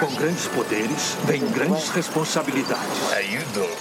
Com 0.00 0.14
grandes 0.14 0.48
poderes, 0.48 1.16
vem 1.24 1.46
grandes 1.50 1.90
responsabilidades. 1.90 3.12
How 3.12 3.20
you 3.20 3.40
doing? 3.52 3.76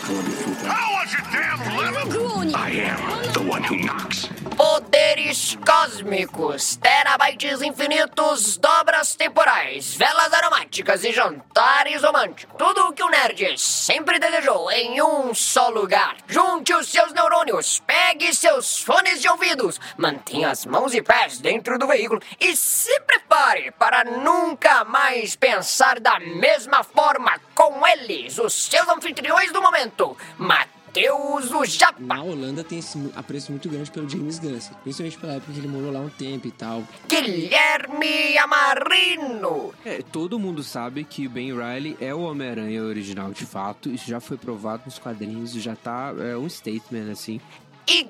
I 2.53 2.71
am 2.81 3.31
the 3.31 3.39
one 3.39 3.63
who 3.63 3.77
knocks. 3.77 4.29
Poderes 4.57 5.57
cósmicos, 5.65 6.75
terabytes 6.75 7.61
infinitos, 7.61 8.57
dobras 8.57 9.15
temporais, 9.15 9.95
velas 9.95 10.33
aromáticas 10.33 11.03
e 11.03 11.13
jantares 11.13 12.03
românticos. 12.03 12.53
Tudo 12.57 12.87
o 12.87 12.93
que 12.93 13.01
o 13.01 13.09
nerd 13.09 13.57
sempre 13.57 14.19
desejou 14.19 14.69
em 14.71 15.01
um 15.01 15.33
só 15.33 15.69
lugar. 15.69 16.17
Junte 16.27 16.73
os 16.73 16.89
seus 16.89 17.13
neurônios, 17.13 17.81
pegue 17.87 18.33
seus 18.33 18.81
fones 18.81 19.21
de 19.21 19.29
ouvidos, 19.29 19.79
mantenha 19.97 20.49
as 20.49 20.65
mãos 20.65 20.93
e 20.93 21.01
pés 21.01 21.39
dentro 21.39 21.79
do 21.79 21.87
veículo 21.87 22.21
e 22.39 22.55
se 22.55 22.99
prepare 23.01 23.71
para 23.71 24.03
nunca 24.03 24.83
mais 24.83 25.20
pensar 25.35 25.99
da 25.99 26.19
mesma 26.19 26.83
forma 26.83 27.39
com 27.55 27.85
eles, 27.87 28.37
os 28.37 28.53
seus 28.53 28.87
anfitriões 28.87 29.51
do 29.51 29.61
momento. 29.61 30.17
Matheus 30.37 31.51
o 31.51 31.63
Japa. 31.63 31.99
Na 31.99 32.21
Holanda 32.21 32.63
tem 32.63 32.79
esse 32.79 32.97
apreço 33.15 33.51
muito 33.51 33.69
grande 33.69 33.89
pelo 33.91 34.09
James 34.09 34.39
Gunn, 34.39 34.59
principalmente 34.83 35.17
pela 35.17 35.33
época 35.33 35.53
que 35.53 35.59
ele 35.59 35.67
morou 35.67 35.91
lá 35.91 35.99
um 35.99 36.09
tempo 36.09 36.47
e 36.47 36.51
tal. 36.51 36.83
Guilherme 37.07 38.37
Amarino. 38.37 39.73
É, 39.85 40.01
todo 40.01 40.39
mundo 40.39 40.63
sabe 40.63 41.03
que 41.03 41.27
o 41.27 41.29
Ben 41.29 41.53
Riley 41.53 41.95
é 42.01 42.13
o 42.13 42.21
Homem-Aranha 42.21 42.83
original 42.83 43.31
de 43.31 43.45
fato. 43.45 43.89
Isso 43.89 44.09
já 44.09 44.19
foi 44.19 44.37
provado 44.37 44.83
nos 44.85 44.99
quadrinhos, 44.99 45.53
já 45.53 45.75
tá 45.75 46.13
é, 46.19 46.35
um 46.35 46.49
statement 46.49 47.11
assim. 47.11 47.39
e 47.87 48.09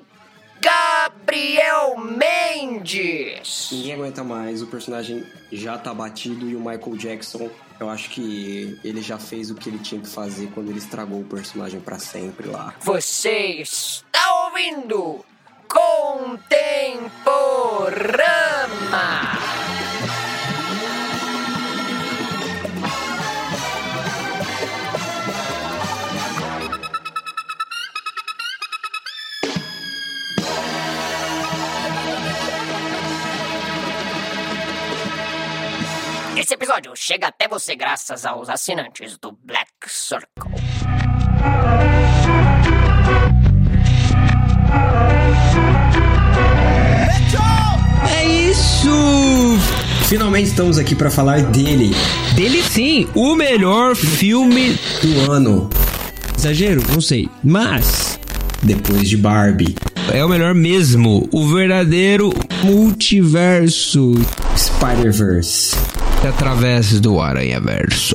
Gabriel 0.62 1.96
Mendes. 1.98 3.68
Ninguém 3.72 3.94
aguenta 3.94 4.22
mais, 4.22 4.62
o 4.62 4.66
personagem 4.68 5.26
já 5.50 5.76
tá 5.76 5.92
batido 5.92 6.48
e 6.48 6.54
o 6.54 6.60
Michael 6.60 6.96
Jackson, 6.96 7.50
eu 7.80 7.90
acho 7.90 8.08
que 8.10 8.78
ele 8.84 9.02
já 9.02 9.18
fez 9.18 9.50
o 9.50 9.56
que 9.56 9.68
ele 9.68 9.80
tinha 9.80 10.00
que 10.00 10.08
fazer 10.08 10.48
quando 10.54 10.70
ele 10.70 10.78
estragou 10.78 11.20
o 11.20 11.24
personagem 11.24 11.80
pra 11.80 11.98
sempre 11.98 12.48
lá. 12.48 12.74
Você 12.80 13.60
está 13.60 14.44
ouvindo 14.46 15.24
Contemporama. 15.68 16.42
Episódio 36.62 36.92
chega 36.94 37.26
até 37.26 37.48
você 37.48 37.74
graças 37.74 38.24
aos 38.24 38.48
assinantes 38.48 39.18
do 39.18 39.36
Black 39.44 39.68
Circle. 39.88 40.52
É 48.08 48.24
isso! 48.24 48.88
Finalmente 50.06 50.50
estamos 50.50 50.78
aqui 50.78 50.94
pra 50.94 51.10
falar 51.10 51.42
dele, 51.42 51.90
Dele 52.36 52.62
sim, 52.62 53.08
o 53.14 53.34
melhor 53.34 53.96
filme. 53.96 54.78
do 55.02 55.32
ano, 55.32 55.68
Exagero? 56.38 56.80
Não 56.92 57.00
sei. 57.00 57.28
Mas 57.42 58.20
depois 58.62 59.08
de 59.08 59.16
Barbie. 59.16 59.74
É 60.12 60.24
o 60.24 60.28
melhor 60.28 60.54
mesmo. 60.54 61.28
O 61.32 61.48
verdadeiro 61.48 62.32
multiverso. 62.62 64.12
Spider-Verse. 64.56 65.74
Através 66.28 67.00
do 67.00 67.20
Aranha 67.20 67.60
Verso. 67.60 68.14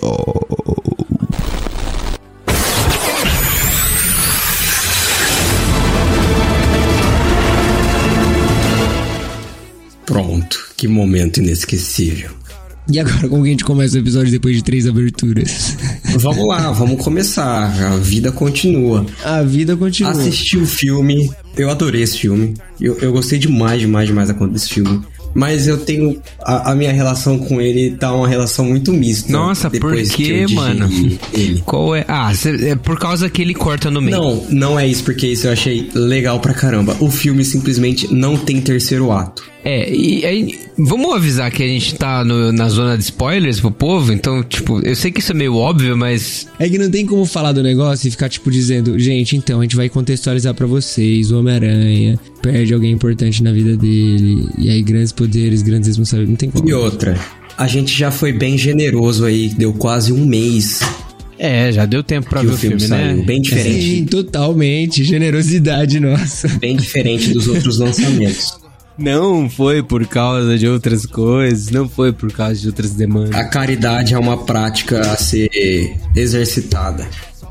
Pronto, 10.05 10.57
que 10.77 10.87
momento 10.87 11.37
inesquecível. 11.39 12.31
E 12.89 12.99
agora, 12.99 13.27
como 13.27 13.43
que 13.43 13.49
a 13.49 13.51
gente 13.51 13.65
começa 13.65 13.97
o 13.97 13.99
episódio 13.99 14.31
depois 14.31 14.55
de 14.55 14.63
três 14.63 14.87
aberturas? 14.87 15.75
Vamos 16.15 16.47
lá, 16.47 16.71
vamos 16.71 17.03
começar. 17.03 17.65
A 17.83 17.97
vida 17.97 18.31
continua. 18.31 19.05
A 19.25 19.43
vida 19.43 19.75
continua. 19.75 20.11
Assisti 20.13 20.57
o 20.57 20.65
filme, 20.65 21.29
eu 21.57 21.69
adorei 21.69 22.01
esse 22.01 22.17
filme. 22.19 22.53
Eu, 22.79 22.97
eu 22.99 23.11
gostei 23.11 23.37
demais, 23.37 23.81
demais, 23.81 24.07
demais 24.07 24.29
da 24.29 24.33
conta 24.33 24.53
desse 24.53 24.69
filme. 24.69 25.01
Mas 25.37 25.67
eu 25.67 25.77
tenho. 25.77 26.19
A, 26.41 26.71
a 26.71 26.75
minha 26.75 26.91
relação 26.91 27.37
com 27.37 27.61
ele 27.61 27.91
tá 27.91 28.11
uma 28.11 28.27
relação 28.27 28.65
muito 28.65 28.91
mista. 28.91 29.31
Nossa, 29.31 29.69
por 29.69 29.93
que 29.95 30.03
quê, 30.03 30.23
eu 30.23 30.45
digeri 30.47 30.55
mano? 30.55 30.89
Ele. 31.31 31.61
Qual 31.63 31.95
é? 31.95 32.03
Ah, 32.07 32.33
cê- 32.33 32.69
é 32.71 32.75
por 32.75 32.97
causa 32.97 33.29
que 33.29 33.41
ele 33.43 33.53
corta 33.53 33.91
no 33.91 34.01
meio. 34.01 34.17
Não, 34.17 34.45
não 34.49 34.79
é 34.79 34.87
isso, 34.87 35.03
porque 35.03 35.27
isso 35.27 35.45
eu 35.45 35.51
achei 35.51 35.89
legal 35.93 36.39
pra 36.39 36.55
caramba. 36.55 36.97
O 36.99 37.11
filme 37.11 37.45
simplesmente 37.45 38.11
não 38.11 38.35
tem 38.35 38.59
terceiro 38.59 39.11
ato. 39.11 39.43
É, 39.69 39.93
e 39.93 40.25
aí, 40.25 40.59
vamos 40.77 41.13
avisar 41.13 41.51
que 41.51 41.61
a 41.61 41.67
gente 41.67 41.93
tá 41.95 42.23
no- 42.23 42.53
na 42.53 42.69
zona 42.69 42.97
de 42.97 43.03
spoilers 43.03 43.59
pro 43.59 43.69
povo, 43.69 44.13
então, 44.13 44.41
tipo, 44.41 44.79
eu 44.85 44.95
sei 44.95 45.11
que 45.11 45.19
isso 45.19 45.33
é 45.33 45.35
meio 45.35 45.55
óbvio, 45.55 45.97
mas. 45.97 46.47
É 46.57 46.69
que 46.69 46.77
não 46.77 46.89
tem 46.89 47.05
como 47.05 47.25
falar 47.25 47.51
do 47.51 47.61
negócio 47.61 48.07
e 48.07 48.11
ficar, 48.11 48.29
tipo, 48.29 48.49
dizendo, 48.49 48.97
gente, 48.97 49.35
então, 49.35 49.59
a 49.59 49.63
gente 49.63 49.75
vai 49.75 49.89
contextualizar 49.89 50.53
pra 50.53 50.65
vocês, 50.65 51.31
o 51.31 51.39
Homem-Aranha 51.39 52.17
perde 52.41 52.73
alguém 52.73 52.93
importante 52.93 53.43
na 53.43 53.51
vida 53.51 53.75
dele, 53.75 54.47
e 54.57 54.69
aí 54.69 54.81
grandes 54.81 55.11
poderes, 55.11 55.61
grandes 55.61 55.87
responsabilidades, 55.89 56.29
não 56.31 56.37
tem 56.37 56.49
como. 56.49 56.69
E 56.69 56.73
outra, 56.73 57.19
a 57.57 57.67
gente 57.67 57.93
já 57.93 58.09
foi 58.09 58.31
bem 58.31 58.57
generoso 58.57 59.25
aí, 59.25 59.49
deu 59.49 59.73
quase 59.73 60.13
um 60.13 60.25
mês 60.25 60.79
É, 61.37 61.73
já 61.73 61.85
deu 61.85 62.01
tempo 62.01 62.29
pra 62.29 62.39
que 62.39 62.47
ver 62.47 62.53
o 62.53 62.57
filme, 62.57 62.79
saiu. 62.79 63.17
né? 63.17 63.23
Bem 63.25 63.41
diferente. 63.41 63.81
Sim, 63.97 64.05
totalmente, 64.05 65.03
generosidade 65.03 65.99
nossa. 65.99 66.47
Bem 66.59 66.77
diferente 66.77 67.31
dos 67.33 67.47
outros 67.49 67.77
lançamentos. 67.79 68.57
Não 68.97 69.49
foi 69.49 69.83
por 69.83 70.05
causa 70.07 70.57
de 70.57 70.67
outras 70.67 71.05
coisas, 71.05 71.69
não 71.69 71.87
foi 71.87 72.11
por 72.11 72.31
causa 72.31 72.55
de 72.55 72.67
outras 72.67 72.91
demandas. 72.91 73.35
A 73.35 73.45
caridade 73.45 74.13
é 74.13 74.17
uma 74.17 74.37
prática 74.37 74.99
a 75.01 75.15
ser 75.15 75.95
exercitada. 76.15 77.07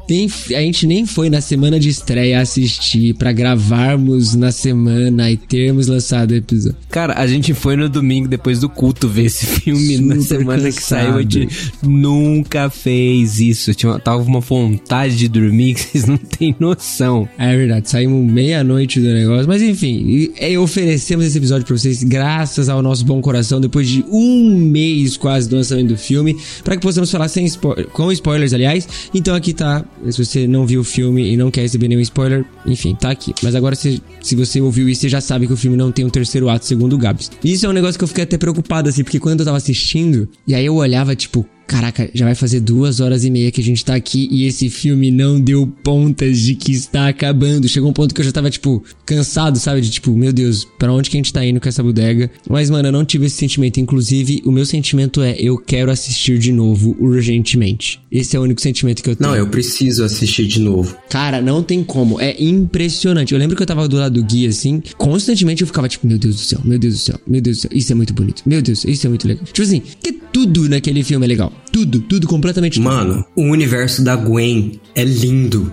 Nem- 0.09 0.31
a 0.55 0.61
gente 0.61 0.87
nem 0.87 1.05
foi 1.07 1.29
na 1.31 1.41
semana 1.41 1.79
de 1.81 1.89
estreia 1.89 2.41
assistir 2.41 3.15
pra 3.15 3.33
gravarmos 3.33 4.35
na 4.35 4.53
semana 4.53 5.31
e 5.31 5.37
termos 5.37 5.87
lançado 5.89 6.31
o 6.31 6.35
episódio. 6.35 6.77
Cara, 6.91 7.15
a 7.19 7.27
gente 7.27 7.53
foi 7.55 7.77
no 7.77 7.89
domingo 7.89 8.29
depois 8.29 8.61
do 8.61 8.69
culto 8.69 9.09
ver 9.09 9.25
esse 9.27 9.45
filme 9.47 9.99
na 9.99 10.15
Super 10.17 10.27
semana 10.39 10.63
que 10.71 10.77
cansado. 10.77 11.01
saiu. 11.07 11.17
A 11.17 11.23
gente 11.23 11.49
nunca 11.83 12.71
fez 12.71 13.41
isso. 13.41 13.75
Tinha, 13.75 13.99
tava 13.99 14.23
uma 14.23 14.41
vontade 14.41 15.17
de 15.17 15.29
dormir 15.29 15.75
que 15.75 15.81
vocês 15.91 16.05
não 16.07 16.17
têm 16.17 16.55
noção. 16.59 17.29
É 17.39 17.57
verdade, 17.57 17.89
saímos 17.91 18.31
meia-noite 18.33 19.01
do 19.01 19.09
negócio. 19.09 19.47
Mas 19.49 19.63
enfim, 19.63 20.05
e- 20.07 20.33
e 20.53 20.59
oferecemos 20.59 21.25
esse 21.27 21.39
episódio 21.39 21.67
pra 21.67 21.77
vocês 21.77 22.03
graças 22.03 22.69
ao 22.69 22.81
nosso 22.83 23.05
bom 23.05 23.21
coração, 23.21 23.61
depois 23.61 23.89
de 23.89 24.05
um 24.11 24.57
mês 24.57 25.17
quase 25.17 25.49
do 25.49 25.57
lançamento 25.57 25.89
do 25.89 25.97
filme, 25.99 26.37
pra 26.63 26.77
que 26.77 26.83
possamos 26.83 27.11
falar 27.11 27.29
sem 27.29 27.47
com 27.93 28.13
spoilers, 28.13 28.53
aliás. 28.53 28.89
Então 29.15 29.35
aqui 29.35 29.53
tá, 29.53 29.85
se 30.11 30.25
você 30.25 30.47
não 30.47 30.67
viu 30.67 30.81
o 30.81 30.85
filme 30.85 31.33
e 31.33 31.37
não 31.37 31.51
quer 31.51 31.63
receber 31.63 31.89
nenhum 31.89 32.01
spoiler, 32.01 32.45
enfim, 32.67 32.95
tá 32.95 33.11
aqui. 33.11 33.35
Mas 33.43 33.55
agora, 33.55 33.75
se, 33.75 34.03
se 34.21 34.37
você 34.37 34.61
ouviu 34.61 34.89
isso, 34.89 35.03
você 35.03 35.09
já 35.09 35.21
sabe 35.21 35.47
que 35.47 35.53
o 35.53 35.57
filme 35.57 35.77
não 35.77 35.91
tem 35.93 36.05
um 36.05 36.11
terceiro 36.11 36.49
ato, 36.49 36.67
segundo 36.67 36.95
o 36.95 36.99
Gabs. 36.99 37.31
E 37.43 37.53
Isso 37.53 37.67
é 37.67 37.69
um 37.69 37.73
negócio 37.73 37.99
que 37.99 38.05
eu 38.05 38.09
fiquei 38.09 38.25
até 38.25 38.39
preocupado, 38.39 38.89
assim, 38.89 39.03
porque 39.03 39.21
quando 39.21 39.41
eu 39.41 39.47
tava 39.47 39.57
assistindo, 39.57 40.29
e 40.47 40.55
aí 40.55 40.67
eu 40.67 40.75
olhava, 40.75 41.15
tipo, 41.17 41.47
Caraca, 41.67 42.09
já 42.15 42.25
vai 42.25 42.35
fazer 42.35 42.61
duas 42.61 43.01
horas 43.01 43.25
e 43.25 43.31
meia 43.31 43.51
que 43.51 43.61
a 43.61 43.65
gente 43.65 43.85
tá 43.85 43.95
aqui 43.95 44.29
e 44.31 44.47
esse 44.47 44.69
filme 44.71 45.11
não 45.11 45.41
deu 45.41 45.67
pontas 45.83 46.39
de 46.41 46.55
que 46.55 46.73
está 46.73 47.09
acabando. 47.09 47.69
Chegou 47.69 47.91
um 47.91 47.93
ponto 47.93 48.15
que 48.15 48.21
eu 48.21 48.25
já 48.25 48.33
tava, 48.33 48.49
tipo, 48.51 48.83
cansado, 49.05 49.59
sabe? 49.59 49.81
De 49.81 49.91
tipo, 49.91 50.13
meu 50.13 50.33
Deus, 50.33 50.67
pra 50.79 50.93
onde 50.93 51.11
que 51.11 51.17
a 51.17 51.19
gente 51.19 51.33
tá 51.33 51.45
indo 51.45 51.61
com 51.61 51.69
essa 51.69 51.83
bodega? 51.83 52.31
Mas, 52.49 52.71
mano, 52.71 52.89
eu 52.89 52.93
não 52.93 53.05
tive 53.05 53.27
esse 53.27 53.37
sentimento. 53.37 53.81
Inclusive, 53.81 54.43
o 54.45 54.53
meu 54.53 54.65
sentimento 54.65 55.23
é, 55.23 55.37
eu 55.39 55.59
quero 55.59 55.91
assistir 55.91 56.39
de 56.39 56.53
novo, 56.53 56.97
urgentemente. 57.01 58.01
Esse 58.11 58.37
é 58.37 58.41
o 58.41 58.43
único 58.43 58.61
sentimento 58.61 59.03
que 59.03 59.11
eu 59.11 59.17
tenho. 59.17 59.31
Não, 59.31 59.37
eu 59.37 59.49
preciso 59.49 60.05
assistir 60.05 60.47
de 60.47 60.61
novo. 60.61 60.97
Cara, 61.11 61.41
não 61.43 61.63
tem 61.63 61.83
como. 61.83 62.21
É 62.21 62.37
impressionante. 62.43 63.33
Eu 63.33 63.39
lembro 63.39 63.57
que 63.57 63.63
eu 63.63 63.67
tava 63.67 63.89
do 63.89 63.97
lado 63.97 64.15
do 64.21 64.25
Gui, 64.25 64.47
assim, 64.47 64.83
constantemente 64.97 65.63
eu 65.63 65.67
ficava 65.67 65.89
tipo, 65.89 66.07
meu 66.07 66.19
Deus 66.19 66.37
do 66.37 66.43
céu, 66.43 66.61
meu 66.65 66.79
Deus 66.79 66.95
do 66.95 67.01
céu, 67.01 67.21
meu 67.27 67.41
Deus 67.41 67.59
do 67.59 67.61
céu, 67.63 67.71
isso 67.75 67.93
é 67.93 67.95
muito 67.95 68.15
bonito. 68.15 68.43
Meu 68.47 68.63
Deus, 68.63 68.85
isso 68.85 69.07
é 69.07 69.09
muito 69.09 69.27
legal. 69.27 69.45
Tipo 69.45 69.63
assim, 69.63 69.83
que 70.03 70.13
tudo 70.47 70.69
naquele 70.69 71.03
filme 71.05 71.25
é 71.27 71.29
legal. 71.29 71.53
Tudo, 71.73 72.01
tudo, 72.01 72.27
completamente 72.27 72.75
tudo. 72.75 72.85
Mano, 72.85 73.25
o 73.35 73.43
universo 73.43 74.03
da 74.03 74.15
Gwen 74.17 74.81
é 74.95 75.05
lindo. 75.05 75.73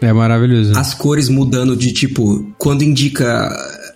É 0.00 0.12
maravilhoso. 0.12 0.76
As 0.76 0.92
cores 0.94 1.28
mudando 1.28 1.76
de 1.76 1.92
tipo, 1.92 2.44
quando 2.58 2.82
indica 2.82 3.50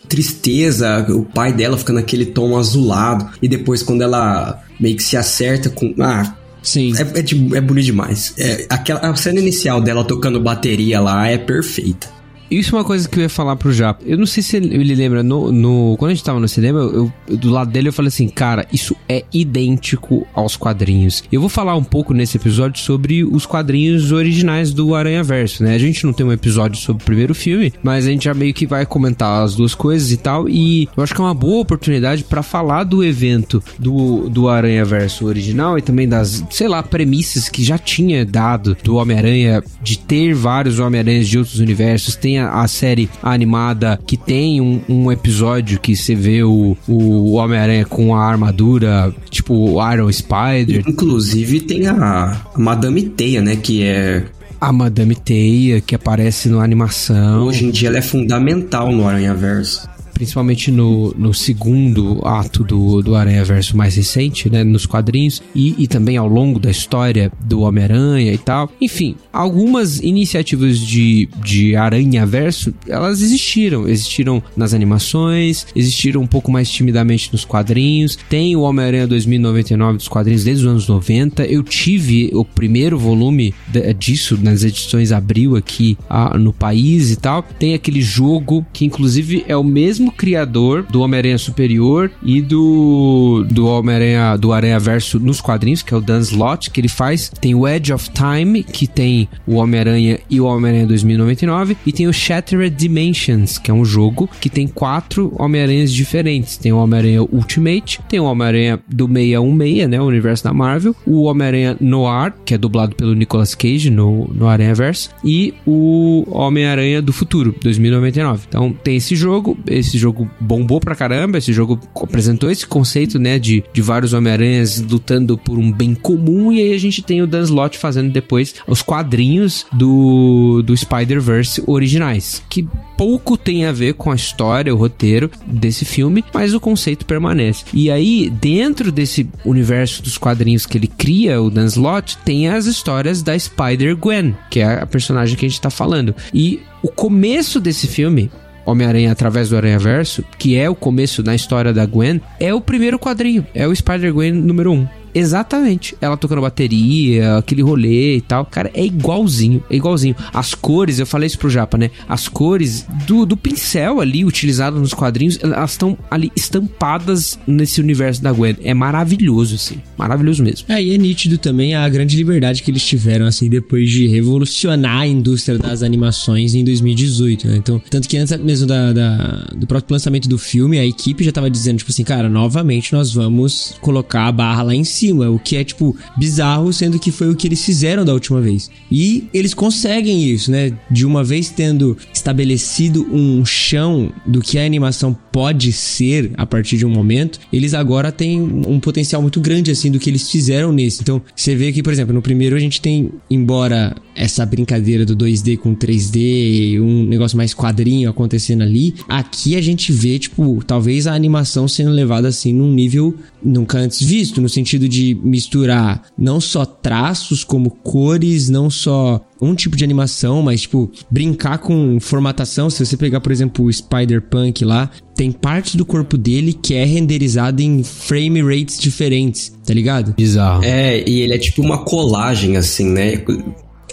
tristeza, 0.09 1.05
o 1.11 1.23
pai 1.25 1.53
dela 1.53 1.77
fica 1.77 1.93
naquele 1.93 2.27
tom 2.27 2.57
azulado, 2.57 3.29
e 3.43 3.49
depois 3.49 3.83
quando 3.83 4.03
ela 4.03 4.63
meio 4.81 4.97
que 4.97 5.03
se 5.03 5.17
acerta 5.17 5.69
com. 5.69 5.95
Ah, 6.01 6.35
Sim. 6.63 6.93
é, 6.97 7.19
é, 7.19 7.23
de- 7.23 7.55
é 7.57 7.61
bonito 7.61 7.85
demais. 7.85 8.33
É, 8.39 8.67
aquela, 8.71 9.01
a 9.01 9.15
cena 9.17 9.39
inicial 9.39 9.81
dela 9.81 10.05
tocando 10.05 10.41
bateria 10.41 11.01
lá 11.01 11.29
é 11.29 11.37
perfeita. 11.37 12.09
Isso 12.50 12.75
é 12.75 12.79
uma 12.79 12.85
coisa 12.85 13.09
que 13.09 13.19
eu 13.19 13.23
ia 13.23 13.29
falar 13.29 13.56
pro 13.56 13.73
Japa. 13.73 14.03
Eu 14.05 14.17
não 14.17 14.27
sei 14.27 14.43
se 14.43 14.56
ele, 14.56 14.95
lembra, 14.95 15.23
no, 15.23 15.53
no, 15.53 15.97
quando 15.99 16.12
a 16.12 16.15
gente 16.15 16.25
tava 16.25 16.41
no 16.41 16.49
cinema, 16.49 16.81
eu, 16.81 17.12
eu, 17.29 17.37
do 17.37 17.50
lado 17.50 17.71
dele 17.71 17.89
eu 17.89 17.93
falei 17.93 18.09
assim, 18.09 18.29
cara, 18.29 18.67
isso 18.73 18.97
é 19.09 19.25
idêntico 19.33 20.27
aos 20.35 20.56
quadrinhos. 20.56 21.23
Eu 21.31 21.41
vou 21.41 21.50
falar 21.50 21.77
um 21.77 21.85
pouco 21.85 22.15
nesse 22.15 22.37
episódio 22.37 22.81
sobre 22.81 23.25
os 23.25 23.45
quadrinhos 23.45 24.12
originais 24.12 24.73
do 24.73 24.95
Aranha 24.95 25.23
Verso, 25.23 25.62
né? 25.62 25.75
A 25.75 25.79
gente 25.79 26.05
não 26.05 26.12
tem 26.12 26.25
um 26.25 26.33
episódio 26.33 26.81
sobre 26.81 27.03
o 27.03 27.06
primeiro 27.06 27.35
filme, 27.35 27.73
mas 27.83 28.06
a 28.06 28.11
gente 28.11 28.25
já 28.25 28.35
meio 28.35 28.55
que 28.55 28.67
vai 28.67 28.87
comentar 28.87 29.43
as 29.43 29.55
duas 29.55 29.75
coisas 29.75 30.11
e 30.11 30.17
tal. 30.17 30.49
E 30.49 30.89
eu 30.97 31.03
acho 31.03 31.15
que 31.15 31.21
é 31.21 31.25
uma 31.25 31.35
boa 31.35 31.61
oportunidade 31.61 32.25
para 32.25 32.43
falar 32.43 32.85
do 32.85 33.05
evento 33.05 33.62
do, 33.79 34.29
do 34.29 34.49
Aranha 34.49 34.85
Verso 34.85 35.27
original 35.27 35.79
e 35.79 35.83
também 35.83 36.09
das, 36.09 36.44
sei 36.51 36.69
lá, 36.69 36.83
premissas 36.83 37.49
que 37.49 37.62
já 37.62 37.77
tinha 37.77 38.25
dado 38.25 38.77
do 38.83 38.97
Homem-Aranha 38.97 39.62
de 39.83 39.99
ter 39.99 40.35
vários 40.35 40.79
Homem-Aranhas 40.79 41.29
de 41.29 41.39
outros 41.39 41.59
universos. 41.59 42.17
Tem 42.17 42.38
a, 42.40 42.62
a 42.62 42.69
série 42.69 43.08
animada 43.23 43.99
que 44.06 44.17
tem 44.17 44.61
um, 44.61 44.81
um, 44.88 45.12
episódio 45.12 45.81
que 45.81 45.96
você 45.96 46.14
vê 46.14 46.43
o, 46.43 46.76
o 46.87 47.32
Homem-Aranha 47.32 47.85
com 47.85 48.14
a 48.14 48.25
armadura, 48.25 49.14
tipo 49.31 49.55
o 49.55 49.93
Iron 49.93 50.11
Spider. 50.11 50.82
Inclusive 50.87 51.61
tem 51.61 51.87
a, 51.87 52.40
a 52.55 52.58
Madame 52.58 53.02
Teia, 53.02 53.40
né? 53.40 53.56
Que 53.56 53.82
é 53.82 54.25
a 54.61 54.73
Madame 54.73 55.14
Teia, 55.14 55.81
que 55.81 55.94
aparece 55.94 56.49
na 56.49 56.62
animação. 56.62 57.46
Hoje 57.46 57.64
em 57.64 57.70
dia 57.70 57.88
ela 57.88 57.99
é 57.99 58.02
fundamental 58.02 58.91
no 58.91 59.06
Aranha 59.06 59.34
Verso 59.34 59.88
principalmente 60.19 60.73
no, 60.73 61.15
no 61.17 61.32
segundo 61.32 62.20
ato 62.25 62.65
do, 62.65 63.00
do 63.00 63.15
Aranha 63.15 63.44
Verso 63.44 63.76
mais 63.76 63.94
recente, 63.94 64.50
né, 64.50 64.65
nos 64.65 64.85
quadrinhos, 64.85 65.41
e, 65.55 65.76
e 65.79 65.87
também 65.87 66.17
ao 66.17 66.26
longo 66.26 66.59
da 66.59 66.73
história 66.73 67.31
do 67.41 67.61
Homem-Aranha 67.61 68.32
e 68.32 68.38
tal. 68.38 68.69
Enfim, 68.81 69.15
algumas 69.32 70.00
iniciativas 70.00 70.81
de, 70.81 71.29
de 71.41 71.76
Aranha 71.76 72.26
Verso, 72.26 72.75
elas 72.88 73.23
existiram. 73.23 73.87
Existiram 73.87 74.43
nas 74.56 74.75
animações, 74.75 75.69
existiram 75.75 76.20
um 76.20 76.26
pouco 76.26 76.50
mais 76.50 76.69
timidamente 76.69 77.31
nos 77.31 77.44
quadrinhos. 77.44 78.19
Tem 78.29 78.56
o 78.56 78.62
Homem-Aranha 78.62 79.06
2099 79.06 79.99
dos 79.99 80.09
quadrinhos 80.09 80.43
desde 80.43 80.65
os 80.65 80.70
anos 80.70 80.88
90. 80.88 81.44
Eu 81.44 81.62
tive 81.62 82.32
o 82.35 82.44
primeiro 82.44 82.99
volume 82.99 83.55
disso 83.97 84.37
nas 84.43 84.65
edições 84.65 85.12
Abril 85.12 85.55
aqui 85.55 85.97
ah, 86.11 86.37
no 86.37 86.53
país 86.53 87.12
e 87.12 87.17
tal. 87.17 87.44
Tem 87.44 87.75
aquele 87.75 88.03
jogo 88.03 88.67
que, 88.73 88.85
inclusive, 88.85 89.44
é 89.47 89.56
o 89.56 89.62
mesmo 89.62 90.07
mesmo 90.08 90.12
criador 90.12 90.82
do 90.82 91.00
Homem-Aranha 91.02 91.38
Superior 91.38 92.10
e 92.22 92.40
do, 92.40 93.44
do 93.50 93.66
Homem-Aranha 93.66 94.37
do 94.37 94.52
Aranha 94.52 94.78
Verso 94.78 95.19
nos 95.20 95.40
quadrinhos, 95.40 95.82
que 95.82 95.93
é 95.93 95.96
o 95.96 96.00
Dan 96.00 96.20
Slott, 96.20 96.70
que 96.70 96.81
ele 96.81 96.88
faz. 96.88 97.28
Tem 97.28 97.55
o 97.55 97.66
Edge 97.66 97.93
of 97.93 98.10
Time, 98.10 98.62
que 98.62 98.87
tem 98.87 99.28
o 99.46 99.56
Homem-Aranha 99.56 100.19
e 100.28 100.40
o 100.40 100.46
Homem-Aranha 100.46 100.87
2099, 100.87 101.76
e 101.87 101.93
tem 101.93 102.06
o 102.06 102.12
Shattered 102.12 102.75
Dimensions, 102.75 103.58
que 103.58 103.70
é 103.70 103.75
um 103.75 103.84
jogo 103.84 104.28
que 104.40 104.49
tem 104.49 104.66
quatro 104.66 105.32
Homem-Aranhas 105.38 105.93
diferentes. 105.93 106.56
Tem 106.56 106.72
o 106.72 106.78
Homem-Aranha 106.78 107.22
Ultimate, 107.22 108.00
tem 108.08 108.20
o 108.20 108.25
Homem-Aranha 108.25 108.81
do 108.88 109.06
616, 109.06 109.88
né, 109.88 110.00
o 110.00 110.05
universo 110.05 110.44
da 110.44 110.55
Marvel, 110.55 110.94
o 111.06 111.22
Homem-Aranha 111.25 111.76
Noir, 111.81 112.32
que 112.44 112.55
é 112.55 112.58
dublado 112.58 112.94
pelo 112.96 113.14
Nicolas 113.14 113.55
Cage 113.55 113.90
no, 113.90 114.28
no 114.28 114.49
Aranha 114.49 114.75
Verso, 114.75 115.10
e 115.25 115.55
o 115.66 116.25
Homem-Aranha 116.31 117.02
do 117.02 117.12
Futuro, 117.12 117.55
2099. 117.62 118.46
Então 118.49 118.72
tem 118.72 118.96
esse 118.96 119.14
jogo, 119.16 119.58
esse 119.66 119.98
esse 119.99 120.03
jogo 120.03 120.31
bombou 120.41 120.81
pra 120.81 120.95
caramba, 120.95 121.39
esse 121.39 121.53
jogo 121.53 121.79
apresentou 122.00 122.50
esse 122.50 122.67
conceito, 122.67 123.19
né, 123.19 123.39
de, 123.39 123.65
de 123.73 123.83
vários 123.83 124.12
Homem-Aranhas 124.12 124.81
lutando 124.81 125.37
por 125.37 125.59
um 125.59 125.71
bem 125.73 125.95
comum, 125.95 126.53
e 126.53 126.61
aí 126.61 126.73
a 126.73 126.79
gente 126.79 127.03
tem 127.03 127.21
o 127.21 127.27
Dan 127.27 127.43
Slott 127.43 127.77
fazendo 127.77 128.12
depois 128.12 128.55
os 128.67 128.81
quadrinhos 128.81 129.67
do, 129.73 130.62
do 130.62 130.77
Spider-Verse 130.77 131.62
originais, 131.67 132.43
que 132.49 132.67
pouco 132.97 133.37
tem 133.37 133.65
a 133.65 133.73
ver 133.73 133.95
com 133.95 134.11
a 134.11 134.15
história, 134.15 134.75
o 134.75 134.79
roteiro 134.79 135.31
desse 135.47 135.85
filme, 135.85 136.25
mas 136.33 136.55
o 136.55 136.61
conceito 136.61 137.05
permanece. 137.05 137.65
E 137.73 137.91
aí, 137.91 138.29
dentro 138.29 138.91
desse 138.91 139.29
universo 139.44 140.03
dos 140.03 140.19
quadrinhos 140.19 140.67
que 140.67 140.79
ele 140.79 140.89
cria, 140.89 141.41
o 141.41 141.51
Dan 141.51 141.67
Slott, 141.67 142.19
tem 142.25 142.49
as 142.49 142.67
histórias 142.67 143.23
da 143.23 143.39
Spider-Gwen, 143.39 144.37
que 144.51 144.61
é 144.61 144.81
a 144.81 144.87
personagem 144.87 145.37
que 145.37 145.47
a 145.47 145.49
gente 145.49 145.61
tá 145.61 145.71
falando. 145.71 146.15
E 146.35 146.61
o 146.83 146.89
começo 146.89 147.61
desse 147.61 147.87
filme 147.87 148.31
Homem-Aranha 148.70 149.12
através 149.12 149.49
do 149.49 149.56
Aranha 149.56 149.79
Verso, 149.79 150.23
que 150.38 150.56
é 150.56 150.69
o 150.69 150.75
começo 150.75 151.23
na 151.23 151.35
história 151.35 151.73
da 151.73 151.87
Gwen, 151.87 152.20
é 152.38 152.53
o 152.53 152.61
primeiro 152.61 152.99
quadrinho, 152.99 153.47
é 153.55 153.67
o 153.67 153.75
Spider-Gwen 153.75 154.32
número 154.32 154.73
1. 154.73 154.75
Um. 154.75 154.98
Exatamente. 155.14 155.96
Ela 156.00 156.16
tocando 156.16 156.43
bateria, 156.43 157.37
aquele 157.38 157.62
rolê 157.62 158.16
e 158.16 158.20
tal. 158.20 158.44
Cara, 158.44 158.70
é 158.75 158.84
igualzinho. 158.84 159.62
É 159.70 159.76
igualzinho. 159.76 160.14
As 160.32 160.55
cores, 160.55 160.99
eu 160.99 161.06
falei 161.06 161.26
isso 161.26 161.38
pro 161.38 161.50
Japa, 161.50 161.78
né? 161.78 161.90
As 162.08 162.28
cores 162.28 162.87
do, 163.06 163.25
do 163.25 163.37
pincel 163.37 164.00
ali 164.00 164.25
utilizado 164.25 164.78
nos 164.78 164.94
quadrinhos, 164.94 165.38
elas 165.43 165.72
estão 165.72 165.96
ali 166.10 166.31
estampadas 166.37 167.38
nesse 167.46 167.81
universo 167.81 168.22
da 168.22 168.32
Gwen. 168.32 168.56
É 168.62 168.75
maravilhoso, 168.75 169.55
assim. 169.55 169.81
Maravilhoso 169.96 170.43
mesmo. 170.43 170.66
É, 170.69 170.82
e 170.82 170.94
é 170.94 170.99
nítido 170.99 171.38
também 171.38 171.75
a 171.75 171.88
grande 171.88 172.16
liberdade 172.16 172.62
que 172.62 172.70
eles 172.70 172.84
tiveram, 172.84 173.26
assim, 173.26 173.49
depois 173.49 173.90
de 173.90 174.06
revolucionar 174.06 175.00
a 175.00 175.06
indústria 175.06 175.58
das 175.58 175.82
animações 175.82 176.55
em 176.55 176.64
2018, 176.64 177.49
né? 177.49 177.56
Então, 177.56 177.81
tanto 177.90 178.08
que 178.08 178.16
antes 178.16 178.37
mesmo 178.38 178.66
da, 178.66 178.93
da, 178.93 179.46
do 179.56 179.66
próprio 179.66 179.94
lançamento 179.94 180.28
do 180.28 180.38
filme, 180.38 180.78
a 180.78 180.87
equipe 180.87 181.25
já 181.25 181.32
tava 181.32 181.50
dizendo, 181.50 181.78
tipo 181.78 181.90
assim, 181.90 182.05
cara, 182.05 182.28
novamente 182.28 182.93
nós 182.93 183.12
vamos 183.12 183.76
colocar 183.81 184.26
a 184.26 184.32
barra 184.32 184.62
lá 184.62 184.75
em 184.75 184.84
cima 184.84 184.98
cima, 184.99 185.31
o 185.31 185.39
que 185.39 185.56
é, 185.56 185.65
tipo, 185.65 185.97
bizarro, 186.17 186.73
sendo 186.73 186.99
que 186.99 187.11
foi 187.11 187.29
o 187.31 187.37
que 187.37 187.47
eles 187.47 187.65
fizeram 187.65 188.05
da 188.05 188.12
última 188.12 188.41
vez. 188.41 188.71
E 188.91 189.29
eles 189.33 189.55
conseguem 189.55 190.25
isso, 190.25 190.50
né? 190.50 190.73
De 190.91 191.06
uma 191.06 191.23
vez 191.23 191.50
tendo 191.50 191.97
estabelecido 192.12 193.06
um 193.12 193.45
chão 193.45 194.12
do 194.27 194.41
que 194.41 194.59
a 194.59 194.65
animação 194.65 195.17
pode 195.33 195.73
ser 195.73 196.33
a 196.37 196.45
partir 196.45 196.77
de 196.77 196.87
um 196.87 196.91
momento, 196.91 197.39
eles 197.53 197.75
agora 197.75 198.11
têm 198.11 198.41
um 198.41 198.81
potencial 198.81 199.23
muito 199.23 199.41
grande, 199.41 199.71
assim, 199.71 199.91
do 199.91 199.99
que 199.99 200.11
eles 200.11 200.31
fizeram 200.31 200.73
nesse. 200.73 201.03
Então, 201.03 201.23
você 201.35 201.55
vê 201.55 201.73
que, 201.73 201.83
por 201.83 201.93
exemplo, 201.93 202.12
no 202.12 202.23
primeiro 202.23 202.56
a 202.56 202.59
gente 202.59 202.81
tem, 202.81 203.11
embora 203.31 203.94
essa 204.17 204.44
brincadeira 204.44 205.06
do 205.06 205.17
2D 205.17 205.56
com 205.59 205.75
3D, 205.75 206.81
um 206.81 207.05
negócio 207.05 207.37
mais 207.37 207.55
quadrinho 207.55 208.11
acontecendo 208.11 208.62
ali, 208.62 208.94
aqui 209.09 209.55
a 209.55 209.61
gente 209.61 209.93
vê, 209.93 210.19
tipo, 210.19 210.62
talvez 210.67 211.06
a 211.06 211.15
animação 211.15 211.69
sendo 211.69 211.91
levada, 211.91 212.29
assim, 212.29 212.53
num 212.53 212.73
nível 212.73 213.15
nunca 213.43 213.79
antes 213.79 214.03
visto, 214.03 214.41
no 214.41 214.49
sentido 214.49 214.88
de 214.88 215.19
misturar 215.23 216.02
não 216.17 216.40
só 216.40 216.64
traços 216.64 217.44
como 217.44 217.70
cores, 217.70 218.49
não 218.49 218.70
só 218.70 219.20
um 219.40 219.55
tipo 219.55 219.76
de 219.76 219.85
animação, 219.85 220.43
mas 220.43 220.62
tipo 220.62 220.90
brincar 221.11 221.58
com 221.58 221.99
formatação. 222.00 222.69
Se 222.69 222.85
você 222.85 222.96
pegar, 222.96 223.20
por 223.20 223.31
exemplo, 223.32 223.64
o 223.64 223.73
Spider-Punk 223.73 224.64
lá, 224.64 224.90
tem 225.14 225.31
parte 225.31 225.76
do 225.76 225.85
corpo 225.85 226.17
dele 226.17 226.52
que 226.52 226.75
é 226.75 226.85
renderizado 226.85 227.62
em 227.62 227.82
frame 227.82 228.43
rates 228.43 228.79
diferentes, 228.79 229.53
tá 229.65 229.74
ligado? 229.74 230.15
Bizarro. 230.17 230.65
É, 230.65 231.08
e 231.08 231.20
ele 231.20 231.34
é 231.34 231.39
tipo 231.39 231.63
uma 231.63 231.79
colagem 231.84 232.56
assim, 232.56 232.89
né? 232.89 233.22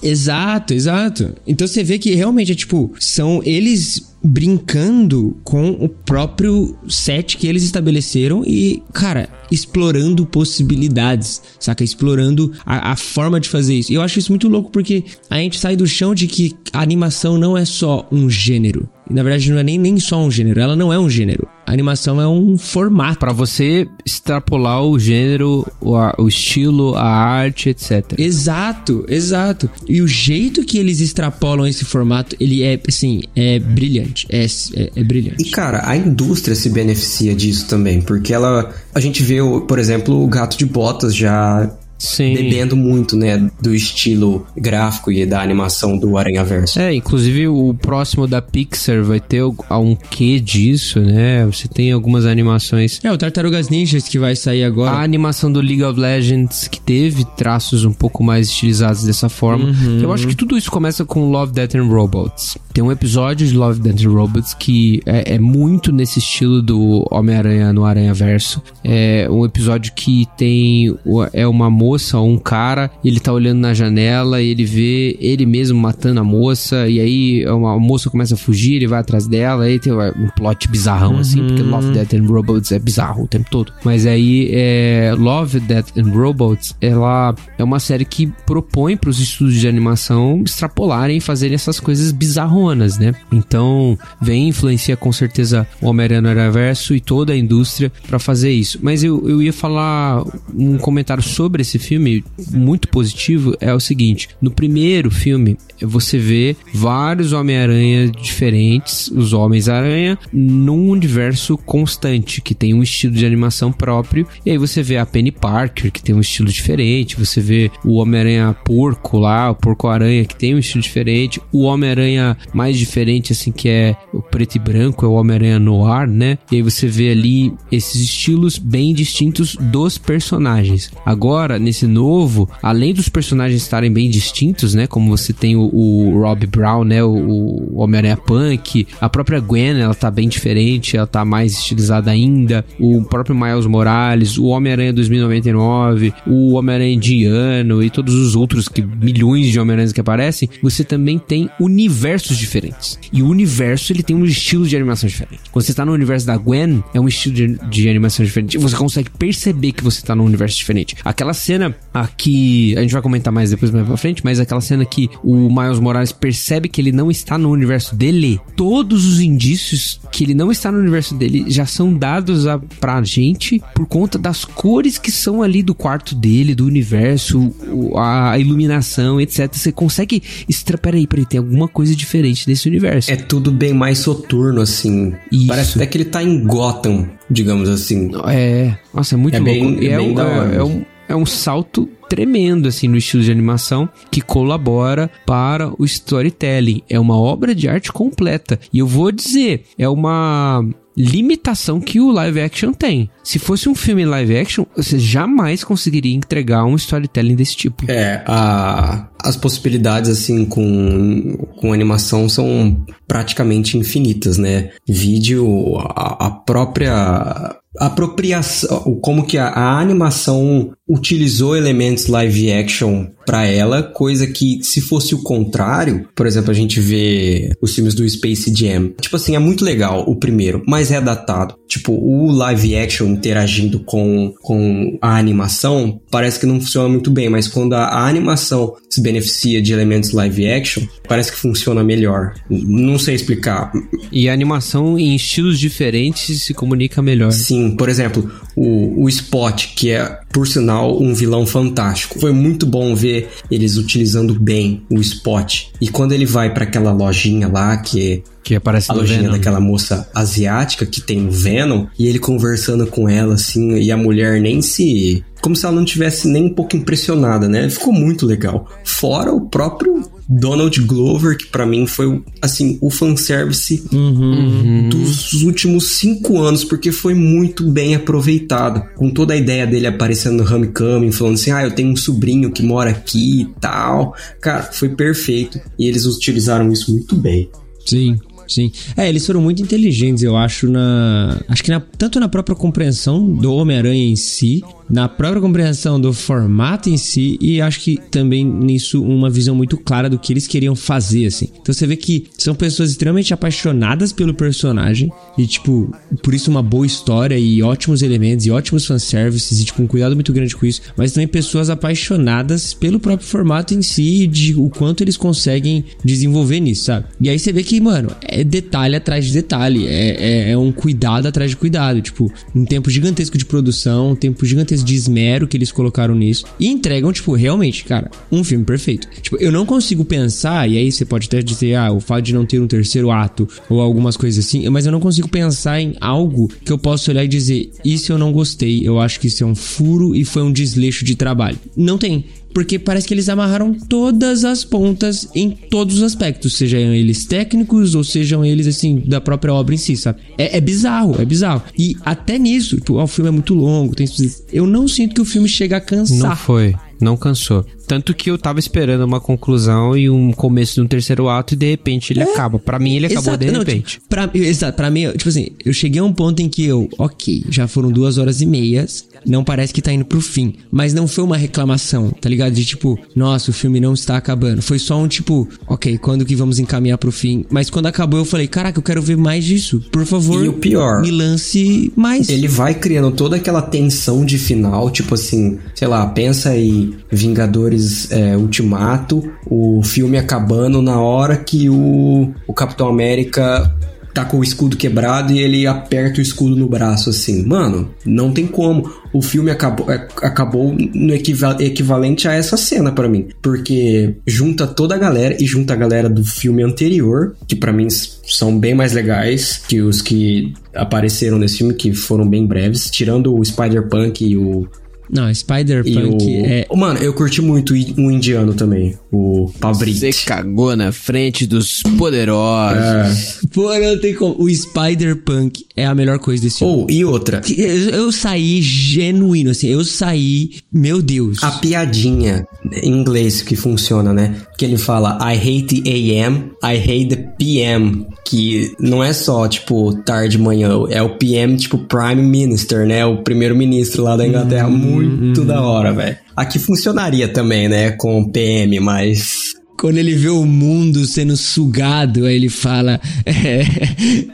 Exato, 0.05 0.73
exato. 0.73 1.33
Então 1.47 1.67
você 1.67 1.83
vê 1.83 1.97
que 1.97 2.13
realmente 2.13 2.51
é 2.51 2.55
tipo, 2.55 2.93
são 2.99 3.41
eles 3.43 4.13
brincando 4.23 5.37
com 5.43 5.71
o 5.71 5.89
próprio 5.89 6.75
set 6.87 7.37
que 7.37 7.47
eles 7.47 7.63
estabeleceram 7.63 8.43
e, 8.45 8.81
cara, 8.93 9.29
explorando 9.51 10.25
possibilidades, 10.25 11.41
saca? 11.59 11.83
Explorando 11.83 12.51
a, 12.65 12.91
a, 12.91 12.95
forma 12.95 13.39
de 13.39 13.49
fazer 13.49 13.75
isso. 13.75 13.91
E 13.91 13.95
eu 13.95 14.01
acho 14.01 14.19
isso 14.19 14.31
muito 14.31 14.47
louco 14.47 14.71
porque 14.71 15.03
a 15.29 15.37
gente 15.37 15.59
sai 15.59 15.75
do 15.75 15.87
chão 15.87 16.13
de 16.13 16.27
que 16.27 16.55
a 16.71 16.81
animação 16.81 17.37
não 17.37 17.57
é 17.57 17.65
só 17.65 18.07
um 18.11 18.29
gênero. 18.29 18.87
E, 19.09 19.13
na 19.13 19.23
verdade, 19.23 19.51
não 19.51 19.59
é 19.59 19.63
nem, 19.63 19.77
nem 19.77 19.99
só 19.99 20.23
um 20.23 20.29
gênero, 20.29 20.59
ela 20.59 20.75
não 20.75 20.93
é 20.93 20.99
um 20.99 21.09
gênero. 21.09 21.47
A 21.65 21.71
animação 21.71 22.21
é 22.21 22.27
um 22.27 22.57
formato. 22.57 23.19
para 23.19 23.33
você 23.33 23.87
extrapolar 24.05 24.83
o 24.83 24.99
gênero, 24.99 25.65
o, 25.81 25.95
o, 26.21 26.27
estilo, 26.27 26.95
a 26.95 27.05
arte, 27.05 27.69
etc. 27.69 28.13
Exato, 28.17 29.05
exato. 29.07 29.69
E 29.87 30.01
o 30.01 30.07
jeito 30.07 30.63
que 30.63 30.77
eles 30.77 31.01
extrapolam 31.01 31.65
esse 31.65 31.85
formato, 31.85 32.35
ele 32.39 32.63
é, 32.63 32.79
assim, 32.87 33.23
é 33.35 33.59
brilhante. 33.59 34.27
É, 34.29 34.45
é, 34.45 34.91
é 34.95 35.03
brilhante. 35.03 35.43
E, 35.43 35.49
cara, 35.51 35.89
a 35.89 35.95
indústria 35.97 36.55
se 36.55 36.69
beneficia 36.69 37.33
disso 37.33 37.67
também, 37.67 38.01
porque 38.01 38.33
ela. 38.33 38.73
A 38.93 38.99
gente 38.99 39.23
vê, 39.23 39.37
por 39.67 39.79
exemplo, 39.79 40.23
o 40.23 40.27
Gato 40.27 40.57
de 40.57 40.65
Botas 40.65 41.15
já 41.15 41.69
Sim. 41.97 42.33
bebendo 42.33 42.75
muito, 42.75 43.15
né, 43.15 43.49
do 43.61 43.73
estilo 43.73 44.45
gráfico 44.55 45.11
e 45.11 45.25
da 45.25 45.41
animação 45.41 45.97
do 45.97 46.17
Aranha 46.17 46.43
Verso. 46.43 46.79
É, 46.79 46.93
inclusive 46.93 47.47
o 47.47 47.73
próximo 47.73 48.27
da 48.27 48.41
Pixar 48.41 49.03
vai 49.03 49.19
ter 49.19 49.43
um 49.43 49.95
quê 49.95 50.39
disso, 50.39 50.99
né? 50.99 51.45
Você 51.45 51.67
tem 51.67 51.91
algumas 51.91 52.25
animações. 52.25 52.99
É, 53.03 53.11
o 53.11 53.17
Tartarugas 53.17 53.69
Ninjas 53.69 54.07
que 54.07 54.19
vai 54.19 54.35
sair 54.35 54.63
agora. 54.63 54.91
A 54.91 55.03
animação 55.03 55.51
do 55.51 55.61
League 55.61 55.83
of 55.83 55.99
Legends 55.99 56.67
que 56.67 56.79
teve 56.79 57.25
traços 57.37 57.85
um 57.85 57.93
pouco 57.93 58.23
mais 58.23 58.49
estilizados 58.49 59.03
dessa 59.03 59.29
forma. 59.29 59.65
Uhum. 59.65 59.99
Eu 60.01 60.13
acho 60.13 60.27
que 60.27 60.35
tudo 60.35 60.57
isso 60.57 60.71
começa 60.71 61.05
com 61.05 61.29
Love, 61.29 61.53
Death 61.53 61.75
and 61.75 61.87
Robots. 61.87 62.57
Tem 62.73 62.83
um 62.83 62.91
episódio 62.91 63.47
de 63.47 63.55
Love, 63.55 63.79
Death 63.79 64.05
and 64.05 64.09
Robots 64.09 64.53
que 64.53 65.01
é, 65.05 65.35
é 65.35 65.39
muito 65.39 65.91
nesse 65.91 66.19
estilo 66.19 66.61
do 66.61 67.07
Homem-Aranha 67.09 67.71
no 67.71 67.85
Aranha 67.85 68.13
Verso. 68.13 68.61
É 68.83 69.27
um 69.29 69.45
episódio 69.45 69.93
que 69.93 70.27
tem 70.37 70.95
é 71.33 71.47
uma 71.47 71.69
moça 71.85 72.17
ou 72.17 72.27
um 72.27 72.37
cara, 72.37 72.89
ele 73.03 73.19
tá 73.19 73.31
olhando 73.31 73.59
na 73.59 73.73
janela 73.73 74.41
e 74.41 74.49
ele 74.49 74.65
vê 74.65 75.17
ele 75.19 75.45
mesmo 75.45 75.79
matando 75.79 76.19
a 76.19 76.23
moça, 76.23 76.87
e 76.87 76.99
aí 76.99 77.45
a 77.45 77.79
moça 77.79 78.09
começa 78.09 78.33
a 78.33 78.37
fugir, 78.37 78.75
ele 78.75 78.87
vai 78.87 78.99
atrás 78.99 79.27
dela, 79.27 79.65
aí 79.65 79.79
tem 79.79 79.93
um 79.93 80.29
plot 80.35 80.67
bizarrão 80.67 81.13
uhum. 81.13 81.19
assim, 81.19 81.45
porque 81.45 81.61
Love, 81.61 81.91
Death 81.91 82.13
and 82.13 82.25
Robots 82.27 82.71
é 82.71 82.79
bizarro 82.79 83.23
o 83.23 83.27
tempo 83.27 83.49
todo. 83.49 83.71
Mas 83.83 84.05
aí, 84.05 84.49
é, 84.51 85.13
Love, 85.17 85.59
Death 85.59 85.97
and 85.97 86.09
Robots, 86.11 86.75
ela 86.81 87.35
é 87.57 87.63
uma 87.63 87.79
série 87.79 88.05
que 88.05 88.27
propõe 88.45 88.97
para 88.97 89.09
os 89.09 89.19
estúdios 89.19 89.59
de 89.59 89.67
animação 89.67 90.41
extrapolarem 90.45 91.17
e 91.17 91.21
fazerem 91.21 91.55
essas 91.55 91.79
coisas 91.79 92.11
bizarronas, 92.11 92.97
né? 92.97 93.13
Então, 93.31 93.97
vem 94.21 94.49
influencia 94.49 94.97
com 94.97 95.11
certeza 95.11 95.67
o 95.81 95.87
Homem-Aranha 95.87 96.21
no 96.21 96.29
Araverso 96.29 96.95
e 96.95 96.99
toda 96.99 97.33
a 97.33 97.37
indústria 97.37 97.91
para 98.07 98.19
fazer 98.19 98.51
isso. 98.51 98.79
Mas 98.81 99.03
eu, 99.03 99.27
eu 99.27 99.41
ia 99.41 99.53
falar 99.53 100.23
um 100.53 100.77
comentário 100.77 101.23
sobre 101.23 101.61
esse 101.61 101.74
filme 101.79 102.23
muito 102.51 102.87
positivo, 102.87 103.55
é 103.59 103.73
o 103.73 103.79
seguinte, 103.79 104.29
no 104.41 104.51
primeiro 104.51 105.11
filme, 105.11 105.57
você 105.81 106.17
vê 106.17 106.55
vários 106.73 107.33
Homem-Aranha 107.33 108.09
diferentes, 108.09 109.07
os 109.09 109.33
Homens-Aranha, 109.33 110.17
num 110.31 110.89
universo 110.89 111.57
constante, 111.57 112.41
que 112.41 112.55
tem 112.55 112.73
um 112.73 112.83
estilo 112.83 113.13
de 113.13 113.25
animação 113.25 113.71
próprio, 113.71 114.27
e 114.45 114.51
aí 114.51 114.57
você 114.57 114.81
vê 114.83 114.97
a 114.97 115.05
Penny 115.05 115.31
Parker, 115.31 115.91
que 115.91 116.01
tem 116.01 116.15
um 116.15 116.21
estilo 116.21 116.49
diferente, 116.49 117.17
você 117.17 117.41
vê 117.41 117.71
o 117.83 117.95
Homem-Aranha 117.95 118.55
Porco 118.63 119.17
lá, 119.17 119.51
o 119.51 119.55
Porco-Aranha, 119.55 120.25
que 120.25 120.35
tem 120.35 120.55
um 120.55 120.59
estilo 120.59 120.83
diferente, 120.83 121.41
o 121.51 121.63
Homem-Aranha 121.63 122.37
mais 122.53 122.77
diferente, 122.77 123.31
assim, 123.31 123.51
que 123.51 123.69
é 123.69 123.95
o 124.13 124.21
preto 124.21 124.55
e 124.55 124.59
branco, 124.59 125.05
é 125.05 125.07
o 125.07 125.13
Homem-Aranha 125.13 125.59
Noir, 125.59 126.07
né? 126.07 126.37
E 126.51 126.57
aí 126.57 126.61
você 126.61 126.87
vê 126.87 127.11
ali 127.11 127.53
esses 127.71 128.01
estilos 128.01 128.57
bem 128.57 128.93
distintos 128.93 129.55
dos 129.55 129.97
personagens. 129.97 130.91
Agora, 131.05 131.59
nesse 131.59 131.87
novo, 131.87 132.49
além 132.61 132.93
dos 132.93 133.09
personagens 133.09 133.61
estarem 133.61 133.91
bem 133.91 134.09
distintos, 134.09 134.73
né? 134.73 134.87
Como 134.87 135.15
você 135.15 135.33
tem 135.33 135.55
o, 135.55 135.64
o 135.71 136.19
Rob 136.21 136.45
Brown, 136.47 136.83
né? 136.83 137.03
O, 137.03 137.09
o 137.09 137.79
Homem-Aranha 137.79 138.17
Punk, 138.17 138.87
a 138.99 139.09
própria 139.09 139.39
Gwen, 139.39 139.79
ela 139.79 139.95
tá 139.95 140.09
bem 140.09 140.27
diferente, 140.27 140.97
ela 140.97 141.07
tá 141.07 141.23
mais 141.23 141.53
estilizada 141.53 142.11
ainda. 142.11 142.65
O 142.79 143.03
próprio 143.03 143.35
Miles 143.35 143.65
Morales, 143.65 144.37
o 144.37 144.45
Homem-Aranha 144.45 144.93
2099, 144.93 146.13
o 146.27 146.53
Homem-Aranha 146.53 146.93
indiano 146.93 147.83
e 147.83 147.89
todos 147.89 148.13
os 148.13 148.35
outros 148.35 148.67
que 148.67 148.81
milhões 148.81 149.47
de 149.47 149.59
Homem-Aranhas 149.59 149.91
que 149.91 150.01
aparecem, 150.01 150.49
você 150.61 150.83
também 150.83 151.17
tem 151.19 151.49
universos 151.59 152.37
diferentes. 152.37 152.99
E 153.11 153.21
o 153.21 153.27
universo 153.27 153.91
ele 153.91 154.03
tem 154.03 154.15
um 154.15 154.25
estilo 154.25 154.67
de 154.67 154.75
animação 154.75 155.07
diferente. 155.07 155.41
Quando 155.51 155.65
você 155.65 155.71
está 155.71 155.85
no 155.85 155.93
universo 155.93 156.25
da 156.25 156.37
Gwen, 156.37 156.83
é 156.93 156.99
um 156.99 157.07
estilo 157.07 157.35
de, 157.35 157.57
de 157.69 157.89
animação 157.89 158.25
diferente. 158.25 158.57
Você 158.57 158.75
consegue 158.75 159.09
perceber 159.09 159.71
que 159.71 159.83
você 159.83 159.99
está 159.99 160.15
num 160.15 160.25
universo 160.25 160.57
diferente. 160.57 160.95
Aquela 161.03 161.33
cena 161.33 161.75
aqui, 161.93 162.75
a 162.77 162.81
gente 162.81 162.93
vai 162.93 163.01
comentar 163.01 163.31
mais 163.31 163.49
depois 163.49 163.71
mais 163.71 163.85
pra 163.85 163.97
frente, 163.97 164.21
mas 164.23 164.39
aquela 164.39 164.61
cena 164.61 164.85
que 164.85 165.09
o 165.23 165.49
Miles 165.55 165.79
Morales 165.79 166.11
percebe 166.11 166.67
que 166.67 166.81
ele 166.81 166.91
não 166.91 167.09
está 167.09 167.37
no 167.37 167.49
universo 167.49 167.95
dele, 167.95 168.39
todos 168.55 169.05
os 169.05 169.21
indícios 169.21 169.99
que 170.11 170.23
ele 170.23 170.33
não 170.33 170.51
está 170.51 170.71
no 170.71 170.79
universo 170.79 171.15
dele 171.15 171.45
já 171.47 171.65
são 171.65 171.93
dados 171.93 172.47
a, 172.47 172.59
pra 172.79 173.01
gente 173.03 173.61
por 173.73 173.85
conta 173.85 174.17
das 174.17 174.45
cores 174.45 174.97
que 174.97 175.11
são 175.11 175.41
ali 175.41 175.61
do 175.61 175.75
quarto 175.75 176.15
dele, 176.15 176.55
do 176.55 176.65
universo, 176.65 177.53
a 177.95 178.37
iluminação, 178.37 179.19
etc. 179.19 179.53
Você 179.53 179.71
consegue 179.71 180.21
extra, 180.47 180.77
peraí, 180.77 181.07
peraí, 181.07 181.25
tem 181.25 181.37
alguma 181.37 181.67
coisa 181.67 181.95
diferente 181.95 182.47
nesse 182.47 182.67
universo. 182.67 183.11
É 183.11 183.15
tudo 183.15 183.51
bem 183.51 183.73
mais 183.73 183.99
soturno, 183.99 184.61
assim. 184.61 185.13
Isso. 185.31 185.47
Parece 185.47 185.77
até 185.77 185.85
que 185.85 185.97
ele 185.97 186.05
tá 186.05 186.23
em 186.23 186.43
Gotham, 186.45 187.09
digamos 187.29 187.69
assim. 187.69 188.11
É, 188.27 188.75
nossa, 188.93 189.15
é 189.15 189.17
muito 189.17 189.35
é 189.35 189.39
louco. 189.39 189.51
Bem, 189.51 189.87
é, 189.87 189.91
é, 189.91 189.97
bem 189.97 190.15
é, 190.17 190.55
é 190.55 190.63
um, 190.63 190.85
é 191.09 191.15
um 191.15 191.25
salto 191.25 191.89
tremendo 192.15 192.69
assim 192.69 192.87
no 192.87 192.95
estilo 192.95 193.21
de 193.21 193.31
animação 193.31 193.89
que 194.09 194.21
colabora 194.21 195.11
para 195.25 195.69
o 195.77 195.83
storytelling. 195.83 196.81
É 196.89 196.97
uma 196.97 197.19
obra 197.19 197.53
de 197.53 197.67
arte 197.67 197.91
completa. 197.91 198.57
E 198.71 198.79
eu 198.79 198.87
vou 198.87 199.11
dizer, 199.11 199.65
é 199.77 199.89
uma 199.89 200.65
limitação 200.97 201.81
que 201.81 201.99
o 201.99 202.09
live 202.09 202.39
action 202.39 202.71
tem. 202.71 203.09
Se 203.21 203.37
fosse 203.37 203.67
um 203.67 203.75
filme 203.75 204.05
live 204.05 204.37
action, 204.37 204.65
você 204.73 204.97
jamais 204.97 205.61
conseguiria 205.61 206.15
entregar 206.15 206.63
um 206.63 206.75
storytelling 206.75 207.35
desse 207.35 207.57
tipo. 207.57 207.83
É, 207.91 208.23
a, 208.25 209.09
as 209.21 209.35
possibilidades, 209.35 210.09
assim, 210.09 210.45
com, 210.45 211.35
com 211.59 211.73
animação 211.73 212.29
são 212.29 212.85
praticamente 213.05 213.77
infinitas, 213.77 214.37
né? 214.37 214.71
Vídeo, 214.87 215.75
a, 215.79 216.27
a 216.27 216.31
própria 216.31 217.59
apropriação, 217.77 218.99
como 219.01 219.25
que 219.25 219.37
a, 219.37 219.47
a, 219.49 219.79
animação 219.79 220.71
utilizou 220.87 221.55
elementos 221.55 222.07
live 222.07 222.51
action 222.51 223.07
para 223.25 223.45
ela, 223.45 223.81
coisa 223.81 224.27
que 224.27 224.59
se 224.61 224.79
fosse 224.81 225.15
o 225.15 225.23
contrário, 225.23 226.07
por 226.15 226.27
exemplo, 226.27 226.51
a 226.51 226.53
gente 226.53 226.79
vê 226.79 227.51
os 227.59 227.73
filmes 227.73 227.95
do 227.95 228.07
Space 228.07 228.53
Jam. 228.55 228.93
Tipo 229.01 229.15
assim, 229.15 229.35
é 229.35 229.39
muito 229.39 229.65
legal 229.65 230.05
o 230.07 230.15
primeiro, 230.15 230.61
mas 230.67 230.91
é 230.91 231.01
datado. 231.01 231.55
Tipo, 231.67 231.93
o 231.93 232.31
live 232.31 232.77
action 232.77 233.07
interagindo 233.07 233.79
com, 233.79 234.31
com 234.41 234.97
a 235.01 235.17
animação 235.17 235.99
parece 236.11 236.39
que 236.39 236.45
não 236.45 236.61
funciona 236.61 236.87
muito 236.87 237.09
bem, 237.09 237.29
mas 237.29 237.47
quando 237.47 237.73
a, 237.73 237.85
a 237.85 238.07
animação 238.07 238.75
se 238.87 239.01
beneficia 239.01 239.61
de 239.61 239.73
elementos 239.73 240.11
live 240.11 240.47
action, 240.47 240.83
parece 241.07 241.31
que 241.31 241.39
funciona 241.39 241.83
melhor. 241.83 242.35
Não 242.47 242.99
sei 242.99 243.15
explicar. 243.15 243.71
E 244.11 244.29
a 244.29 244.33
animação 244.33 244.99
em 244.99 245.15
estilos 245.15 245.59
diferentes 245.59 246.43
se 246.43 246.53
comunica 246.53 247.01
melhor. 247.01 247.31
Sim, 247.31 247.75
por 247.75 247.89
exemplo, 247.89 248.31
o, 248.55 249.03
o 249.03 249.09
Spot, 249.09 249.73
que 249.75 249.89
é, 249.89 250.19
por 250.35 250.45
sinal, 250.45 251.01
um 251.01 251.13
vilão 251.13 251.47
fantástico. 251.47 252.19
Foi 252.19 252.33
muito 252.33 252.65
bom 252.65 252.93
ver 252.93 253.29
eles 253.49 253.77
utilizando 253.77 254.37
bem 254.37 254.83
o 254.89 254.99
Spot. 254.99 255.67
E 255.79 255.87
quando 255.87 256.11
ele 256.11 256.25
vai 256.25 256.53
para 256.53 256.65
aquela 256.65 256.91
lojinha 256.91 257.47
lá, 257.47 257.77
que 257.77 258.11
é 258.11 258.21
que 258.43 258.53
aparece 258.53 258.91
a 258.91 258.93
lojinha 258.93 259.21
Venom. 259.21 259.31
daquela 259.31 259.59
moça 259.61 260.07
asiática 260.13 260.85
que 260.85 260.99
tem 260.99 261.25
o 261.25 261.31
Venom, 261.31 261.87
e 261.97 262.05
ele 262.05 262.19
conversando 262.19 262.85
com 262.85 263.07
ela, 263.07 263.35
assim, 263.35 263.75
e 263.77 263.89
a 263.91 263.97
mulher 263.97 264.41
nem 264.41 264.61
se. 264.61 265.23
Como 265.41 265.55
se 265.55 265.65
ela 265.65 265.73
não 265.73 265.85
tivesse 265.85 266.27
nem 266.27 266.43
um 266.43 266.53
pouco 266.53 266.75
impressionada, 266.75 267.47
né? 267.47 267.69
Ficou 267.69 267.93
muito 267.93 268.25
legal. 268.25 268.69
Fora 268.83 269.31
o 269.31 269.49
próprio 269.49 270.03
Donald 270.27 270.79
Glover, 270.81 271.37
que 271.37 271.45
para 271.47 271.65
mim 271.65 271.85
foi, 271.85 272.21
assim, 272.41 272.77
o 272.81 272.89
fanservice 272.89 273.83
uhum. 273.91 274.89
dos 274.89 275.43
últimos 275.43 275.97
cinco 275.97 276.41
anos, 276.41 276.63
porque 276.63 276.91
foi 276.91 277.13
muito 277.13 277.69
bem 277.69 277.95
aproveitado. 277.95 278.83
Com 278.95 279.09
toda 279.09 279.33
a 279.33 279.37
ideia 279.37 279.67
dele 279.67 279.87
aparecendo 279.87 280.43
no 280.43 280.55
Homecoming, 280.55 281.11
falando 281.11 281.35
assim, 281.35 281.51
ah, 281.51 281.63
eu 281.63 281.71
tenho 281.71 281.91
um 281.91 281.95
sobrinho 281.95 282.51
que 282.51 282.63
mora 282.63 282.89
aqui 282.89 283.41
e 283.41 283.45
tal. 283.59 284.15
Cara, 284.41 284.63
foi 284.63 284.89
perfeito. 284.89 285.59
E 285.77 285.87
eles 285.87 286.05
utilizaram 286.05 286.71
isso 286.71 286.91
muito 286.91 287.15
bem. 287.15 287.49
Sim. 287.85 288.17
Sim. 288.47 288.71
É, 288.95 289.09
eles 289.09 289.25
foram 289.25 289.41
muito 289.41 289.61
inteligentes, 289.61 290.23
eu 290.23 290.37
acho, 290.37 290.69
na. 290.69 291.41
Acho 291.47 291.63
que 291.63 291.71
na, 291.71 291.79
tanto 291.79 292.19
na 292.19 292.29
própria 292.29 292.55
compreensão 292.55 293.27
do 293.27 293.51
Homem-Aranha 293.51 294.05
em 294.05 294.15
si, 294.15 294.63
na 294.89 295.07
própria 295.07 295.41
compreensão 295.41 295.99
do 295.99 296.13
formato 296.13 296.89
em 296.89 296.97
si 296.97 297.37
e 297.41 297.61
acho 297.61 297.79
que 297.79 297.97
também 298.09 298.43
nisso 298.43 299.01
uma 299.01 299.29
visão 299.29 299.55
muito 299.55 299.77
clara 299.77 300.09
do 300.09 300.19
que 300.19 300.31
eles 300.33 300.47
queriam 300.47 300.75
fazer, 300.75 301.25
assim. 301.25 301.49
Então 301.59 301.73
você 301.73 301.87
vê 301.87 301.95
que 301.95 302.25
são 302.37 302.55
pessoas 302.55 302.91
extremamente 302.91 303.33
apaixonadas 303.33 304.11
pelo 304.11 304.33
personagem 304.33 305.11
e, 305.37 305.45
tipo, 305.47 305.93
por 306.21 306.33
isso 306.33 306.51
uma 306.51 306.61
boa 306.61 306.85
história 306.85 307.37
e 307.37 307.61
ótimos 307.61 308.01
elementos 308.01 308.45
e 308.45 308.51
ótimos 308.51 308.85
fanservices 308.85 309.59
e, 309.59 309.65
tipo, 309.65 309.81
um 309.81 309.87
cuidado 309.87 310.15
muito 310.15 310.33
grande 310.33 310.55
com 310.55 310.65
isso, 310.65 310.81
mas 310.95 311.11
também 311.11 311.27
pessoas 311.27 311.69
apaixonadas 311.69 312.73
pelo 312.73 312.99
próprio 312.99 313.27
formato 313.27 313.73
em 313.73 313.81
si 313.81 314.23
e 314.23 314.27
de 314.27 314.55
o 314.55 314.69
quanto 314.69 315.03
eles 315.03 315.17
conseguem 315.17 315.83
desenvolver 316.03 316.59
nisso, 316.59 316.85
sabe? 316.85 317.07
E 317.19 317.29
aí 317.29 317.39
você 317.39 317.51
vê 317.51 317.63
que, 317.63 317.79
mano, 317.79 318.11
é 318.21 318.43
detalhe 318.43 318.95
atrás 318.95 319.25
de 319.25 319.33
detalhe, 319.33 319.87
é, 319.87 320.49
é, 320.49 320.51
é 320.51 320.57
um 320.57 320.71
cuidado 320.71 321.27
atrás 321.27 321.51
de 321.51 321.57
cuidado, 321.57 322.01
tipo, 322.01 322.31
um 322.53 322.65
tempo 322.65 322.89
gigantesco 322.89 323.37
de 323.37 323.45
produção, 323.45 324.11
um 324.11 324.15
tempo 324.15 324.45
gigantesco 324.45 324.74
de 324.83 324.95
esmero 324.95 325.47
que 325.47 325.57
eles 325.57 325.71
colocaram 325.71 326.15
nisso 326.15 326.45
e 326.59 326.67
entregam, 326.67 327.11
tipo, 327.11 327.33
realmente, 327.33 327.83
cara, 327.83 328.09
um 328.31 328.43
filme 328.43 328.65
perfeito. 328.65 329.07
Tipo, 329.21 329.37
eu 329.37 329.51
não 329.51 329.65
consigo 329.65 330.03
pensar, 330.05 330.69
e 330.69 330.77
aí 330.77 330.91
você 330.91 331.05
pode 331.05 331.27
até 331.27 331.41
dizer, 331.41 331.75
ah, 331.75 331.91
o 331.91 331.99
fato 331.99 332.23
de 332.23 332.33
não 332.33 332.45
ter 332.45 332.59
um 332.59 332.67
terceiro 332.67 333.11
ato 333.11 333.47
ou 333.69 333.81
algumas 333.81 334.17
coisas 334.17 334.45
assim, 334.45 334.67
mas 334.69 334.85
eu 334.85 334.91
não 334.91 334.99
consigo 334.99 335.27
pensar 335.27 335.79
em 335.79 335.95
algo 335.99 336.49
que 336.63 336.71
eu 336.71 336.77
possa 336.77 337.11
olhar 337.11 337.23
e 337.23 337.27
dizer, 337.27 337.71
isso 337.83 338.11
eu 338.11 338.17
não 338.17 338.31
gostei, 338.31 338.81
eu 338.83 338.99
acho 338.99 339.19
que 339.19 339.27
isso 339.27 339.43
é 339.43 339.47
um 339.47 339.55
furo 339.55 340.15
e 340.15 340.23
foi 340.23 340.43
um 340.43 340.51
desleixo 340.51 341.05
de 341.05 341.15
trabalho. 341.15 341.57
Não 341.75 341.97
tem 341.97 342.25
porque 342.55 342.79
parece 342.79 343.05
que 343.05 343.13
eles 343.13 343.27
amarraram 343.27 343.73
todas 343.73 344.45
as 344.45 344.63
pontas 344.63 345.27
em 345.35 345.49
todos 345.51 345.97
os 345.97 346.03
aspectos, 346.03 346.55
sejam 346.55 346.79
eles 346.79 347.25
técnicos 347.25 347.95
ou 347.95 348.03
sejam 348.03 348.45
eles, 348.45 348.65
assim, 348.65 349.03
da 349.05 349.19
própria 349.19 349.53
obra 349.53 349.75
em 349.75 349.77
si, 349.77 349.97
sabe? 349.97 350.21
É, 350.37 350.55
é 350.55 350.61
bizarro, 350.61 351.21
é 351.21 351.25
bizarro. 351.25 351.61
E 351.77 351.97
até 352.05 352.39
nisso, 352.39 352.77
tipo, 352.77 352.93
o 352.93 353.07
filme 353.07 353.27
é 353.27 353.31
muito 353.31 353.53
longo, 353.53 353.93
tem... 353.93 354.07
eu 354.53 354.65
não 354.65 354.87
sinto 354.87 355.15
que 355.15 355.21
o 355.21 355.25
filme 355.25 355.49
chega 355.49 355.75
a 355.75 355.81
cansar. 355.81 356.29
Não 356.29 356.35
foi. 356.37 356.73
Não 357.01 357.17
cansou. 357.17 357.65
Tanto 357.87 358.13
que 358.13 358.31
eu 358.31 358.37
tava 358.37 358.57
esperando 358.57 359.03
uma 359.03 359.19
conclusão 359.19 359.95
e 359.97 360.09
um 360.09 360.31
começo 360.31 360.75
de 360.75 360.81
um 360.81 360.87
terceiro 360.87 361.27
ato 361.27 361.53
e 361.53 361.57
de 361.57 361.69
repente 361.69 362.13
ele 362.13 362.21
é, 362.21 362.23
acaba. 362.23 362.57
Para 362.57 362.79
mim 362.79 362.95
ele 362.95 363.07
acabou 363.07 363.33
exato, 363.33 363.45
de 363.45 363.51
não, 363.51 363.59
repente. 363.59 363.93
Tipo, 363.95 364.07
pra, 364.07 364.29
exato, 364.33 364.77
pra 364.77 364.89
mim, 364.89 365.11
tipo 365.11 365.29
assim, 365.29 365.49
eu 365.63 365.73
cheguei 365.73 365.99
a 365.99 366.03
um 366.03 366.13
ponto 366.13 366.41
em 366.41 366.49
que 366.49 366.63
eu, 366.65 366.89
ok, 366.97 367.43
já 367.49 367.67
foram 367.67 367.91
duas 367.91 368.17
horas 368.17 368.41
e 368.41 368.45
meias, 368.45 369.05
não 369.25 369.43
parece 369.43 369.73
que 369.73 369.81
tá 369.81 369.91
indo 369.91 370.05
pro 370.05 370.21
fim. 370.21 370.55
Mas 370.71 370.93
não 370.93 371.07
foi 371.07 371.23
uma 371.23 371.37
reclamação, 371.37 372.09
tá 372.09 372.29
ligado? 372.29 372.53
De 372.53 372.65
tipo, 372.65 372.97
nossa, 373.15 373.51
o 373.51 373.53
filme 373.53 373.79
não 373.79 373.93
está 373.93 374.17
acabando. 374.17 374.61
Foi 374.61 374.79
só 374.79 374.97
um 374.97 375.07
tipo, 375.07 375.47
ok, 375.67 375.97
quando 375.97 376.25
que 376.25 376.35
vamos 376.35 376.59
encaminhar 376.59 376.97
pro 376.97 377.11
fim? 377.11 377.45
Mas 377.49 377.69
quando 377.69 377.87
acabou 377.87 378.19
eu 378.19 378.25
falei, 378.25 378.47
caraca, 378.47 378.77
eu 378.77 378.83
quero 378.83 379.01
ver 379.01 379.17
mais 379.17 379.43
disso. 379.43 379.83
Por 379.91 380.05
favor, 380.05 380.43
e 380.43 380.49
o 380.49 380.53
pior, 380.53 381.01
me 381.01 381.11
lance 381.11 381.91
mais. 381.95 382.29
Ele 382.29 382.47
vai 382.47 382.73
criando 382.73 383.11
toda 383.11 383.35
aquela 383.35 383.61
tensão 383.61 384.25
de 384.25 384.37
final, 384.37 384.89
tipo 384.89 385.15
assim, 385.15 385.59
sei 385.73 385.87
lá, 385.87 386.05
pensa 386.07 386.49
aí, 386.49 386.93
Vingadores 387.11 388.11
é, 388.11 388.37
Ultimato, 388.37 389.23
o 389.45 389.81
filme 389.83 390.17
acabando 390.17 390.81
na 390.81 390.99
hora 390.99 391.37
que 391.37 391.69
o, 391.69 392.31
o 392.47 392.53
Capitão 392.53 392.87
América 392.87 393.73
tá 394.15 394.23
com 394.23 394.39
o 394.39 394.43
escudo 394.43 394.77
quebrado 394.77 395.33
e 395.33 395.39
ele 395.39 395.67
aperta 395.67 396.19
o 396.19 396.21
escudo 396.21 396.55
no 396.55 396.69
braço, 396.69 397.09
assim. 397.09 397.45
Mano, 397.45 397.93
não 398.05 398.31
tem 398.31 398.47
como. 398.47 398.89
O 399.11 399.21
filme 399.21 399.51
acabou, 399.51 399.91
é, 399.91 400.07
acabou 400.21 400.73
no 400.73 401.13
equivalente 401.13 402.25
a 402.25 402.31
essa 402.31 402.55
cena 402.55 402.93
para 402.93 403.09
mim. 403.09 403.27
Porque 403.41 404.15
junta 404.25 404.65
toda 404.65 404.95
a 404.95 404.97
galera 404.97 405.35
e 405.37 405.45
junta 405.45 405.73
a 405.73 405.75
galera 405.75 406.09
do 406.09 406.23
filme 406.23 406.63
anterior, 406.63 407.35
que 407.45 407.57
para 407.57 407.73
mim 407.73 407.89
são 407.89 408.57
bem 408.57 408.73
mais 408.73 408.93
legais 408.93 409.61
que 409.67 409.81
os 409.81 410.01
que 410.01 410.53
apareceram 410.73 411.37
nesse 411.37 411.57
filme, 411.57 411.73
que 411.73 411.93
foram 411.93 412.27
bem 412.27 412.47
breves, 412.47 412.89
tirando 412.89 413.37
o 413.37 413.43
Spider-Punk 413.43 414.25
e 414.25 414.37
o 414.37 414.65
não, 415.09 415.33
Spider-Punk 415.33 416.23
o... 416.23 416.45
é. 416.45 416.65
Mano, 416.75 416.99
eu 416.99 417.13
curti 417.13 417.41
muito 417.41 417.73
um 417.97 418.11
indiano 418.11 418.53
também, 418.53 418.97
o 419.11 419.51
Pabrit. 419.59 419.99
Você 419.99 420.11
cagou 420.25 420.75
na 420.75 420.91
frente 420.91 421.45
dos 421.45 421.81
poderosos. 421.97 423.43
É. 423.43 423.47
Pô, 423.53 423.73
não 423.77 423.99
tem 423.99 424.13
como. 424.15 424.35
O 424.39 424.49
Spider-Punk 424.49 425.65
é 425.75 425.85
a 425.85 425.93
melhor 425.93 426.19
coisa 426.19 426.43
desse 426.43 426.59
filme. 426.59 426.85
Oh, 426.87 426.91
e 426.91 427.05
outra. 427.05 427.41
Eu, 427.55 427.89
eu, 427.89 428.11
saí 428.11 428.61
genuíno, 428.61 429.51
assim. 429.51 429.67
Eu 429.67 429.83
saí. 429.83 430.51
Meu 430.71 431.01
Deus. 431.01 431.43
A 431.43 431.51
piadinha 431.51 432.45
em 432.71 432.91
inglês 432.91 433.41
que 433.41 433.55
funciona, 433.55 434.13
né? 434.13 434.35
Que 434.57 434.65
ele 434.65 434.77
fala 434.77 435.17
I 435.21 435.35
hate 435.37 435.83
AM, 435.85 436.51
I 436.63 436.77
hate 436.77 437.07
the 437.07 437.15
PM. 437.37 438.07
Que 438.25 438.73
não 438.79 439.03
é 439.03 439.13
só, 439.13 439.47
tipo, 439.47 439.93
tarde 440.03 440.37
manhã. 440.37 440.71
É 440.89 441.01
o 441.01 441.17
PM, 441.17 441.55
tipo, 441.57 441.77
Prime 441.77 442.21
Minister, 442.21 442.85
né? 442.85 443.05
O 443.05 443.17
primeiro-ministro 443.17 444.03
lá 444.03 444.17
da 444.17 444.27
Inglaterra. 444.27 444.67
Hum 444.67 444.94
muito 445.03 445.41
uhum. 445.41 445.47
da 445.47 445.61
hora, 445.61 445.93
velho. 445.93 446.17
Aqui 446.35 446.59
funcionaria 446.59 447.27
também, 447.27 447.67
né, 447.67 447.91
com 447.91 448.29
PM, 448.29 448.79
mas 448.79 449.53
quando 449.77 449.97
ele 449.97 450.15
vê 450.15 450.29
o 450.29 450.45
mundo 450.45 451.05
sendo 451.05 451.35
sugado, 451.35 452.25
aí 452.25 452.35
ele 452.35 452.49
fala. 452.49 452.99
É, 453.25 453.63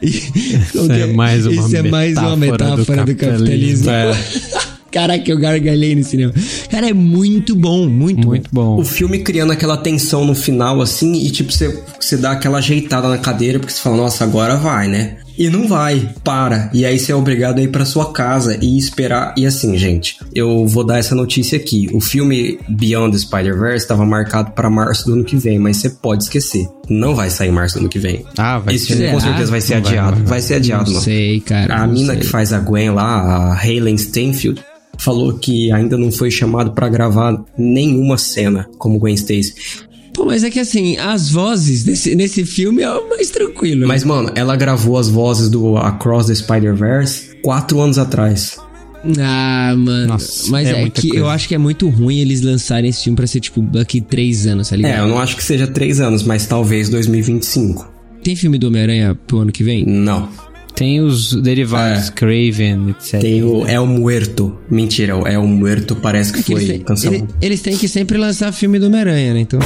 isso 0.02 0.92
é 0.92 1.06
mais 1.06 1.46
uma, 1.46 1.54
isso 1.54 1.76
é 1.76 1.82
mais 1.82 2.16
uma 2.16 2.36
metáfora 2.36 3.04
do 3.04 3.14
capitalismo. 3.14 3.84
Do 3.84 3.90
capitalismo. 3.90 3.90
É. 3.90 4.72
Caraca, 4.92 5.30
eu 5.30 5.38
gargalhei 5.38 5.94
no 5.94 6.04
cinema. 6.04 6.34
Cara, 6.70 6.90
é 6.90 6.92
muito 6.92 7.56
bom, 7.56 7.88
muito, 7.88 8.26
muito 8.26 8.50
bom. 8.52 8.78
O 8.78 8.84
filme 8.84 9.20
criando 9.20 9.50
aquela 9.50 9.78
tensão 9.78 10.26
no 10.26 10.34
final, 10.34 10.82
assim, 10.82 11.14
e 11.14 11.30
tipo, 11.30 11.50
você, 11.50 11.82
você 11.98 12.16
dá 12.18 12.32
aquela 12.32 12.58
ajeitada 12.58 13.08
na 13.08 13.16
cadeira, 13.16 13.58
porque 13.58 13.72
você 13.72 13.80
fala, 13.80 13.96
nossa, 13.96 14.22
agora 14.22 14.56
vai, 14.56 14.88
né? 14.88 15.16
E 15.38 15.48
não 15.48 15.66
vai, 15.66 16.10
para. 16.22 16.70
E 16.72 16.84
aí 16.84 16.98
você 16.98 17.12
é 17.12 17.14
obrigado 17.14 17.58
a 17.58 17.62
ir 17.62 17.68
pra 17.68 17.84
sua 17.84 18.12
casa 18.12 18.58
e 18.60 18.78
esperar. 18.78 19.34
E 19.36 19.46
assim, 19.46 19.76
gente, 19.76 20.18
eu 20.34 20.66
vou 20.66 20.84
dar 20.84 20.98
essa 20.98 21.14
notícia 21.14 21.56
aqui. 21.56 21.88
O 21.92 22.00
filme 22.00 22.58
Beyond 22.68 23.12
the 23.12 23.18
Spider-Verse 23.18 23.84
estava 23.84 24.04
marcado 24.04 24.52
para 24.52 24.68
março 24.68 25.06
do 25.06 25.14
ano 25.14 25.24
que 25.24 25.36
vem, 25.36 25.58
mas 25.58 25.78
você 25.78 25.90
pode 25.90 26.24
esquecer. 26.24 26.68
Não 26.88 27.14
vai 27.14 27.30
sair 27.30 27.50
março 27.50 27.76
do 27.76 27.80
ano 27.80 27.88
que 27.88 27.98
vem. 27.98 28.24
Ah, 28.36 28.58
vai 28.58 28.74
Esse 28.74 28.86
ser. 28.86 28.96
filme 28.96 29.12
com 29.12 29.20
certeza 29.20 29.50
vai 29.50 29.60
ser 29.60 29.74
adiado. 29.74 30.10
Vai, 30.10 30.18
vai, 30.20 30.26
vai 30.26 30.42
ser 30.42 30.54
adiado, 30.54 30.90
não. 30.90 30.94
Não 30.94 31.00
sei, 31.00 31.40
cara. 31.40 31.76
A 31.76 31.86
mina 31.86 32.12
sei. 32.12 32.22
que 32.22 32.26
faz 32.26 32.52
a 32.52 32.58
Gwen 32.58 32.90
lá, 32.90 33.52
a 33.52 33.66
Helen 33.66 33.94
Stanfield, 33.94 34.62
falou 34.98 35.34
que 35.34 35.72
ainda 35.72 35.96
não 35.96 36.12
foi 36.12 36.30
chamado 36.30 36.72
para 36.72 36.88
gravar 36.88 37.42
nenhuma 37.56 38.18
cena 38.18 38.68
como 38.78 38.98
Gwen 38.98 39.14
Stacy. 39.14 39.54
Pô, 40.12 40.24
mas 40.26 40.44
é 40.44 40.50
que 40.50 40.60
assim, 40.60 40.96
as 40.98 41.30
vozes 41.30 41.84
desse, 41.84 42.14
nesse 42.14 42.44
filme 42.44 42.82
é 42.82 43.08
mais 43.08 43.30
tranquilo. 43.30 43.86
Mas, 43.88 44.04
mano, 44.04 44.30
ela 44.34 44.54
gravou 44.56 44.98
as 44.98 45.08
vozes 45.08 45.48
do 45.48 45.76
Across 45.76 46.26
the 46.26 46.34
Spider-Verse 46.34 47.36
quatro 47.42 47.80
anos 47.80 47.98
atrás. 47.98 48.56
Ah, 49.18 49.74
mano. 49.76 50.08
Nossa, 50.08 50.50
mas 50.50 50.68
é, 50.68 50.82
é 50.82 50.90
que 50.90 51.08
coisa. 51.08 51.24
eu 51.24 51.28
acho 51.28 51.48
que 51.48 51.54
é 51.54 51.58
muito 51.58 51.88
ruim 51.88 52.20
eles 52.20 52.40
lançarem 52.40 52.88
esse 52.88 53.02
filme 53.02 53.16
pra 53.16 53.26
ser, 53.26 53.40
tipo, 53.40 53.60
daqui 53.60 54.00
três 54.00 54.46
anos, 54.46 54.68
tá 54.68 54.76
ligado? 54.76 54.94
É, 54.94 55.00
eu 55.00 55.08
não 55.08 55.18
acho 55.18 55.36
que 55.36 55.42
seja 55.42 55.66
três 55.66 56.00
anos, 56.00 56.22
mas 56.22 56.46
talvez 56.46 56.88
2025. 56.88 57.90
Tem 58.22 58.36
filme 58.36 58.58
do 58.58 58.68
Homem-Aranha 58.68 59.18
pro 59.26 59.38
ano 59.38 59.50
que 59.50 59.64
vem? 59.64 59.84
Não. 59.84 60.28
Tem 60.74 61.00
os 61.00 61.34
derivados, 61.34 62.08
é. 62.08 62.12
Craven, 62.12 62.90
etc. 62.90 63.20
Tem 63.20 63.42
o 63.42 63.66
El 63.66 63.86
Muerto. 63.86 64.56
Mentira, 64.70 65.16
o 65.16 65.26
El 65.26 65.46
Muerto 65.46 65.96
parece 65.96 66.32
que 66.32 66.40
é 66.40 66.42
foi 66.42 66.62
eles, 66.64 66.82
cancelado. 66.84 67.24
Eles, 67.24 67.34
eles 67.40 67.62
têm 67.62 67.76
que 67.76 67.88
sempre 67.88 68.16
lançar 68.18 68.52
filme 68.52 68.78
do 68.78 68.86
Homem-Aranha, 68.86 69.34
né? 69.34 69.40
Então. 69.40 69.60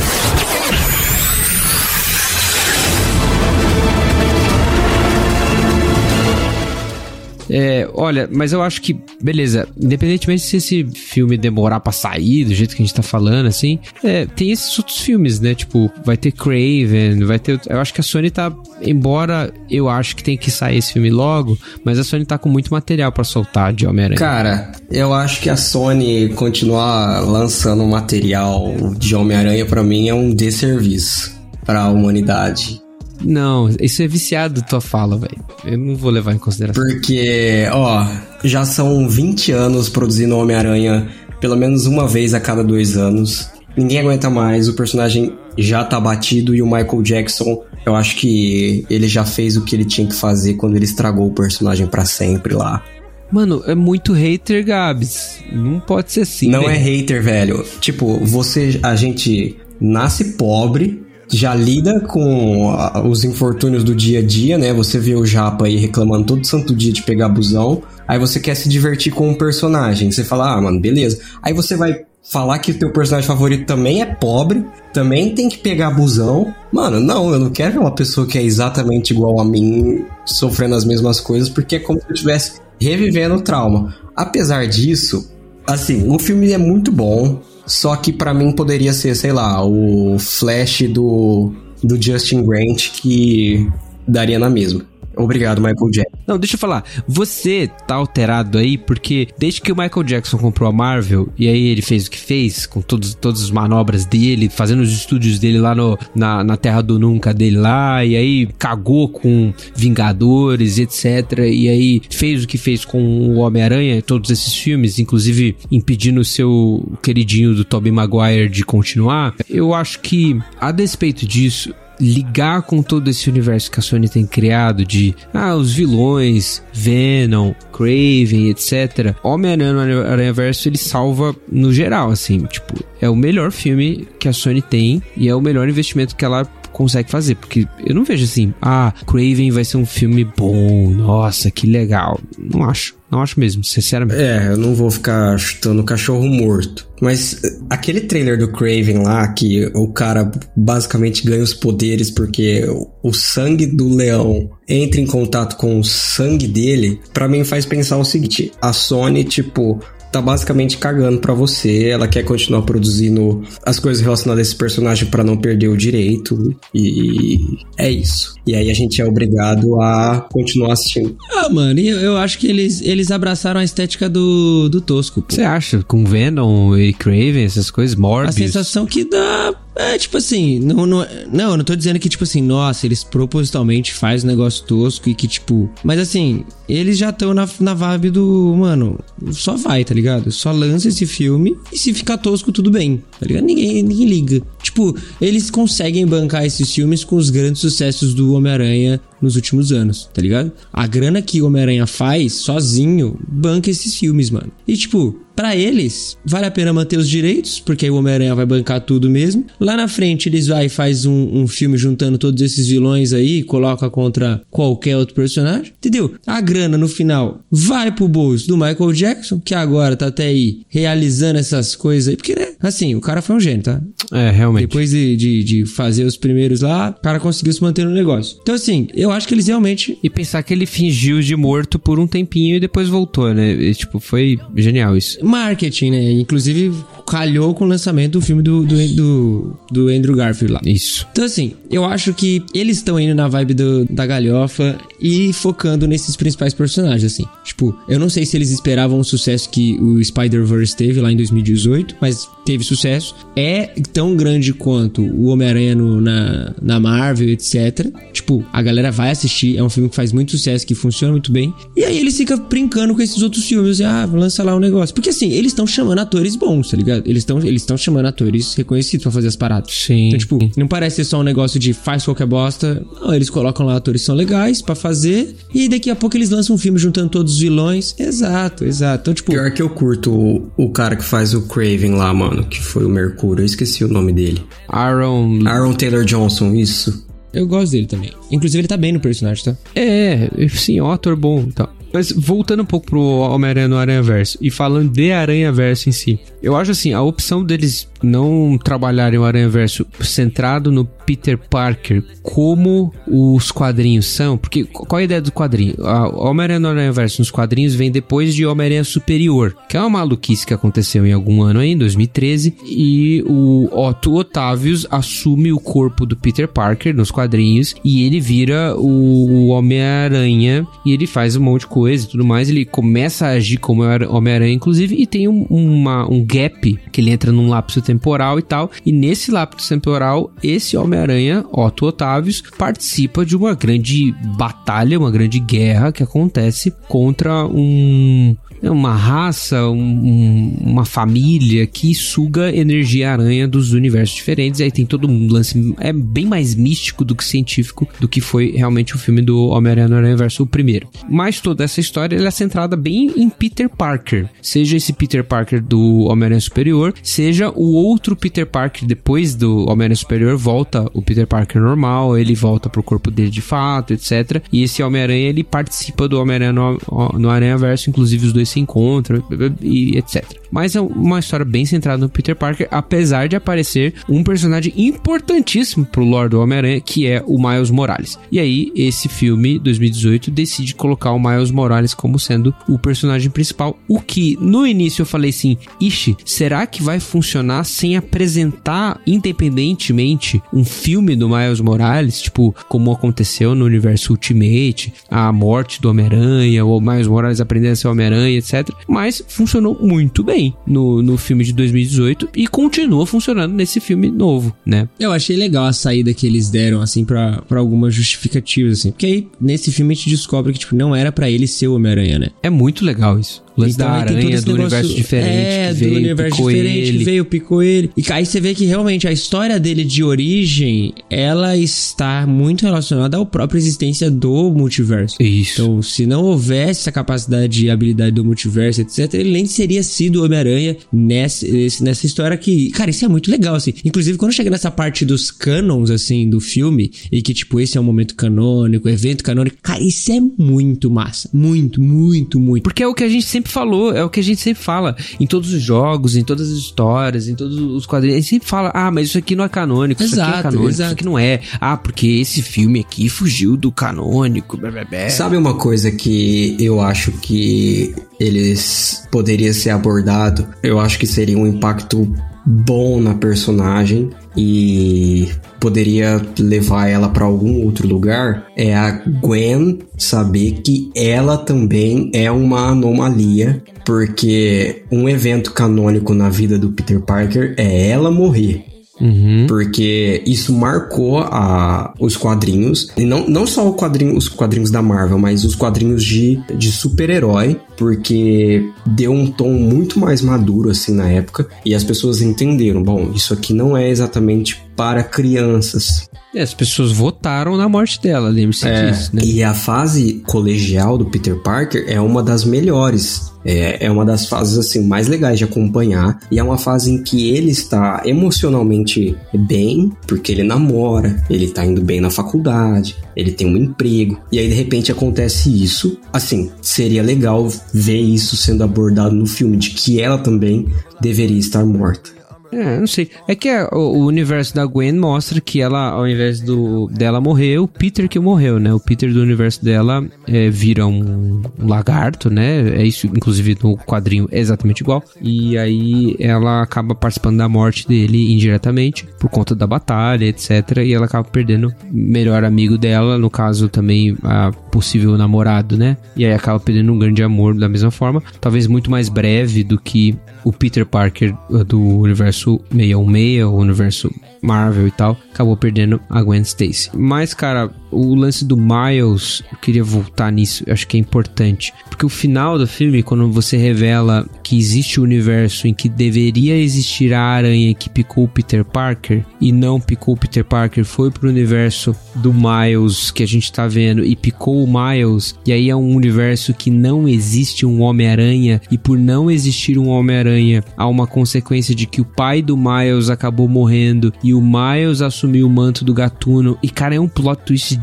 É, 7.48 7.88
olha, 7.94 8.28
mas 8.32 8.52
eu 8.52 8.62
acho 8.62 8.82
que, 8.82 8.98
beleza, 9.20 9.68
independentemente 9.80 10.42
se 10.42 10.56
esse 10.56 10.84
filme 10.84 11.36
demorar 11.36 11.80
pra 11.80 11.92
sair, 11.92 12.44
do 12.44 12.54
jeito 12.54 12.74
que 12.74 12.82
a 12.82 12.86
gente 12.86 12.94
tá 12.94 13.02
falando, 13.02 13.46
assim, 13.46 13.78
é, 14.02 14.26
tem 14.26 14.50
esses 14.50 14.76
outros 14.78 15.00
filmes, 15.00 15.40
né? 15.40 15.54
Tipo, 15.54 15.90
vai 16.04 16.16
ter 16.16 16.32
Craven, 16.32 17.24
vai 17.24 17.38
ter. 17.38 17.60
Eu 17.68 17.80
acho 17.80 17.94
que 17.94 18.00
a 18.00 18.04
Sony 18.04 18.30
tá. 18.30 18.52
Embora 18.82 19.52
eu 19.70 19.88
acho 19.88 20.16
que 20.16 20.22
tem 20.22 20.36
que 20.36 20.50
sair 20.50 20.78
esse 20.78 20.92
filme 20.92 21.10
logo, 21.10 21.58
mas 21.84 21.98
a 21.98 22.04
Sony 22.04 22.24
tá 22.24 22.38
com 22.38 22.48
muito 22.48 22.70
material 22.70 23.10
para 23.12 23.24
soltar 23.24 23.72
de 23.72 23.86
Homem-Aranha. 23.86 24.18
Cara, 24.18 24.72
eu 24.90 25.14
acho 25.14 25.40
que 25.40 25.50
a 25.50 25.56
Sony 25.56 26.30
continuar 26.30 27.20
lançando 27.20 27.84
material 27.86 28.74
de 28.98 29.14
Homem-Aranha 29.14 29.64
para 29.66 29.82
mim 29.82 30.08
é 30.08 30.14
um 30.14 30.34
desserviço 30.34 31.34
para 31.64 31.82
a 31.82 31.88
humanidade. 31.90 32.85
Não, 33.22 33.70
isso 33.80 34.02
é 34.02 34.06
viciado 34.06 34.62
tua 34.62 34.80
fala, 34.80 35.16
velho. 35.16 35.44
Eu 35.64 35.78
não 35.78 35.96
vou 35.96 36.10
levar 36.10 36.34
em 36.34 36.38
consideração. 36.38 36.82
Porque, 36.82 37.66
ó, 37.72 38.06
já 38.44 38.64
são 38.64 39.08
20 39.08 39.52
anos 39.52 39.88
produzindo 39.88 40.36
Homem-Aranha 40.36 41.08
pelo 41.40 41.56
menos 41.56 41.86
uma 41.86 42.06
vez 42.06 42.34
a 42.34 42.40
cada 42.40 42.62
dois 42.62 42.96
anos. 42.96 43.50
Ninguém 43.76 44.00
aguenta 44.00 44.30
mais, 44.30 44.68
o 44.68 44.74
personagem 44.74 45.34
já 45.58 45.84
tá 45.84 46.00
batido 46.00 46.54
e 46.54 46.62
o 46.62 46.66
Michael 46.66 47.02
Jackson, 47.02 47.62
eu 47.84 47.94
acho 47.94 48.16
que 48.16 48.86
ele 48.88 49.06
já 49.06 49.24
fez 49.24 49.56
o 49.56 49.64
que 49.64 49.76
ele 49.76 49.84
tinha 49.84 50.06
que 50.06 50.14
fazer 50.14 50.54
quando 50.54 50.76
ele 50.76 50.84
estragou 50.84 51.26
o 51.26 51.34
personagem 51.34 51.86
para 51.86 52.04
sempre 52.04 52.54
lá. 52.54 52.82
Mano, 53.30 53.62
é 53.66 53.74
muito 53.74 54.12
hater, 54.12 54.64
Gabs. 54.64 55.40
Não 55.52 55.80
pode 55.80 56.12
ser 56.12 56.22
assim. 56.22 56.48
Não 56.48 56.68
é 56.70 56.76
hater, 56.76 57.22
velho. 57.22 57.64
Tipo, 57.80 58.18
você, 58.24 58.78
a 58.82 58.94
gente 58.94 59.56
nasce 59.80 60.36
pobre, 60.36 61.02
já 61.28 61.54
lida 61.54 62.00
com 62.00 62.74
os 63.08 63.24
infortúnios 63.24 63.82
do 63.82 63.94
dia 63.94 64.20
a 64.20 64.22
dia, 64.22 64.56
né? 64.56 64.72
Você 64.72 64.98
vê 64.98 65.14
o 65.14 65.26
Japa 65.26 65.66
aí 65.66 65.76
reclamando 65.76 66.24
todo 66.24 66.46
santo 66.46 66.74
dia 66.74 66.92
de 66.92 67.02
pegar 67.02 67.28
busão. 67.28 67.82
Aí 68.06 68.18
você 68.18 68.38
quer 68.38 68.54
se 68.54 68.68
divertir 68.68 69.12
com 69.12 69.28
um 69.28 69.34
personagem. 69.34 70.10
Você 70.10 70.22
fala, 70.22 70.52
ah, 70.52 70.60
mano, 70.60 70.80
beleza. 70.80 71.18
Aí 71.42 71.52
você 71.52 71.76
vai 71.76 72.04
falar 72.30 72.58
que 72.58 72.72
o 72.72 72.78
teu 72.78 72.92
personagem 72.92 73.26
favorito 73.26 73.66
também 73.66 74.02
é 74.02 74.06
pobre, 74.06 74.64
também 74.92 75.34
tem 75.34 75.48
que 75.48 75.58
pegar 75.58 75.90
busão. 75.90 76.52
Mano, 76.72 77.00
não, 77.00 77.32
eu 77.32 77.38
não 77.38 77.50
quero 77.50 77.74
ver 77.74 77.78
uma 77.78 77.94
pessoa 77.94 78.26
que 78.26 78.38
é 78.38 78.42
exatamente 78.42 79.12
igual 79.12 79.40
a 79.40 79.44
mim 79.44 80.04
sofrendo 80.24 80.74
as 80.74 80.84
mesmas 80.84 81.20
coisas, 81.20 81.48
porque 81.48 81.76
é 81.76 81.80
como 81.80 82.00
se 82.00 82.06
eu 82.08 82.14
estivesse 82.14 82.60
revivendo 82.80 83.36
o 83.36 83.40
trauma. 83.40 83.94
Apesar 84.14 84.66
disso, 84.66 85.30
assim, 85.66 86.08
o 86.08 86.18
filme 86.18 86.52
é 86.52 86.58
muito 86.58 86.90
bom. 86.90 87.40
Só 87.66 87.96
que 87.96 88.12
para 88.12 88.32
mim 88.32 88.52
poderia 88.52 88.92
ser, 88.92 89.14
sei 89.16 89.32
lá, 89.32 89.64
o 89.64 90.16
Flash 90.18 90.82
do, 90.82 91.52
do 91.82 92.00
Justin 92.00 92.44
Grant 92.44 92.90
que 93.00 93.68
daria 94.06 94.38
na 94.38 94.48
mesma. 94.48 94.86
Obrigado, 95.16 95.60
Michael 95.60 95.90
Jackson. 95.90 96.16
Não, 96.26 96.38
deixa 96.38 96.56
eu 96.56 96.58
falar. 96.58 96.84
Você 97.08 97.70
tá 97.86 97.94
alterado 97.94 98.58
aí 98.58 98.76
porque 98.76 99.28
desde 99.38 99.60
que 99.60 99.72
o 99.72 99.76
Michael 99.76 100.04
Jackson 100.04 100.38
comprou 100.38 100.68
a 100.68 100.72
Marvel 100.72 101.28
e 101.38 101.48
aí 101.48 101.68
ele 101.68 101.82
fez 101.82 102.06
o 102.06 102.10
que 102.10 102.18
fez, 102.18 102.66
com 102.66 102.80
todos, 102.80 103.14
todas 103.14 103.42
as 103.42 103.50
manobras 103.50 104.04
dele, 104.04 104.48
fazendo 104.48 104.80
os 104.80 104.92
estúdios 104.92 105.38
dele 105.38 105.58
lá 105.58 105.74
no, 105.74 105.98
na, 106.14 106.44
na 106.44 106.56
Terra 106.56 106.82
do 106.82 106.98
Nunca 106.98 107.32
dele 107.32 107.56
lá, 107.56 108.04
e 108.04 108.16
aí 108.16 108.46
cagou 108.58 109.08
com 109.08 109.52
Vingadores, 109.74 110.78
etc. 110.78 111.38
E 111.38 111.68
aí 111.68 112.02
fez 112.10 112.44
o 112.44 112.46
que 112.46 112.58
fez 112.58 112.84
com 112.84 113.00
o 113.00 113.36
Homem-Aranha, 113.36 114.02
todos 114.02 114.30
esses 114.30 114.54
filmes, 114.54 114.98
inclusive 114.98 115.56
impedindo 115.70 116.20
o 116.20 116.24
seu 116.24 116.86
queridinho 117.02 117.54
do 117.54 117.64
Tobey 117.64 117.92
Maguire 117.92 118.48
de 118.48 118.64
continuar. 118.64 119.34
Eu 119.48 119.72
acho 119.74 120.00
que, 120.00 120.38
a 120.60 120.70
despeito 120.72 121.26
disso, 121.26 121.74
ligar 122.00 122.62
com 122.62 122.82
todo 122.82 123.08
esse 123.08 123.28
universo 123.28 123.70
que 123.70 123.80
a 123.80 123.82
Sony 123.82 124.08
tem 124.08 124.26
criado 124.26 124.84
de 124.84 125.14
ah, 125.32 125.54
os 125.54 125.72
vilões, 125.74 126.62
Venom, 126.72 127.52
Craven, 127.72 128.50
etc. 128.50 129.14
Homem-Aranha 129.22 129.72
no 129.72 130.06
Aranha 130.06 130.32
Verso 130.32 130.68
ele 130.68 130.78
salva 130.78 131.34
no 131.50 131.72
geral, 131.72 132.10
assim, 132.10 132.44
tipo, 132.46 132.74
é 133.00 133.08
o 133.08 133.16
melhor 133.16 133.50
filme 133.50 134.06
que 134.18 134.28
a 134.28 134.32
Sony 134.32 134.62
tem 134.62 135.02
e 135.16 135.28
é 135.28 135.34
o 135.34 135.40
melhor 135.40 135.68
investimento 135.68 136.16
que 136.16 136.24
ela 136.24 136.44
consegue 136.72 137.10
fazer. 137.10 137.36
Porque 137.36 137.66
eu 137.84 137.94
não 137.94 138.04
vejo 138.04 138.24
assim, 138.24 138.52
ah, 138.60 138.92
Craven 139.06 139.50
vai 139.50 139.64
ser 139.64 139.76
um 139.76 139.86
filme 139.86 140.24
bom, 140.24 140.90
nossa, 140.90 141.50
que 141.50 141.66
legal. 141.66 142.20
Não 142.38 142.68
acho. 142.68 142.95
Não 143.10 143.22
acho 143.22 143.38
mesmo, 143.38 143.62
sinceramente. 143.62 144.20
É, 144.20 144.48
eu 144.48 144.56
não 144.56 144.74
vou 144.74 144.90
ficar 144.90 145.38
chutando 145.38 145.84
cachorro 145.84 146.26
morto. 146.26 146.88
Mas 147.00 147.44
eh, 147.44 147.58
aquele 147.70 148.00
trailer 148.00 148.38
do 148.38 148.48
Craven 148.48 149.02
lá, 149.02 149.28
que 149.28 149.70
o 149.74 149.88
cara 149.88 150.30
basicamente 150.56 151.24
ganha 151.24 151.42
os 151.42 151.54
poderes 151.54 152.10
porque 152.10 152.64
o 153.02 153.12
sangue 153.12 153.66
do 153.66 153.94
leão 153.94 154.50
entra 154.68 155.00
em 155.00 155.06
contato 155.06 155.56
com 155.56 155.78
o 155.78 155.84
sangue 155.84 156.48
dele, 156.48 157.00
para 157.12 157.28
mim 157.28 157.44
faz 157.44 157.64
pensar 157.64 157.96
o 157.96 158.04
seguinte: 158.04 158.50
a 158.60 158.72
Sony, 158.72 159.22
tipo, 159.22 159.78
tá 160.16 160.22
basicamente 160.22 160.78
cagando 160.78 161.18
para 161.18 161.34
você. 161.34 161.88
Ela 161.88 162.08
quer 162.08 162.22
continuar 162.22 162.62
produzindo 162.62 163.42
as 163.64 163.78
coisas 163.78 164.02
relacionadas 164.02 164.38
a 164.38 164.42
esse 164.48 164.56
personagem 164.56 165.08
para 165.08 165.22
não 165.22 165.36
perder 165.36 165.68
o 165.68 165.76
direito. 165.76 166.56
E 166.74 167.38
é 167.76 167.90
isso. 167.90 168.34
E 168.46 168.54
aí 168.54 168.70
a 168.70 168.74
gente 168.74 169.00
é 169.00 169.04
obrigado 169.04 169.80
a 169.80 170.26
continuar 170.32 170.72
assistindo. 170.72 171.16
Ah, 171.32 171.48
mano, 171.48 171.78
eu, 171.80 171.98
eu 171.98 172.16
acho 172.16 172.38
que 172.38 172.46
eles, 172.46 172.80
eles 172.80 173.10
abraçaram 173.10 173.60
a 173.60 173.64
estética 173.64 174.08
do, 174.08 174.68
do 174.68 174.80
tosco. 174.80 175.24
Você 175.28 175.42
acha? 175.42 175.82
Com 175.82 176.04
Venom 176.04 176.76
e 176.76 176.92
Craven, 176.92 177.44
essas 177.44 177.70
coisas, 177.70 177.96
Morbius? 177.96 178.36
A 178.36 178.38
sensação 178.38 178.86
que 178.86 179.04
dá 179.04 179.54
é, 179.76 179.98
tipo 179.98 180.16
assim, 180.16 180.58
não, 180.58 180.86
não, 180.86 181.06
não, 181.30 181.50
eu 181.50 181.56
não 181.58 181.64
tô 181.64 181.76
dizendo 181.76 181.98
que, 181.98 182.08
tipo 182.08 182.24
assim, 182.24 182.40
nossa, 182.40 182.86
eles 182.86 183.04
propositalmente 183.04 183.92
fazem 183.92 184.26
um 184.26 184.32
negócio 184.32 184.64
tosco 184.64 185.10
e 185.10 185.14
que, 185.14 185.28
tipo. 185.28 185.70
Mas 185.84 186.00
assim, 186.00 186.46
eles 186.68 186.98
já 186.98 187.10
estão 187.10 187.32
na, 187.32 187.48
na 187.60 187.74
vibe 187.74 188.10
do. 188.10 188.54
Mano, 188.56 188.98
só 189.32 189.56
vai, 189.56 189.84
tá 189.84 189.94
ligado? 189.94 190.30
Só 190.32 190.52
lança 190.52 190.88
esse 190.88 191.06
filme 191.06 191.56
e 191.72 191.78
se 191.78 191.94
ficar 191.94 192.18
tosco, 192.18 192.52
tudo 192.52 192.70
bem, 192.70 193.02
tá 193.18 193.26
ligado? 193.26 193.44
Ninguém, 193.44 193.82
ninguém 193.82 194.06
liga. 194.06 194.42
Tipo, 194.62 194.96
eles 195.20 195.50
conseguem 195.50 196.06
bancar 196.06 196.44
esses 196.44 196.72
filmes 196.72 197.04
com 197.04 197.16
os 197.16 197.30
grandes 197.30 197.60
sucessos 197.60 198.14
do 198.14 198.32
Homem-Aranha 198.32 199.00
nos 199.20 199.36
últimos 199.36 199.72
anos, 199.72 200.08
tá 200.12 200.20
ligado? 200.20 200.52
A 200.72 200.86
grana 200.86 201.22
que 201.22 201.40
o 201.40 201.46
Homem-Aranha 201.46 201.86
faz 201.86 202.34
sozinho 202.34 203.18
banca 203.28 203.70
esses 203.70 203.94
filmes, 203.94 204.30
mano. 204.30 204.50
E 204.66 204.76
tipo, 204.76 205.18
para 205.36 205.54
eles, 205.54 206.16
vale 206.24 206.46
a 206.46 206.50
pena 206.50 206.72
manter 206.72 206.98
os 206.98 207.08
direitos, 207.08 207.60
porque 207.60 207.84
aí 207.84 207.90
o 207.90 207.96
Homem-Aranha 207.96 208.34
vai 208.34 208.46
bancar 208.46 208.80
tudo 208.80 209.10
mesmo. 209.10 209.44
Lá 209.60 209.76
na 209.76 209.86
frente, 209.86 210.30
eles 210.30 210.46
vai 210.46 210.66
e 210.66 210.70
faz 210.70 211.04
um, 211.04 211.42
um, 211.42 211.46
filme 211.46 211.76
juntando 211.76 212.16
todos 212.16 212.40
esses 212.40 212.66
vilões 212.66 213.12
aí, 213.12 213.42
coloca 213.42 213.90
contra 213.90 214.40
qualquer 214.50 214.96
outro 214.96 215.14
personagem, 215.14 215.74
entendeu? 215.76 216.14
A 216.26 216.40
grana 216.40 216.78
no 216.78 216.88
final 216.88 217.40
vai 217.50 217.92
pro 217.92 218.08
bolso 218.08 218.48
do 218.48 218.56
Michael 218.56 218.92
Jackson, 218.92 219.38
que 219.38 219.54
agora 219.54 219.94
tá 219.94 220.06
até 220.06 220.28
aí 220.28 220.62
realizando 220.68 221.38
essas 221.38 221.76
coisas 221.76 222.08
aí, 222.08 222.16
porque, 222.16 222.34
né? 222.34 222.48
Assim, 222.62 222.94
o 222.94 223.00
cara 223.00 223.20
foi 223.20 223.36
um 223.36 223.40
gênio, 223.40 223.62
tá? 223.62 223.82
É, 224.10 224.30
realmente. 224.30 224.68
Depois 224.68 224.90
de, 224.90 225.16
de, 225.16 225.44
de 225.44 225.66
fazer 225.66 226.04
os 226.04 226.16
primeiros 226.16 226.62
lá, 226.62 226.94
o 226.98 227.02
cara 227.02 227.20
conseguiu 227.20 227.52
se 227.52 227.60
manter 227.60 227.84
no 227.84 227.90
negócio. 227.90 228.38
Então, 228.40 228.54
assim, 228.54 228.88
eu 228.94 229.10
acho 229.10 229.28
que 229.28 229.34
eles 229.34 229.46
realmente. 229.46 229.98
E 230.02 230.08
pensar 230.08 230.42
que 230.42 230.54
ele 230.54 230.64
fingiu 230.64 231.20
de 231.20 231.36
morto 231.36 231.78
por 231.78 231.98
um 231.98 232.06
tempinho 232.06 232.56
e 232.56 232.60
depois 232.60 232.88
voltou, 232.88 233.34
né? 233.34 233.52
E, 233.52 233.74
tipo, 233.74 234.00
foi 234.00 234.38
genial 234.56 234.96
isso 234.96 235.18
marketing, 235.26 235.90
né? 235.90 236.12
Inclusive, 236.12 236.84
calhou 237.06 237.54
com 237.54 237.64
o 237.64 237.68
lançamento 237.68 238.12
do 238.12 238.20
filme 238.20 238.42
do, 238.42 238.64
do, 238.64 238.88
do, 238.88 239.56
do 239.70 239.88
Andrew 239.88 240.14
Garfield 240.14 240.52
lá. 240.52 240.60
Isso. 240.64 241.06
Então, 241.12 241.24
assim, 241.24 241.52
eu 241.70 241.84
acho 241.84 242.12
que 242.12 242.42
eles 242.52 242.78
estão 242.78 242.98
indo 242.98 243.14
na 243.14 243.28
vibe 243.28 243.54
do, 243.54 243.84
da 243.86 244.04
galhofa 244.04 244.78
e 245.00 245.32
focando 245.32 245.86
nesses 245.86 246.16
principais 246.16 246.52
personagens, 246.52 247.12
assim. 247.12 247.24
Tipo, 247.44 247.76
eu 247.88 247.98
não 247.98 248.08
sei 248.08 248.26
se 248.26 248.36
eles 248.36 248.50
esperavam 248.50 248.98
o 248.98 249.04
sucesso 249.04 249.48
que 249.50 249.78
o 249.80 250.02
Spider-Verse 250.02 250.76
teve 250.76 251.00
lá 251.00 251.12
em 251.12 251.16
2018, 251.16 251.96
mas 252.00 252.28
teve 252.44 252.64
sucesso. 252.64 253.14
É 253.36 253.66
tão 253.92 254.16
grande 254.16 254.52
quanto 254.52 255.02
o 255.02 255.26
Homem-Aranha 255.26 255.74
na, 255.74 256.54
na 256.60 256.80
Marvel, 256.80 257.28
etc. 257.28 257.86
Tipo, 258.12 258.44
a 258.52 258.62
galera 258.62 258.90
vai 258.90 259.10
assistir, 259.10 259.56
é 259.56 259.62
um 259.62 259.70
filme 259.70 259.88
que 259.88 259.96
faz 259.96 260.12
muito 260.12 260.32
sucesso, 260.32 260.66
que 260.66 260.74
funciona 260.74 261.12
muito 261.12 261.30
bem. 261.30 261.52
E 261.76 261.84
aí 261.84 261.98
eles 261.98 262.16
ficam 262.16 262.38
brincando 262.38 262.94
com 262.94 263.02
esses 263.02 263.22
outros 263.22 263.44
filmes. 263.44 263.80
E, 263.80 263.84
ah, 263.84 264.08
lança 264.10 264.42
lá 264.42 264.56
um 264.56 264.60
negócio. 264.60 264.94
Porque 264.94 265.10
assim, 265.10 265.30
eles 265.30 265.52
estão 265.52 265.66
chamando 265.66 265.98
atores 265.98 266.36
bons, 266.36 266.70
tá 266.70 266.76
ligado? 266.76 266.95
Eles 267.04 267.22
estão 267.22 267.38
eles 267.38 267.66
chamando 267.76 268.06
atores 268.06 268.54
reconhecidos 268.54 269.04
pra 269.04 269.12
fazer 269.12 269.28
as 269.28 269.36
paradas. 269.36 269.72
Sim. 269.72 270.08
Então, 270.08 270.18
tipo, 270.18 270.38
não 270.56 270.66
parece 270.66 270.96
ser 270.96 271.04
só 271.04 271.20
um 271.20 271.22
negócio 271.22 271.58
de 271.58 271.72
faz 271.72 272.04
qualquer 272.04 272.26
bosta. 272.26 272.84
Não, 273.00 273.14
eles 273.14 273.30
colocam 273.30 273.66
lá 273.66 273.76
atores 273.76 274.02
que 274.02 274.06
são 274.06 274.14
legais 274.14 274.62
para 274.62 274.74
fazer. 274.74 275.34
E 275.54 275.68
daqui 275.68 275.90
a 275.90 275.96
pouco 275.96 276.16
eles 276.16 276.30
lançam 276.30 276.56
um 276.56 276.58
filme 276.58 276.78
juntando 276.78 277.08
todos 277.08 277.34
os 277.34 277.40
vilões. 277.40 277.94
Exato, 277.98 278.64
exato. 278.64 279.02
Então, 279.02 279.14
tipo. 279.14 279.32
Pior 279.32 279.50
que 279.50 279.62
eu 279.62 279.70
curto 279.70 280.12
o, 280.12 280.50
o 280.56 280.70
cara 280.70 280.96
que 280.96 281.04
faz 281.04 281.34
o 281.34 281.42
Craven 281.42 281.92
lá, 281.92 282.12
mano, 282.12 282.44
que 282.44 282.60
foi 282.60 282.84
o 282.84 282.88
Mercúrio. 282.88 283.42
Eu 283.42 283.46
esqueci 283.46 283.84
o 283.84 283.88
nome 283.88 284.12
dele. 284.12 284.42
Aaron. 284.68 285.46
Aaron 285.46 285.72
Taylor 285.72 286.04
Johnson, 286.04 286.54
isso. 286.54 287.06
Eu 287.32 287.46
gosto 287.46 287.72
dele 287.72 287.86
também. 287.86 288.10
Inclusive, 288.30 288.62
ele 288.62 288.68
tá 288.68 288.78
bem 288.78 288.92
no 288.92 289.00
personagem, 289.00 289.44
tá? 289.44 289.56
É, 289.74 290.30
sim, 290.48 290.78
é 290.78 290.82
um 290.82 290.90
ator 290.90 291.14
bom. 291.14 291.44
Tá. 291.50 291.68
Mas 291.96 292.12
voltando 292.12 292.62
um 292.62 292.66
pouco 292.66 292.84
pro 292.84 293.00
Homem-Aranha 293.00 293.68
no 293.68 293.78
Aranha 293.78 294.02
Verso 294.02 294.36
e 294.38 294.50
falando 294.50 294.92
de 294.92 295.12
Aranha 295.12 295.50
Verso 295.50 295.88
em 295.88 295.92
si, 295.92 296.20
eu 296.42 296.54
acho 296.54 296.72
assim, 296.72 296.92
a 296.92 297.00
opção 297.00 297.42
deles 297.42 297.88
não 298.02 298.58
trabalharem 298.62 299.18
o 299.18 299.24
Aranha 299.24 299.48
Verso 299.48 299.86
centrado 300.00 300.70
no 300.70 300.84
Peter 300.84 301.38
Parker 301.38 302.02
como 302.22 302.92
os 303.06 303.52
quadrinhos 303.52 304.06
são, 304.06 304.36
porque 304.36 304.64
qual 304.64 304.98
é 304.98 305.02
a 305.02 305.04
ideia 305.04 305.20
do 305.20 305.30
quadrinho? 305.30 305.74
Homem-Aranha 306.14 306.60
no 306.60 306.68
Aranha 306.68 306.92
Verso 306.92 307.20
nos 307.20 307.30
quadrinhos 307.30 307.74
vem 307.74 307.90
depois 307.90 308.34
de 308.34 308.44
Homem-Aranha 308.44 308.84
Superior, 308.84 309.56
que 309.68 309.76
é 309.76 309.80
uma 309.80 309.90
maluquice 309.90 310.46
que 310.46 310.52
aconteceu 310.52 311.06
em 311.06 311.12
algum 311.12 311.42
ano 311.42 311.60
aí, 311.60 311.70
em 311.70 311.78
2013, 311.78 312.54
e 312.66 313.24
o 313.26 313.68
Otto 313.72 314.14
Otavius 314.14 314.86
assume 314.90 315.52
o 315.52 315.60
corpo 315.60 316.04
do 316.04 316.16
Peter 316.16 316.48
Parker 316.48 316.94
nos 316.94 317.10
quadrinhos 317.10 317.74
e 317.84 318.04
ele 318.04 318.20
vira 318.20 318.74
o 318.76 319.48
Homem-Aranha 319.48 320.66
e 320.84 320.92
ele 320.92 321.06
faz 321.06 321.36
um 321.36 321.40
monte 321.40 321.60
de 321.60 321.68
coisa 321.68 322.04
e 322.04 322.08
tudo 322.08 322.24
mais, 322.24 322.50
ele 322.50 322.64
começa 322.64 323.26
a 323.26 323.30
agir 323.30 323.58
como 323.58 323.82
Homem-Aranha 323.82 324.52
inclusive 324.52 324.96
e 324.96 325.06
tem 325.06 325.28
um, 325.28 325.42
uma, 325.48 326.10
um 326.10 326.24
gap 326.24 326.78
que 326.90 327.00
ele 327.00 327.10
entra 327.10 327.30
num 327.30 327.48
lapso 327.48 327.80
temporal 327.86 328.38
e 328.38 328.42
tal, 328.42 328.70
e 328.84 328.90
nesse 328.90 329.30
lapso 329.30 329.68
temporal 329.68 330.32
esse 330.42 330.76
Homem 330.76 330.96
Homem-Aranha, 330.96 331.44
Otto 331.52 331.86
Otavius, 331.86 332.42
participa 332.56 333.24
de 333.24 333.36
uma 333.36 333.54
grande 333.54 334.12
batalha, 334.36 334.98
uma 334.98 335.10
grande 335.10 335.38
guerra 335.38 335.92
que 335.92 336.02
acontece 336.02 336.72
contra 336.88 337.44
um 337.46 338.36
uma 338.70 338.94
raça, 338.94 339.68
um, 339.68 340.56
uma 340.60 340.84
família 340.84 341.66
que 341.66 341.94
suga 341.94 342.54
energia 342.54 343.12
aranha 343.12 343.46
dos 343.46 343.72
universos 343.72 344.14
diferentes. 344.14 344.60
E 344.60 344.64
aí 344.64 344.70
tem 344.70 344.86
todo 344.86 345.08
um 345.08 345.30
lance. 345.30 345.74
É 345.78 345.92
bem 345.92 346.26
mais 346.26 346.54
místico 346.54 347.04
do 347.04 347.14
que 347.14 347.24
científico 347.24 347.88
do 348.00 348.08
que 348.08 348.20
foi 348.20 348.52
realmente 348.52 348.94
o 348.94 348.98
filme 348.98 349.22
do 349.22 349.48
Homem-Aranha 349.48 349.88
no 349.88 349.96
Aranha 349.96 350.16
Verso, 350.16 350.42
o 350.42 350.46
primeiro. 350.46 350.88
Mas 351.08 351.40
toda 351.40 351.64
essa 351.64 351.80
história 351.80 352.16
é 352.16 352.30
centrada 352.30 352.76
bem 352.76 353.12
em 353.16 353.28
Peter 353.28 353.68
Parker. 353.68 354.28
Seja 354.42 354.76
esse 354.76 354.92
Peter 354.92 355.24
Parker 355.24 355.62
do 355.62 356.04
Homem-Aranha 356.04 356.40
Superior, 356.40 356.94
seja 357.02 357.50
o 357.50 357.72
outro 357.72 358.14
Peter 358.14 358.46
Parker 358.46 358.86
depois 358.86 359.34
do 359.34 359.68
Homem-Aranha 359.68 359.96
Superior, 359.96 360.36
volta 360.36 360.88
o 360.92 361.02
Peter 361.02 361.26
Parker 361.26 361.60
normal, 361.60 362.18
ele 362.18 362.34
volta 362.34 362.68
pro 362.68 362.82
corpo 362.82 363.10
dele 363.10 363.30
de 363.30 363.40
fato, 363.40 363.92
etc. 363.92 364.42
E 364.52 364.62
esse 364.62 364.82
Homem-Aranha 364.82 365.28
ele 365.28 365.42
participa 365.42 366.08
do 366.08 366.20
Homem-Aranha 366.20 366.52
no, 366.52 366.78
no 367.18 367.30
Aranha 367.30 367.56
Verso, 367.56 367.90
inclusive 367.90 368.26
os 368.26 368.32
dois 368.32 368.48
se 368.56 368.60
encontram 368.60 369.22
e 369.60 369.98
etc. 369.98 370.24
Mas 370.50 370.74
é 370.74 370.80
uma 370.80 371.18
história 371.18 371.44
bem 371.44 371.66
centrada 371.66 371.98
no 371.98 372.08
Peter 372.08 372.34
Parker, 372.34 372.66
apesar 372.70 373.28
de 373.28 373.36
aparecer 373.36 373.94
um 374.08 374.24
personagem 374.24 374.72
importantíssimo 374.76 375.84
pro 375.84 376.04
lore 376.04 376.30
do 376.30 376.40
Homem-Aranha, 376.40 376.80
que 376.80 377.06
é 377.06 377.22
o 377.26 377.38
Miles 377.38 377.70
Morales. 377.70 378.18
E 378.32 378.38
aí, 378.38 378.72
esse 378.74 379.08
filme, 379.08 379.58
2018, 379.58 380.30
decide 380.30 380.74
colocar 380.74 381.12
o 381.12 381.18
Miles 381.18 381.50
Morales 381.50 381.92
como 381.92 382.18
sendo 382.18 382.54
o 382.68 382.78
personagem 382.78 383.30
principal. 383.30 383.78
O 383.86 384.00
que, 384.00 384.36
no 384.40 384.66
início, 384.66 385.02
eu 385.02 385.06
falei 385.06 385.30
assim: 385.30 385.58
Ixi, 385.80 386.16
será 386.24 386.66
que 386.66 386.82
vai 386.82 387.00
funcionar 387.00 387.64
sem 387.64 387.96
apresentar 387.96 389.00
independentemente 389.06 390.40
um 390.52 390.64
filme 390.64 391.14
do 391.14 391.28
Miles 391.28 391.60
Morales? 391.60 392.22
Tipo, 392.22 392.54
como 392.68 392.92
aconteceu 392.92 393.54
no 393.54 393.64
universo 393.64 394.12
Ultimate, 394.12 394.92
a 395.10 395.30
morte 395.32 395.80
do 395.80 395.90
Homem-Aranha, 395.90 396.64
o 396.64 396.80
Miles 396.80 397.06
Morales 397.06 397.40
aprendendo 397.40 397.72
a 397.72 397.76
ser 397.76 397.88
Homem-Aranha, 397.88 398.35
etc. 398.36 398.70
Mas 398.88 399.22
funcionou 399.28 399.78
muito 399.80 400.22
bem 400.22 400.54
no, 400.66 401.02
no 401.02 401.16
filme 401.16 401.44
de 401.44 401.52
2018 401.52 402.30
e 402.34 402.46
continua 402.46 403.06
funcionando 403.06 403.52
nesse 403.54 403.80
filme 403.80 404.10
novo, 404.10 404.54
né? 404.64 404.88
Eu 404.98 405.12
achei 405.12 405.36
legal 405.36 405.64
a 405.64 405.72
saída 405.72 406.14
que 406.14 406.26
eles 406.26 406.50
deram, 406.50 406.80
assim, 406.80 407.04
para 407.04 407.42
algumas 407.50 407.94
justificativas, 407.94 408.80
assim. 408.80 408.90
Porque 408.90 409.06
aí, 409.06 409.28
nesse 409.40 409.72
filme, 409.72 409.92
a 409.92 409.96
gente 409.96 410.10
descobre 410.10 410.52
que, 410.52 410.58
tipo, 410.58 410.74
não 410.74 410.94
era 410.94 411.12
para 411.12 411.30
ele 411.30 411.46
ser 411.46 411.68
o 411.68 411.74
Homem-Aranha, 411.74 412.18
né? 412.18 412.28
É 412.42 412.50
muito 412.50 412.84
legal 412.84 413.18
isso. 413.18 413.45
O 413.56 413.62
lance 413.62 413.74
então, 413.74 413.86
da 413.86 413.92
aranha 413.92 414.42
do 414.42 414.54
universo 414.54 414.94
diferente. 414.94 415.28
É, 415.28 415.72
veio, 415.72 415.90
do 415.92 415.96
universo 415.96 416.36
diferente 416.36 416.88
ele. 416.88 417.04
veio, 417.04 417.24
picou 417.24 417.62
ele. 417.62 417.90
E 417.96 418.12
aí 418.12 418.26
você 418.26 418.40
vê 418.40 418.54
que 418.54 418.64
realmente 418.64 419.08
a 419.08 419.12
história 419.12 419.58
dele 419.58 419.84
de 419.84 420.04
origem, 420.04 420.92
ela 421.08 421.56
está 421.56 422.26
muito 422.26 422.62
relacionada 422.62 423.18
à 423.18 423.24
própria 423.24 423.58
existência 423.58 424.10
do 424.10 424.50
multiverso. 424.52 425.16
Isso. 425.20 425.62
Então, 425.62 425.82
se 425.82 426.06
não 426.06 426.24
houvesse 426.24 426.80
essa 426.80 426.92
capacidade 426.92 427.64
e 427.64 427.70
habilidade 427.70 428.12
do 428.12 428.24
multiverso, 428.24 428.80
etc., 428.80 429.14
ele 429.14 429.30
nem 429.30 429.46
seria 429.46 429.82
sido 429.82 430.22
Homem-Aranha 430.22 430.76
nessa, 430.92 431.46
nessa 431.80 432.06
história 432.06 432.36
que. 432.36 432.70
Cara, 432.70 432.90
isso 432.90 433.04
é 433.04 433.08
muito 433.08 433.30
legal, 433.30 433.54
assim. 433.54 433.72
Inclusive, 433.84 434.18
quando 434.18 434.32
chega 434.32 434.50
nessa 434.50 434.70
parte 434.70 435.04
dos 435.04 435.30
canons, 435.30 435.90
assim, 435.90 436.28
do 436.28 436.40
filme, 436.40 436.90
e 437.10 437.22
que, 437.22 437.32
tipo, 437.32 437.60
esse 437.60 437.78
é 437.78 437.80
um 437.80 437.84
momento 437.84 438.14
canônico, 438.14 438.88
evento 438.88 439.24
canônico, 439.24 439.56
cara, 439.62 439.82
isso 439.82 440.12
é 440.12 440.20
muito 440.20 440.90
massa. 440.90 441.30
Muito, 441.32 441.82
muito, 441.82 442.38
muito. 442.38 442.62
Porque 442.62 442.82
é 442.82 442.86
o 442.86 442.94
que 442.94 443.04
a 443.04 443.08
gente 443.08 443.26
sempre 443.26 443.45
falou, 443.48 443.94
é 443.94 444.04
o 444.04 444.10
que 444.10 444.20
a 444.20 444.22
gente 444.22 444.40
sempre 444.40 444.62
fala 444.62 444.96
em 445.18 445.26
todos 445.26 445.52
os 445.52 445.62
jogos, 445.62 446.16
em 446.16 446.24
todas 446.24 446.50
as 446.50 446.58
histórias, 446.58 447.28
em 447.28 447.34
todos 447.34 447.56
os 447.58 447.86
quadrinhos. 447.86 448.16
A 448.16 448.20
gente 448.20 448.30
sempre 448.30 448.48
fala, 448.48 448.70
ah, 448.74 448.90
mas 448.90 449.08
isso 449.08 449.18
aqui 449.18 449.34
não 449.34 449.44
é 449.44 449.48
canônico, 449.48 450.02
exato, 450.02 450.14
isso 450.14 450.20
aqui 450.20 450.38
é 450.38 450.42
canônico, 450.42 450.68
exato. 450.68 450.86
isso 450.86 450.92
aqui 450.94 451.04
não 451.04 451.18
é. 451.18 451.40
Ah, 451.60 451.76
porque 451.76 452.06
esse 452.06 452.42
filme 452.42 452.80
aqui 452.80 453.08
fugiu 453.08 453.56
do 453.56 453.70
canônico. 453.70 454.56
Blá, 454.56 454.70
blá, 454.70 454.84
blá. 454.84 455.08
Sabe 455.10 455.36
uma 455.36 455.54
coisa 455.54 455.90
que 455.90 456.56
eu 456.58 456.80
acho 456.80 457.12
que 457.12 457.94
eles 458.18 459.06
poderia 459.10 459.52
ser 459.52 459.70
abordado? 459.70 460.46
Eu 460.62 460.80
acho 460.80 460.98
que 460.98 461.06
seria 461.06 461.38
um 461.38 461.46
impacto 461.46 462.12
bom 462.44 463.00
na 463.00 463.14
personagem 463.14 464.10
e 464.36 465.28
poderia 465.60 466.20
levar 466.38 466.88
ela 466.88 467.08
para 467.08 467.24
algum 467.24 467.64
outro 467.64 467.88
lugar 467.88 468.46
é 468.56 468.74
a 468.74 469.02
Gwen 469.20 469.78
saber 469.96 470.60
que 470.62 470.90
ela 470.94 471.38
também 471.38 472.10
é 472.12 472.30
uma 472.30 472.68
anomalia, 472.68 473.62
porque 473.84 474.82
um 474.90 475.08
evento 475.08 475.52
canônico 475.52 476.14
na 476.14 476.28
vida 476.28 476.58
do 476.58 476.70
Peter 476.70 477.00
Parker 477.00 477.54
é 477.56 477.88
ela 477.88 478.10
morrer. 478.10 478.75
Uhum. 479.00 479.46
Porque 479.46 480.22
isso 480.26 480.52
marcou 480.52 481.18
a, 481.18 481.92
os 481.98 482.16
quadrinhos. 482.16 482.88
E 482.96 483.04
não, 483.04 483.28
não 483.28 483.46
só 483.46 483.70
quadrinho, 483.72 484.16
os 484.16 484.28
quadrinhos 484.28 484.70
da 484.70 484.82
Marvel, 484.82 485.18
mas 485.18 485.44
os 485.44 485.54
quadrinhos 485.54 486.04
de, 486.04 486.40
de 486.56 486.72
super-herói. 486.72 487.60
Porque 487.76 488.70
deu 488.86 489.12
um 489.12 489.30
tom 489.30 489.52
muito 489.52 490.00
mais 490.00 490.22
maduro 490.22 490.70
assim 490.70 490.94
na 490.94 491.08
época. 491.08 491.46
E 491.64 491.74
as 491.74 491.84
pessoas 491.84 492.20
entenderam: 492.20 492.82
bom, 492.82 493.12
isso 493.14 493.34
aqui 493.34 493.52
não 493.52 493.76
é 493.76 493.88
exatamente 493.88 494.65
para 494.76 495.02
crianças. 495.02 496.08
É, 496.36 496.42
as 496.42 496.52
pessoas 496.52 496.92
votaram 496.92 497.56
na 497.56 497.66
morte 497.66 498.00
dela, 498.00 498.28
lembre-se 498.28 498.68
é, 498.68 498.90
disso, 498.90 499.16
né? 499.16 499.22
E 499.24 499.42
a 499.42 499.54
fase 499.54 500.22
colegial 500.26 500.98
do 500.98 501.06
Peter 501.06 501.34
Parker 501.36 501.86
é 501.88 501.98
uma 501.98 502.22
das 502.22 502.44
melhores. 502.44 503.32
É, 503.42 503.86
é 503.86 503.90
uma 503.90 504.04
das 504.04 504.26
fases 504.26 504.58
assim 504.58 504.86
mais 504.86 505.06
legais 505.06 505.38
de 505.38 505.44
acompanhar 505.44 506.18
e 506.32 506.38
é 506.38 506.42
uma 506.42 506.58
fase 506.58 506.90
em 506.90 507.00
que 507.00 507.30
ele 507.30 507.50
está 507.52 508.02
emocionalmente 508.04 509.16
bem, 509.32 509.92
porque 510.06 510.32
ele 510.32 510.42
namora, 510.42 511.24
ele 511.30 511.46
tá 511.46 511.64
indo 511.64 511.80
bem 511.80 512.00
na 512.00 512.10
faculdade, 512.10 512.96
ele 513.14 513.30
tem 513.30 513.46
um 513.46 513.56
emprego 513.56 514.20
e 514.32 514.40
aí 514.40 514.48
de 514.48 514.54
repente 514.54 514.90
acontece 514.90 515.48
isso. 515.62 515.96
Assim, 516.12 516.50
seria 516.60 517.04
legal 517.04 517.48
ver 517.72 518.00
isso 518.00 518.36
sendo 518.36 518.64
abordado 518.64 519.14
no 519.14 519.26
filme 519.26 519.56
de 519.56 519.70
que 519.70 520.02
ela 520.02 520.18
também 520.18 520.66
deveria 521.00 521.38
estar 521.38 521.64
morta. 521.64 522.15
É, 522.56 522.80
não 522.80 522.86
sei. 522.86 523.10
É 523.28 523.34
que 523.34 523.50
a, 523.50 523.68
o, 523.70 523.98
o, 523.98 524.06
universo 524.06 524.54
da 524.54 524.64
Gwen 524.64 524.94
mostra 524.94 525.42
que 525.42 525.60
ela, 525.60 525.90
ao 525.90 526.08
invés 526.08 526.40
do, 526.40 526.88
dela 526.88 527.20
morrer, 527.20 527.58
o 527.58 527.68
Peter 527.68 528.08
que 528.08 528.18
morreu, 528.18 528.58
né? 528.58 528.72
O 528.72 528.80
Peter 528.80 529.12
do 529.12 529.20
universo 529.20 529.62
dela 529.62 530.02
é, 530.26 530.48
vira 530.48 530.86
um, 530.86 531.42
um, 531.60 531.68
lagarto, 531.68 532.30
né? 532.30 532.80
É 532.80 532.82
isso, 532.82 533.06
inclusive, 533.08 533.58
no 533.62 533.76
quadrinho 533.76 534.26
é 534.32 534.40
exatamente 534.40 534.80
igual. 534.80 535.04
E 535.20 535.58
aí 535.58 536.16
ela 536.18 536.62
acaba 536.62 536.94
participando 536.94 537.36
da 537.36 537.48
morte 537.48 537.86
dele 537.86 538.32
indiretamente, 538.32 539.06
por 539.20 539.28
conta 539.28 539.54
da 539.54 539.66
batalha, 539.66 540.24
etc. 540.24 540.78
E 540.82 540.94
ela 540.94 541.04
acaba 541.04 541.28
perdendo 541.28 541.68
o 541.68 541.74
melhor 541.92 542.42
amigo 542.42 542.78
dela, 542.78 543.18
no 543.18 543.28
caso 543.28 543.68
também 543.68 544.16
a 544.24 544.50
possível 544.76 545.16
namorado, 545.16 545.74
né? 545.74 545.96
E 546.14 546.26
aí 546.26 546.34
acaba 546.34 546.60
perdendo 546.60 546.92
um 546.92 546.98
grande 546.98 547.22
amor 547.22 547.54
da 547.54 547.66
mesma 547.66 547.90
forma. 547.90 548.22
Talvez 548.42 548.66
muito 548.66 548.90
mais 548.90 549.08
breve 549.08 549.64
do 549.64 549.80
que 549.80 550.14
o 550.44 550.52
Peter 550.52 550.84
Parker 550.84 551.34
do 551.66 551.80
universo 551.80 552.26
universo 552.26 552.60
616, 552.70 553.44
o 553.44 553.52
universo 553.52 554.10
Marvel 554.46 554.86
e 554.86 554.90
tal, 554.90 555.18
acabou 555.32 555.56
perdendo 555.56 556.00
a 556.08 556.22
Gwen 556.22 556.42
Stacy. 556.42 556.90
Mas, 556.94 557.34
cara, 557.34 557.70
o 557.90 558.14
lance 558.14 558.44
do 558.44 558.56
Miles, 558.56 559.42
eu 559.50 559.58
queria 559.58 559.82
voltar 559.82 560.30
nisso, 560.30 560.64
eu 560.66 560.72
acho 560.72 560.86
que 560.86 560.96
é 560.96 561.00
importante. 561.00 561.72
Porque 561.88 562.04
o 562.06 562.10
final 562.10 562.58
do 562.58 562.66
filme, 562.66 563.02
quando 563.02 563.30
você 563.30 563.56
revela 563.56 564.26
que 564.42 564.56
existe 564.56 565.00
o 565.00 565.02
um 565.02 565.06
universo 565.06 565.66
em 565.66 565.74
que 565.74 565.88
deveria 565.88 566.56
existir 566.56 567.12
a 567.12 567.22
aranha 567.22 567.74
que 567.74 567.88
picou 567.88 568.24
o 568.24 568.28
Peter 568.28 568.64
Parker 568.64 569.24
e 569.40 569.50
não 569.50 569.80
picou 569.80 570.14
o 570.14 570.16
Peter 570.16 570.44
Parker, 570.44 570.84
foi 570.84 571.10
pro 571.10 571.28
universo 571.28 571.94
do 572.14 572.32
Miles 572.32 573.10
que 573.10 573.22
a 573.22 573.26
gente 573.26 573.52
tá 573.52 573.66
vendo 573.66 574.04
e 574.04 574.14
picou 574.14 574.62
o 574.62 574.66
Miles, 574.66 575.34
e 575.46 575.52
aí 575.52 575.70
é 575.70 575.76
um 575.76 575.94
universo 575.94 576.54
que 576.54 576.70
não 576.70 577.08
existe 577.08 577.64
um 577.64 577.80
Homem-Aranha, 577.80 578.60
e 578.70 578.76
por 578.76 578.98
não 578.98 579.30
existir 579.30 579.78
um 579.78 579.88
Homem-Aranha, 579.88 580.62
há 580.76 580.86
uma 580.86 581.06
consequência 581.06 581.74
de 581.74 581.86
que 581.86 582.00
o 582.00 582.04
pai 582.04 582.42
do 582.42 582.56
Miles 582.56 583.08
acabou 583.08 583.48
morrendo 583.48 584.12
e 584.22 584.34
o 584.36 584.42
Miles 584.42 585.00
assumiu 585.00 585.46
o 585.46 585.50
manto 585.50 585.84
do 585.84 585.94
gatuno. 585.94 586.58
E, 586.62 586.68
cara, 586.68 586.94
é 586.94 587.00
um 587.00 587.08
plot 587.08 587.42
twist 587.44 587.78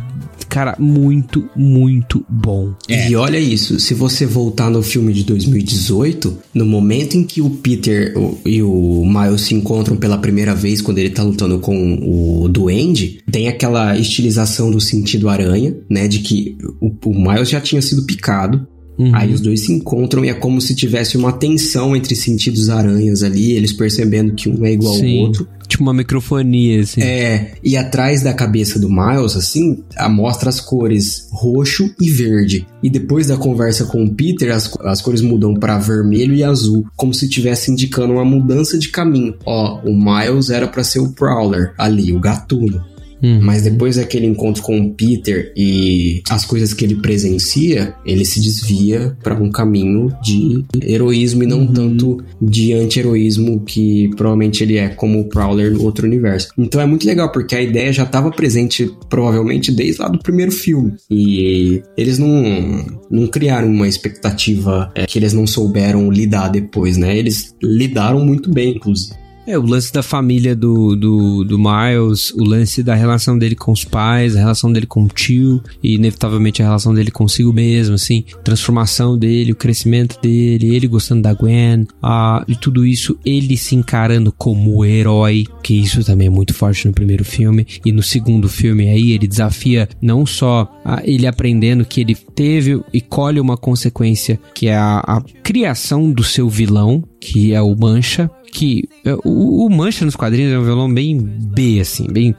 cara, 0.53 0.75
muito, 0.77 1.49
muito 1.55 2.23
bom. 2.29 2.75
É. 2.87 3.09
E 3.09 3.15
olha 3.15 3.39
isso, 3.39 3.79
se 3.79 3.95
você 3.95 4.23
voltar 4.23 4.69
no 4.69 4.83
filme 4.83 5.11
de 5.11 5.23
2018, 5.23 6.37
no 6.53 6.63
momento 6.63 7.17
em 7.17 7.23
que 7.23 7.41
o 7.41 7.49
Peter 7.49 8.13
e 8.45 8.61
o 8.61 9.03
Miles 9.03 9.41
se 9.41 9.55
encontram 9.55 9.97
pela 9.97 10.19
primeira 10.19 10.53
vez, 10.53 10.79
quando 10.79 10.99
ele 10.99 11.09
tá 11.09 11.23
lutando 11.23 11.57
com 11.57 12.43
o 12.43 12.47
Duende, 12.47 13.19
tem 13.31 13.47
aquela 13.47 13.97
estilização 13.97 14.69
do 14.69 14.79
sentido 14.79 15.27
aranha, 15.27 15.75
né? 15.89 16.07
De 16.07 16.19
que 16.19 16.55
o, 16.79 16.93
o 17.05 17.19
Miles 17.19 17.49
já 17.49 17.59
tinha 17.59 17.81
sido 17.81 18.03
picado, 18.03 18.67
Uhum. 18.97 19.11
Aí 19.13 19.33
os 19.33 19.41
dois 19.41 19.61
se 19.61 19.73
encontram 19.73 20.23
e 20.23 20.29
é 20.29 20.33
como 20.33 20.61
se 20.61 20.75
tivesse 20.75 21.17
uma 21.17 21.31
tensão 21.31 21.95
entre 21.95 22.15
sentidos 22.15 22.69
aranhas 22.69 23.23
ali, 23.23 23.53
eles 23.53 23.73
percebendo 23.73 24.33
que 24.33 24.49
um 24.49 24.65
é 24.65 24.73
igual 24.73 24.95
Sim. 24.95 25.19
ao 25.19 25.25
outro. 25.25 25.47
Tipo 25.67 25.83
uma 25.83 25.93
microfonia, 25.93 26.81
assim. 26.81 27.01
É, 27.01 27.53
e 27.63 27.75
atrás 27.75 28.21
da 28.21 28.33
cabeça 28.33 28.77
do 28.77 28.89
Miles, 28.89 29.35
assim, 29.35 29.83
mostra 30.09 30.49
as 30.49 30.59
cores 30.59 31.27
roxo 31.31 31.89
e 31.99 32.09
verde. 32.09 32.67
E 32.83 32.89
depois 32.89 33.27
da 33.27 33.37
conversa 33.37 33.85
com 33.85 34.03
o 34.03 34.13
Peter, 34.13 34.53
as, 34.53 34.71
as 34.81 35.01
cores 35.01 35.21
mudam 35.21 35.55
para 35.55 35.79
vermelho 35.79 36.35
e 36.35 36.43
azul, 36.43 36.85
como 36.95 37.13
se 37.13 37.25
estivesse 37.25 37.71
indicando 37.71 38.13
uma 38.13 38.25
mudança 38.25 38.77
de 38.77 38.89
caminho. 38.89 39.35
Ó, 39.45 39.81
o 39.83 39.95
Miles 39.95 40.49
era 40.51 40.67
para 40.67 40.83
ser 40.83 40.99
o 40.99 41.09
Prowler, 41.09 41.73
ali, 41.77 42.13
o 42.13 42.19
gatuno. 42.19 42.92
Uhum. 43.23 43.39
Mas 43.41 43.63
depois 43.63 43.95
daquele 43.95 44.25
encontro 44.25 44.61
com 44.61 44.77
o 44.79 44.93
Peter 44.93 45.53
e 45.55 46.21
as 46.29 46.43
coisas 46.43 46.73
que 46.73 46.83
ele 46.83 46.95
presencia, 46.95 47.95
ele 48.05 48.25
se 48.25 48.41
desvia 48.41 49.17
para 49.23 49.35
um 49.35 49.49
caminho 49.49 50.13
de 50.21 50.65
heroísmo 50.81 51.43
e 51.43 51.47
não 51.47 51.59
uhum. 51.59 51.73
tanto 51.73 52.23
de 52.41 52.73
anti-heroísmo 52.73 53.61
que 53.61 54.09
provavelmente 54.17 54.63
ele 54.63 54.77
é 54.77 54.89
como 54.89 55.21
o 55.21 55.29
Prowler 55.29 55.71
no 55.71 55.83
outro 55.83 56.05
universo. 56.05 56.49
Então 56.57 56.81
é 56.81 56.85
muito 56.85 57.07
legal 57.07 57.31
porque 57.31 57.55
a 57.55 57.61
ideia 57.61 57.93
já 57.93 58.03
estava 58.03 58.29
presente 58.29 58.91
provavelmente 59.09 59.71
desde 59.71 60.01
lá 60.01 60.09
do 60.09 60.19
primeiro 60.19 60.51
filme. 60.51 60.93
E 61.09 61.81
eles 61.97 62.17
não, 62.17 62.85
não 63.09 63.27
criaram 63.27 63.69
uma 63.69 63.87
expectativa 63.87 64.91
é, 64.95 65.05
que 65.05 65.17
eles 65.17 65.31
não 65.31 65.47
souberam 65.47 66.11
lidar 66.11 66.49
depois, 66.49 66.97
né? 66.97 67.17
Eles 67.17 67.55
lidaram 67.61 68.25
muito 68.25 68.51
bem, 68.51 68.75
inclusive. 68.75 69.22
É, 69.45 69.57
o 69.57 69.65
lance 69.65 69.91
da 69.91 70.01
família 70.01 70.55
do, 70.55 70.95
do, 70.95 71.43
do 71.43 71.59
Miles, 71.59 72.31
o 72.31 72.43
lance 72.43 72.81
da 72.81 72.95
relação 72.95 73.37
dele 73.37 73.55
com 73.55 73.73
os 73.73 73.83
pais, 73.83 74.35
a 74.35 74.39
relação 74.39 74.71
dele 74.71 74.85
com 74.85 75.03
o 75.03 75.07
tio 75.07 75.61
e, 75.83 75.95
inevitavelmente, 75.95 76.61
a 76.61 76.65
relação 76.65 76.93
dele 76.93 77.11
consigo 77.11 77.51
mesmo, 77.51 77.95
assim, 77.95 78.23
transformação 78.43 79.17
dele, 79.17 79.51
o 79.51 79.55
crescimento 79.55 80.19
dele, 80.21 80.73
ele 80.73 80.87
gostando 80.87 81.21
da 81.21 81.33
Gwen, 81.33 81.85
ah, 82.01 82.43
e 82.47 82.55
tudo 82.55 82.85
isso, 82.85 83.17
ele 83.25 83.57
se 83.57 83.75
encarando 83.75 84.31
como 84.31 84.85
herói, 84.85 85.45
que 85.63 85.73
isso 85.73 86.03
também 86.03 86.27
é 86.27 86.29
muito 86.29 86.53
forte 86.53 86.85
no 86.85 86.93
primeiro 86.93 87.23
filme, 87.23 87.65
e 87.85 87.91
no 87.91 88.03
segundo 88.03 88.49
filme 88.49 88.89
aí 88.89 89.13
ele 89.13 89.27
desafia 89.27 89.87
não 90.01 90.25
só 90.25 90.69
ele 91.03 91.25
aprendendo 91.25 91.85
que 91.85 92.01
ele 92.01 92.15
teve 92.15 92.81
e 92.93 92.99
colhe 92.99 93.39
uma 93.39 93.55
consequência, 93.55 94.39
que 94.53 94.67
é 94.67 94.75
a, 94.75 94.99
a 94.99 95.21
criação 95.41 96.11
do 96.11 96.23
seu 96.23 96.49
vilão, 96.49 97.03
que 97.19 97.53
é 97.53 97.61
o 97.61 97.75
Mancha, 97.75 98.29
que 98.51 98.87
é, 99.05 99.13
o, 99.23 99.65
o 99.65 99.69
Mancha 99.69 100.05
nos 100.05 100.15
quadrinhos 100.15 100.53
é 100.53 100.59
um 100.59 100.65
vilão 100.65 100.93
bem 100.93 101.17
B, 101.17 101.79
assim, 101.79 102.07
bem 102.11 102.35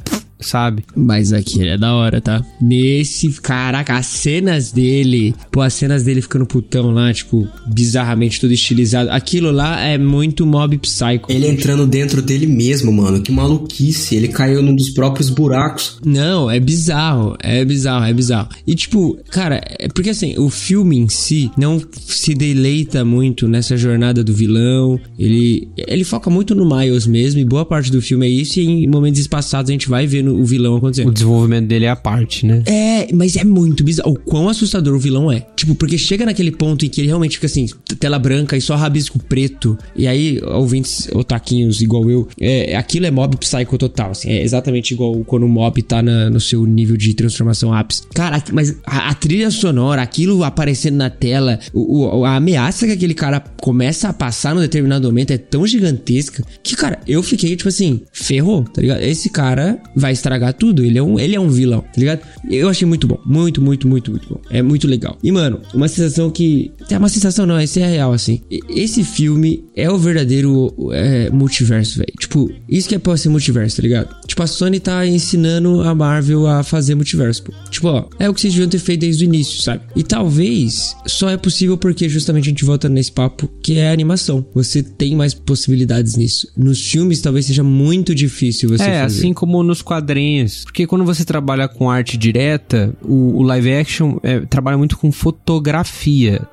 sabe? 0.46 0.84
Mas 0.96 1.32
aquele 1.32 1.70
é 1.70 1.78
da 1.78 1.94
hora, 1.94 2.20
tá? 2.20 2.44
Nesse, 2.60 3.28
caraca, 3.40 3.96
as 3.96 4.06
cenas 4.06 4.72
dele, 4.72 5.34
pô, 5.50 5.60
as 5.60 5.74
cenas 5.74 6.02
dele 6.04 6.22
ficando 6.22 6.46
putão 6.46 6.90
lá, 6.90 7.12
tipo, 7.12 7.48
bizarramente 7.66 8.40
tudo 8.40 8.52
estilizado. 8.52 9.10
Aquilo 9.10 9.50
lá 9.50 9.80
é 9.80 9.98
muito 9.98 10.46
mob 10.46 10.76
psycho. 10.78 11.26
Ele 11.28 11.46
entrando 11.46 11.86
dentro 11.86 12.22
dele 12.22 12.46
mesmo, 12.46 12.92
mano. 12.92 13.22
Que 13.22 13.32
maluquice. 13.32 14.14
Ele 14.14 14.28
caiu 14.28 14.62
num 14.62 14.74
dos 14.74 14.90
próprios 14.90 15.30
buracos. 15.30 15.98
Não, 16.04 16.50
é 16.50 16.60
bizarro. 16.60 17.36
É 17.40 17.64
bizarro, 17.64 18.04
é 18.04 18.12
bizarro. 18.12 18.48
E 18.66 18.74
tipo, 18.74 19.18
cara, 19.30 19.60
é 19.78 19.88
porque 19.88 20.10
assim, 20.10 20.38
o 20.38 20.50
filme 20.50 20.98
em 20.98 21.08
si 21.08 21.50
não 21.56 21.80
se 22.06 22.34
deleita 22.34 23.04
muito 23.04 23.48
nessa 23.48 23.76
jornada 23.76 24.22
do 24.22 24.32
vilão. 24.32 24.98
Ele, 25.18 25.68
ele 25.76 26.04
foca 26.04 26.30
muito 26.30 26.54
no 26.54 26.64
Miles 26.64 27.06
mesmo, 27.06 27.40
e 27.40 27.44
boa 27.44 27.64
parte 27.64 27.90
do 27.90 28.02
filme 28.02 28.26
é 28.26 28.30
isso, 28.30 28.60
e 28.60 28.64
em 28.64 28.86
momentos 28.86 29.20
espaçados 29.20 29.70
a 29.70 29.72
gente 29.72 29.88
vai 29.88 30.06
vendo 30.06 30.33
o 30.34 30.44
vilão 30.44 30.76
acontecer. 30.76 31.06
O 31.06 31.12
desenvolvimento 31.12 31.66
dele 31.66 31.84
é 31.84 31.90
a 31.90 31.96
parte, 31.96 32.46
né? 32.46 32.62
É, 32.66 33.12
mas 33.12 33.36
é 33.36 33.44
muito 33.44 33.84
bizarro. 33.84 34.12
O 34.12 34.18
quão 34.18 34.48
assustador 34.48 34.94
o 34.94 34.98
vilão 34.98 35.30
é. 35.30 35.46
Tipo, 35.64 35.74
porque 35.76 35.96
chega 35.96 36.26
naquele 36.26 36.52
ponto 36.52 36.84
em 36.84 36.90
que 36.90 37.00
ele 37.00 37.08
realmente 37.08 37.36
fica 37.36 37.46
assim, 37.46 37.66
tela 37.98 38.18
branca 38.18 38.54
e 38.54 38.60
só 38.60 38.76
rabisco 38.76 39.18
preto. 39.18 39.78
E 39.96 40.06
aí, 40.06 40.38
ouvintes 40.44 41.08
otaquinhos 41.10 41.80
igual 41.80 42.10
eu, 42.10 42.28
é, 42.38 42.76
aquilo 42.76 43.06
é 43.06 43.10
mob 43.10 43.34
psycho 43.38 43.78
total, 43.78 44.10
assim. 44.10 44.28
É 44.28 44.42
exatamente 44.42 44.92
igual 44.92 45.24
quando 45.24 45.44
o 45.44 45.48
mob 45.48 45.82
tá 45.82 46.02
na, 46.02 46.28
no 46.28 46.38
seu 46.38 46.66
nível 46.66 46.98
de 46.98 47.14
transformação 47.14 47.72
ápice. 47.72 48.02
Cara, 48.14 48.42
mas 48.52 48.76
a, 48.84 49.08
a 49.08 49.14
trilha 49.14 49.50
sonora, 49.50 50.02
aquilo 50.02 50.44
aparecendo 50.44 50.96
na 50.96 51.08
tela, 51.08 51.58
o, 51.72 52.18
o, 52.18 52.24
a 52.26 52.36
ameaça 52.36 52.84
que 52.84 52.92
aquele 52.92 53.14
cara 53.14 53.40
começa 53.62 54.10
a 54.10 54.12
passar 54.12 54.54
num 54.54 54.60
determinado 54.60 55.06
momento 55.08 55.30
é 55.30 55.38
tão 55.38 55.66
gigantesca 55.66 56.44
que, 56.62 56.76
cara, 56.76 57.00
eu 57.08 57.22
fiquei 57.22 57.56
tipo 57.56 57.70
assim, 57.70 58.02
ferrou, 58.12 58.64
tá 58.64 58.82
ligado? 58.82 59.00
Esse 59.00 59.30
cara 59.30 59.78
vai 59.96 60.12
estragar 60.12 60.52
tudo. 60.52 60.84
Ele 60.84 60.98
é 60.98 61.02
um, 61.02 61.18
ele 61.18 61.34
é 61.34 61.40
um 61.40 61.48
vilão, 61.48 61.80
tá 61.80 61.98
ligado? 61.98 62.20
Eu 62.50 62.68
achei 62.68 62.86
muito 62.86 63.06
bom. 63.06 63.18
Muito, 63.24 63.62
muito, 63.62 63.88
muito, 63.88 64.10
muito 64.10 64.28
bom. 64.28 64.40
É 64.50 64.60
muito 64.60 64.86
legal. 64.86 65.16
E, 65.22 65.32
mano, 65.32 65.53
uma 65.72 65.88
sensação 65.88 66.30
que. 66.30 66.72
É 66.90 66.98
uma 66.98 67.08
sensação, 67.08 67.46
não, 67.46 67.60
esse 67.60 67.80
é 67.80 67.86
real, 67.86 68.12
assim. 68.12 68.40
Esse 68.68 69.04
filme 69.04 69.64
é 69.74 69.90
o 69.90 69.98
verdadeiro 69.98 70.74
é, 70.92 71.30
multiverso, 71.30 71.98
velho. 71.98 72.12
Tipo, 72.18 72.50
isso 72.68 72.88
que 72.88 72.94
é 72.94 72.98
pra 72.98 73.16
ser 73.16 73.28
multiverso, 73.28 73.76
tá 73.76 73.82
ligado? 73.82 74.14
Tipo, 74.26 74.42
a 74.42 74.46
Sony 74.46 74.80
tá 74.80 75.06
ensinando 75.06 75.82
a 75.82 75.94
Marvel 75.94 76.46
a 76.46 76.62
fazer 76.62 76.94
multiverso, 76.94 77.44
pô. 77.44 77.52
Tipo, 77.70 77.88
ó, 77.88 78.08
é 78.18 78.28
o 78.28 78.34
que 78.34 78.40
vocês 78.40 78.52
deviam 78.52 78.68
ter 78.68 78.78
feito 78.78 79.00
desde 79.00 79.24
o 79.24 79.26
início, 79.26 79.62
sabe? 79.62 79.82
E 79.94 80.02
talvez 80.02 80.94
só 81.06 81.28
é 81.28 81.36
possível 81.36 81.76
porque 81.76 82.08
justamente 82.08 82.44
a 82.44 82.50
gente 82.50 82.64
volta 82.64 82.88
nesse 82.88 83.12
papo 83.12 83.48
que 83.62 83.78
é 83.78 83.90
a 83.90 83.92
animação. 83.92 84.44
Você 84.54 84.82
tem 84.82 85.14
mais 85.14 85.34
possibilidades 85.34 86.16
nisso. 86.16 86.48
Nos 86.56 86.84
filmes 86.84 87.20
talvez 87.20 87.46
seja 87.46 87.62
muito 87.62 88.14
difícil 88.14 88.68
você 88.68 88.82
é, 88.82 89.02
fazer. 89.02 89.18
assim 89.18 89.32
como 89.32 89.62
nos 89.62 89.82
quadrinhos. 89.82 90.64
Porque 90.64 90.86
quando 90.86 91.04
você 91.04 91.24
trabalha 91.24 91.68
com 91.68 91.90
arte 91.90 92.16
direta, 92.16 92.94
o, 93.02 93.38
o 93.38 93.42
live 93.42 93.72
action 93.72 94.18
é, 94.22 94.40
trabalha 94.40 94.78
muito 94.78 94.96
com 94.96 95.10
fotografia. 95.12 95.43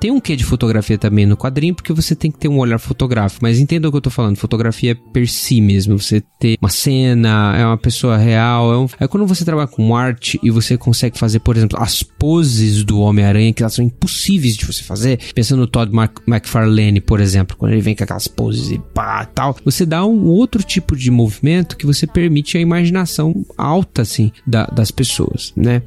Tem 0.00 0.10
um 0.10 0.20
quê 0.20 0.36
de 0.36 0.44
fotografia 0.44 0.98
também 0.98 1.26
no 1.26 1.36
quadrinho, 1.36 1.74
porque 1.74 1.92
você 1.92 2.14
tem 2.14 2.30
que 2.30 2.38
ter 2.38 2.48
um 2.48 2.58
olhar 2.58 2.78
fotográfico. 2.78 3.40
Mas 3.42 3.58
entenda 3.58 3.88
o 3.88 3.90
que 3.90 3.96
eu 3.96 4.02
tô 4.02 4.10
falando. 4.10 4.36
Fotografia 4.36 4.94
per 5.12 5.28
si 5.28 5.60
mesmo. 5.60 5.98
Você 5.98 6.22
ter 6.38 6.56
uma 6.60 6.68
cena, 6.68 7.56
é 7.56 7.64
uma 7.64 7.78
pessoa 7.78 8.16
real. 8.16 8.72
É, 8.72 8.78
um... 8.78 8.86
é 9.00 9.08
quando 9.08 9.26
você 9.26 9.44
trabalha 9.44 9.68
com 9.68 9.96
arte 9.96 10.38
e 10.42 10.50
você 10.50 10.76
consegue 10.76 11.18
fazer, 11.18 11.40
por 11.40 11.56
exemplo, 11.56 11.78
as 11.80 12.02
poses 12.02 12.84
do 12.84 13.00
Homem-Aranha, 13.00 13.52
que 13.52 13.62
elas 13.62 13.74
são 13.74 13.84
impossíveis 13.84 14.56
de 14.56 14.66
você 14.66 14.82
fazer. 14.82 15.18
Pensando 15.34 15.60
no 15.60 15.66
Todd 15.66 15.90
McFarlane, 16.26 17.00
por 17.00 17.20
exemplo, 17.20 17.56
quando 17.56 17.72
ele 17.72 17.80
vem 17.80 17.94
com 17.94 18.04
aquelas 18.04 18.28
poses 18.28 18.70
e 18.70 18.78
pá, 18.94 19.24
tal. 19.24 19.56
Você 19.64 19.86
dá 19.86 20.04
um 20.04 20.26
outro 20.26 20.62
tipo 20.62 20.96
de 20.96 21.10
movimento 21.10 21.76
que 21.76 21.86
você 21.86 22.06
permite 22.06 22.56
a 22.56 22.60
imaginação 22.60 23.44
alta, 23.56 24.02
assim, 24.02 24.32
da, 24.46 24.66
das 24.66 24.90
pessoas, 24.90 25.52
né? 25.56 25.82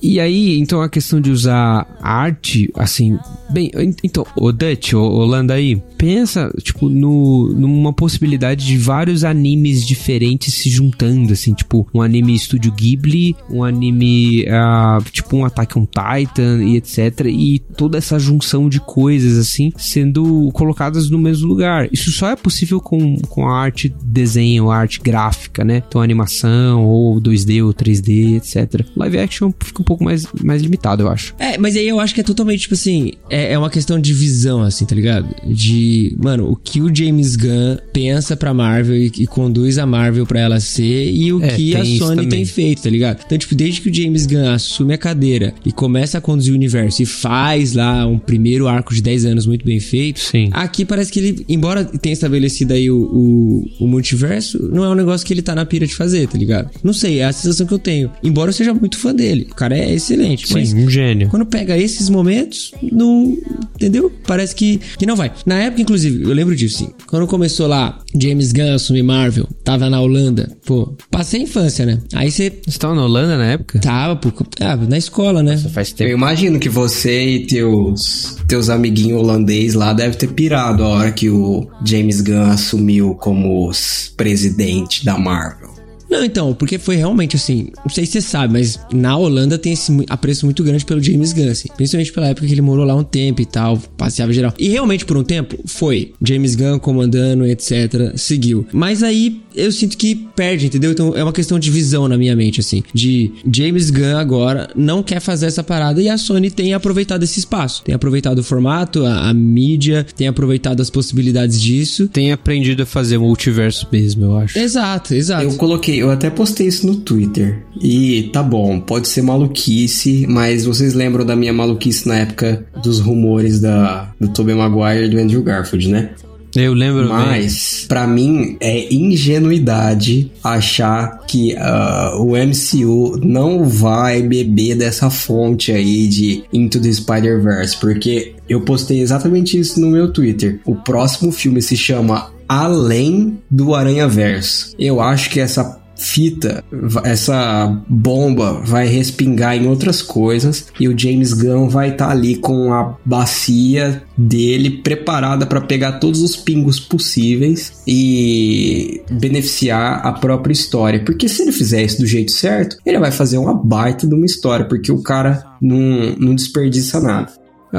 E 0.00 0.20
aí, 0.20 0.58
então 0.58 0.80
a 0.80 0.88
questão 0.88 1.20
de 1.20 1.30
usar 1.30 1.86
arte, 2.00 2.70
assim, 2.76 3.18
bem, 3.50 3.70
então, 4.02 4.26
o 4.36 4.52
Dutch, 4.52 4.92
o 4.92 5.00
Holanda 5.00 5.54
aí, 5.54 5.80
pensa, 5.96 6.52
tipo, 6.62 6.88
no, 6.88 7.52
numa 7.52 7.92
possibilidade 7.92 8.64
de 8.64 8.76
vários 8.78 9.24
animes 9.24 9.86
diferentes 9.86 10.54
se 10.54 10.70
juntando, 10.70 11.32
assim, 11.32 11.54
tipo, 11.54 11.86
um 11.92 12.00
anime 12.00 12.34
estúdio 12.34 12.72
Ghibli, 12.72 13.36
um 13.50 13.64
anime, 13.64 14.44
uh, 14.44 15.02
tipo, 15.10 15.36
um 15.36 15.44
Attack 15.44 15.78
on 15.78 15.86
Titan 15.86 16.62
e 16.64 16.76
etc. 16.76 17.26
E 17.26 17.58
toda 17.76 17.98
essa 17.98 18.18
junção 18.18 18.68
de 18.68 18.80
coisas, 18.80 19.38
assim, 19.38 19.72
sendo 19.76 20.50
colocadas 20.52 21.10
no 21.10 21.18
mesmo 21.18 21.48
lugar. 21.48 21.88
Isso 21.92 22.10
só 22.12 22.30
é 22.30 22.36
possível 22.36 22.80
com, 22.80 23.16
com 23.28 23.48
a 23.48 23.58
arte 23.58 23.92
desenho, 24.02 24.70
a 24.70 24.76
arte 24.76 25.00
gráfica, 25.00 25.64
né? 25.64 25.82
Então, 25.86 26.00
animação, 26.00 26.84
ou 26.84 27.20
2D 27.20 27.64
ou 27.64 27.74
3D, 27.74 28.36
etc. 28.36 28.86
Live 28.96 29.18
action 29.18 29.52
fica 29.62 29.82
um 29.82 29.84
pouco 29.84 30.04
mais, 30.04 30.26
mais 30.42 30.62
limitado, 30.62 31.02
eu 31.02 31.08
acho. 31.08 31.34
É, 31.38 31.58
mas 31.58 31.76
aí 31.76 31.88
eu 31.88 31.98
acho 32.00 32.14
que 32.14 32.20
é 32.20 32.24
totalmente, 32.24 32.60
tipo 32.60 32.74
assim, 32.74 33.12
é, 33.30 33.37
é 33.44 33.58
uma 33.58 33.70
questão 33.70 34.00
de 34.00 34.12
visão, 34.12 34.62
assim, 34.62 34.84
tá 34.84 34.94
ligado? 34.94 35.28
De, 35.46 36.16
mano, 36.18 36.50
o 36.50 36.56
que 36.56 36.80
o 36.80 36.94
James 36.94 37.36
Gunn 37.36 37.76
pensa 37.92 38.36
pra 38.36 38.54
Marvel 38.54 38.96
e, 38.96 39.12
e 39.18 39.26
conduz 39.26 39.78
a 39.78 39.86
Marvel 39.86 40.26
pra 40.26 40.40
ela 40.40 40.60
ser 40.60 41.10
e 41.10 41.32
o 41.32 41.42
é, 41.42 41.48
que 41.48 41.76
a 41.76 41.84
Sony 41.84 42.26
tem 42.26 42.44
feito, 42.44 42.82
tá 42.82 42.90
ligado? 42.90 43.22
Então, 43.24 43.38
tipo, 43.38 43.54
desde 43.54 43.80
que 43.80 43.90
o 43.90 43.94
James 43.94 44.26
Gunn 44.26 44.50
assume 44.50 44.94
a 44.94 44.98
cadeira 44.98 45.54
e 45.64 45.72
começa 45.72 46.18
a 46.18 46.20
conduzir 46.20 46.52
o 46.52 46.56
universo 46.56 47.02
e 47.02 47.06
faz 47.06 47.74
lá 47.74 48.06
um 48.06 48.18
primeiro 48.18 48.68
arco 48.68 48.94
de 48.94 49.02
10 49.02 49.24
anos 49.26 49.46
muito 49.46 49.64
bem 49.64 49.80
feito, 49.80 50.20
Sim. 50.20 50.50
aqui 50.52 50.84
parece 50.84 51.12
que 51.12 51.18
ele, 51.18 51.44
embora 51.48 51.84
tenha 51.84 52.12
estabelecido 52.12 52.72
aí 52.72 52.90
o, 52.90 52.98
o, 52.98 53.84
o 53.84 53.86
multiverso, 53.86 54.58
não 54.72 54.84
é 54.84 54.88
um 54.88 54.94
negócio 54.94 55.26
que 55.26 55.32
ele 55.32 55.42
tá 55.42 55.54
na 55.54 55.64
pira 55.64 55.86
de 55.86 55.94
fazer, 55.94 56.28
tá 56.28 56.38
ligado? 56.38 56.70
Não 56.82 56.92
sei, 56.92 57.20
é 57.20 57.24
a 57.24 57.32
sensação 57.32 57.66
que 57.66 57.74
eu 57.74 57.78
tenho. 57.78 58.10
Embora 58.22 58.50
eu 58.50 58.52
seja 58.52 58.72
muito 58.74 58.98
fã 58.98 59.14
dele. 59.14 59.48
O 59.50 59.54
cara 59.54 59.76
é 59.76 59.94
excelente. 59.94 60.46
Sim, 60.48 60.54
mas 60.54 60.72
um 60.72 60.88
gênio. 60.88 61.28
Quando 61.28 61.46
pega 61.46 61.76
esses 61.76 62.08
momentos, 62.08 62.72
não. 62.90 63.27
Entendeu? 63.74 64.12
Parece 64.26 64.54
que, 64.54 64.80
que 64.98 65.06
não 65.06 65.14
vai. 65.14 65.30
Na 65.46 65.56
época, 65.56 65.82
inclusive, 65.82 66.24
eu 66.24 66.32
lembro 66.32 66.56
disso, 66.56 66.78
sim. 66.78 66.90
Quando 67.06 67.26
começou 67.26 67.68
lá, 67.68 68.00
James 68.20 68.52
Gunn 68.52 68.74
assumir 68.74 69.02
Marvel, 69.02 69.46
tava 69.62 69.88
na 69.88 70.00
Holanda. 70.00 70.50
Pô, 70.66 70.94
passei 71.10 71.40
a 71.40 71.42
infância, 71.44 71.86
né? 71.86 71.98
Aí 72.12 72.30
você. 72.30 72.52
Você 72.66 72.78
tava 72.78 72.94
na 72.94 73.04
Holanda 73.04 73.38
na 73.38 73.46
época? 73.46 73.78
Tava, 73.78 74.16
pô. 74.16 74.32
Ah, 74.60 74.76
na 74.76 74.98
escola, 74.98 75.42
né? 75.42 75.52
Nossa, 75.52 75.68
faz 75.68 75.92
tempo. 75.92 76.10
Eu 76.10 76.16
imagino 76.16 76.58
que 76.58 76.68
você 76.68 77.24
e 77.24 77.46
teus, 77.46 78.36
teus 78.48 78.68
amiguinhos 78.68 79.20
holandês 79.20 79.74
lá 79.74 79.92
devem 79.92 80.18
ter 80.18 80.28
pirado 80.28 80.82
a 80.82 80.88
hora 80.88 81.12
que 81.12 81.30
o 81.30 81.68
James 81.84 82.20
Gunn 82.20 82.50
assumiu 82.50 83.14
como 83.14 83.70
presidente 84.16 85.04
da 85.04 85.16
Marvel. 85.16 85.77
Não, 86.10 86.24
então, 86.24 86.54
porque 86.54 86.78
foi 86.78 86.96
realmente 86.96 87.36
assim, 87.36 87.68
não 87.84 87.90
sei 87.90 88.06
se 88.06 88.12
você 88.12 88.20
sabe, 88.22 88.52
mas 88.52 88.78
na 88.92 89.16
Holanda 89.16 89.58
tem 89.58 89.72
esse 89.72 89.92
apreço 90.08 90.46
muito 90.46 90.62
grande 90.62 90.84
pelo 90.84 91.02
James 91.02 91.32
Gunn, 91.32 91.50
assim, 91.50 91.68
principalmente 91.76 92.12
pela 92.12 92.28
época 92.28 92.46
que 92.46 92.52
ele 92.52 92.62
morou 92.62 92.84
lá 92.84 92.94
um 92.94 93.04
tempo 93.04 93.42
e 93.42 93.46
tal, 93.46 93.78
passeava 93.96 94.32
geral. 94.32 94.52
E 94.58 94.68
realmente 94.68 95.04
por 95.04 95.16
um 95.16 95.24
tempo 95.24 95.58
foi 95.66 96.12
James 96.22 96.54
Gunn 96.54 96.78
comandando, 96.78 97.44
etc, 97.46 98.16
seguiu. 98.16 98.66
Mas 98.72 99.02
aí 99.02 99.40
eu 99.54 99.72
sinto 99.72 99.96
que 99.98 100.14
perde, 100.14 100.66
entendeu? 100.66 100.92
Então 100.92 101.14
é 101.16 101.22
uma 101.22 101.32
questão 101.32 101.58
de 101.58 101.70
visão 101.70 102.08
na 102.08 102.16
minha 102.16 102.34
mente, 102.34 102.60
assim, 102.60 102.82
de 102.94 103.32
James 103.52 103.90
Gunn 103.90 104.16
agora 104.16 104.70
não 104.76 105.02
quer 105.02 105.20
fazer 105.20 105.46
essa 105.46 105.64
parada 105.64 106.00
e 106.00 106.08
a 106.08 106.16
Sony 106.16 106.50
tem 106.50 106.72
aproveitado 106.74 107.22
esse 107.22 107.38
espaço, 107.40 107.82
tem 107.82 107.94
aproveitado 107.94 108.38
o 108.38 108.42
formato, 108.42 109.04
a, 109.04 109.28
a 109.28 109.34
mídia, 109.34 110.06
tem 110.16 110.28
aproveitado 110.28 110.80
as 110.80 110.90
possibilidades 110.90 111.60
disso. 111.60 112.08
Tem 112.08 112.32
aprendido 112.32 112.82
a 112.82 112.86
fazer 112.86 113.18
multiverso 113.18 113.86
mesmo, 113.90 114.24
eu 114.24 114.38
acho. 114.38 114.58
Exato, 114.58 115.14
exato. 115.14 115.44
Eu 115.44 115.54
coloquei 115.54 115.97
eu 115.98 116.10
até 116.10 116.30
postei 116.30 116.66
isso 116.66 116.86
no 116.86 116.96
Twitter. 116.96 117.62
E 117.80 118.30
tá 118.32 118.42
bom, 118.42 118.80
pode 118.80 119.08
ser 119.08 119.22
maluquice, 119.22 120.26
mas 120.28 120.64
vocês 120.64 120.94
lembram 120.94 121.24
da 121.24 121.36
minha 121.36 121.52
maluquice 121.52 122.08
na 122.08 122.16
época 122.16 122.66
dos 122.82 123.00
rumores 123.00 123.60
da, 123.60 124.12
do 124.20 124.28
Tobey 124.28 124.54
Maguire 124.54 125.06
e 125.06 125.08
do 125.08 125.18
Andrew 125.18 125.42
Garfield, 125.42 125.88
né? 125.88 126.10
Eu 126.56 126.72
lembro 126.72 127.08
Mas, 127.08 127.84
para 127.88 128.06
mim, 128.06 128.56
é 128.60 128.92
ingenuidade 128.92 130.32
achar 130.42 131.20
que 131.26 131.54
uh, 131.54 132.22
o 132.22 132.30
MCU 132.36 133.20
não 133.22 133.64
vai 133.64 134.22
beber 134.22 134.74
dessa 134.74 135.10
fonte 135.10 135.70
aí 135.72 136.08
de 136.08 136.44
Into 136.52 136.80
the 136.80 136.92
Spider-Verse, 136.92 137.76
porque 137.76 138.34
eu 138.48 138.62
postei 138.62 139.00
exatamente 139.00 139.58
isso 139.58 139.80
no 139.80 139.88
meu 139.88 140.12
Twitter. 140.12 140.60
O 140.64 140.74
próximo 140.74 141.30
filme 141.30 141.60
se 141.60 141.76
chama 141.76 142.30
Além 142.48 143.38
do 143.50 143.74
Aranha 143.74 144.08
Verso. 144.08 144.74
Eu 144.78 145.02
acho 145.02 145.28
que 145.28 145.38
essa 145.38 145.77
fita, 145.98 146.64
essa 147.04 147.82
bomba 147.88 148.62
vai 148.64 148.86
respingar 148.86 149.56
em 149.56 149.66
outras 149.66 150.00
coisas 150.00 150.68
e 150.78 150.88
o 150.88 150.96
James 150.96 151.32
Gunn 151.32 151.68
vai 151.68 151.90
estar 151.90 152.06
tá 152.06 152.12
ali 152.12 152.36
com 152.36 152.72
a 152.72 152.96
bacia 153.04 154.02
dele 154.16 154.70
preparada 154.82 155.44
para 155.44 155.60
pegar 155.60 155.92
todos 155.92 156.22
os 156.22 156.36
pingos 156.36 156.80
possíveis 156.80 157.82
e 157.86 159.02
beneficiar 159.10 160.06
a 160.06 160.12
própria 160.12 160.52
história. 160.52 161.04
Porque 161.04 161.28
se 161.28 161.42
ele 161.42 161.52
fizer 161.52 161.82
isso 161.82 161.98
do 161.98 162.06
jeito 162.06 162.32
certo, 162.32 162.76
ele 162.86 162.98
vai 162.98 163.10
fazer 163.10 163.38
uma 163.38 163.54
baita 163.54 164.06
de 164.06 164.14
uma 164.14 164.26
história, 164.26 164.66
porque 164.66 164.92
o 164.92 165.02
cara 165.02 165.44
não, 165.60 166.14
não 166.18 166.34
desperdiça 166.34 167.00
nada. 167.00 167.32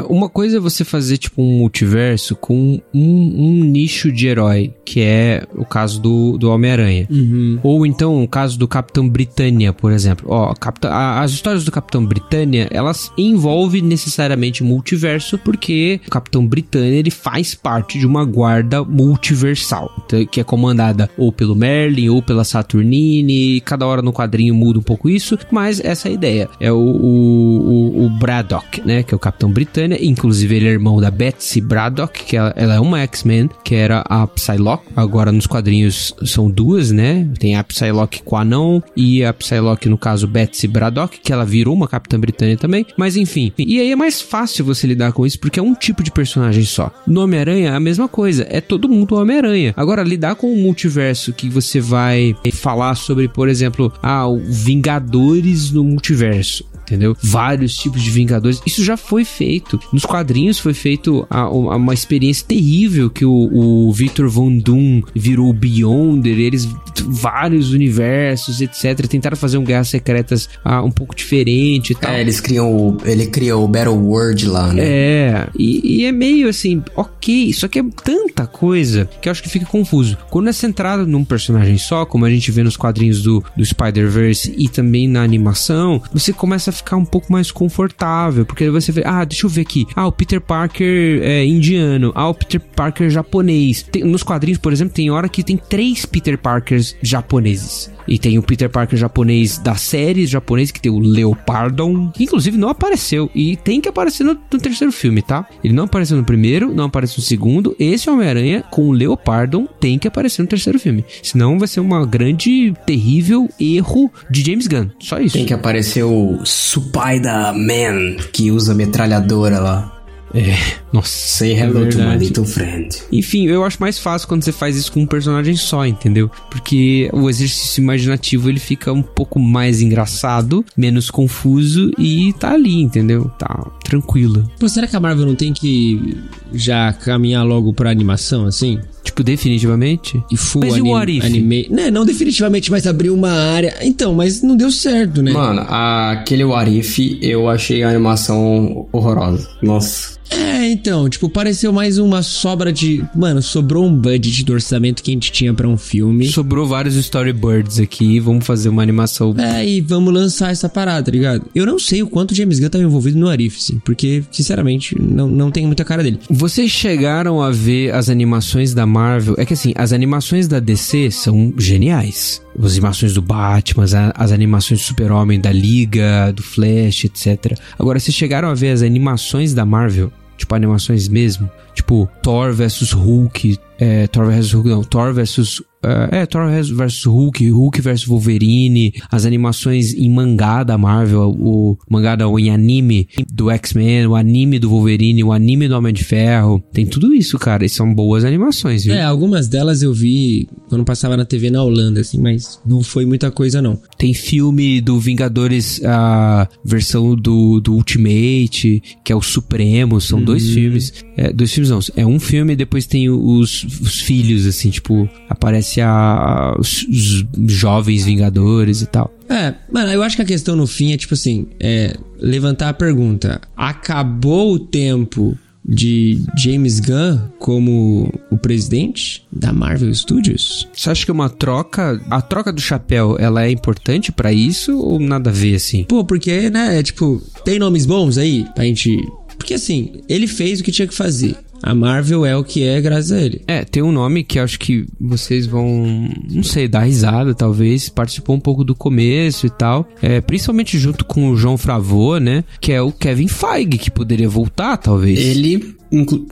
Uma 0.08 0.30
coisa 0.30 0.58
é 0.58 0.60
você 0.60 0.84
fazer, 0.84 1.18
tipo, 1.18 1.42
um 1.42 1.58
multiverso 1.60 2.36
com 2.36 2.80
um, 2.94 3.02
um 3.02 3.64
nicho 3.64 4.12
de 4.12 4.28
herói, 4.28 4.74
que 4.86 5.02
é 5.02 5.44
o 5.56 5.66
caso 5.66 6.02
do, 6.02 6.38
do 6.38 6.50
Homem-Aranha. 6.50 7.08
Uhum. 7.10 7.60
Ou 7.64 7.86
então 7.86 8.24
o 8.24 8.28
caso 8.28 8.58
do 8.58 8.68
Capitão 8.68 9.08
Britânia, 9.08 9.74
por 9.74 9.92
exemplo. 9.92 10.28
Ó, 10.30 10.54
Capitão, 10.54 10.92
a, 10.92 11.22
as 11.22 11.32
histórias 11.32 11.64
do 11.64 11.72
Capitão 11.72 12.06
Britânia, 12.06 12.68
elas 12.72 13.12
envolvem 13.18 13.82
necessariamente 13.82 14.64
multiverso, 14.64 15.38
porque 15.38 16.00
o 16.08 16.10
Capitão 16.10 16.46
Britânia, 16.46 16.98
ele 16.98 17.12
faz 17.12 17.56
parte 17.56 17.98
de 17.98 18.06
uma 18.06 18.26
guarda 18.26 18.84
multiversal, 18.84 19.92
então, 20.06 20.26
que 20.26 20.40
é 20.40 20.44
comandada 20.44 21.10
ou 21.18 21.32
pelo 21.32 21.56
Merlin, 21.56 22.10
ou 22.10 22.22
pela 22.22 22.44
Saturnine, 22.44 23.62
cada 23.62 23.86
hora 23.86 24.02
no 24.02 24.14
quadrinho 24.14 24.54
muda 24.54 24.80
um 24.80 24.84
pouco 24.84 25.10
isso, 25.10 25.38
mas 25.52 25.80
essa 25.80 26.08
é 26.08 26.12
a 26.12 26.14
ideia. 26.14 26.50
É 26.60 26.72
o, 26.72 26.78
o, 26.78 28.06
o, 28.06 28.10
Braddock, 28.10 28.82
né, 28.86 29.04
que 29.04 29.14
é 29.14 29.18
o 29.18 29.20
Capitão 29.20 29.52
Britânia, 29.52 29.79
inclusive 30.02 30.56
ele 30.56 30.68
é 30.68 30.72
irmão 30.72 31.00
da 31.00 31.12
Betsy 31.12 31.62
Braddock, 31.62 32.24
que 32.24 32.38
ela, 32.38 32.54
ela 32.56 32.76
é 32.76 32.80
uma 32.80 33.00
X-Men, 33.02 33.50
que 33.64 33.76
era 33.76 34.04
a 34.08 34.26
Psylocke, 34.28 34.88
agora 34.96 35.32
nos 35.32 35.48
quadrinhos 35.48 36.16
são 36.26 36.50
duas, 36.50 36.92
né, 36.92 37.28
tem 37.40 37.56
a 37.56 37.64
Psylocke 37.64 38.24
com 38.24 38.36
Anão 38.36 38.84
e 38.96 39.24
a 39.24 39.34
Psylocke, 39.34 39.90
no 39.90 39.98
caso, 39.98 40.28
Betsy 40.28 40.68
Braddock, 40.68 41.20
que 41.20 41.32
ela 41.32 41.46
virou 41.46 41.74
uma 41.74 41.88
Capitã 41.88 42.20
Britânia 42.20 42.58
também, 42.58 42.86
mas 42.98 43.16
enfim, 43.16 43.52
e 43.58 43.80
aí 43.80 43.92
é 43.92 43.96
mais 43.96 44.22
fácil 44.22 44.66
você 44.66 44.88
lidar 44.88 45.12
com 45.12 45.26
isso, 45.26 45.40
porque 45.40 45.60
é 45.60 45.64
um 45.64 45.74
tipo 45.74 46.04
de 46.04 46.12
personagem 46.12 46.64
só. 46.64 46.92
No 47.06 47.22
Homem-Aranha, 47.22 47.76
a 47.76 47.80
mesma 47.80 48.08
coisa, 48.08 48.46
é 48.50 48.62
todo 48.62 48.90
mundo 48.90 49.16
Homem-Aranha. 49.16 49.74
Agora, 49.76 50.04
lidar 50.04 50.36
com 50.36 50.52
um 50.52 50.62
multiverso 50.62 51.34
que 51.34 51.50
você 51.50 51.80
vai 51.80 52.36
falar 52.54 52.96
sobre, 52.96 53.28
por 53.28 53.48
exemplo, 53.48 53.92
ah, 54.02 54.28
o 54.28 54.40
Vingadores 54.40 55.72
no 55.72 55.84
multiverso 55.84 56.66
entendeu? 56.90 57.16
Vários 57.22 57.76
tipos 57.76 58.02
de 58.02 58.10
Vingadores. 58.10 58.62
Isso 58.66 58.84
já 58.84 58.98
foi 58.98 59.24
feito. 59.24 59.80
Nos 59.94 60.06
quadrinhos 60.06 60.60
foi 60.60 60.74
feito 60.74 61.26
a, 61.30 61.42
a, 61.42 61.50
uma 61.50 61.94
experiência 61.94 62.46
terrível 62.48 63.10
que 63.10 63.26
o, 63.26 63.88
o 63.88 63.94
Victor 63.94 64.28
Von 64.30 64.58
Doom 64.58 65.04
virou 65.14 65.50
o 65.50 65.54
Beyonder, 65.54 66.38
eles 66.38 66.68
vários 67.08 67.72
universos, 67.72 68.62
etc. 68.62 69.08
Tentaram 69.08 69.38
fazer 69.38 69.58
um 69.58 69.64
Guerras 69.64 69.90
Secretas 69.90 70.50
ah, 70.64 70.82
um 70.84 70.92
pouco 70.92 71.16
diferente 71.16 71.92
e 71.92 71.96
tal. 71.96 72.12
É, 72.12 72.22
eles 72.22 72.40
criam 72.40 72.72
o, 72.72 72.98
ele 73.06 73.28
cria 73.28 73.58
o 73.58 73.68
Battle 73.68 73.96
World 73.96 74.48
lá, 74.48 74.74
né? 74.74 74.84
É, 74.84 75.48
e, 75.58 76.02
e, 76.02 76.06
é 76.06 76.12
meio 76.12 76.50
assim, 76.50 76.84
ok, 76.96 77.54
só 77.54 77.68
que 77.68 77.80
é 77.80 77.84
tanta 78.04 78.46
coisa 78.46 79.10
que 79.22 79.30
eu 79.30 79.32
acho 79.32 79.44
que 79.44 79.50
fica 79.50 79.66
confuso. 79.66 80.18
Quando 80.30 80.50
é 80.50 80.54
centrado 80.54 81.06
num 81.06 81.24
personagem 81.24 81.78
só, 81.78 82.06
como 82.06 82.26
a 82.26 82.30
gente 82.30 82.52
vê 82.52 82.64
nos 82.64 82.78
quadrinhos 82.78 83.22
do, 83.22 83.44
do 83.56 83.66
Spider-Verse 83.66 84.54
e 84.58 84.68
também 84.68 85.08
na 85.08 85.24
animação, 85.24 86.02
você 86.14 86.34
começa 86.34 86.70
a 86.70 86.74
ficar 86.80 86.98
um 86.98 87.06
pouco 87.06 87.32
mais 87.32 87.52
confortável, 87.52 88.46
porque 88.46 88.70
você 88.70 88.92
vê, 88.92 89.04
ah, 89.06 89.24
deixa 89.24 89.46
eu 89.46 89.50
ver 89.50 89.62
aqui, 89.62 89.86
ah, 89.96 90.08
o 90.08 90.12
Peter 90.12 90.42
Parker 90.42 91.22
é 91.22 91.46
indiano, 91.46 92.12
ah, 92.16 92.30
o 92.30 92.34
Peter 92.34 92.60
Parker 92.60 93.10
japonês. 93.10 93.84
Tem, 93.84 94.04
nos 94.04 94.24
quadrinhos, 94.24 94.60
por 94.60 94.74
exemplo, 94.74 94.94
tem 94.94 95.10
hora 95.10 95.30
que 95.30 95.44
tem 95.44 95.58
três 95.58 96.06
Peter 96.06 96.38
Parkers 96.38 96.96
japoneses. 97.02 97.92
E 98.10 98.18
tem 98.18 98.38
o 98.38 98.44
Peter 98.44 98.70
Parker 98.70 98.98
japonês 98.98 99.58
da 99.60 99.76
série 99.76 100.26
japonês, 100.26 100.72
que 100.72 100.82
tem 100.82 100.92
o 100.92 101.00
Leopardon, 101.00 102.10
que 102.10 102.24
inclusive 102.24 102.58
não 102.58 102.70
apareceu. 102.70 103.30
E 103.36 103.56
tem 103.56 103.80
que 103.80 103.88
aparecer 103.88 104.24
no, 104.24 104.34
no 104.34 104.60
terceiro 104.60 104.92
filme, 104.92 105.22
tá? 105.22 105.48
Ele 105.64 105.74
não 105.74 105.84
apareceu 105.84 106.18
no 106.18 106.24
primeiro, 106.24 106.74
não 106.74 106.86
apareceu 106.86 107.18
no 107.18 107.24
segundo. 107.24 107.76
Esse 107.80 108.10
Homem-Aranha 108.10 108.64
com 108.72 108.90
o 108.90 108.92
Leopardon 108.92 109.68
tem 109.80 110.00
que 110.00 110.08
aparecer 110.08 110.42
no 110.42 110.48
terceiro 110.48 110.80
filme. 110.80 111.06
Senão 111.22 111.60
vai 111.60 111.68
ser 111.68 111.80
uma 111.80 112.06
grande, 112.06 112.74
terrível 112.86 113.48
erro 113.60 114.12
de 114.30 114.42
James 114.44 114.68
Gunn. 114.68 114.90
Só 115.00 115.20
isso. 115.20 115.34
Tem 115.34 115.46
que 115.46 115.54
aparecer 115.54 116.04
o 116.04 116.40
Spider-Man, 116.44 118.16
que 118.34 118.52
usa 118.52 118.74
metralhadora 118.74 119.60
lá. 119.60 119.99
É, 120.34 120.56
nossa. 120.92 121.10
Say 121.10 121.54
hello 121.54 121.86
é 121.86 121.90
to 121.90 121.98
my 121.98 122.18
little 122.18 122.46
friend. 122.46 122.98
Enfim, 123.12 123.48
eu 123.48 123.64
acho 123.64 123.78
mais 123.80 123.98
fácil 123.98 124.28
quando 124.28 124.44
você 124.44 124.52
faz 124.52 124.76
isso 124.76 124.92
com 124.92 125.02
um 125.02 125.06
personagem 125.06 125.56
só, 125.56 125.86
entendeu? 125.86 126.30
Porque 126.50 127.10
o 127.14 127.30
exercício 127.30 127.82
imaginativo 127.82 128.50
ele 128.50 128.60
fica 128.60 128.92
um 128.92 129.02
pouco 129.02 129.40
mais 129.40 129.82
engraçado, 129.82 130.66
menos 130.78 131.10
confuso 131.10 131.92
e 131.98 132.34
tá 132.34 132.54
ali, 132.54 132.82
entendeu? 132.82 133.32
Tá 133.38 133.68
tranquilo. 133.84 134.50
Pô, 134.60 134.68
será 134.70 134.88
que 134.88 134.96
a 134.96 135.00
Marvel 135.00 135.26
não 135.26 135.36
tem 135.36 135.54
que 135.54 136.18
já 136.54 136.94
caminhar 136.94 137.46
logo 137.46 137.74
pra 137.74 137.90
animação 137.90 138.46
assim? 138.46 138.80
Tipo, 139.04 139.24
definitivamente? 139.24 140.22
E 140.32 140.38
full 140.38 140.62
mas 140.64 140.76
anim, 140.76 141.18
e 141.18 141.22
anime. 141.22 141.68
Né, 141.70 141.90
não 141.90 142.06
definitivamente, 142.06 142.70
mas 142.70 142.86
abriu 142.86 143.14
uma 143.16 143.32
área. 143.32 143.76
Então, 143.82 144.14
mas 144.14 144.42
não 144.42 144.56
deu 144.56 144.72
certo, 144.72 145.22
né? 145.22 145.32
Mano, 145.32 145.62
aquele 145.62 146.44
Warif 146.44 147.18
eu 147.22 147.50
achei 147.50 147.84
a 147.84 147.90
animação 147.90 148.88
horrorosa. 148.92 149.50
Nossa. 149.62 150.19
É, 150.32 150.70
então, 150.70 151.10
tipo, 151.10 151.30
pareceu 151.30 151.74
mais 151.74 151.98
uma 151.98 152.22
sobra 152.22 152.72
de. 152.72 153.04
Mano, 153.16 153.42
sobrou 153.42 153.86
um 153.86 153.94
budget 153.94 154.44
do 154.44 154.54
orçamento 154.54 155.02
que 155.02 155.12
a 155.12 155.14
gente 155.14 155.32
tinha 155.32 155.54
para 155.54 155.68
um 155.68 155.78
filme. 155.78 156.28
Sobrou 156.28 156.68
vários 156.68 156.96
storyboards 156.96 157.80
aqui, 157.80 158.20
vamos 158.20 158.46
fazer 158.46 158.70
uma 158.70 158.82
animação. 158.82 159.36
É, 159.38 159.68
e 159.68 159.82
vamos 159.82 160.14
lançar 160.14 160.52
essa 160.52 160.70
parada, 160.70 161.04
tá 161.04 161.12
ligado? 161.12 161.46
Eu 161.56 161.66
não 161.66 161.80
sei 161.80 162.04
o 162.04 162.08
quanto 162.08 162.36
James 162.36 162.60
Gunn 162.60 162.70
tava 162.70 162.84
envolvido 162.84 163.18
no 163.18 163.28
Arif, 163.28 163.62
sim, 163.62 163.80
porque, 163.84 164.24
sinceramente, 164.32 164.96
não, 165.00 165.28
não 165.28 165.52
tem 165.52 165.66
muita 165.66 165.84
cara 165.84 166.04
dele. 166.04 166.20
Vocês 166.30 166.70
chegaram 166.70 167.42
a 167.42 167.52
ver 167.52 167.94
as 167.94 168.10
animações 168.10 168.74
da 168.74 168.86
Marvel? 168.86 169.36
É 169.38 169.46
que 169.46 169.54
assim, 169.54 169.74
as 169.76 169.94
animações 169.94 170.48
da 170.48 170.60
DC 170.60 171.12
são 171.12 171.54
geniais. 171.58 172.42
As 172.62 172.74
animações 172.74 173.14
do 173.14 173.22
Batman, 173.22 173.84
as, 173.84 173.94
as 173.94 174.32
animações 174.32 174.82
do 174.82 174.84
Super-Homem, 174.84 175.40
da 175.40 175.52
Liga, 175.52 176.32
do 176.34 176.44
Flash, 176.44 177.06
etc. 177.06 177.58
Agora, 177.78 178.00
vocês 178.00 178.16
chegaram 178.16 178.50
a 178.50 178.54
ver 178.54 178.72
as 178.72 178.82
animações 178.82 179.54
da 179.54 179.66
Marvel? 179.66 180.12
Tipo 180.40 180.56
animações 180.56 181.08
mesmo, 181.08 181.50
tipo 181.74 182.10
Thor 182.24 182.54
versus 182.54 182.92
Hulk, 182.92 183.60
é, 183.78 184.08
Thor 184.08 184.28
versus 184.28 184.54
Hulk, 184.54 184.70
não, 184.70 184.84
Thor 184.84 185.14
versus 185.14 185.62
é, 185.84 186.20
é, 186.22 186.26
Thor 186.26 186.50
vs 186.50 187.06
Hulk, 187.06 187.50
Hulk 187.50 187.82
vs 187.82 188.04
Wolverine, 188.04 188.94
as 189.12 189.26
animações 189.26 189.94
em 189.94 190.10
mangá 190.10 190.64
da 190.64 190.78
Marvel, 190.78 191.30
o 191.40 191.78
mangá 191.90 192.16
da, 192.16 192.26
em 192.26 192.50
anime 192.50 193.08
do 193.32 193.50
X-Men, 193.50 194.08
o 194.08 194.16
anime 194.16 194.60
do 194.60 194.70
Wolverine, 194.70 195.24
o 195.24 195.32
anime 195.32 195.68
do 195.68 195.76
Homem 195.76 195.94
de 195.94 196.04
Ferro. 196.04 196.62
Tem 196.74 196.86
tudo 196.86 197.14
isso, 197.14 197.38
cara. 197.40 197.66
E 197.66 197.70
são 197.70 197.94
boas 197.94 198.26
animações, 198.26 198.84
viu? 198.84 198.94
É, 198.94 199.04
algumas 199.04 199.48
delas 199.48 199.82
eu 199.82 199.94
vi 199.94 200.48
quando 200.68 200.84
passava 200.84 201.16
na 201.16 201.26
TV 201.26 201.50
na 201.50 201.64
Holanda, 201.64 202.02
assim, 202.02 202.20
mas 202.20 202.60
não 202.66 202.84
foi 202.84 203.06
muita 203.06 203.32
coisa, 203.32 203.62
não. 203.62 203.80
Tem 203.98 204.14
filme 204.14 204.82
do 204.82 205.00
Vingadores, 205.00 205.82
a 205.84 206.48
versão 206.64 207.16
do, 207.16 207.60
do 207.60 207.74
Ultimate, 207.74 208.82
que 209.04 209.12
é 209.12 209.16
o 209.16 209.22
Supremo. 209.22 210.02
São 210.02 210.20
uhum. 210.20 210.26
dois 210.26 210.50
filmes. 210.50 210.94
É, 211.16 211.32
dois 211.32 211.52
filmes 211.52 211.70
não. 211.70 211.80
É 211.96 212.06
um 212.06 212.20
filme 212.20 212.54
e 212.54 212.56
depois 212.56 212.86
tem 212.86 213.10
os, 213.10 213.64
os 213.64 214.00
filhos, 214.02 214.46
assim, 214.46 214.70
tipo, 214.70 215.10
aparece 215.30 215.69
aparece 215.70 215.82
a, 215.82 216.56
os, 216.58 216.86
os 216.88 217.52
jovens 217.52 218.06
Vingadores 218.06 218.82
e 218.82 218.88
tal. 218.88 219.14
É, 219.30 219.54
mano, 219.72 219.92
eu 219.92 220.02
acho 220.02 220.16
que 220.16 220.22
a 220.22 220.26
questão 220.26 220.56
no 220.56 220.66
fim 220.66 220.94
é 220.94 220.98
tipo 220.98 221.14
assim, 221.14 221.48
é 221.60 221.96
levantar 222.18 222.70
a 222.70 222.74
pergunta: 222.74 223.40
acabou 223.56 224.54
o 224.54 224.60
tempo 224.60 225.38
de 225.64 226.24
James 226.36 226.80
Gunn 226.80 227.20
como 227.38 228.12
o 228.32 228.38
presidente 228.38 229.28
da 229.32 229.54
Marvel 229.54 229.94
Studios? 229.94 230.68
Você 230.74 230.90
acha 230.90 231.06
que 231.06 231.12
uma 231.12 231.30
troca, 231.30 232.02
a 232.10 232.22
troca 232.22 232.52
do 232.52 232.62
chapéu, 232.62 233.18
ela 233.20 233.44
é 233.44 233.52
importante 233.52 234.12
para 234.12 234.34
isso 234.34 234.80
ou 234.80 235.00
nada 235.00 235.30
a 235.30 235.34
ver 235.34 235.56
assim? 235.56 235.84
Pô, 235.84 236.04
porque, 236.04 236.50
né, 236.50 236.80
é 236.80 236.84
tipo, 236.84 237.22
tem 237.46 237.60
nomes 237.60 237.86
bons 237.86 238.18
aí 238.18 238.48
pra 238.56 238.64
gente 238.64 238.98
porque 239.38 239.54
assim, 239.54 240.02
ele 240.10 240.28
fez 240.28 240.60
o 240.60 240.64
que 240.64 240.72
tinha 240.72 240.88
que 240.88 240.94
fazer. 240.94 241.38
A 241.62 241.76
Marvel 241.76 242.26
é 242.26 242.36
o 242.36 242.44
que 242.44 242.64
é 242.64 242.80
graças 242.82 243.12
a 243.12 243.22
ele. 243.22 243.42
É, 243.48 243.64
tem 243.64 243.84
um 243.84 243.92
nome 243.92 244.24
que 244.24 244.40
acho 244.40 244.60
que 244.60 244.86
vocês 245.00 245.46
vão, 245.46 246.10
não 246.30 246.44
sei, 246.44 246.68
dar 246.68 246.82
risada, 246.82 247.34
talvez. 247.34 247.90
Participou 247.90 248.36
um 248.36 248.40
pouco 248.40 248.64
do 248.64 248.76
começo 248.76 249.46
e 249.46 249.50
tal. 249.50 249.88
É, 250.02 250.22
principalmente 250.22 250.78
junto 250.78 251.06
com 251.06 251.30
o 251.30 251.36
João 251.36 251.58
Fravô, 251.58 252.18
né? 252.18 252.44
Que 252.60 252.72
é 252.72 252.82
o 252.82 252.92
Kevin 252.92 253.28
Feige, 253.28 253.78
que 253.78 253.92
poderia 253.92 254.30
voltar, 254.30 254.78
talvez. 254.78 255.20
Ele 255.20 255.76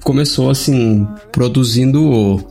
começou 0.03 0.49
assim 0.49 1.07
produzindo 1.31 2.01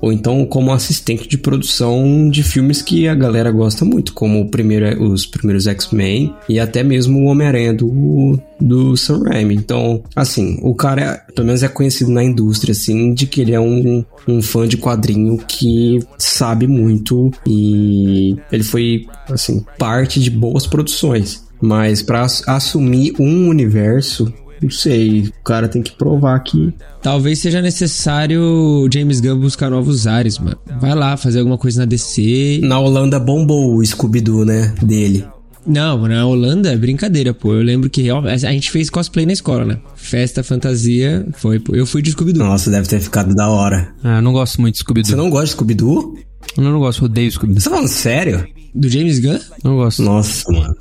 ou 0.01 0.13
então 0.13 0.45
como 0.47 0.73
assistente 0.73 1.29
de 1.29 1.39
produção 1.39 2.29
de 2.29 2.43
filmes 2.43 2.83
que 2.83 3.07
a 3.07 3.15
galera 3.15 3.51
gosta 3.51 3.85
muito, 3.85 4.13
como 4.13 4.49
primeiro, 4.51 5.03
os 5.03 5.25
primeiros 5.27 5.67
X-Men 5.67 6.35
e 6.49 6.59
até 6.59 6.83
mesmo 6.83 7.21
o 7.21 7.25
Homem-Aranha 7.27 7.73
do, 7.75 8.39
do 8.61 8.97
Sam 8.97 9.23
Raimi. 9.25 9.55
Então, 9.55 10.03
assim, 10.15 10.59
o 10.63 10.75
cara 10.75 11.25
pelo 11.35 11.47
menos 11.47 11.63
é 11.63 11.69
conhecido 11.69 12.11
na 12.11 12.25
indústria 12.25 12.73
assim 12.73 13.15
de 13.15 13.27
que 13.27 13.41
ele 13.41 13.53
é 13.53 13.61
um, 13.61 14.05
um 14.27 14.43
fã 14.43 14.67
de 14.67 14.77
quadrinho 14.77 15.39
que 15.39 16.01
sabe 16.19 16.67
muito 16.67 17.31
e 17.47 18.37
ele 18.51 18.65
foi 18.65 19.07
assim 19.31 19.65
parte 19.79 20.21
de 20.21 20.31
boas 20.31 20.67
produções. 20.67 21.45
Mas 21.61 22.03
para 22.03 22.27
assumir 22.47 23.15
um 23.19 23.49
universo 23.49 24.33
não 24.63 24.71
sei, 24.71 25.29
o 25.29 25.45
cara 25.45 25.69
tem 25.69 25.83
que 25.83 25.93
provar 25.93 26.39
que. 26.41 26.73
Talvez 27.03 27.39
seja 27.39 27.61
necessário 27.61 28.89
James 28.93 29.21
Gunn 29.21 29.39
buscar 29.39 29.71
novos 29.71 30.07
ares, 30.07 30.39
mano. 30.39 30.59
Vai 30.81 30.95
lá 30.95 31.17
fazer 31.17 31.41
alguma 31.41 31.59
coisa 31.59 31.81
na 31.81 31.87
DC. 31.87 32.61
Na 32.63 32.79
Holanda 32.79 33.19
bombou 33.21 33.77
o 33.77 33.85
Scooby-Doo, 33.85 34.45
né? 34.45 34.75
Dele. 34.83 35.27
Não, 35.67 36.07
na 36.07 36.25
Holanda 36.25 36.73
é 36.73 36.77
brincadeira, 36.77 37.35
pô. 37.35 37.53
Eu 37.53 37.63
lembro 37.63 37.91
que 37.91 38.09
a 38.09 38.37
gente 38.37 38.71
fez 38.71 38.89
cosplay 38.89 39.27
na 39.27 39.33
escola, 39.33 39.65
né? 39.65 39.79
Festa, 39.97 40.45
fantasia, 40.45 41.27
foi, 41.33 41.59
pô. 41.59 41.75
Eu 41.75 41.85
fui 41.87 42.03
de 42.03 42.13
Scooby-Doo. 42.13 42.45
Nossa, 42.45 42.71
deve 42.71 42.87
ter 42.89 43.01
ficado 43.01 43.35
da 43.35 43.49
hora. 43.49 43.93
Ah, 44.03 44.19
eu 44.19 44.23
não 44.23 44.33
gosto 44.33 44.61
muito 44.61 44.75
de 44.75 44.81
Scooby-Doo. 44.81 45.11
Você 45.11 45.17
não 45.17 45.29
gosta 45.29 45.47
de 45.47 45.53
Scooby-Doo? 45.53 46.17
Eu 46.57 46.63
não 46.63 46.79
gosto, 46.79 47.05
odeio 47.05 47.31
Scooby-Doo. 47.33 47.61
Você 47.61 47.69
tá 47.69 47.75
falando 47.75 47.89
sério? 47.89 48.47
Do 48.75 48.89
James 48.89 49.19
Gunn? 49.19 49.39
Não 49.65 49.77
gosto. 49.77 50.03
Nossa, 50.03 50.45
mano. 50.53 50.75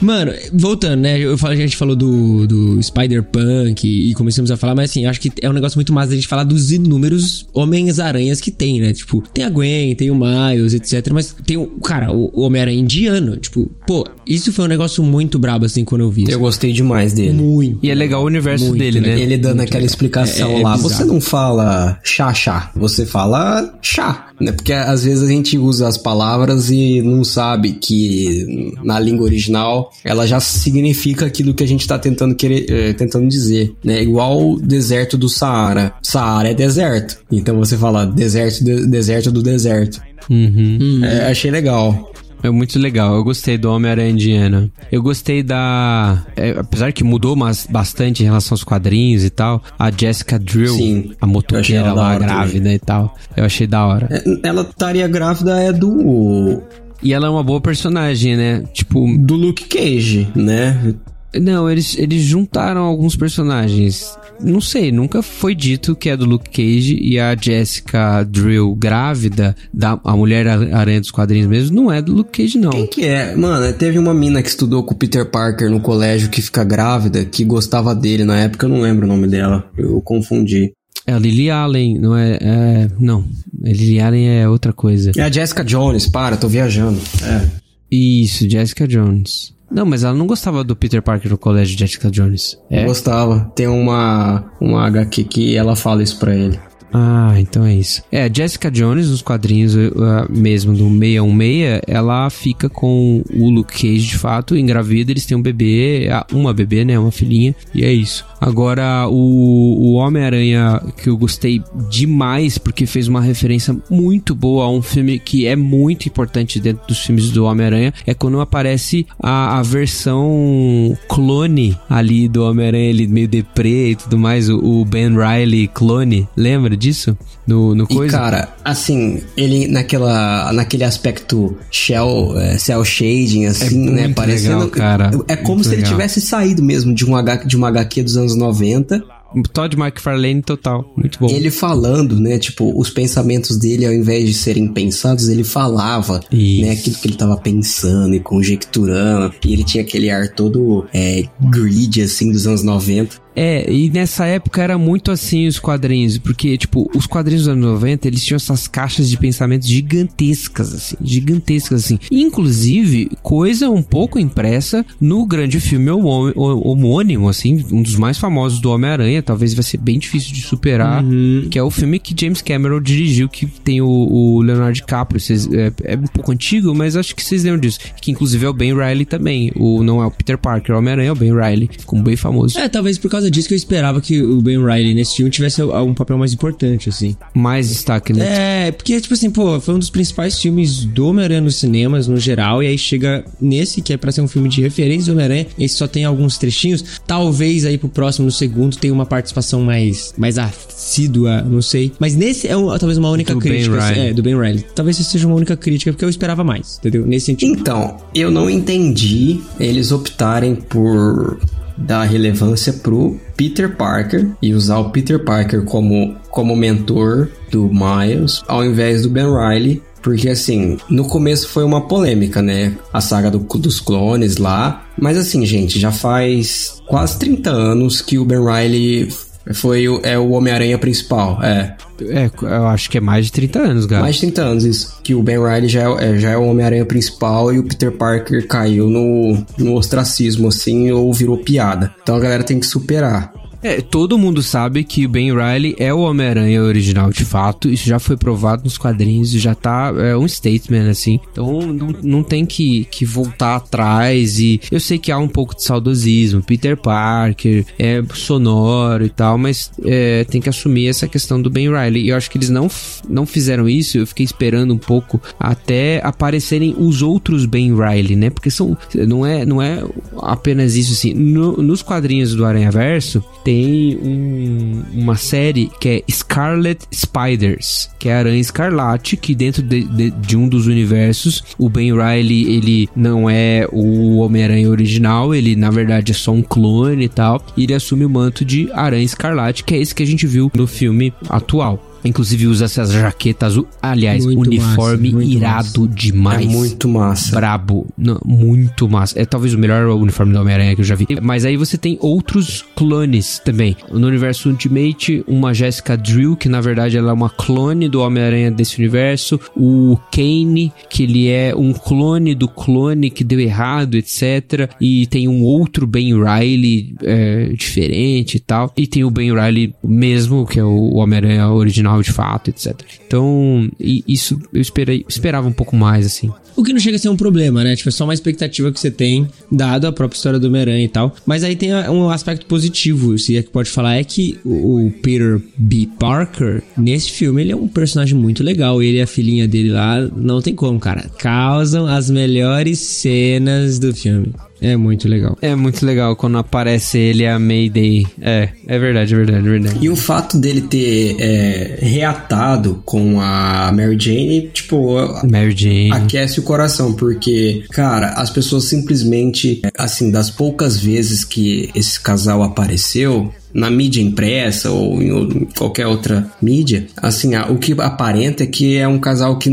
Mano, 0.00 0.32
voltando, 0.52 1.00
né? 1.00 1.18
Eu, 1.18 1.36
a 1.42 1.54
gente 1.54 1.76
falou 1.76 1.96
do, 1.96 2.46
do 2.46 2.82
Spider-Punk 2.82 3.86
e, 3.86 4.10
e, 4.10 4.14
começamos 4.14 4.50
a 4.50 4.56
falar, 4.56 4.74
mas 4.74 4.90
assim, 4.90 5.06
acho 5.06 5.20
que 5.20 5.30
é 5.40 5.48
um 5.48 5.52
negócio 5.52 5.76
muito 5.76 5.92
mais 5.92 6.10
a 6.10 6.14
gente 6.14 6.26
falar 6.26 6.44
dos 6.44 6.70
inúmeros 6.70 7.46
Homens-Aranhas 7.52 8.40
que 8.40 8.50
tem, 8.50 8.80
né? 8.80 8.92
Tipo, 8.92 9.22
tem 9.32 9.44
a 9.44 9.50
Gwen, 9.50 9.94
tem 9.94 10.10
o 10.10 10.14
Miles, 10.14 10.74
etc. 10.74 11.12
Mas 11.12 11.34
tem 11.44 11.56
o, 11.56 11.66
cara, 11.80 12.12
o, 12.12 12.40
Homem-Aranha 12.40 12.78
indiano. 12.78 13.36
Tipo, 13.36 13.70
pô, 13.86 14.06
isso 14.26 14.52
foi 14.52 14.64
um 14.64 14.68
negócio 14.68 15.02
muito 15.02 15.38
brabo, 15.38 15.64
assim, 15.64 15.84
quando 15.84 16.02
eu 16.02 16.10
vi. 16.10 16.24
Eu 16.28 16.40
gostei 16.40 16.72
demais 16.72 17.12
dele. 17.12 17.32
Muito. 17.32 17.78
E 17.82 17.90
é 17.90 17.94
legal 17.94 18.22
o 18.22 18.26
universo 18.26 18.72
dele, 18.72 19.00
né? 19.00 19.18
Ele 19.18 19.36
dando 19.36 19.60
aquela 19.60 19.80
legal. 19.80 19.86
explicação 19.86 20.50
é, 20.50 20.60
é 20.60 20.62
lá. 20.62 20.76
Bizarro. 20.76 20.90
Você 20.90 21.04
não 21.04 21.20
fala 21.20 21.98
chá, 22.02 22.32
chá. 22.34 22.70
Você 22.76 23.06
fala 23.06 23.78
chá. 23.80 24.26
Né? 24.40 24.52
Porque 24.52 24.72
às 24.72 25.04
vezes 25.04 25.22
a 25.22 25.28
gente 25.28 25.56
usa 25.56 25.88
as 25.88 25.96
palavras 25.96 26.70
e 26.70 27.00
não 27.00 27.24
sabe 27.24 27.72
que 27.72 28.74
na 28.82 29.00
língua 29.00 29.24
original 29.24 29.85
ela 30.04 30.26
já 30.26 30.40
significa 30.40 31.26
aquilo 31.26 31.54
que 31.54 31.64
a 31.64 31.68
gente 31.68 31.80
está 31.80 31.98
tentando 31.98 32.34
querer, 32.34 32.70
é, 32.70 32.92
tentando 32.92 33.28
dizer, 33.28 33.74
né? 33.84 34.02
Igual 34.02 34.52
o 34.52 34.60
deserto 34.60 35.16
do 35.16 35.28
Saara. 35.28 35.92
Saara 36.02 36.50
é 36.50 36.54
deserto. 36.54 37.18
Então 37.30 37.56
você 37.56 37.76
fala 37.76 38.06
deserto, 38.06 38.64
de, 38.64 38.86
deserto 38.86 39.30
do 39.30 39.42
deserto. 39.42 40.00
Uhum. 40.30 41.00
É, 41.04 41.30
achei 41.30 41.50
legal. 41.50 42.12
É 42.42 42.50
muito 42.50 42.78
legal. 42.78 43.16
Eu 43.16 43.24
gostei 43.24 43.58
do 43.58 43.70
Homem-Aranha 43.70 44.10
Indiana. 44.10 44.70
Eu 44.92 45.02
gostei 45.02 45.42
da. 45.42 46.22
É, 46.36 46.50
apesar 46.50 46.92
que 46.92 47.02
mudou 47.02 47.34
mas, 47.34 47.66
bastante 47.68 48.22
em 48.22 48.26
relação 48.26 48.54
aos 48.54 48.62
quadrinhos 48.62 49.24
e 49.24 49.30
tal. 49.30 49.62
A 49.78 49.90
Jessica 49.90 50.38
Drill, 50.38 50.74
Sim, 50.74 51.12
a 51.20 51.26
motoqueira 51.26 51.92
lá 51.92 52.16
grávida 52.18 52.58
também. 52.58 52.74
e 52.74 52.78
tal. 52.78 53.16
Eu 53.36 53.44
achei 53.44 53.66
da 53.66 53.84
hora. 53.86 54.08
É, 54.10 54.48
ela 54.48 54.62
estaria 54.62 55.08
grávida 55.08 55.60
é 55.60 55.72
do. 55.72 56.62
E 57.02 57.12
ela 57.12 57.26
é 57.26 57.30
uma 57.30 57.42
boa 57.42 57.60
personagem, 57.60 58.36
né? 58.36 58.64
Tipo. 58.72 59.06
Do 59.18 59.34
Luke 59.34 59.64
Cage, 59.64 60.28
né? 60.34 60.94
Não, 61.40 61.70
eles, 61.70 61.96
eles 61.98 62.22
juntaram 62.22 62.82
alguns 62.82 63.16
personagens. 63.16 64.16
Não 64.40 64.60
sei, 64.60 64.92
nunca 64.92 65.22
foi 65.22 65.54
dito 65.54 65.96
que 65.96 66.10
é 66.10 66.16
do 66.16 66.26
Luke 66.26 66.50
Cage 66.50 66.98
e 67.00 67.18
a 67.18 67.34
Jessica 67.34 68.22
Drill 68.22 68.74
grávida, 68.74 69.56
da, 69.72 69.98
a 70.04 70.16
mulher 70.16 70.46
aranha 70.46 71.00
dos 71.00 71.10
quadrinhos 71.10 71.46
mesmo, 71.46 71.74
não 71.74 71.90
é 71.90 72.02
do 72.02 72.12
Luke 72.12 72.42
Cage, 72.42 72.58
não. 72.58 72.70
Quem 72.70 72.86
que 72.86 73.04
é? 73.04 73.34
Mano, 73.34 73.72
teve 73.72 73.98
uma 73.98 74.12
mina 74.12 74.42
que 74.42 74.48
estudou 74.48 74.82
com 74.82 74.94
o 74.94 74.96
Peter 74.96 75.24
Parker 75.24 75.70
no 75.70 75.80
colégio 75.80 76.28
que 76.28 76.42
fica 76.42 76.64
grávida, 76.64 77.24
que 77.24 77.44
gostava 77.44 77.94
dele 77.94 78.24
na 78.24 78.38
época, 78.38 78.66
eu 78.66 78.70
não 78.70 78.80
lembro 78.80 79.06
o 79.06 79.08
nome 79.08 79.26
dela. 79.26 79.68
Eu 79.76 80.00
confundi. 80.02 80.72
É 81.06 81.12
a 81.12 81.18
Lily 81.18 81.50
Allen, 81.50 81.98
não 81.98 82.16
é, 82.16 82.38
é. 82.40 82.88
Não, 82.98 83.24
a 83.64 83.68
Lily 83.68 84.00
Allen 84.00 84.28
é 84.28 84.48
outra 84.48 84.72
coisa. 84.72 85.12
É 85.16 85.22
a 85.22 85.30
Jessica 85.30 85.64
Jones, 85.64 86.08
para, 86.08 86.36
tô 86.36 86.48
viajando. 86.48 87.00
É. 87.22 87.46
Isso, 87.90 88.48
Jessica 88.50 88.88
Jones. 88.88 89.54
Não, 89.70 89.84
mas 89.84 90.04
ela 90.04 90.14
não 90.14 90.26
gostava 90.26 90.62
do 90.62 90.76
Peter 90.76 91.02
Parker 91.02 91.30
no 91.30 91.38
colégio 91.38 91.78
Jessica 91.78 92.10
Jones. 92.10 92.58
É? 92.70 92.84
Gostava. 92.84 93.50
Tem 93.54 93.66
uma, 93.66 94.44
uma 94.60 94.86
HQ 94.86 95.24
que 95.24 95.56
ela 95.56 95.74
fala 95.74 96.02
isso 96.02 96.18
pra 96.18 96.34
ele. 96.34 96.58
Ah, 96.92 97.34
então 97.38 97.64
é 97.64 97.74
isso. 97.74 98.02
É, 98.10 98.30
Jessica 98.32 98.70
Jones, 98.70 99.10
nos 99.10 99.22
quadrinhos 99.22 99.74
uh, 99.74 100.26
mesmo 100.28 100.72
do 100.72 100.88
616, 100.88 101.82
ela 101.86 102.28
fica 102.30 102.68
com 102.68 103.22
o 103.34 103.50
Luke 103.50 103.72
Cage 103.72 104.06
de 104.06 104.18
fato, 104.18 104.56
engravida, 104.56 105.10
eles 105.10 105.26
têm 105.26 105.36
um 105.36 105.42
bebê, 105.42 106.08
uma 106.32 106.52
bebê, 106.52 106.84
né, 106.84 106.98
uma 106.98 107.10
filhinha, 107.10 107.54
e 107.74 107.84
é 107.84 107.92
isso. 107.92 108.24
Agora, 108.40 109.08
o, 109.08 109.14
o 109.14 109.92
Homem-Aranha, 109.94 110.80
que 111.02 111.08
eu 111.08 111.16
gostei 111.16 111.62
demais, 111.88 112.58
porque 112.58 112.86
fez 112.86 113.08
uma 113.08 113.20
referência 113.20 113.76
muito 113.90 114.34
boa 114.34 114.64
a 114.64 114.70
um 114.70 114.82
filme 114.82 115.18
que 115.18 115.46
é 115.46 115.56
muito 115.56 116.06
importante 116.06 116.60
dentro 116.60 116.86
dos 116.86 116.98
filmes 117.00 117.30
do 117.30 117.44
Homem-Aranha, 117.44 117.92
é 118.06 118.14
quando 118.14 118.40
aparece 118.40 119.06
a, 119.22 119.58
a 119.58 119.62
versão 119.62 120.96
clone 121.08 121.76
ali 121.88 122.28
do 122.28 122.44
Homem-Aranha, 122.44 122.90
ele 122.90 123.06
meio 123.06 123.28
deprê 123.28 123.90
e 123.90 123.96
tudo 123.96 124.18
mais, 124.18 124.48
o, 124.48 124.58
o 124.58 124.84
Ben 124.84 125.14
Riley 125.16 125.68
clone, 125.68 126.28
lembra 126.36 126.75
disso? 126.76 127.16
No, 127.46 127.74
no 127.74 127.86
coisa? 127.86 128.16
E 128.16 128.18
cara, 128.18 128.48
assim, 128.64 129.22
ele 129.36 129.66
naquela, 129.68 130.52
naquele 130.52 130.84
aspecto 130.84 131.56
shell, 131.70 132.38
é, 132.38 132.58
cell 132.58 132.84
shading, 132.84 133.46
assim, 133.46 133.88
é 133.88 133.90
né, 133.90 134.08
parecendo... 134.14 134.64
Legal, 134.64 134.70
cara. 134.70 135.10
É 135.28 135.36
como 135.36 135.62
se 135.62 135.70
legal. 135.70 135.84
ele 135.84 135.90
tivesse 135.90 136.20
saído 136.20 136.62
mesmo 136.62 136.94
de, 136.94 137.04
um 137.04 137.16
H, 137.16 137.44
de 137.44 137.56
uma 137.56 137.68
HQ 137.68 138.02
dos 138.02 138.16
anos 138.16 138.36
90 138.36 139.16
Todd 139.52 139.76
McFarlane 139.76 140.40
total, 140.40 140.90
muito 140.96 141.18
bom. 141.18 141.28
Ele 141.28 141.50
falando, 141.50 142.18
né, 142.18 142.38
tipo, 142.38 142.72
os 142.78 142.90
pensamentos 142.90 143.56
dele 143.56 143.84
ao 143.84 143.92
invés 143.92 144.26
de 144.26 144.34
serem 144.34 144.68
pensados, 144.68 145.28
ele 145.28 145.44
falava, 145.44 146.20
Isso. 146.30 146.62
né, 146.62 146.72
aquilo 146.72 146.96
que 146.96 147.08
ele 147.08 147.16
tava 147.16 147.36
pensando 147.36 148.14
e 148.14 148.20
conjecturando, 148.20 149.34
e 149.44 149.52
ele 149.52 149.64
tinha 149.64 149.82
aquele 149.82 150.10
ar 150.10 150.28
todo 150.28 150.86
é, 150.94 151.24
greedy, 151.50 152.02
assim, 152.02 152.30
dos 152.30 152.46
anos 152.46 152.62
90. 152.62 153.25
É, 153.36 153.70
e 153.70 153.90
nessa 153.90 154.24
época 154.26 154.62
era 154.62 154.78
muito 154.78 155.10
assim 155.10 155.46
os 155.46 155.58
quadrinhos, 155.58 156.18
porque, 156.18 156.56
tipo, 156.56 156.90
os 156.94 157.06
quadrinhos 157.06 157.42
dos 157.42 157.52
anos 157.52 157.64
90, 157.64 158.08
eles 158.08 158.24
tinham 158.24 158.36
essas 158.36 158.66
caixas 158.66 159.08
de 159.10 159.16
pensamentos 159.18 159.68
gigantescas, 159.68 160.72
assim, 160.72 160.96
gigantescas, 161.02 161.84
assim. 161.84 161.98
Inclusive, 162.10 163.10
coisa 163.22 163.68
um 163.68 163.82
pouco 163.82 164.18
impressa 164.18 164.84
no 165.00 165.26
grande 165.26 165.60
filme 165.60 165.90
homônimo, 165.90 167.28
assim, 167.28 167.64
um 167.70 167.82
dos 167.82 167.96
mais 167.96 168.18
famosos 168.18 168.60
do 168.60 168.70
Homem-Aranha, 168.70 169.22
talvez 169.22 169.54
vai 169.54 169.62
ser 169.62 169.78
bem 169.78 169.98
difícil 169.98 170.32
de 170.32 170.40
superar, 170.40 171.04
uhum. 171.04 171.48
que 171.50 171.58
é 171.58 171.62
o 171.62 171.70
filme 171.70 171.98
que 171.98 172.14
James 172.18 172.40
Cameron 172.40 172.80
dirigiu, 172.80 173.28
que 173.28 173.46
tem 173.46 173.80
o, 173.80 173.86
o 173.86 174.40
Leonardo 174.40 174.72
DiCaprio. 174.72 175.20
Cês, 175.20 175.48
é, 175.52 175.72
é, 175.84 175.96
um 175.96 176.06
pouco 176.06 176.32
antigo, 176.32 176.74
mas 176.74 176.96
acho 176.96 177.14
que 177.14 177.22
vocês 177.22 177.44
lembram 177.44 177.60
disso. 177.60 177.78
Que 178.00 178.10
inclusive 178.10 178.46
é 178.46 178.48
o 178.48 178.52
Ben 178.52 178.74
Riley 178.74 179.04
também. 179.04 179.52
O, 179.54 179.82
não 179.82 180.02
é 180.02 180.06
o 180.06 180.10
Peter 180.10 180.38
Parker, 180.38 180.72
é 180.72 180.74
o 180.74 180.78
Homem-Aranha, 180.78 181.08
é 181.08 181.12
o 181.12 181.16
Ben 181.16 181.32
Riley. 181.32 181.68
Ficou 181.78 182.00
bem 182.00 182.16
famoso. 182.16 182.58
É, 182.58 182.68
talvez 182.68 182.98
por 182.98 183.10
causa 183.10 183.25
disso 183.30 183.48
que 183.48 183.54
eu 183.54 183.58
esperava 183.58 184.00
que 184.00 184.22
o 184.22 184.40
Ben 184.40 184.58
Riley 184.58 184.94
nesse 184.94 185.16
filme 185.16 185.30
tivesse 185.30 185.62
um 185.62 185.94
papel 185.94 186.18
mais 186.18 186.32
importante, 186.32 186.88
assim. 186.88 187.16
Mais 187.34 187.68
destaque, 187.68 188.12
né? 188.12 188.68
É, 188.68 188.72
porque, 188.72 189.00
tipo 189.00 189.14
assim, 189.14 189.30
pô, 189.30 189.60
foi 189.60 189.74
um 189.74 189.78
dos 189.78 189.90
principais 189.90 190.40
filmes 190.40 190.84
do 190.84 191.08
Homem-Aranha 191.08 191.40
nos 191.40 191.56
cinemas, 191.56 192.08
no 192.08 192.18
geral, 192.18 192.62
e 192.62 192.66
aí 192.66 192.78
chega 192.78 193.24
nesse, 193.40 193.80
que 193.80 193.92
é 193.92 193.96
pra 193.96 194.12
ser 194.12 194.20
um 194.20 194.28
filme 194.28 194.48
de 194.48 194.60
referência 194.60 195.06
do 195.06 195.12
Homem-Aranha, 195.12 195.46
esse 195.58 195.76
só 195.76 195.86
tem 195.86 196.04
alguns 196.04 196.38
trechinhos. 196.38 196.84
Talvez 197.06 197.64
aí 197.64 197.78
pro 197.78 197.88
próximo, 197.88 198.26
no 198.26 198.32
segundo, 198.32 198.76
tenha 198.76 198.92
uma 198.92 199.06
participação 199.06 199.62
mais, 199.62 200.14
mais 200.16 200.38
assídua, 200.38 201.42
não 201.42 201.62
sei. 201.62 201.92
Mas 201.98 202.14
nesse 202.14 202.48
é 202.48 202.56
um, 202.56 202.66
talvez 202.78 202.98
uma 202.98 203.10
única 203.10 203.34
do 203.34 203.40
crítica. 203.40 203.76
Ben 203.92 204.08
é, 204.08 204.12
do 204.12 204.22
Ben 204.22 204.38
Riley. 204.38 204.64
Talvez 204.74 204.98
essa 205.00 205.10
seja 205.10 205.26
uma 205.26 205.36
única 205.36 205.56
crítica, 205.56 205.92
porque 205.92 206.04
eu 206.04 206.10
esperava 206.10 206.44
mais, 206.44 206.78
entendeu? 206.78 207.06
Nesse 207.06 207.26
sentido. 207.26 207.52
Então, 207.52 207.96
eu 208.14 208.30
não 208.30 208.48
entendi 208.50 209.40
eles 209.58 209.92
optarem 209.92 210.54
por 210.54 211.38
dar 211.76 212.04
relevância 212.04 212.72
pro 212.72 213.18
Peter 213.36 213.76
Parker 213.76 214.28
e 214.40 214.54
usar 214.54 214.78
o 214.78 214.90
Peter 214.90 215.22
Parker 215.22 215.64
como, 215.64 216.16
como 216.30 216.56
mentor 216.56 217.28
do 217.50 217.70
Miles, 217.70 218.42
ao 218.48 218.64
invés 218.64 219.02
do 219.02 219.10
Ben 219.10 219.26
Riley. 219.26 219.82
Porque 220.02 220.28
assim, 220.28 220.78
no 220.88 221.08
começo 221.08 221.48
foi 221.48 221.64
uma 221.64 221.88
polêmica, 221.88 222.40
né? 222.40 222.76
A 222.92 223.00
saga 223.00 223.28
do, 223.28 223.38
dos 223.38 223.80
clones 223.80 224.36
lá. 224.36 224.86
Mas 224.96 225.18
assim, 225.18 225.44
gente, 225.44 225.80
já 225.80 225.90
faz 225.90 226.80
quase 226.86 227.18
30 227.18 227.50
anos 227.50 228.00
que 228.00 228.16
o 228.16 228.24
Ben 228.24 228.38
Riley 228.38 229.08
foi 229.54 229.88
o, 229.88 230.00
é 230.02 230.18
o 230.18 230.30
Homem-Aranha 230.30 230.78
principal, 230.78 231.42
é. 231.42 231.76
É, 232.00 232.30
eu 232.42 232.66
acho 232.66 232.90
que 232.90 232.98
é 232.98 233.00
mais 233.00 233.26
de 233.26 233.32
30 233.32 233.58
anos, 233.58 233.86
cara. 233.86 234.02
Mais 234.02 234.16
de 234.16 234.22
30 234.22 234.42
anos, 234.42 234.64
isso. 234.64 234.98
Que 235.02 235.14
o 235.14 235.22
Ben 235.22 235.38
Riley 235.38 235.68
já 235.68 235.90
é, 236.00 236.18
já 236.18 236.30
é 236.30 236.36
o 236.36 236.44
Homem-Aranha 236.44 236.84
principal 236.84 237.52
e 237.54 237.58
o 237.58 237.64
Peter 237.64 237.90
Parker 237.92 238.46
caiu 238.46 238.88
no, 238.88 239.44
no 239.56 239.74
ostracismo, 239.74 240.48
assim, 240.48 240.90
ou 240.90 241.12
virou 241.12 241.38
piada. 241.38 241.94
Então 242.02 242.16
a 242.16 242.20
galera 242.20 242.42
tem 242.42 242.60
que 242.60 242.66
superar. 242.66 243.32
É, 243.66 243.80
todo 243.80 244.16
mundo 244.16 244.44
sabe 244.44 244.84
que 244.84 245.04
o 245.04 245.08
Ben 245.08 245.34
Riley 245.34 245.74
é 245.76 245.92
o 245.92 245.98
Homem-Aranha 245.98 246.62
original, 246.62 247.10
de 247.10 247.24
fato. 247.24 247.68
Isso 247.68 247.88
já 247.88 247.98
foi 247.98 248.16
provado 248.16 248.62
nos 248.62 248.78
quadrinhos, 248.78 249.32
já 249.32 249.56
tá 249.56 249.92
é 249.98 250.16
um 250.16 250.28
statement, 250.28 250.88
assim. 250.88 251.18
Então 251.32 251.60
não, 251.60 251.88
não 252.00 252.22
tem 252.22 252.46
que, 252.46 252.84
que 252.84 253.04
voltar 253.04 253.56
atrás. 253.56 254.38
E 254.38 254.60
eu 254.70 254.78
sei 254.78 254.98
que 254.98 255.10
há 255.10 255.18
um 255.18 255.26
pouco 255.26 255.56
de 255.56 255.64
saudosismo. 255.64 256.44
Peter 256.44 256.76
Parker 256.76 257.66
é 257.76 258.00
sonoro 258.14 259.04
e 259.04 259.08
tal, 259.08 259.36
mas 259.36 259.72
é, 259.84 260.22
tem 260.22 260.40
que 260.40 260.48
assumir 260.48 260.86
essa 260.86 261.08
questão 261.08 261.42
do 261.42 261.50
Ben 261.50 261.68
Riley. 261.68 262.04
E 262.04 262.08
eu 262.10 262.16
acho 262.16 262.30
que 262.30 262.38
eles 262.38 262.50
não, 262.50 262.70
não 263.08 263.26
fizeram 263.26 263.68
isso. 263.68 263.98
Eu 263.98 264.06
fiquei 264.06 264.24
esperando 264.24 264.74
um 264.74 264.78
pouco 264.78 265.20
até 265.40 266.00
aparecerem 266.04 266.72
os 266.78 267.02
outros 267.02 267.44
Ben 267.46 267.74
Riley, 267.74 268.14
né? 268.14 268.30
Porque 268.30 268.48
são, 268.48 268.78
não, 268.94 269.26
é, 269.26 269.44
não 269.44 269.60
é 269.60 269.82
apenas 270.22 270.76
isso, 270.76 270.92
assim. 270.92 271.14
No, 271.14 271.56
nos 271.56 271.82
quadrinhos 271.82 272.32
do 272.32 272.44
Aranha 272.44 272.70
Verso, 272.70 273.24
tem 273.42 273.55
tem 273.56 273.96
um, 274.02 274.82
uma 274.92 275.16
série 275.16 275.70
que 275.80 275.88
é 275.88 276.02
Scarlet 276.10 276.78
Spiders, 276.92 277.88
que 277.98 278.10
é 278.10 278.14
a 278.14 278.18
Aranha 278.18 278.38
Escarlate, 278.38 279.16
que 279.16 279.34
dentro 279.34 279.62
de, 279.62 279.84
de, 279.84 280.10
de 280.10 280.36
um 280.36 280.46
dos 280.46 280.66
universos, 280.66 281.42
o 281.58 281.70
Ben 281.70 281.92
Riley, 281.92 282.54
ele 282.54 282.88
não 282.94 283.30
é 283.30 283.66
o 283.72 284.18
Homem-Aranha 284.18 284.68
original, 284.68 285.34
ele 285.34 285.56
na 285.56 285.70
verdade 285.70 286.12
é 286.12 286.14
só 286.14 286.32
um 286.32 286.42
clone 286.42 287.06
e 287.06 287.08
tal, 287.08 287.42
e 287.56 287.62
ele 287.62 287.72
assume 287.72 288.04
o 288.04 288.10
manto 288.10 288.44
de 288.44 288.70
Aranha 288.72 289.04
Escarlate, 289.04 289.64
que 289.64 289.74
é 289.74 289.78
esse 289.78 289.94
que 289.94 290.02
a 290.02 290.06
gente 290.06 290.26
viu 290.26 290.52
no 290.54 290.66
filme 290.66 291.14
atual. 291.30 291.82
Inclusive 292.06 292.46
usa 292.46 292.66
essas 292.66 292.92
jaquetas 292.92 293.46
azul. 293.46 293.66
Aliás, 293.80 294.24
muito 294.24 294.48
uniforme 294.48 295.12
massa, 295.12 295.26
irado 295.26 295.80
massa. 295.82 295.94
demais. 295.94 296.46
É 296.46 296.48
muito 296.48 296.88
massa. 296.88 297.36
Brabo. 297.36 297.86
Não, 297.96 298.20
muito 298.24 298.88
massa. 298.88 299.18
É 299.20 299.24
talvez 299.24 299.54
o 299.54 299.58
melhor 299.58 299.86
uniforme 299.88 300.32
do 300.32 300.40
Homem-Aranha 300.40 300.74
que 300.74 300.80
eu 300.80 300.84
já 300.84 300.94
vi. 300.94 301.06
Mas 301.22 301.44
aí 301.44 301.56
você 301.56 301.78
tem 301.78 301.96
outros 302.00 302.64
clones 302.74 303.40
também. 303.44 303.76
No 303.90 304.06
universo 304.06 304.48
Ultimate, 304.50 305.24
uma 305.26 305.54
Jessica 305.54 305.96
Drill, 305.96 306.36
que 306.36 306.48
na 306.48 306.60
verdade 306.60 306.96
ela 306.96 307.10
é 307.10 307.14
uma 307.14 307.30
clone 307.30 307.88
do 307.88 308.00
Homem-Aranha 308.00 308.50
desse 308.50 308.78
universo. 308.78 309.40
O 309.56 309.96
Kane, 310.12 310.72
que 310.90 311.04
ele 311.04 311.28
é 311.28 311.54
um 311.54 311.72
clone 311.72 312.34
do 312.34 312.48
clone 312.48 313.10
que 313.10 313.24
deu 313.24 313.40
errado, 313.40 313.96
etc. 313.96 314.70
E 314.80 315.06
tem 315.06 315.28
um 315.28 315.42
outro 315.42 315.86
Ben 315.86 316.12
Riley 316.14 316.94
é, 317.02 317.48
diferente 317.54 318.36
e 318.36 318.40
tal. 318.40 318.72
E 318.76 318.86
tem 318.86 319.04
o 319.04 319.10
Ben 319.10 319.32
Riley 319.32 319.74
mesmo, 319.82 320.46
que 320.46 320.58
é 320.58 320.64
o 320.64 320.94
Homem-Aranha 320.94 321.48
original 321.48 321.95
de 322.02 322.12
fato, 322.12 322.50
etc. 322.50 322.74
Então, 323.06 323.70
isso 323.78 324.40
eu 324.52 324.60
esperei, 324.60 325.04
esperava 325.08 325.46
um 325.48 325.52
pouco 325.52 325.76
mais, 325.76 326.06
assim. 326.06 326.32
O 326.56 326.62
que 326.62 326.72
não 326.72 326.80
chega 326.80 326.96
a 326.96 326.98
ser 326.98 327.08
um 327.08 327.16
problema, 327.16 327.62
né? 327.62 327.76
Tipo, 327.76 327.90
é 327.90 327.92
só 327.92 328.04
uma 328.04 328.14
expectativa 328.14 328.72
que 328.72 328.80
você 328.80 328.90
tem, 328.90 329.28
dado 329.52 329.86
a 329.86 329.92
própria 329.92 330.16
história 330.16 330.38
do 330.38 330.46
Homem-Aranha 330.46 330.84
e 330.84 330.88
tal. 330.88 331.14
Mas 331.26 331.44
aí 331.44 331.54
tem 331.54 331.74
um 331.74 332.08
aspecto 332.08 332.46
positivo, 332.46 333.18
se 333.18 333.36
é 333.36 333.42
que 333.42 333.50
pode 333.50 333.70
falar, 333.70 333.96
é 333.96 334.04
que 334.04 334.38
o 334.44 334.90
Peter 335.02 335.40
B. 335.56 335.88
Parker, 335.98 336.62
nesse 336.76 337.10
filme, 337.10 337.42
ele 337.42 337.52
é 337.52 337.56
um 337.56 337.68
personagem 337.68 338.16
muito 338.16 338.42
legal. 338.42 338.82
Ele 338.82 338.96
e 338.96 339.02
a 339.02 339.06
filhinha 339.06 339.46
dele 339.46 339.70
lá, 339.70 340.00
não 340.16 340.40
tem 340.40 340.54
como, 340.54 340.80
cara. 340.80 341.10
Causam 341.18 341.86
as 341.86 342.08
melhores 342.08 342.78
cenas 342.78 343.78
do 343.78 343.94
filme. 343.94 344.32
É 344.60 344.76
muito 344.76 345.06
legal. 345.08 345.36
É 345.42 345.54
muito 345.54 345.84
legal 345.84 346.16
quando 346.16 346.38
aparece 346.38 346.98
ele 346.98 347.26
a 347.26 347.38
Mayday. 347.38 348.06
É, 348.20 348.48
é 348.66 348.78
verdade, 348.78 349.12
é 349.12 349.16
verdade, 349.16 349.46
é 349.46 349.50
verdade. 349.50 349.78
E 349.82 349.90
o 349.90 349.96
fato 349.96 350.38
dele 350.38 350.62
ter 350.62 351.16
é, 351.20 351.78
reatado 351.80 352.82
com 352.84 353.20
a 353.20 353.70
Mary 353.72 353.98
Jane, 353.98 354.50
tipo, 354.52 354.96
Mary 355.30 355.54
Jane. 355.54 355.92
aquece 355.92 356.40
o 356.40 356.42
coração, 356.46 356.92
porque, 356.94 357.64
cara, 357.70 358.10
as 358.10 358.30
pessoas 358.30 358.64
simplesmente, 358.64 359.60
assim, 359.76 360.10
das 360.10 360.30
poucas 360.30 360.78
vezes 360.78 361.24
que 361.24 361.70
esse 361.74 362.00
casal 362.00 362.42
apareceu, 362.42 363.32
na 363.52 363.70
mídia 363.70 364.02
impressa 364.02 364.70
ou 364.70 365.02
em 365.02 365.46
qualquer 365.56 365.86
outra 365.86 366.30
mídia, 366.40 366.86
assim, 366.96 367.36
o 367.36 367.56
que 367.56 367.72
aparenta 367.80 368.44
é 368.44 368.46
que 368.46 368.76
é 368.76 368.86
um 368.86 368.98
casal 368.98 369.38
que 369.38 369.50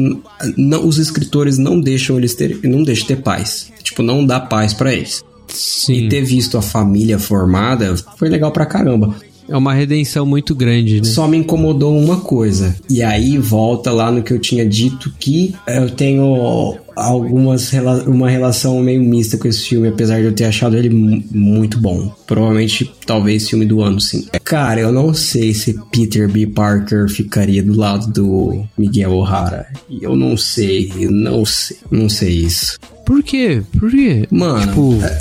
não, 0.58 0.88
os 0.88 0.98
escritores 0.98 1.58
não 1.58 1.80
deixam 1.80 2.18
eles 2.18 2.34
ter, 2.36 2.60
não 2.64 2.84
deixam 2.84 3.08
ter 3.08 3.18
paz. 3.18 3.72
Tipo, 3.82 4.02
não 4.04 4.26
dá 4.26 4.40
paz 4.40 4.74
para 4.74 4.94
eles. 4.94 5.24
Sim. 5.48 5.94
E 5.94 6.10
ter 6.10 6.22
visto 6.22 6.58
a 6.58 6.62
família 6.62 7.20
formada 7.20 7.96
foi 8.18 8.30
legal 8.30 8.52
pra 8.52 8.66
caramba. 8.66 9.16
É 9.48 9.58
uma 9.58 9.74
redenção 9.74 10.26
muito 10.26 10.56
grande, 10.56 11.02
né? 11.02 11.04
Só 11.04 11.28
me 11.28 11.38
incomodou 11.38 11.98
uma 11.98 12.22
coisa. 12.22 12.76
E 12.90 13.04
aí 13.04 13.38
volta 13.38 13.92
lá 13.92 14.10
no 14.12 14.24
que 14.24 14.32
eu 14.32 14.40
tinha 14.40 14.66
dito 14.66 15.14
que 15.20 15.54
eu 15.68 15.90
tenho 15.90 16.78
algumas 16.96 17.72
uma 18.06 18.30
relação 18.30 18.80
meio 18.80 19.02
mista 19.02 19.38
com 19.38 19.48
esse 19.48 19.64
filme, 19.64 19.88
apesar 19.88 20.20
de 20.20 20.26
eu 20.26 20.34
ter 20.34 20.46
achado 20.46 20.78
ele 20.78 20.90
muito 20.90 21.78
bom. 21.78 22.14
Provavelmente, 22.26 22.92
talvez 23.06 23.50
filme 23.50 23.66
do 23.66 23.82
ano, 23.82 24.00
sim. 24.00 24.28
Cara, 24.44 24.82
eu 24.82 24.92
não 24.92 25.14
sei 25.14 25.54
se 25.54 25.80
Peter 25.92 26.30
B. 26.30 26.48
Parker 26.48 27.10
ficaria 27.10 27.64
do 27.64 27.76
lado 27.76 28.12
do 28.12 28.64
Miguel 28.78 29.14
O'Hara. 29.14 29.68
Eu 30.02 30.16
não 30.16 30.38
sei, 30.38 30.92
eu 30.98 31.12
não 31.12 31.46
sei, 31.46 31.78
não 31.90 32.10
sei 32.10 32.30
isso. 32.30 32.78
Por 33.06 33.22
quê? 33.22 33.62
Por 33.78 33.92
quê? 33.92 34.26
Mano, 34.32 34.66
tipo, 34.66 35.04
é, 35.04 35.20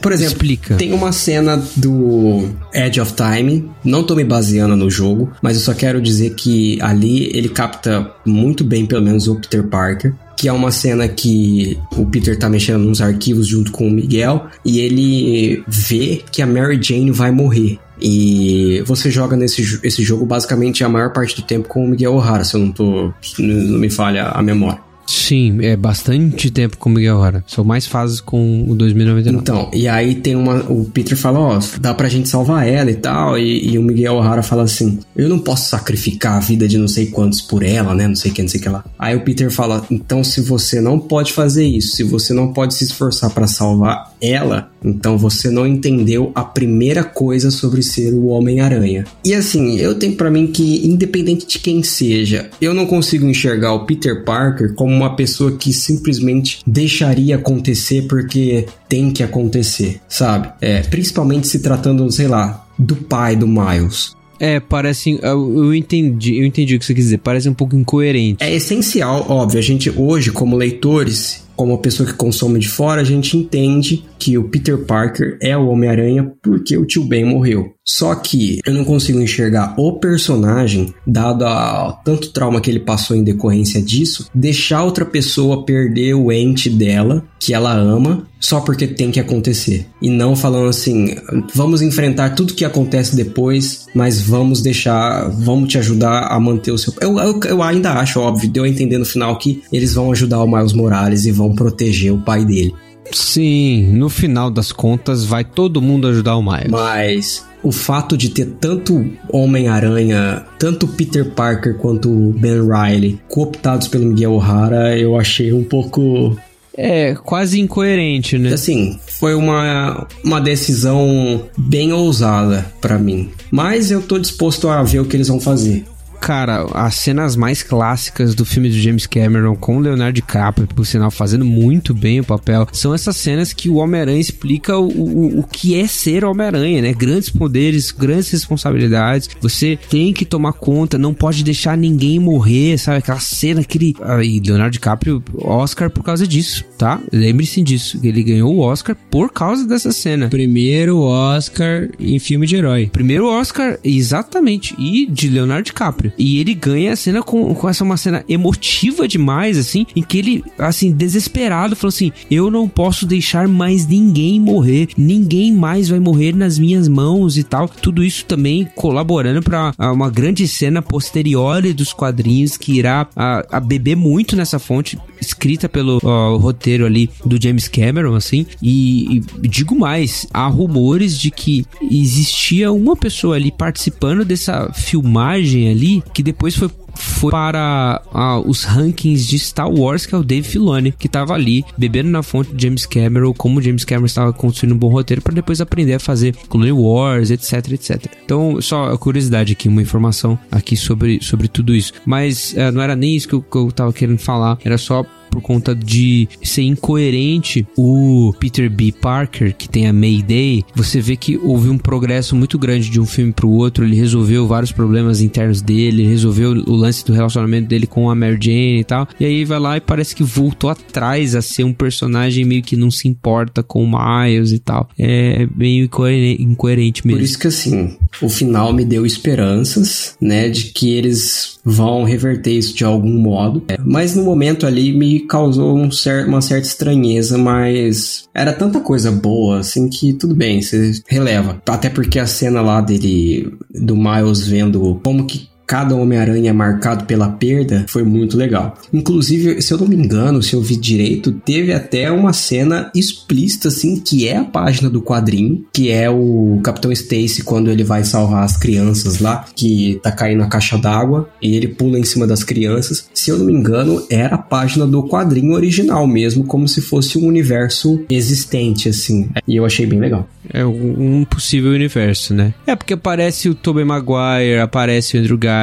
por 0.00 0.12
exemplo, 0.12 0.34
explica. 0.34 0.76
tem 0.76 0.92
uma 0.92 1.10
cena 1.10 1.60
do 1.76 2.48
Edge 2.72 3.00
of 3.00 3.12
Time, 3.14 3.68
não 3.84 4.04
tô 4.04 4.14
me 4.14 4.22
baseando 4.22 4.76
no 4.76 4.88
jogo, 4.88 5.32
mas 5.42 5.56
eu 5.56 5.62
só 5.62 5.74
quero 5.74 6.00
dizer 6.00 6.34
que 6.34 6.80
ali 6.80 7.36
ele 7.36 7.48
capta 7.48 8.08
muito 8.24 8.62
bem, 8.62 8.86
pelo 8.86 9.02
menos, 9.02 9.26
o 9.26 9.34
Peter 9.34 9.64
Parker 9.64 10.14
que 10.36 10.48
é 10.48 10.52
uma 10.52 10.70
cena 10.70 11.08
que 11.08 11.78
o 11.96 12.06
Peter 12.06 12.38
tá 12.38 12.48
mexendo 12.48 12.82
nos 12.82 13.00
arquivos 13.00 13.46
junto 13.46 13.70
com 13.72 13.86
o 13.88 13.90
Miguel 13.90 14.46
e 14.64 14.80
ele 14.80 15.62
vê 15.66 16.22
que 16.30 16.42
a 16.42 16.46
Mary 16.46 16.78
Jane 16.82 17.10
vai 17.10 17.30
morrer. 17.30 17.78
E 18.00 18.82
você 18.86 19.10
joga 19.10 19.36
nesse 19.36 19.80
esse 19.82 20.02
jogo 20.02 20.26
basicamente 20.26 20.82
a 20.82 20.88
maior 20.88 21.12
parte 21.12 21.36
do 21.36 21.42
tempo 21.42 21.68
com 21.68 21.84
o 21.84 21.88
Miguel 21.88 22.14
O'Hara, 22.14 22.44
se 22.44 22.54
eu 22.54 22.60
não 22.60 22.72
tô. 22.72 23.12
não 23.38 23.78
me 23.78 23.88
falha 23.88 24.26
a 24.26 24.42
memória. 24.42 24.80
Sim, 25.06 25.58
é 25.62 25.76
bastante 25.76 26.50
tempo 26.50 26.76
com 26.76 26.90
Miguel 26.90 27.16
O'Hara. 27.18 27.44
São 27.46 27.64
mais 27.64 27.86
fases 27.86 28.20
com 28.20 28.64
o 28.68 28.74
2099. 28.74 29.42
Então, 29.42 29.70
e 29.72 29.88
aí 29.88 30.14
tem 30.14 30.36
uma. 30.36 30.56
O 30.70 30.84
Peter 30.84 31.16
fala: 31.16 31.38
Ó, 31.38 31.58
oh, 31.58 31.80
dá 31.80 31.94
pra 31.94 32.08
gente 32.08 32.28
salvar 32.28 32.66
ela 32.66 32.90
e 32.90 32.94
tal. 32.94 33.38
E, 33.38 33.72
e 33.72 33.78
o 33.78 33.82
Miguel 33.82 34.14
O'Hara 34.14 34.42
fala 34.42 34.62
assim: 34.62 34.98
Eu 35.16 35.28
não 35.28 35.38
posso 35.38 35.68
sacrificar 35.68 36.36
a 36.36 36.40
vida 36.40 36.66
de 36.66 36.78
não 36.78 36.88
sei 36.88 37.06
quantos 37.06 37.40
por 37.40 37.62
ela, 37.62 37.94
né? 37.94 38.08
Não 38.08 38.16
sei 38.16 38.30
quem, 38.30 38.44
não 38.44 38.48
sei 38.50 38.60
que 38.60 38.68
lá. 38.68 38.84
Aí 38.98 39.14
o 39.16 39.20
Peter 39.20 39.50
fala: 39.50 39.84
Então, 39.90 40.24
se 40.24 40.40
você 40.40 40.80
não 40.80 40.98
pode 40.98 41.32
fazer 41.32 41.66
isso, 41.66 41.96
se 41.96 42.02
você 42.02 42.32
não 42.32 42.52
pode 42.52 42.74
se 42.74 42.84
esforçar 42.84 43.30
para 43.30 43.46
salvar 43.46 44.12
ela, 44.20 44.70
então 44.84 45.16
você 45.18 45.50
não 45.50 45.66
entendeu 45.66 46.30
a 46.34 46.44
primeira 46.44 47.02
coisa 47.02 47.50
sobre 47.50 47.82
ser 47.82 48.12
o 48.12 48.26
Homem-Aranha. 48.26 49.04
E 49.24 49.34
assim, 49.34 49.78
eu 49.78 49.94
tenho 49.94 50.14
para 50.14 50.30
mim 50.30 50.46
que, 50.46 50.86
independente 50.86 51.46
de 51.46 51.58
quem 51.58 51.82
seja, 51.82 52.50
eu 52.60 52.74
não 52.74 52.86
consigo 52.86 53.26
enxergar 53.26 53.72
o 53.72 53.86
Peter 53.86 54.24
Parker 54.24 54.74
como 54.74 54.93
uma 54.94 55.16
pessoa 55.16 55.56
que 55.56 55.72
simplesmente 55.72 56.60
deixaria 56.66 57.36
acontecer 57.36 58.06
porque 58.08 58.66
tem 58.88 59.10
que 59.10 59.22
acontecer, 59.22 60.00
sabe? 60.08 60.52
É, 60.60 60.80
principalmente 60.82 61.46
se 61.46 61.60
tratando, 61.60 62.10
sei 62.10 62.28
lá, 62.28 62.66
do 62.78 62.96
pai 62.96 63.36
do 63.36 63.46
Miles. 63.46 64.14
É, 64.38 64.58
parece. 64.60 65.18
Eu, 65.22 65.64
eu, 65.64 65.74
entendi, 65.74 66.38
eu 66.38 66.44
entendi 66.44 66.74
o 66.74 66.78
que 66.78 66.84
você 66.84 66.94
quer 66.94 67.00
dizer. 67.00 67.18
Parece 67.18 67.48
um 67.48 67.54
pouco 67.54 67.76
incoerente. 67.76 68.42
É 68.42 68.52
essencial, 68.52 69.24
óbvio. 69.28 69.58
A 69.58 69.62
gente 69.62 69.90
hoje, 69.90 70.30
como 70.30 70.56
leitores, 70.56 71.44
como 71.56 71.78
pessoa 71.78 72.08
que 72.08 72.14
consome 72.14 72.58
de 72.58 72.68
fora, 72.68 73.00
a 73.00 73.04
gente 73.04 73.36
entende 73.36 74.04
que 74.18 74.36
o 74.36 74.44
Peter 74.44 74.78
Parker 74.78 75.38
é 75.40 75.56
o 75.56 75.68
Homem-Aranha 75.68 76.32
porque 76.42 76.76
o 76.76 76.84
tio 76.84 77.04
Ben 77.04 77.24
morreu. 77.24 77.73
Só 77.84 78.14
que 78.14 78.60
eu 78.64 78.72
não 78.72 78.82
consigo 78.82 79.20
enxergar 79.20 79.74
o 79.76 79.92
personagem, 79.92 80.94
dado 81.06 81.44
a 81.44 82.00
tanto 82.02 82.30
trauma 82.30 82.60
que 82.60 82.70
ele 82.70 82.80
passou 82.80 83.14
em 83.14 83.22
decorrência 83.22 83.82
disso, 83.82 84.26
deixar 84.34 84.82
outra 84.82 85.04
pessoa 85.04 85.66
perder 85.66 86.14
o 86.14 86.32
ente 86.32 86.70
dela, 86.70 87.22
que 87.38 87.52
ela 87.52 87.74
ama, 87.74 88.26
só 88.40 88.60
porque 88.60 88.86
tem 88.86 89.10
que 89.10 89.20
acontecer. 89.20 89.86
E 90.00 90.08
não 90.08 90.34
falando 90.34 90.68
assim, 90.68 91.14
vamos 91.54 91.82
enfrentar 91.82 92.30
tudo 92.30 92.54
que 92.54 92.64
acontece 92.64 93.14
depois, 93.14 93.86
mas 93.94 94.18
vamos 94.18 94.62
deixar, 94.62 95.28
vamos 95.28 95.68
te 95.68 95.76
ajudar 95.76 96.28
a 96.28 96.40
manter 96.40 96.72
o 96.72 96.78
seu. 96.78 96.94
Eu, 97.02 97.18
eu, 97.18 97.40
eu 97.46 97.62
ainda 97.62 97.92
acho, 97.92 98.18
óbvio, 98.18 98.48
deu 98.48 98.64
a 98.64 98.68
entender 98.68 98.96
no 98.96 99.04
final 99.04 99.36
que 99.36 99.62
eles 99.70 99.92
vão 99.92 100.10
ajudar 100.10 100.42
o 100.42 100.50
Miles 100.50 100.72
Morales 100.72 101.26
e 101.26 101.30
vão 101.30 101.54
proteger 101.54 102.14
o 102.14 102.22
pai 102.22 102.46
dele. 102.46 102.74
Sim, 103.12 103.92
no 103.92 104.08
final 104.08 104.50
das 104.50 104.72
contas 104.72 105.24
vai 105.24 105.44
todo 105.44 105.82
mundo 105.82 106.08
ajudar 106.08 106.36
o 106.36 106.42
Miles. 106.42 106.70
Mas 106.70 107.44
o 107.64 107.72
fato 107.72 108.16
de 108.16 108.28
ter 108.28 108.46
tanto 108.60 109.04
Homem-Aranha, 109.32 110.44
tanto 110.58 110.86
Peter 110.86 111.24
Parker 111.30 111.78
quanto 111.78 112.10
Ben 112.36 112.60
Riley 112.60 113.18
cooptados 113.28 113.88
pelo 113.88 114.04
Miguel 114.04 114.34
O'Hara, 114.34 114.96
eu 114.96 115.18
achei 115.18 115.52
um 115.52 115.64
pouco 115.64 116.36
é, 116.76 117.14
quase 117.14 117.60
incoerente, 117.60 118.36
né? 118.36 118.52
Assim, 118.52 118.98
foi 119.06 119.34
uma, 119.34 120.06
uma 120.24 120.40
decisão 120.40 121.44
bem 121.56 121.92
ousada 121.92 122.66
para 122.80 122.98
mim. 122.98 123.30
Mas 123.50 123.90
eu 123.90 124.02
tô 124.02 124.18
disposto 124.18 124.68
a 124.68 124.82
ver 124.82 125.00
o 125.00 125.04
que 125.04 125.16
eles 125.16 125.28
vão 125.28 125.40
fazer 125.40 125.84
cara, 126.24 126.66
as 126.72 126.94
cenas 126.94 127.36
mais 127.36 127.62
clássicas 127.62 128.34
do 128.34 128.46
filme 128.46 128.70
de 128.70 128.80
James 128.80 129.06
Cameron 129.06 129.54
com 129.54 129.78
Leonardo 129.78 130.14
DiCaprio, 130.14 130.66
por 130.66 130.86
sinal, 130.86 131.10
fazendo 131.10 131.44
muito 131.44 131.92
bem 131.92 132.20
o 132.20 132.24
papel, 132.24 132.66
são 132.72 132.94
essas 132.94 133.14
cenas 133.18 133.52
que 133.52 133.68
o 133.68 133.74
Homem-Aranha 133.74 134.18
explica 134.18 134.78
o, 134.78 134.88
o, 134.88 135.40
o 135.40 135.42
que 135.42 135.78
é 135.78 135.86
ser 135.86 136.24
Homem-Aranha, 136.24 136.80
né? 136.80 136.94
Grandes 136.94 137.28
poderes, 137.28 137.90
grandes 137.90 138.30
responsabilidades. 138.30 139.28
Você 139.42 139.78
tem 139.90 140.14
que 140.14 140.24
tomar 140.24 140.54
conta, 140.54 140.96
não 140.96 141.12
pode 141.12 141.44
deixar 141.44 141.76
ninguém 141.76 142.18
morrer, 142.18 142.78
sabe? 142.78 142.98
Aquela 142.98 143.20
cena, 143.20 143.60
aquele. 143.60 143.94
E 144.24 144.40
Leonardo 144.40 144.72
DiCaprio, 144.72 145.22
Oscar 145.34 145.90
por 145.90 146.02
causa 146.02 146.26
disso, 146.26 146.64
tá? 146.78 147.02
Lembre-se 147.12 147.60
disso. 147.60 148.00
Ele 148.02 148.22
ganhou 148.22 148.54
o 148.54 148.60
Oscar 148.60 148.96
por 149.10 149.30
causa 149.30 149.66
dessa 149.66 149.92
cena. 149.92 150.28
Primeiro 150.28 151.00
Oscar 151.00 151.90
em 152.00 152.18
filme 152.18 152.46
de 152.46 152.56
herói. 152.56 152.88
Primeiro 152.90 153.26
Oscar, 153.26 153.78
exatamente. 153.84 154.74
E 154.78 155.04
de 155.04 155.28
Leonardo 155.28 155.64
DiCaprio. 155.64 156.13
E 156.18 156.38
ele 156.38 156.54
ganha 156.54 156.92
a 156.92 156.96
cena 156.96 157.22
com, 157.22 157.54
com 157.54 157.68
essa 157.68 157.84
uma 157.84 157.96
cena 157.96 158.24
emotiva 158.28 159.06
demais, 159.06 159.58
assim, 159.58 159.86
em 159.94 160.02
que 160.02 160.18
ele, 160.18 160.44
assim, 160.58 160.92
desesperado, 160.92 161.76
falou 161.76 161.88
assim: 161.88 162.12
Eu 162.30 162.50
não 162.50 162.68
posso 162.68 163.06
deixar 163.06 163.48
mais 163.48 163.86
ninguém 163.86 164.40
morrer, 164.40 164.88
ninguém 164.96 165.52
mais 165.52 165.88
vai 165.88 166.00
morrer 166.00 166.34
nas 166.34 166.58
minhas 166.58 166.88
mãos 166.88 167.36
e 167.36 167.42
tal. 167.42 167.68
Tudo 167.68 168.02
isso 168.02 168.24
também 168.24 168.68
colaborando 168.74 169.42
para 169.42 169.72
uma 169.92 170.10
grande 170.10 170.46
cena 170.48 170.80
posterior 170.80 171.62
dos 171.72 171.92
quadrinhos 171.92 172.56
que 172.56 172.78
irá 172.78 173.06
a, 173.14 173.44
a 173.56 173.60
beber 173.60 173.96
muito 173.96 174.36
nessa 174.36 174.58
fonte 174.58 174.98
escrita 175.24 175.68
pelo 175.68 176.00
ó, 176.02 176.36
roteiro 176.36 176.86
ali 176.86 177.10
do 177.24 177.40
James 177.42 177.68
Cameron, 177.68 178.14
assim. 178.14 178.46
E, 178.62 179.18
e 179.42 179.48
digo 179.48 179.74
mais, 179.74 180.26
há 180.32 180.46
rumores 180.46 181.18
de 181.18 181.30
que 181.30 181.66
existia 181.90 182.72
uma 182.72 182.96
pessoa 182.96 183.36
ali 183.36 183.50
participando 183.50 184.24
dessa 184.24 184.72
filmagem 184.72 185.70
ali 185.70 186.02
que 186.12 186.22
depois 186.22 186.54
foi 186.56 186.68
foi 186.96 187.30
para 187.30 188.02
ah, 188.12 188.38
os 188.38 188.64
rankings 188.64 189.26
de 189.26 189.38
Star 189.38 189.70
Wars, 189.70 190.06
que 190.06 190.14
é 190.14 190.18
o 190.18 190.22
Dave 190.22 190.46
Filoni, 190.46 190.92
que 190.92 191.06
estava 191.06 191.34
ali 191.34 191.64
bebendo 191.76 192.10
na 192.10 192.22
fonte 192.22 192.54
de 192.54 192.62
James 192.62 192.86
Cameron, 192.86 193.32
como 193.32 193.60
James 193.62 193.84
Cameron 193.84 194.06
estava 194.06 194.32
construindo 194.32 194.74
um 194.74 194.78
bom 194.78 194.88
roteiro 194.88 195.22
para 195.22 195.34
depois 195.34 195.60
aprender 195.60 195.94
a 195.94 196.00
fazer 196.00 196.34
Clone 196.48 196.72
Wars, 196.72 197.30
etc, 197.30 197.72
etc. 197.72 198.06
Então, 198.24 198.60
só 198.60 198.96
curiosidade 198.96 199.52
aqui, 199.52 199.68
uma 199.68 199.82
informação 199.82 200.38
aqui 200.50 200.76
sobre, 200.76 201.22
sobre 201.22 201.48
tudo 201.48 201.74
isso. 201.74 201.92
Mas 202.04 202.56
eh, 202.56 202.70
não 202.70 202.82
era 202.82 202.96
nem 202.96 203.16
isso 203.16 203.28
que 203.28 203.34
eu, 203.34 203.42
que 203.42 203.56
eu 203.56 203.72
tava 203.72 203.92
querendo 203.92 204.18
falar, 204.18 204.58
era 204.64 204.78
só 204.78 205.04
por 205.34 205.42
conta 205.42 205.74
de 205.74 206.28
ser 206.44 206.62
incoerente 206.62 207.66
o 207.76 208.32
Peter 208.38 208.70
B. 208.70 208.92
Parker, 208.92 209.52
que 209.56 209.68
tem 209.68 209.88
a 209.88 209.92
Mayday, 209.92 210.64
você 210.76 211.00
vê 211.00 211.16
que 211.16 211.36
houve 211.36 211.68
um 211.68 211.76
progresso 211.76 212.36
muito 212.36 212.56
grande 212.56 212.88
de 212.88 213.00
um 213.00 213.06
filme 213.06 213.32
para 213.32 213.44
o 213.44 213.50
outro. 213.50 213.84
Ele 213.84 213.96
resolveu 213.96 214.46
vários 214.46 214.70
problemas 214.70 215.20
internos 215.20 215.60
dele, 215.60 216.06
resolveu 216.06 216.52
o 216.52 216.76
lance 216.76 217.04
do 217.04 217.12
relacionamento 217.12 217.66
dele 217.66 217.86
com 217.86 218.08
a 218.08 218.14
Mary 218.14 218.38
Jane 218.40 218.80
e 218.80 218.84
tal. 218.84 219.08
E 219.18 219.24
aí 219.24 219.44
vai 219.44 219.58
lá 219.58 219.76
e 219.76 219.80
parece 219.80 220.14
que 220.14 220.22
voltou 220.22 220.70
atrás 220.70 221.34
a 221.34 221.42
ser 221.42 221.64
um 221.64 221.72
personagem 221.72 222.44
meio 222.44 222.62
que 222.62 222.76
não 222.76 222.90
se 222.90 223.08
importa 223.08 223.60
com 223.60 223.82
o 223.82 223.90
Miles 223.90 224.52
e 224.52 224.60
tal. 224.60 224.88
É 224.96 225.48
meio 225.56 225.90
incoerente 226.38 227.04
mesmo. 227.04 227.18
Por 227.18 227.24
isso 227.24 227.38
que 227.40 227.48
assim, 227.48 227.96
o 228.22 228.28
final 228.28 228.72
me 228.72 228.84
deu 228.84 229.04
esperanças, 229.04 230.16
né, 230.20 230.48
de 230.48 230.66
que 230.66 230.92
eles 230.92 231.53
vão 231.64 232.04
reverter 232.04 232.52
isso 232.52 232.74
de 232.74 232.84
algum 232.84 233.18
modo. 233.18 233.62
É, 233.68 233.76
mas 233.84 234.14
no 234.14 234.22
momento 234.22 234.66
ali 234.66 234.92
me 234.92 235.20
causou 235.20 235.76
um 235.76 235.90
cer 235.90 236.26
uma 236.26 236.42
certa 236.42 236.66
estranheza, 236.66 237.38
mas 237.38 238.28
era 238.34 238.52
tanta 238.52 238.80
coisa 238.80 239.10
boa, 239.10 239.60
assim, 239.60 239.88
que 239.88 240.12
tudo 240.12 240.34
bem, 240.34 240.60
você 240.60 240.92
releva. 241.06 241.60
Até 241.66 241.88
porque 241.88 242.18
a 242.18 242.26
cena 242.26 242.60
lá 242.60 242.80
dele, 242.80 243.52
do 243.70 243.96
Miles 243.96 244.46
vendo 244.46 245.00
como 245.02 245.26
que 245.26 245.48
cada 245.66 245.94
Homem-Aranha 245.94 246.52
marcado 246.52 247.04
pela 247.04 247.28
perda 247.28 247.84
foi 247.88 248.02
muito 248.02 248.36
legal. 248.36 248.76
Inclusive, 248.92 249.60
se 249.62 249.72
eu 249.72 249.78
não 249.78 249.88
me 249.88 249.96
engano, 249.96 250.42
se 250.42 250.54
eu 250.54 250.60
vi 250.60 250.76
direito, 250.76 251.32
teve 251.32 251.72
até 251.72 252.10
uma 252.10 252.32
cena 252.32 252.90
explícita, 252.94 253.68
assim, 253.68 254.00
que 254.00 254.28
é 254.28 254.36
a 254.36 254.44
página 254.44 254.90
do 254.90 255.02
quadrinho, 255.02 255.64
que 255.72 255.90
é 255.90 256.08
o 256.10 256.60
Capitão 256.62 256.92
Stacy 256.92 257.42
quando 257.42 257.70
ele 257.70 257.84
vai 257.84 258.04
salvar 258.04 258.44
as 258.44 258.56
crianças 258.56 259.20
lá, 259.20 259.44
que 259.54 259.98
tá 260.02 260.12
caindo 260.12 260.42
a 260.42 260.48
caixa 260.48 260.78
d'água, 260.78 261.28
e 261.40 261.54
ele 261.54 261.68
pula 261.68 261.98
em 261.98 262.04
cima 262.04 262.26
das 262.26 262.44
crianças. 262.44 263.08
Se 263.14 263.30
eu 263.30 263.38
não 263.38 263.46
me 263.46 263.52
engano, 263.52 264.04
era 264.10 264.34
a 264.34 264.38
página 264.38 264.86
do 264.86 265.06
quadrinho 265.08 265.54
original 265.54 266.06
mesmo, 266.06 266.44
como 266.44 266.68
se 266.68 266.80
fosse 266.80 267.18
um 267.18 267.26
universo 267.26 268.04
existente, 268.10 268.88
assim. 268.88 269.28
E 269.46 269.56
eu 269.56 269.64
achei 269.64 269.86
bem 269.86 270.00
legal. 270.00 270.28
É 270.52 270.64
um 270.64 271.24
possível 271.24 271.70
universo, 271.70 272.34
né? 272.34 272.52
É 272.66 272.76
porque 272.76 272.94
aparece 272.94 273.48
o 273.48 273.54
Tobey 273.54 273.84
Maguire, 273.84 274.60
aparece 274.62 275.16
o 275.16 275.20
Andrew 275.20 275.38
Garfield, 275.38 275.53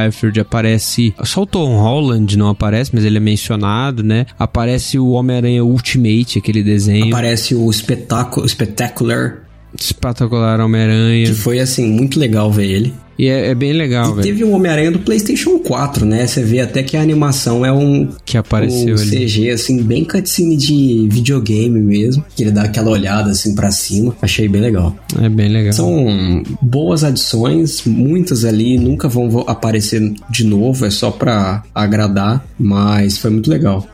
aparece. 0.42 1.14
Só 1.24 1.44
o 1.44 1.46
Tom 1.46 1.78
Holland 1.78 2.38
não 2.38 2.50
aparece, 2.50 2.92
mas 2.94 3.04
ele 3.04 3.18
é 3.18 3.20
mencionado, 3.20 4.04
né? 4.04 4.26
Aparece 4.38 4.98
o 4.98 5.10
Homem-Aranha 5.10 5.64
Ultimate, 5.64 6.40
aquele 6.40 6.64
desenho. 6.64 7.08
Aparece 7.08 7.56
o 7.56 7.70
espetáculo, 7.70 8.48
Spectacular. 8.48 9.44
Espetacular 9.80 10.60
Homem-Aranha. 10.60 11.28
Que 11.28 11.34
foi, 11.34 11.60
assim, 11.60 11.88
muito 11.88 12.20
legal 12.20 12.52
ver 12.52 12.70
ele. 12.70 12.94
E 13.22 13.28
é, 13.28 13.50
é 13.50 13.56
bem 13.56 13.72
legal, 13.72 14.16
velho. 14.16 14.24
Teve 14.24 14.44
um 14.44 14.52
Homem-Aranha 14.52 14.90
do 14.90 14.98
PlayStation 14.98 15.60
4, 15.60 16.08
né? 16.08 16.26
Você 16.26 16.42
vê 16.44 16.60
até 16.60 16.82
que 16.82 16.98
a 16.98 17.02
animação 17.04 17.64
é 17.64 17.72
um. 17.72 18.10
Que 18.26 18.36
apareceu 18.36 18.96
um 18.96 19.00
ali. 19.00 19.28
CG, 19.28 19.52
assim, 19.52 19.84
bem 19.84 20.04
cutscene 20.04 20.58
de 20.58 21.08
videogame 21.08 21.80
mesmo. 21.80 22.26
Que 22.36 22.42
ele 22.42 22.52
dá 22.52 22.64
aquela 22.64 22.90
olhada, 22.90 23.30
assim, 23.30 23.54
para 23.54 23.70
cima. 23.70 24.16
Achei 24.24 24.48
bem 24.48 24.60
legal. 24.60 24.96
É 25.22 25.30
bem 25.30 25.50
legal. 25.50 25.72
São 25.72 26.42
boas 26.64 27.04
adições, 27.04 27.84
muitas 27.86 28.44
ali 28.44 28.80
nunca 28.80 29.08
vão 29.08 29.46
aparecer 29.46 30.02
de 30.28 30.44
novo, 30.44 30.84
é 30.84 30.90
só 30.90 31.12
pra 31.12 31.62
agradar, 31.76 32.44
mas 32.58 33.20
foi 33.20 33.30
muito 33.30 33.52
legal. 33.52 33.88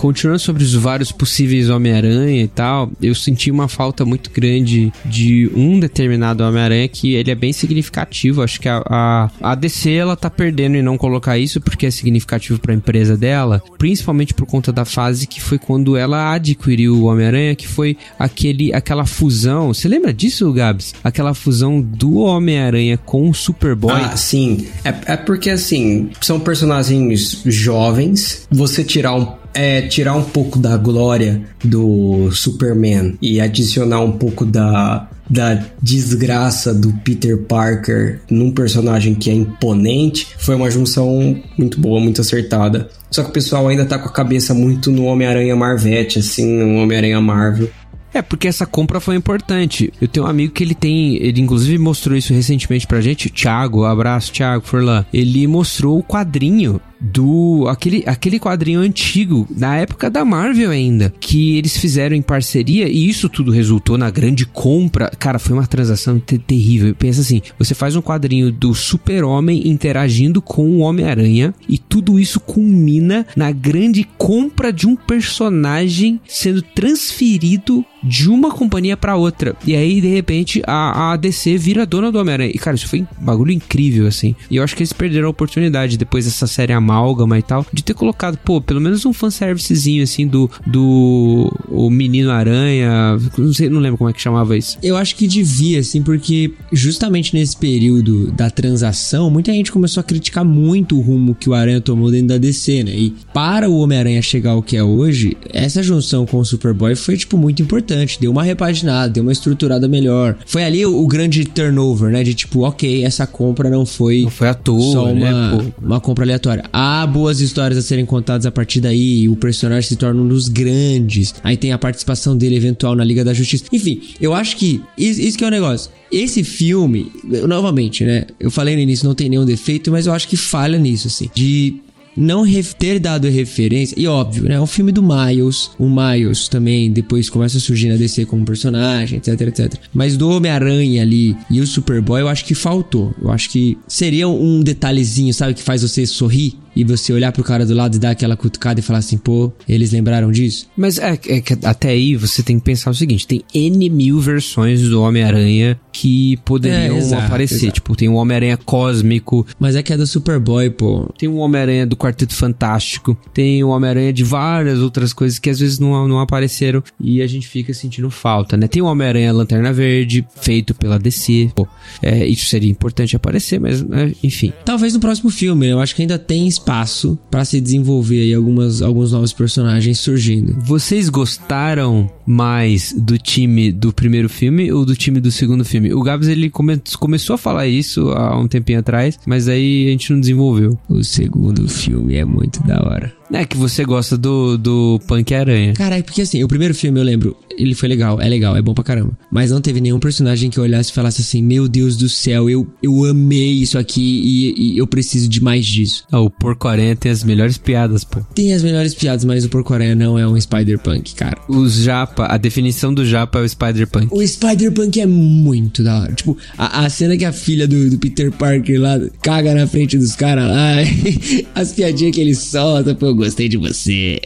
Continuando 0.00 0.38
sobre 0.38 0.64
os 0.64 0.72
vários 0.72 1.12
possíveis 1.12 1.68
Homem-Aranha 1.68 2.42
e 2.42 2.48
tal, 2.48 2.90
eu 3.02 3.14
senti 3.14 3.50
uma 3.50 3.68
falta 3.68 4.02
muito 4.02 4.30
grande 4.30 4.90
de 5.04 5.50
um 5.54 5.78
determinado 5.78 6.42
Homem-Aranha 6.42 6.88
que 6.88 7.12
ele 7.12 7.30
é 7.30 7.34
bem 7.34 7.52
significativo. 7.52 8.40
Acho 8.40 8.58
que 8.58 8.66
a, 8.66 8.82
a, 8.86 9.30
a, 9.42 9.54
DC 9.54 9.90
ela 9.90 10.16
tá 10.16 10.30
perdendo 10.30 10.76
em 10.76 10.82
não 10.82 10.96
colocar 10.96 11.36
isso 11.36 11.60
porque 11.60 11.84
é 11.84 11.90
significativo 11.90 12.58
para 12.58 12.72
a 12.72 12.74
empresa 12.74 13.14
dela, 13.14 13.62
principalmente 13.76 14.32
por 14.32 14.46
conta 14.46 14.72
da 14.72 14.86
fase 14.86 15.26
que 15.26 15.38
foi 15.38 15.58
quando 15.58 15.98
ela 15.98 16.32
adquiriu 16.32 16.94
o 16.96 17.04
Homem-Aranha, 17.04 17.54
que 17.54 17.68
foi 17.68 17.94
aquele 18.18 18.72
aquela 18.72 19.04
fusão. 19.04 19.74
Você 19.74 19.86
lembra 19.86 20.14
disso, 20.14 20.50
Gabs? 20.50 20.94
Aquela 21.04 21.34
fusão 21.34 21.78
do 21.78 22.20
Homem-Aranha 22.20 22.96
com 22.96 23.28
o 23.28 23.34
Superboy. 23.34 23.92
Ah, 23.92 24.16
sim. 24.16 24.66
É, 24.82 25.12
é 25.12 25.16
porque 25.18 25.50
assim, 25.50 26.08
são 26.22 26.40
personagens 26.40 27.42
jovens. 27.44 28.48
Você 28.50 28.82
tirar 28.82 29.14
um 29.14 29.39
é 29.54 29.82
tirar 29.82 30.14
um 30.14 30.24
pouco 30.24 30.58
da 30.58 30.76
glória 30.76 31.42
do 31.64 32.30
Superman 32.32 33.16
e 33.20 33.40
adicionar 33.40 34.00
um 34.00 34.12
pouco 34.12 34.44
da 34.44 35.08
da 35.30 35.64
desgraça 35.80 36.74
do 36.74 36.92
Peter 37.04 37.38
Parker 37.38 38.20
num 38.28 38.50
personagem 38.50 39.14
que 39.14 39.30
é 39.30 39.32
imponente, 39.32 40.26
foi 40.36 40.56
uma 40.56 40.68
junção 40.68 41.40
muito 41.56 41.80
boa, 41.80 42.00
muito 42.00 42.20
acertada. 42.20 42.90
Só 43.08 43.22
que 43.22 43.30
o 43.30 43.32
pessoal 43.32 43.68
ainda 43.68 43.86
tá 43.86 43.96
com 43.96 44.08
a 44.08 44.12
cabeça 44.12 44.52
muito 44.52 44.90
no 44.90 45.04
Homem-Aranha 45.04 45.54
Marvete, 45.54 46.18
assim, 46.18 46.58
no 46.58 46.82
Homem-Aranha 46.82 47.20
Marvel. 47.20 47.70
É, 48.12 48.20
porque 48.20 48.48
essa 48.48 48.66
compra 48.66 48.98
foi 48.98 49.14
importante. 49.14 49.92
Eu 50.00 50.08
tenho 50.08 50.26
um 50.26 50.28
amigo 50.28 50.52
que 50.52 50.64
ele 50.64 50.74
tem, 50.74 51.14
ele 51.22 51.40
inclusive 51.40 51.78
mostrou 51.78 52.16
isso 52.16 52.34
recentemente 52.34 52.84
pra 52.84 53.00
gente, 53.00 53.30
Thiago, 53.30 53.84
abraço 53.84 54.32
Thiago 54.32 54.66
Forlan. 54.66 55.04
Ele 55.14 55.46
mostrou 55.46 55.96
o 55.96 56.02
quadrinho 56.02 56.80
do 57.00 57.66
aquele, 57.68 58.04
aquele 58.06 58.38
quadrinho 58.38 58.80
antigo, 58.80 59.48
na 59.56 59.76
época 59.76 60.10
da 60.10 60.24
Marvel 60.24 60.70
ainda, 60.70 61.12
que 61.18 61.56
eles 61.56 61.76
fizeram 61.76 62.14
em 62.14 62.22
parceria 62.22 62.88
e 62.88 63.08
isso 63.08 63.28
tudo 63.28 63.50
resultou 63.50 63.96
na 63.96 64.10
grande 64.10 64.44
compra. 64.46 65.10
Cara, 65.18 65.38
foi 65.38 65.56
uma 65.56 65.66
transação 65.66 66.18
ter 66.18 66.38
terrível. 66.38 66.94
Pensa 66.94 67.20
assim, 67.20 67.40
você 67.58 67.74
faz 67.74 67.96
um 67.96 68.02
quadrinho 68.02 68.52
do 68.52 68.74
Super-Homem 68.74 69.68
interagindo 69.68 70.42
com 70.42 70.68
o 70.68 70.78
Homem-Aranha 70.80 71.54
e 71.68 71.78
tudo 71.78 72.18
isso 72.18 72.40
culmina 72.40 73.26
na 73.36 73.50
grande 73.50 74.06
compra 74.18 74.72
de 74.72 74.86
um 74.86 74.96
personagem 74.96 76.20
sendo 76.26 76.62
transferido 76.62 77.84
de 78.02 78.28
uma 78.28 78.50
companhia 78.50 78.96
para 78.96 79.16
outra. 79.16 79.54
E 79.66 79.74
aí, 79.74 80.00
de 80.00 80.08
repente, 80.08 80.62
a, 80.66 81.12
a 81.12 81.16
DC 81.16 81.56
vira 81.58 81.86
dona 81.86 82.10
do 82.10 82.18
Homem-Aranha. 82.18 82.52
E, 82.54 82.58
cara, 82.58 82.76
isso 82.76 82.88
foi 82.88 83.02
um 83.02 83.06
bagulho 83.18 83.52
incrível, 83.52 84.06
assim. 84.06 84.34
E 84.50 84.56
eu 84.56 84.64
acho 84.64 84.74
que 84.74 84.82
eles 84.82 84.92
perderam 84.92 85.26
a 85.26 85.30
oportunidade, 85.30 85.98
depois 85.98 86.24
dessa 86.24 86.46
série 86.46 86.72
amálgama 86.90 87.38
e 87.38 87.42
tal, 87.42 87.66
de 87.72 87.82
ter 87.82 87.94
colocado, 87.94 88.36
pô, 88.38 88.60
pelo 88.60 88.80
menos 88.80 89.04
um 89.04 89.12
fanservicezinho, 89.12 90.02
assim, 90.02 90.26
do, 90.26 90.50
do 90.66 91.52
o 91.68 91.90
Menino 91.90 92.30
Aranha. 92.30 93.18
Não 93.38 93.52
sei, 93.52 93.68
não 93.68 93.80
lembro 93.80 93.98
como 93.98 94.10
é 94.10 94.12
que 94.12 94.20
chamava 94.20 94.56
isso. 94.56 94.78
Eu 94.82 94.96
acho 94.96 95.16
que 95.16 95.26
devia, 95.26 95.80
assim, 95.80 96.02
porque 96.02 96.52
justamente 96.72 97.34
nesse 97.34 97.56
período 97.56 98.30
da 98.32 98.50
transação, 98.50 99.30
muita 99.30 99.52
gente 99.52 99.72
começou 99.72 100.00
a 100.00 100.04
criticar 100.04 100.44
muito 100.44 100.96
o 100.96 101.00
rumo 101.00 101.34
que 101.34 101.48
o 101.48 101.54
Aranha 101.54 101.80
tomou 101.80 102.10
dentro 102.10 102.28
da 102.28 102.38
DC, 102.38 102.84
né? 102.84 102.92
E 102.94 103.14
para 103.32 103.68
o 103.68 103.78
Homem-Aranha 103.78 104.22
chegar 104.22 104.52
ao 104.52 104.62
que 104.62 104.76
é 104.76 104.82
hoje, 104.82 105.36
essa 105.52 105.82
junção 105.82 106.26
com 106.26 106.38
o 106.38 106.44
Superboy 106.44 106.94
foi, 106.94 107.16
tipo, 107.16 107.36
muito 107.36 107.62
importante 107.62 108.20
deu 108.20 108.30
uma 108.30 108.42
repaginada, 108.42 109.08
deu 109.12 109.22
uma 109.22 109.32
estruturada 109.32 109.88
melhor. 109.88 110.36
Foi 110.46 110.64
ali 110.64 110.84
o, 110.84 111.02
o 111.02 111.06
grande 111.06 111.44
turnover, 111.44 112.10
né? 112.10 112.22
De 112.22 112.34
tipo, 112.34 112.60
ok, 112.60 113.04
essa 113.04 113.26
compra 113.26 113.68
não 113.70 113.86
foi. 113.86 114.22
Não 114.22 114.30
foi 114.30 114.48
à 114.48 114.54
toa, 114.54 114.92
só 114.92 115.06
né, 115.06 115.12
uma, 115.12 115.62
né, 115.62 115.72
uma 115.80 116.00
compra 116.00 116.24
aleatória. 116.24 116.64
Há 116.82 117.06
boas 117.06 117.42
histórias 117.42 117.76
a 117.78 117.82
serem 117.82 118.06
contadas 118.06 118.46
a 118.46 118.50
partir 118.50 118.80
daí. 118.80 119.28
O 119.28 119.36
personagem 119.36 119.86
se 119.86 119.96
torna 119.96 120.22
um 120.22 120.26
dos 120.26 120.48
grandes. 120.48 121.34
Aí 121.44 121.54
tem 121.54 121.72
a 121.72 121.78
participação 121.78 122.34
dele 122.34 122.56
eventual 122.56 122.96
na 122.96 123.04
Liga 123.04 123.22
da 123.22 123.34
Justiça. 123.34 123.64
Enfim, 123.70 124.00
eu 124.18 124.32
acho 124.32 124.56
que 124.56 124.80
isso, 124.96 125.20
isso 125.20 125.36
que 125.36 125.44
é 125.44 125.46
o 125.46 125.50
negócio. 125.50 125.90
Esse 126.10 126.42
filme, 126.42 127.12
novamente, 127.46 128.02
né? 128.02 128.24
Eu 128.40 128.50
falei 128.50 128.76
no 128.76 128.80
início, 128.80 129.06
não 129.06 129.14
tem 129.14 129.28
nenhum 129.28 129.44
defeito, 129.44 129.90
mas 129.90 130.06
eu 130.06 130.14
acho 130.14 130.26
que 130.26 130.38
falha 130.38 130.78
nisso, 130.78 131.08
assim. 131.08 131.28
De 131.34 131.82
não 132.16 132.44
ter 132.78 132.98
dado 132.98 133.28
referência, 133.28 133.94
e 133.98 134.06
óbvio, 134.06 134.44
né? 134.44 134.54
É 134.54 134.60
um 134.60 134.66
filme 134.66 134.92
do 134.92 135.02
Miles, 135.02 135.70
o 135.78 135.88
Miles 135.88 136.48
também 136.48 136.90
depois 136.90 137.30
começa 137.30 137.58
a 137.58 137.60
surgir 137.60 137.88
na 137.88 137.96
DC 137.96 138.24
como 138.26 138.44
personagem, 138.44 139.18
etc, 139.18 139.40
etc. 139.42 139.74
Mas 139.92 140.16
do 140.16 140.28
Homem-Aranha 140.28 141.02
ali 141.02 141.36
e 141.50 141.60
o 141.60 141.66
Superboy, 141.66 142.20
eu 142.20 142.28
acho 142.28 142.44
que 142.44 142.54
faltou. 142.54 143.14
Eu 143.20 143.30
acho 143.30 143.50
que 143.50 143.78
seria 143.86 144.28
um 144.28 144.60
detalhezinho, 144.60 145.32
sabe, 145.32 145.54
que 145.54 145.62
faz 145.62 145.82
você 145.82 146.06
sorrir 146.06 146.58
e 146.74 146.84
você 146.84 147.12
olhar 147.12 147.32
pro 147.32 147.44
cara 147.44 147.66
do 147.66 147.74
lado 147.74 147.96
e 147.96 147.98
dar 147.98 148.10
aquela 148.10 148.36
cutucada 148.36 148.80
e 148.80 148.82
falar 148.82 149.00
assim, 149.00 149.18
pô, 149.18 149.52
eles 149.68 149.92
lembraram 149.92 150.30
disso? 150.30 150.66
Mas 150.76 150.98
é, 150.98 151.12
é 151.28 151.40
que 151.40 151.58
até 151.64 151.90
aí 151.90 152.16
você 152.16 152.42
tem 152.42 152.58
que 152.58 152.64
pensar 152.64 152.90
o 152.90 152.94
seguinte: 152.94 153.26
tem 153.26 153.42
N 153.54 153.90
mil 153.90 154.20
versões 154.20 154.82
do 154.82 155.02
Homem-Aranha 155.02 155.78
que 155.92 156.36
poderiam 156.44 156.96
é, 156.96 156.98
exato, 156.98 157.26
aparecer. 157.26 157.56
Exato. 157.56 157.72
Tipo, 157.72 157.96
tem 157.96 158.08
o 158.08 158.14
Homem-Aranha 158.14 158.56
cósmico. 158.56 159.46
Mas 159.58 159.76
é 159.76 159.82
que 159.82 159.92
é 159.92 159.96
do 159.96 160.06
Superboy, 160.06 160.70
pô. 160.70 161.12
Tem 161.18 161.28
o 161.28 161.36
Homem-Aranha 161.36 161.86
do 161.86 161.96
Quarteto 161.96 162.34
Fantástico. 162.34 163.16
Tem 163.34 163.62
o 163.62 163.68
Homem-Aranha 163.68 164.12
de 164.12 164.24
várias 164.24 164.78
outras 164.78 165.12
coisas 165.12 165.38
que 165.38 165.50
às 165.50 165.58
vezes 165.58 165.78
não, 165.78 166.06
não 166.06 166.20
apareceram 166.20 166.82
e 166.98 167.20
a 167.20 167.26
gente 167.26 167.48
fica 167.48 167.74
sentindo 167.74 168.10
falta, 168.10 168.56
né? 168.56 168.68
Tem 168.68 168.82
o 168.82 168.86
Homem-Aranha 168.86 169.32
Lanterna 169.32 169.72
Verde, 169.72 170.26
feito 170.40 170.74
pela 170.74 170.98
DC. 170.98 171.50
Pô, 171.54 171.66
é, 172.02 172.26
isso 172.26 172.46
seria 172.46 172.70
importante 172.70 173.16
aparecer, 173.16 173.60
mas 173.60 173.82
é, 173.82 174.12
enfim. 174.22 174.52
Talvez 174.64 174.94
no 174.94 175.00
próximo 175.00 175.30
filme, 175.30 175.66
né? 175.66 175.72
Eu 175.72 175.80
acho 175.80 175.94
que 175.94 176.02
ainda 176.02 176.18
tem 176.18 176.46
espaço 176.60 177.18
para 177.30 177.44
se 177.44 177.60
desenvolver 177.60 178.20
aí 178.20 178.34
algumas, 178.34 178.82
alguns 178.82 179.12
novos 179.12 179.32
personagens 179.32 179.98
surgindo. 179.98 180.54
Vocês 180.60 181.08
gostaram 181.08 182.08
mais 182.26 182.94
do 182.96 183.18
time 183.18 183.72
do 183.72 183.92
primeiro 183.92 184.28
filme 184.28 184.70
ou 184.70 184.84
do 184.84 184.94
time 184.94 185.20
do 185.20 185.30
segundo 185.30 185.64
filme? 185.64 185.92
O 185.92 186.02
Gabs 186.02 186.28
ele 186.28 186.50
come, 186.50 186.80
começou 186.98 187.34
a 187.34 187.38
falar 187.38 187.66
isso 187.66 188.10
há 188.10 188.38
um 188.38 188.46
tempinho 188.46 188.78
atrás, 188.78 189.18
mas 189.26 189.48
aí 189.48 189.88
a 189.88 189.90
gente 189.90 190.12
não 190.12 190.20
desenvolveu. 190.20 190.78
O 190.88 191.02
segundo 191.02 191.66
filme 191.68 192.14
é 192.14 192.24
muito 192.24 192.62
da 192.64 192.80
hora. 192.82 193.19
É 193.32 193.44
que 193.44 193.56
você 193.56 193.84
gosta 193.84 194.18
do, 194.18 194.58
do 194.58 195.00
Punk 195.06 195.32
Aranha. 195.34 195.72
Caralho, 195.74 196.02
porque 196.02 196.22
assim, 196.22 196.42
o 196.42 196.48
primeiro 196.48 196.74
filme 196.74 196.98
eu 196.98 197.04
lembro, 197.04 197.36
ele 197.56 197.74
foi 197.74 197.88
legal, 197.88 198.20
é 198.20 198.28
legal, 198.28 198.56
é 198.56 198.62
bom 198.62 198.74
pra 198.74 198.82
caramba. 198.82 199.12
Mas 199.30 199.50
não 199.50 199.60
teve 199.60 199.80
nenhum 199.80 200.00
personagem 200.00 200.50
que 200.50 200.58
eu 200.58 200.64
olhasse 200.64 200.90
e 200.90 200.94
falasse 200.94 201.20
assim: 201.20 201.42
Meu 201.42 201.68
Deus 201.68 201.96
do 201.96 202.08
céu, 202.08 202.50
eu, 202.50 202.66
eu 202.82 203.04
amei 203.04 203.52
isso 203.52 203.78
aqui 203.78 204.00
e, 204.00 204.74
e 204.74 204.78
eu 204.78 204.86
preciso 204.86 205.28
de 205.28 205.42
mais 205.42 205.64
disso. 205.66 206.04
Ah, 206.10 206.20
o 206.20 206.30
Porco 206.30 206.66
Aranha 206.66 206.96
tem 206.96 207.12
as 207.12 207.22
melhores 207.22 207.56
piadas, 207.56 208.02
pô. 208.02 208.20
Tem 208.34 208.52
as 208.52 208.62
melhores 208.62 208.94
piadas, 208.94 209.24
mas 209.24 209.44
o 209.44 209.48
Porco 209.48 209.72
Aranha 209.72 209.94
não 209.94 210.18
é 210.18 210.26
um 210.26 210.40
Spider-Punk, 210.40 211.14
cara. 211.14 211.38
Os 211.48 211.74
Japa, 211.74 212.26
a 212.26 212.36
definição 212.36 212.92
do 212.92 213.04
Japa 213.06 213.38
é 213.38 213.42
o 213.42 213.48
Spider-Punk. 213.48 214.08
O 214.10 214.26
Spider-Punk 214.26 215.00
é 215.00 215.06
muito 215.06 215.82
da 215.82 216.00
hora. 216.00 216.12
Tipo, 216.12 216.36
a, 216.58 216.84
a 216.84 216.90
cena 216.90 217.16
que 217.16 217.24
a 217.24 217.32
filha 217.32 217.68
do, 217.68 217.90
do 217.90 217.98
Peter 217.98 218.32
Parker 218.32 218.80
lá 218.80 218.98
caga 219.22 219.54
na 219.54 219.66
frente 219.66 219.96
dos 219.96 220.16
caras 220.16 220.48
lá, 220.48 220.76
as 221.54 221.72
piadinhas 221.72 222.14
que 222.14 222.20
ele 222.20 222.34
solta, 222.34 222.94
pô, 222.94 223.06
eu 223.06 223.14
gostei 223.20 223.48
de 223.48 223.56
você. 223.56 224.18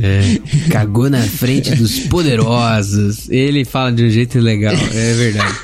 É, 0.00 0.38
cagou 0.70 1.08
na 1.10 1.22
frente 1.22 1.74
dos 1.74 2.00
poderosos. 2.00 3.28
Ele 3.30 3.64
fala 3.64 3.92
de 3.92 4.04
um 4.04 4.10
jeito 4.10 4.38
legal, 4.38 4.74
é 4.74 5.14
verdade. 5.14 5.54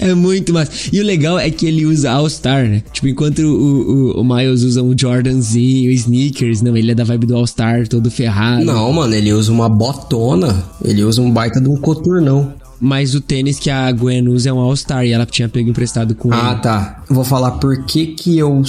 É 0.00 0.14
muito 0.14 0.52
massa. 0.52 0.72
E 0.90 0.98
o 0.98 1.04
legal 1.04 1.38
é 1.38 1.50
que 1.50 1.66
ele 1.66 1.84
usa 1.84 2.10
All-Star, 2.10 2.66
né? 2.66 2.82
Tipo, 2.90 3.08
enquanto 3.08 3.40
o, 3.40 4.16
o, 4.16 4.20
o, 4.20 4.24
Miles 4.24 4.62
usa 4.62 4.82
um 4.82 4.96
Jordanzinho, 4.98 5.90
sneakers, 5.90 6.62
não, 6.62 6.74
ele 6.74 6.92
é 6.92 6.94
da 6.94 7.04
vibe 7.04 7.26
do 7.26 7.36
All-Star, 7.36 7.86
todo 7.86 8.10
ferrado. 8.10 8.64
Não, 8.64 8.90
mano, 8.94 9.14
ele 9.14 9.30
usa 9.30 9.52
uma 9.52 9.68
botona. 9.68 10.64
Ele 10.82 11.04
usa 11.04 11.20
um 11.20 11.30
baita 11.30 11.60
de 11.60 11.68
um 11.68 11.76
coturnão. 11.76 12.54
Mas 12.80 13.14
o 13.14 13.20
tênis 13.20 13.58
que 13.58 13.68
a 13.68 13.92
Gwen 13.92 14.28
usa 14.28 14.48
é 14.48 14.52
um 14.52 14.58
All-Star 14.58 15.04
e 15.04 15.12
ela 15.12 15.26
tinha 15.26 15.48
pego 15.48 15.68
emprestado 15.68 16.14
com 16.14 16.32
ah, 16.32 16.38
ele. 16.38 16.46
Ah, 16.48 16.54
tá. 16.54 17.02
Vou 17.08 17.24
falar 17.24 17.52
por 17.52 17.84
que 17.84 18.08
que 18.08 18.38
eu, 18.38 18.62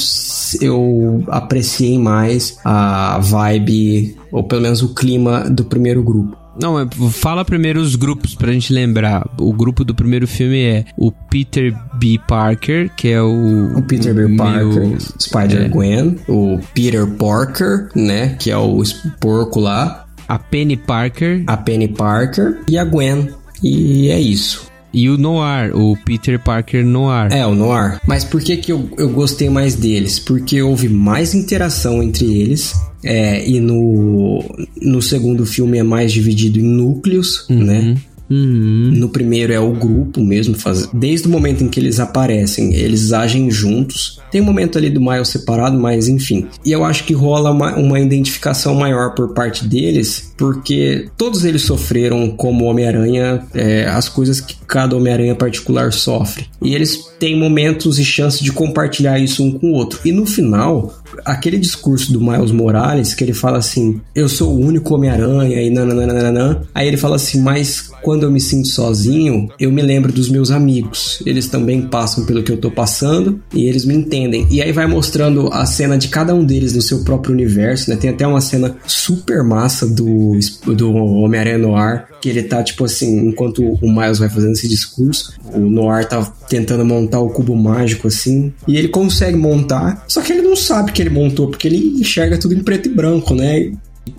eu 0.60 1.24
apreciei 1.28 1.98
mais 1.98 2.58
a 2.66 3.18
vibe, 3.20 4.18
ou 4.32 4.44
pelo 4.44 4.62
menos 4.62 4.82
o 4.82 4.94
clima 4.94 5.50
do 5.50 5.64
primeiro 5.64 6.04
grupo. 6.04 6.42
Não, 6.60 6.78
é, 6.80 6.86
fala 7.12 7.46
primeiro 7.46 7.80
os 7.80 7.96
grupos 7.96 8.36
pra 8.36 8.52
gente 8.52 8.74
lembrar. 8.74 9.28
O 9.40 9.54
grupo 9.54 9.86
do 9.86 9.96
primeiro 9.96 10.28
filme 10.28 10.62
é 10.62 10.86
o 10.98 11.12
Peter 11.12 11.74
B. 11.98 12.20
Parker, 12.28 12.92
que 12.96 13.08
é 13.10 13.22
o. 13.22 13.78
O 13.78 13.82
Peter 13.82 14.14
B. 14.14 14.36
Parker, 14.36 14.98
Spider-Gwen. 15.20 16.18
É. 16.28 16.32
O 16.32 16.60
Peter 16.74 17.08
Parker, 17.08 17.90
né? 17.96 18.36
Que 18.38 18.52
é 18.52 18.58
o 18.58 18.84
porco 19.20 19.60
lá. 19.60 20.06
A 20.28 20.38
Penny 20.38 20.78
Parker. 20.78 21.44
A 21.48 21.58
Penny 21.58 21.88
Parker. 21.88 22.60
E 22.68 22.78
a 22.78 22.84
Gwen, 22.84 23.30
e 23.64 24.10
é 24.10 24.20
isso. 24.20 24.72
E 24.94 25.10
o 25.10 25.18
Noir, 25.18 25.76
o 25.76 25.96
Peter 25.96 26.38
Parker 26.38 26.86
Noir. 26.86 27.32
É, 27.32 27.46
o 27.46 27.56
Noir. 27.56 28.00
Mas 28.06 28.26
por 28.26 28.42
que, 28.42 28.58
que 28.58 28.72
eu, 28.72 28.90
eu 28.98 29.10
gostei 29.10 29.50
mais 29.50 29.76
deles? 29.76 30.20
Porque 30.20 30.62
houve 30.62 30.90
mais 30.90 31.34
interação 31.34 32.04
entre 32.04 32.26
eles. 32.26 32.74
É, 33.04 33.48
e 33.48 33.60
no, 33.60 34.44
no 34.82 35.02
segundo 35.02 35.46
filme 35.46 35.78
é 35.78 35.84
mais 35.84 36.12
dividido 36.12 36.60
em 36.60 36.64
núcleos, 36.64 37.50
uhum. 37.50 37.64
né? 37.64 37.98
Uhum. 38.32 38.94
No 38.96 39.10
primeiro 39.10 39.52
é 39.52 39.60
o 39.60 39.74
grupo 39.74 40.24
mesmo, 40.24 40.58
faz... 40.58 40.88
desde 40.94 41.28
o 41.28 41.30
momento 41.30 41.66
em 41.66 41.68
que 41.68 41.78
eles 41.78 42.00
aparecem, 42.00 42.74
eles 42.74 43.12
agem 43.12 43.52
juntos. 43.52 44.22
Tem 44.32 44.40
um 44.40 44.46
momento 44.46 44.78
ali 44.78 44.90
do 44.90 45.02
Miles 45.02 45.28
separado, 45.28 45.78
mas 45.78 46.08
enfim. 46.08 46.48
E 46.66 46.72
eu 46.72 46.86
acho 46.86 47.04
que 47.04 47.14
rola 47.14 47.52
uma, 47.52 47.76
uma 47.76 48.00
identificação 48.00 48.74
maior 48.74 49.14
por 49.14 49.34
parte 49.34 49.68
deles, 49.68 50.34
porque 50.38 51.10
todos 51.18 51.44
eles 51.44 51.64
sofreram 51.64 52.30
como 52.30 52.66
Homem-Aranha 52.66 53.44
é, 53.54 53.86
as 53.86 54.08
coisas 54.08 54.40
que 54.40 54.56
cada 54.66 54.96
Homem-Aranha 54.96 55.36
particular 55.36 55.92
sofre. 55.92 56.46
E 56.62 56.74
eles 56.74 57.12
têm 57.20 57.38
momentos 57.38 58.00
e 58.00 58.06
chances 58.06 58.40
de 58.40 58.54
compartilhar 58.54 59.20
isso 59.20 59.44
um 59.44 59.52
com 59.52 59.72
o 59.72 59.74
outro. 59.74 60.00
E 60.06 60.12
no 60.14 60.26
final, 60.26 61.01
aquele 61.26 61.58
discurso 61.58 62.12
do 62.12 62.22
Miles 62.22 62.52
Morales, 62.52 63.14
que 63.14 63.24
ele 63.24 63.34
fala 63.34 63.58
assim: 63.58 64.02
Eu 64.16 64.28
sou 64.28 64.54
o 64.54 64.60
único 64.60 64.94
Homem-Aranha 64.96 65.62
e 65.62 65.70
nananana. 65.70 66.64
Aí 66.74 66.88
ele 66.88 66.98
fala 66.98 67.16
assim: 67.16 67.42
Mas 67.42 67.90
quando 68.02 68.24
eu 68.24 68.32
me 68.32 68.40
sinto 68.40 68.68
sozinho, 68.68 69.50
eu 69.60 69.72
me 69.72 69.82
lembro 69.82 70.12
dos 70.12 70.30
meus 70.30 70.52
amigos. 70.52 71.22
Eles 71.26 71.48
também 71.48 71.82
passam 71.84 72.26
pelo 72.26 72.44
que 72.44 72.52
eu 72.52 72.58
tô 72.58 72.72
passando 72.72 73.42
e 73.54 73.68
eles 73.68 73.86
me 73.86 73.94
entendem. 73.94 74.48
E 74.50 74.62
aí 74.62 74.72
vai 74.72 74.88
mostrando 74.88 75.50
a 75.52 75.66
cena 75.66 75.98
de 75.98 76.08
cada 76.08 76.34
um 76.34 76.44
deles 76.44 76.76
no 76.76 76.82
seu 76.82 77.04
próprio 77.04 77.34
universo, 77.34 77.90
né? 77.90 77.96
Tem 77.96 78.10
até 78.10 78.26
uma 78.26 78.42
cena 78.42 78.76
super 78.86 79.44
massa 79.44 79.88
do, 79.88 80.38
do 80.66 80.94
Homem-Aranha 80.94 81.58
Noir, 81.58 82.06
que 82.22 82.30
ele 82.30 82.44
tá 82.44 82.64
tipo 82.64 82.86
assim, 82.86 83.28
enquanto 83.28 83.64
o 83.64 83.92
Miles 83.92 84.20
vai 84.20 84.30
fazendo 84.30 84.54
esse 84.54 84.68
discurso, 84.68 85.34
o 85.54 85.60
Noir 85.60 86.08
tá 86.08 86.24
tentando 86.48 86.86
montar 86.86 87.20
o 87.20 87.30
cubo 87.30 87.56
mágico 87.56 88.08
assim, 88.08 88.54
e 88.68 88.78
ele 88.78 88.88
consegue 88.88 89.38
montar, 89.38 90.04
só 90.08 90.22
que 90.22 90.32
ele 90.34 90.42
não 90.42 90.56
sabe 90.56 90.92
que 90.92 91.01
ele 91.02 91.10
montou, 91.10 91.48
porque 91.48 91.68
ele 91.68 92.00
enxerga 92.00 92.38
tudo 92.38 92.54
em 92.54 92.64
preto 92.64 92.88
e 92.88 92.94
branco, 92.94 93.36
né? 93.36 93.72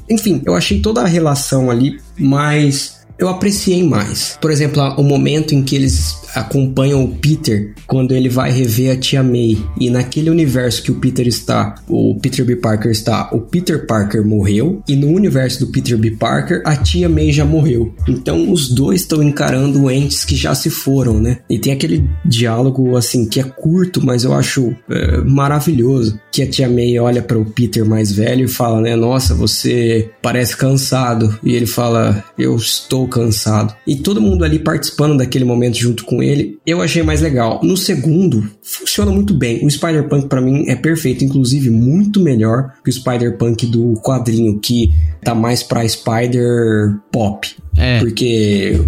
Enfim, 0.09 0.43
eu 0.45 0.55
achei 0.55 0.81
toda 0.81 1.03
a 1.03 1.07
relação 1.07 1.71
ali 1.71 1.99
mais 2.19 3.02
eu 3.19 3.29
apreciei 3.29 3.83
mais. 3.83 4.39
Por 4.41 4.51
exemplo, 4.51 4.83
o 4.97 5.03
momento 5.03 5.55
em 5.55 5.63
que 5.63 5.77
eles 5.77 6.23
acompanham 6.35 7.05
o 7.05 7.09
Peter 7.09 7.75
quando 7.87 8.15
ele 8.15 8.29
vai 8.29 8.51
rever 8.51 8.93
a 8.93 8.97
tia 8.97 9.23
May. 9.23 9.59
E 9.79 9.91
naquele 9.91 10.31
universo 10.31 10.83
que 10.83 10.91
o 10.91 10.97
Peter 10.97 11.27
está, 11.27 11.75
o 11.89 12.19
Peter 12.21 12.45
B. 12.45 12.57
Parker 12.57 12.91
está, 12.91 13.29
o 13.33 13.41
Peter 13.41 13.87
Parker 13.87 14.25
morreu. 14.27 14.83
E 14.89 14.97
no 14.97 15.09
universo 15.09 15.61
do 15.61 15.73
Peter 15.73 15.97
B. 15.97 16.13
Parker, 16.13 16.63
a 16.65 16.77
tia 16.77 17.09
May 17.09 17.33
já 17.33 17.45
morreu. 17.45 17.95
Então 18.09 18.51
os 18.51 18.69
dois 18.69 19.03
estão 19.03 19.23
encarando 19.23 19.91
entes 19.91 20.25
que 20.25 20.37
já 20.37 20.55
se 20.55 20.71
foram, 20.71 21.21
né? 21.21 21.39
E 21.49 21.59
tem 21.59 21.73
aquele 21.73 22.09
diálogo 22.25 22.97
assim 22.97 23.27
que 23.27 23.41
é 23.41 23.45
curto, 23.45 24.05
mas 24.05 24.25
eu 24.25 24.33
acho 24.33 24.75
é, 24.91 25.19
maravilhoso. 25.19 26.19
Que 26.31 26.43
a 26.43 26.51
tia 26.51 26.69
May 26.69 26.99
olha 26.99 27.23
para 27.23 27.39
o 27.39 27.45
Peter 27.45 27.85
mais 27.85 28.11
velho 28.13 28.47
e 28.47 28.49
fala, 28.49 28.81
né? 28.81 28.97
Nossa, 28.97 29.35
você 29.35 30.11
parece 30.23 30.57
cansado. 30.57 31.39
E 31.43 31.55
ele 31.55 31.67
fala, 31.67 32.25
eu 32.39 32.57
estou 32.57 33.07
cansado. 33.13 33.75
E 33.87 33.97
todo 33.97 34.21
mundo 34.21 34.45
ali 34.45 34.59
participando 34.59 35.19
daquele 35.19 35.45
momento 35.45 35.77
junto 35.77 36.05
com 36.05 36.23
ele, 36.23 36.59
eu 36.67 36.81
achei 36.81 37.03
mais 37.03 37.21
legal. 37.21 37.61
No 37.63 37.77
segundo, 37.77 38.49
funciona 38.63 39.11
muito 39.11 39.35
bem. 39.35 39.65
O 39.65 39.71
Spider-Punk 39.71 40.29
para 40.29 40.41
mim 40.41 40.65
é 40.69 40.75
perfeito, 40.75 41.25
inclusive 41.25 41.71
muito 41.71 42.21
melhor 42.21 42.73
que 42.83 42.91
o 42.91 42.93
Spider-Punk 42.93 43.67
do 43.67 43.95
quadrinho, 44.03 44.59
que 44.59 44.91
tá 45.23 45.35
mais 45.35 45.63
pra 45.63 45.87
Spider 45.87 46.99
Pop. 47.11 47.49
É. 47.77 48.01
Porque 48.01 48.81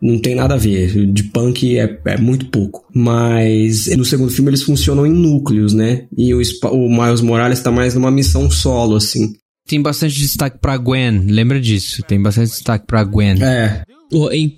não 0.00 0.18
tem 0.18 0.34
nada 0.34 0.54
a 0.54 0.58
ver. 0.58 1.12
De 1.12 1.24
punk 1.24 1.78
é, 1.78 1.98
é, 2.06 2.16
muito 2.16 2.46
pouco. 2.46 2.84
Mas 2.94 3.86
no 3.96 4.04
segundo 4.04 4.32
filme 4.32 4.50
eles 4.50 4.62
funcionam 4.62 5.06
em 5.06 5.12
núcleos, 5.12 5.74
né? 5.74 6.06
E 6.16 6.34
o, 6.34 6.40
o 6.72 6.88
Miles 6.88 7.20
Morales 7.20 7.60
tá 7.60 7.70
mais 7.70 7.94
numa 7.94 8.10
missão 8.10 8.50
solo, 8.50 8.96
assim. 8.96 9.34
Tem 9.70 9.80
bastante 9.80 10.18
destaque 10.18 10.58
pra 10.58 10.76
Gwen, 10.76 11.26
lembra 11.28 11.60
disso? 11.60 12.02
Tem 12.02 12.20
bastante 12.20 12.48
destaque 12.50 12.86
pra 12.88 13.04
Gwen. 13.04 13.40
É. 13.40 13.84